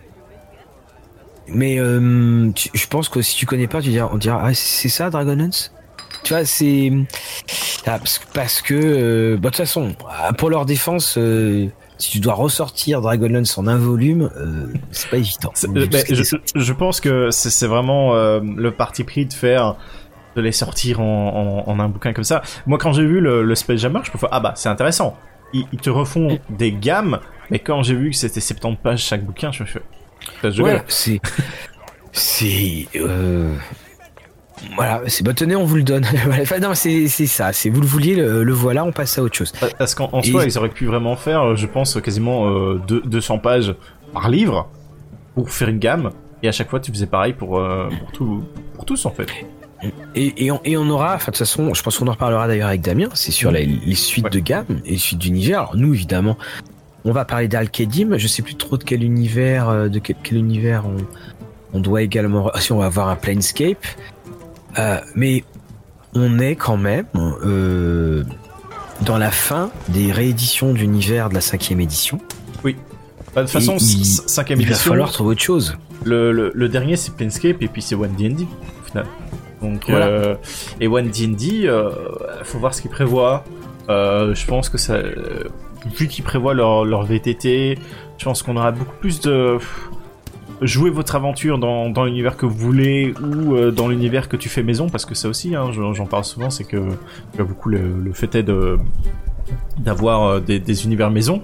mais 1.47 1.77
je 1.77 2.87
pense 2.89 3.09
que 3.09 3.23
si 3.23 3.37
tu 3.37 3.47
connais 3.47 3.69
pas, 3.69 3.81
tu 3.81 3.91
diras, 3.91 4.11
on 4.13 4.19
dira, 4.19 4.41
ah, 4.45 4.55
c'est 4.55 4.89
ça 4.89 5.11
Dragonlance 5.11 5.73
tu 6.23 6.33
vois, 6.33 6.45
c'est 6.47 6.91
ah, 7.87 7.99
parce 8.33 8.63
que, 8.63 9.35
bah, 9.35 9.41
de 9.41 9.49
toute 9.49 9.57
façon, 9.57 9.95
pour 10.39 10.49
leur 10.49 10.65
défense, 10.65 11.19
si 11.99 12.11
tu 12.11 12.21
dois 12.21 12.35
ressortir 12.35 13.01
Dragonlance 13.01 13.57
en 13.57 13.67
un 13.67 13.79
volume, 13.79 14.31
euh, 14.37 14.67
c'est 14.91 15.11
pas 15.11 15.17
évident. 15.19 15.53
Euh, 15.65 15.87
je, 16.55 16.73
pense 16.73 17.01
que 17.01 17.31
c'est 17.31 17.67
vraiment 17.67 18.15
euh, 18.15 18.41
le 18.43 18.73
parti 18.73 19.05
pris 19.05 19.27
de 19.27 19.33
faire 19.33 19.77
de 20.37 20.41
les 20.41 20.53
sortir 20.53 21.01
en, 21.01 21.79
un 21.79 21.89
bouquin 21.89 22.13
comme 22.13 22.25
ça. 22.25 22.43
Moi, 22.67 22.79
quand 22.79 22.93
j'ai 22.93 23.05
vu 23.05 23.21
le, 23.21 23.43
le 23.43 23.55
Space 23.55 23.81
Jammer, 23.81 24.01
je 24.05 24.11
peux 24.11 24.19
faire 24.19 24.31
ah 24.33 24.41
bah 24.41 24.53
c'est 24.57 24.69
intéressant. 24.69 25.17
Ils, 25.53 25.79
te 25.79 25.91
refont 25.91 26.39
des 26.51 26.73
gammes, 26.73 27.21
mais 27.49 27.61
quand 27.61 27.85
j'ai 27.85 27.95
vu 27.95 28.11
que 28.11 28.17
c'était 28.17 28.41
70 28.41 28.77
pages 28.83 29.03
chaque 29.03 29.25
bouquin, 29.25 29.53
je 29.53 29.63
me 29.63 29.69
suis 29.69 29.79
fait. 29.79 30.61
Ouais, 30.61 30.83
c'est 30.89 31.21
c'est 32.13 32.89
voilà, 34.77 35.03
c'est 35.07 35.25
bah 35.25 35.33
tenez, 35.35 35.57
on 35.57 35.65
vous 35.65 35.77
le 35.77 35.83
donne. 35.83 36.07
non, 36.63 36.75
c'est 36.75 37.09
ça, 37.09 37.53
c'est 37.53 37.71
vous 37.71 37.81
le 37.81 37.87
vouliez, 37.87 38.15
le, 38.15 38.53
voilà, 38.53 38.85
on 38.85 38.93
passe 38.93 39.19
à 39.19 39.23
autre 39.23 39.37
chose. 39.37 39.53
Parce 39.79 39.95
qu'en 39.95 40.23
soi, 40.23 40.45
ils 40.45 40.59
auraient 40.59 40.69
pu 40.69 40.87
vraiment 40.87 41.17
faire, 41.17 41.57
je 41.57 41.67
pense, 41.67 42.01
quasiment 42.01 42.75
200 42.77 43.35
euh, 43.35 43.39
pages 43.39 43.75
par 44.13 44.29
livre 44.29 44.69
pour 45.35 45.51
faire 45.51 45.69
une 45.69 45.79
gamme, 45.79 46.11
et 46.43 46.49
à 46.49 46.53
chaque 46.53 46.71
fois, 46.71 46.81
tu 46.81 46.93
faisais 46.93 47.07
pareil 47.07 47.33
pour, 47.33 47.59
euh, 47.59 47.89
pour, 47.99 48.13
tout, 48.13 48.45
pour 48.75 48.85
tous 48.85 49.07
en 49.07 49.11
fait. 49.11 49.29
Et, 50.15 50.47
et, 50.47 50.51
on, 50.51 50.61
et 50.65 50.77
on 50.77 50.89
aura, 50.91 51.15
enfin 51.15 51.33
de 51.33 51.37
toute 51.37 51.39
façon, 51.39 51.75
je 51.75 51.83
pense 51.83 51.99
qu'on 51.99 52.07
en 52.07 52.13
reparlera 52.13 52.47
d'ailleurs 52.47 52.69
avec 52.69 52.81
Damien, 52.81 53.09
c'est 53.15 53.33
sur 53.33 53.51
les, 53.51 53.95
suites 53.95 54.33
de 54.33 54.39
gamme 54.39 54.81
et 54.85 54.93
les 54.93 54.99
suites 54.99 55.19
d'univers. 55.19 55.61
Alors 55.61 55.77
nous, 55.77 55.95
évidemment, 55.95 56.37
on 57.05 57.13
va 57.13 57.25
parler 57.25 57.49
d'Alkedim, 57.49 58.17
je 58.17 58.27
sais 58.27 58.43
plus 58.43 58.55
trop 58.55 58.77
de 58.77 58.85
quel 58.85 59.03
univers, 59.03 59.69
euh, 59.69 59.89
de 59.89 59.99
quel, 59.99 60.17
quel 60.23 60.39
univers 60.39 60.85
on, 60.87 60.97
on 61.75 61.81
doit 61.81 62.03
également... 62.03 62.51
Si 62.61 62.73
on 62.73 62.79
va 62.79 62.87
avoir 62.87 63.09
un 63.09 63.17
Planescape, 63.17 63.85
euh, 64.79 65.01
mais 65.15 65.45
on 66.15 66.39
est 66.39 66.57
quand 66.57 66.77
même 66.77 67.07
euh, 67.17 68.25
dans 69.03 69.19
la 69.19 69.31
fin 69.31 69.71
des 69.89 70.13
rééditions 70.13 70.73
d'univers 70.73 71.29
de 71.29 71.35
la 71.35 71.41
cinquième 71.41 71.81
édition. 71.81 72.21
Oui. 72.63 72.77
Bah, 73.35 73.43
de 73.43 73.47
toute 73.49 73.53
façon, 73.53 73.79
cinquième 73.79 74.61
édition. 74.61 74.77
Il 74.77 74.79
va 74.79 74.91
falloir 74.91 75.13
trouver 75.13 75.31
autre 75.33 75.43
chose. 75.43 75.77
Le, 76.05 76.53
le, 76.55 76.69
dernier, 76.69 76.97
c'est 76.97 77.15
Planescape 77.15 77.61
et 77.63 77.69
puis 77.69 77.83
c'est 77.83 77.95
One 77.95 78.15
D&D 78.15 78.45
au 78.45 78.89
final. 78.89 79.07
Donc, 79.65 79.89
euh, 79.89 80.35
et 80.81 80.89
One 80.89 81.09
D&D, 81.09 81.47
il 81.47 82.45
faut 82.45 82.59
voir 82.59 82.75
ce 82.75 82.83
qu'il 82.83 82.91
prévoit. 82.91 83.45
je 83.89 84.47
pense 84.47 84.69
que 84.69 84.79
ça, 84.79 84.99
vu 85.97 86.09
qu'ils 86.09 86.25
prévoient 86.25 86.55
leur, 86.55 86.85
leur 86.85 87.05
VTT, 87.05 87.79
je 88.19 88.25
pense 88.25 88.43
qu'on 88.43 88.57
aura 88.57 88.73
beaucoup 88.73 88.97
plus 89.01 89.21
de 89.21 89.59
jouer 90.61 90.91
votre 90.91 91.15
aventure 91.15 91.59
dans, 91.59 91.91
dans 91.91 92.05
l'univers 92.05 92.37
que 92.37 92.47
vous 92.47 92.57
voulez 92.57 93.15
ou 93.21 93.55
euh, 93.55 93.71
dans 93.71 93.89
l'univers 93.89 94.29
que 94.29 94.37
tu 94.37 94.49
fais 94.49 94.63
maison, 94.63 94.89
parce 94.89 95.05
que 95.05 95.15
ça 95.15 95.29
aussi, 95.29 95.55
hein, 95.55 95.71
j'en 95.73 96.07
parle 96.07 96.25
souvent, 96.25 96.51
c'est 96.51 96.65
que 96.65 96.79
beaucoup 97.39 97.69
le, 97.69 97.81
le 98.03 98.13
fait 98.13 98.35
est 98.35 98.43
de 98.43 98.79
d'avoir 99.79 100.23
euh, 100.23 100.41
des, 100.41 100.59
des, 100.59 100.85
univers 100.87 101.11
maison 101.11 101.43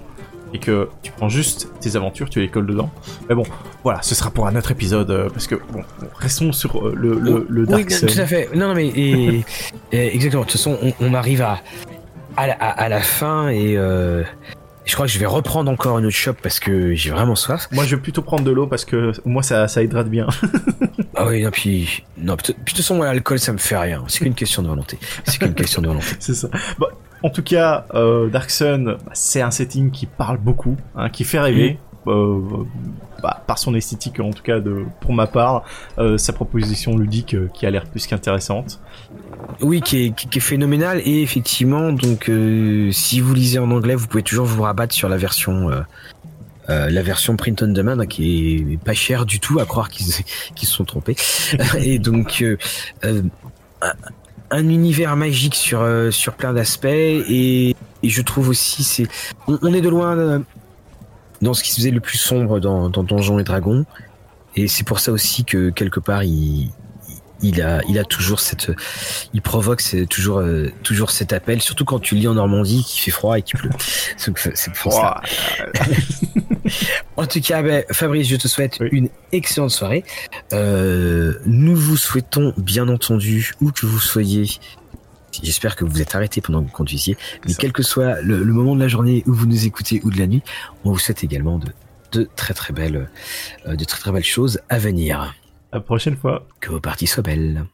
et 0.52 0.58
que 0.58 0.88
tu 1.02 1.12
prends 1.12 1.28
juste 1.28 1.68
tes 1.80 1.96
aventures, 1.96 2.28
tu 2.30 2.40
les 2.40 2.48
colles 2.48 2.66
dedans. 2.66 2.90
Mais 3.28 3.34
bon, 3.34 3.44
voilà, 3.82 4.02
ce 4.02 4.14
sera 4.14 4.30
pour 4.30 4.46
un 4.46 4.56
autre 4.56 4.70
épisode 4.70 5.10
euh, 5.10 5.28
parce 5.30 5.46
que 5.46 5.56
bon, 5.72 5.82
restons 6.18 6.52
sur 6.52 6.88
le, 6.88 7.18
le, 7.18 7.46
le 7.48 7.66
Dark 7.66 7.86
Oui, 7.88 8.06
tout 8.06 8.20
à 8.20 8.26
fait. 8.26 8.48
Non, 8.54 8.68
non 8.68 8.74
mais 8.74 8.88
et, 8.96 9.44
exactement. 9.92 10.42
De 10.42 10.46
toute 10.46 10.58
façon, 10.58 10.78
on, 10.82 10.92
on 11.00 11.14
arrive 11.14 11.42
à 11.42 11.60
à 12.36 12.46
la, 12.46 12.54
à 12.54 12.88
la 12.88 13.00
fin 13.00 13.48
et 13.48 13.76
je 14.90 14.94
crois 14.94 15.06
que 15.06 15.12
je 15.12 15.18
vais 15.18 15.26
reprendre 15.26 15.70
encore 15.70 15.98
une 15.98 16.06
autre 16.06 16.16
shop 16.16 16.34
parce 16.42 16.58
que 16.58 16.94
j'ai 16.94 17.10
vraiment 17.10 17.36
soif. 17.36 17.68
Moi, 17.70 17.84
je 17.84 17.94
vais 17.94 18.02
plutôt 18.02 18.22
prendre 18.22 18.42
de 18.42 18.50
l'eau 18.50 18.66
parce 18.66 18.84
que 18.84 19.12
moi, 19.24 19.42
ça, 19.42 19.68
ça 19.68 19.82
hydrate 19.82 20.08
bien. 20.08 20.26
ah 21.16 21.26
oui, 21.26 21.44
non, 21.44 21.50
puis, 21.50 22.02
non, 22.18 22.34
de 22.34 22.42
toute 22.42 22.76
façon, 22.76 22.96
moi, 22.96 23.06
l'alcool, 23.06 23.38
ça 23.38 23.52
me 23.52 23.58
fait 23.58 23.76
rien. 23.76 24.02
C'est 24.08 24.24
qu'une 24.24 24.34
question 24.34 24.62
de 24.62 24.68
volonté. 24.68 24.98
C'est 25.24 25.38
qu'une 25.38 25.54
question 25.54 25.80
de 25.82 25.86
volonté. 25.86 26.06
c'est 26.18 26.34
ça. 26.34 26.48
Bon, 26.78 26.88
en 27.22 27.30
tout 27.30 27.42
cas, 27.42 27.86
euh, 27.94 28.28
Dark 28.28 28.50
Sun, 28.50 28.96
c'est 29.12 29.42
un 29.42 29.50
setting 29.50 29.90
qui 29.90 30.06
parle 30.06 30.38
beaucoup, 30.38 30.76
hein, 30.96 31.10
qui 31.10 31.24
fait 31.24 31.40
rêver. 31.40 31.74
Mm. 31.74 31.76
Euh, 32.06 32.40
bah, 33.22 33.42
par 33.46 33.58
son 33.58 33.74
esthétique 33.74 34.20
en 34.20 34.30
tout 34.30 34.42
cas 34.42 34.58
de 34.58 34.86
pour 35.02 35.12
ma 35.12 35.26
part 35.26 35.64
euh, 35.98 36.16
sa 36.16 36.32
proposition 36.32 36.96
ludique 36.96 37.34
euh, 37.34 37.50
qui 37.52 37.66
a 37.66 37.70
l'air 37.70 37.84
plus 37.84 38.06
qu'intéressante 38.06 38.80
oui, 39.62 39.80
qui 39.82 40.06
est, 40.06 40.14
qui 40.14 40.38
est 40.38 40.40
phénoménal 40.40 41.02
et 41.04 41.22
effectivement, 41.22 41.92
donc 41.92 42.28
euh, 42.28 42.90
si 42.92 43.20
vous 43.20 43.34
lisez 43.34 43.58
en 43.58 43.70
anglais, 43.70 43.94
vous 43.94 44.06
pouvez 44.06 44.22
toujours 44.22 44.46
vous 44.46 44.62
rabattre 44.62 44.94
sur 44.94 45.08
la 45.08 45.16
version 45.16 45.70
euh, 45.70 45.80
euh, 46.70 46.88
la 46.88 47.02
version 47.02 47.36
print 47.36 47.62
on 47.62 47.68
demand 47.68 47.98
hein, 47.98 48.06
qui 48.06 48.56
est 48.72 48.82
pas 48.82 48.94
chère 48.94 49.26
du 49.26 49.40
tout, 49.40 49.58
à 49.58 49.66
croire 49.66 49.88
qu'ils 49.88 50.06
qu'ils 50.54 50.68
se 50.68 50.74
sont 50.74 50.84
trompés. 50.84 51.16
et 51.78 51.98
donc 51.98 52.44
un, 54.50 54.58
un, 54.58 54.68
univers 54.68 55.16
magique 55.16 55.54
sur 55.54 55.86
sur 56.10 56.34
plein 56.34 56.52
d'aspects 56.52 56.86
et, 56.86 57.76
je 58.02 58.22
trouve 58.22 58.48
aussi 58.48 58.82
c'est 58.82 59.06
on, 59.46 59.74
est 59.74 59.82
de 59.82 59.88
loin 59.88 60.42
dans 61.42 61.54
ce 61.54 61.62
qui 61.62 61.70
se 61.70 61.76
faisait 61.76 61.90
le 61.90 62.00
plus 62.00 62.18
sombre 62.18 62.60
dans, 62.60 62.88
dans 62.88 63.02
Donjons 63.02 63.38
et 63.38 63.44
Dragons. 63.44 63.84
Et 64.56 64.68
c'est 64.68 64.84
pour 64.84 65.00
ça 65.00 65.12
aussi 65.12 65.44
que 65.44 65.70
quelque 65.70 66.00
part 66.00 66.24
il 66.24 66.70
il 67.42 67.62
a, 67.62 67.82
il 67.88 67.98
a 67.98 68.04
toujours 68.04 68.40
cette, 68.40 68.70
il 69.34 69.42
provoque 69.42 69.82
toujours, 70.08 70.38
euh, 70.38 70.72
toujours 70.82 71.10
cet 71.10 71.32
appel, 71.32 71.60
surtout 71.60 71.84
quand 71.84 71.98
tu 71.98 72.14
lis 72.14 72.28
en 72.28 72.34
Normandie, 72.34 72.84
qui 72.84 73.00
fait 73.00 73.10
froid 73.10 73.38
et 73.38 73.42
qui 73.42 73.54
pleut. 73.54 73.70
C'est 74.16 74.72
pour 74.74 74.92
ça. 74.92 75.20
en 77.16 77.26
tout 77.26 77.40
cas, 77.40 77.62
ben, 77.62 77.84
Fabrice, 77.90 78.28
je 78.28 78.36
te 78.36 78.48
souhaite 78.48 78.78
une 78.92 79.08
excellente 79.32 79.70
soirée. 79.70 80.04
Euh, 80.52 81.34
nous 81.46 81.76
vous 81.76 81.96
souhaitons, 81.96 82.54
bien 82.56 82.88
entendu, 82.88 83.52
où 83.60 83.70
que 83.70 83.86
vous 83.86 84.00
soyez, 84.00 84.46
J'espère 85.42 85.76
que 85.76 85.84
vous 85.84 86.02
êtes 86.02 86.16
arrêté 86.16 86.40
pendant 86.40 86.60
que 86.60 86.66
vous 86.66 86.76
conduisiez. 86.76 87.16
Mais 87.46 87.54
quel 87.54 87.72
que 87.72 87.84
soit 87.84 88.20
le, 88.20 88.42
le, 88.42 88.52
moment 88.52 88.74
de 88.74 88.80
la 88.80 88.88
journée 88.88 89.22
où 89.26 89.32
vous 89.32 89.46
nous 89.46 89.64
écoutez 89.64 90.00
ou 90.02 90.10
de 90.10 90.18
la 90.18 90.26
nuit, 90.26 90.42
on 90.84 90.90
vous 90.90 90.98
souhaite 90.98 91.22
également 91.22 91.58
de, 91.58 91.68
de 92.12 92.28
très 92.36 92.54
très 92.54 92.72
belles, 92.72 93.08
euh, 93.66 93.76
de 93.76 93.84
très 93.84 94.00
très 94.00 94.12
belles 94.12 94.24
choses 94.24 94.60
à 94.68 94.78
venir. 94.78 95.34
À 95.72 95.76
la 95.76 95.80
prochaine 95.80 96.16
fois. 96.16 96.46
Que 96.60 96.70
vos 96.70 96.80
parties 96.80 97.06
soient 97.06 97.22
belles. 97.22 97.64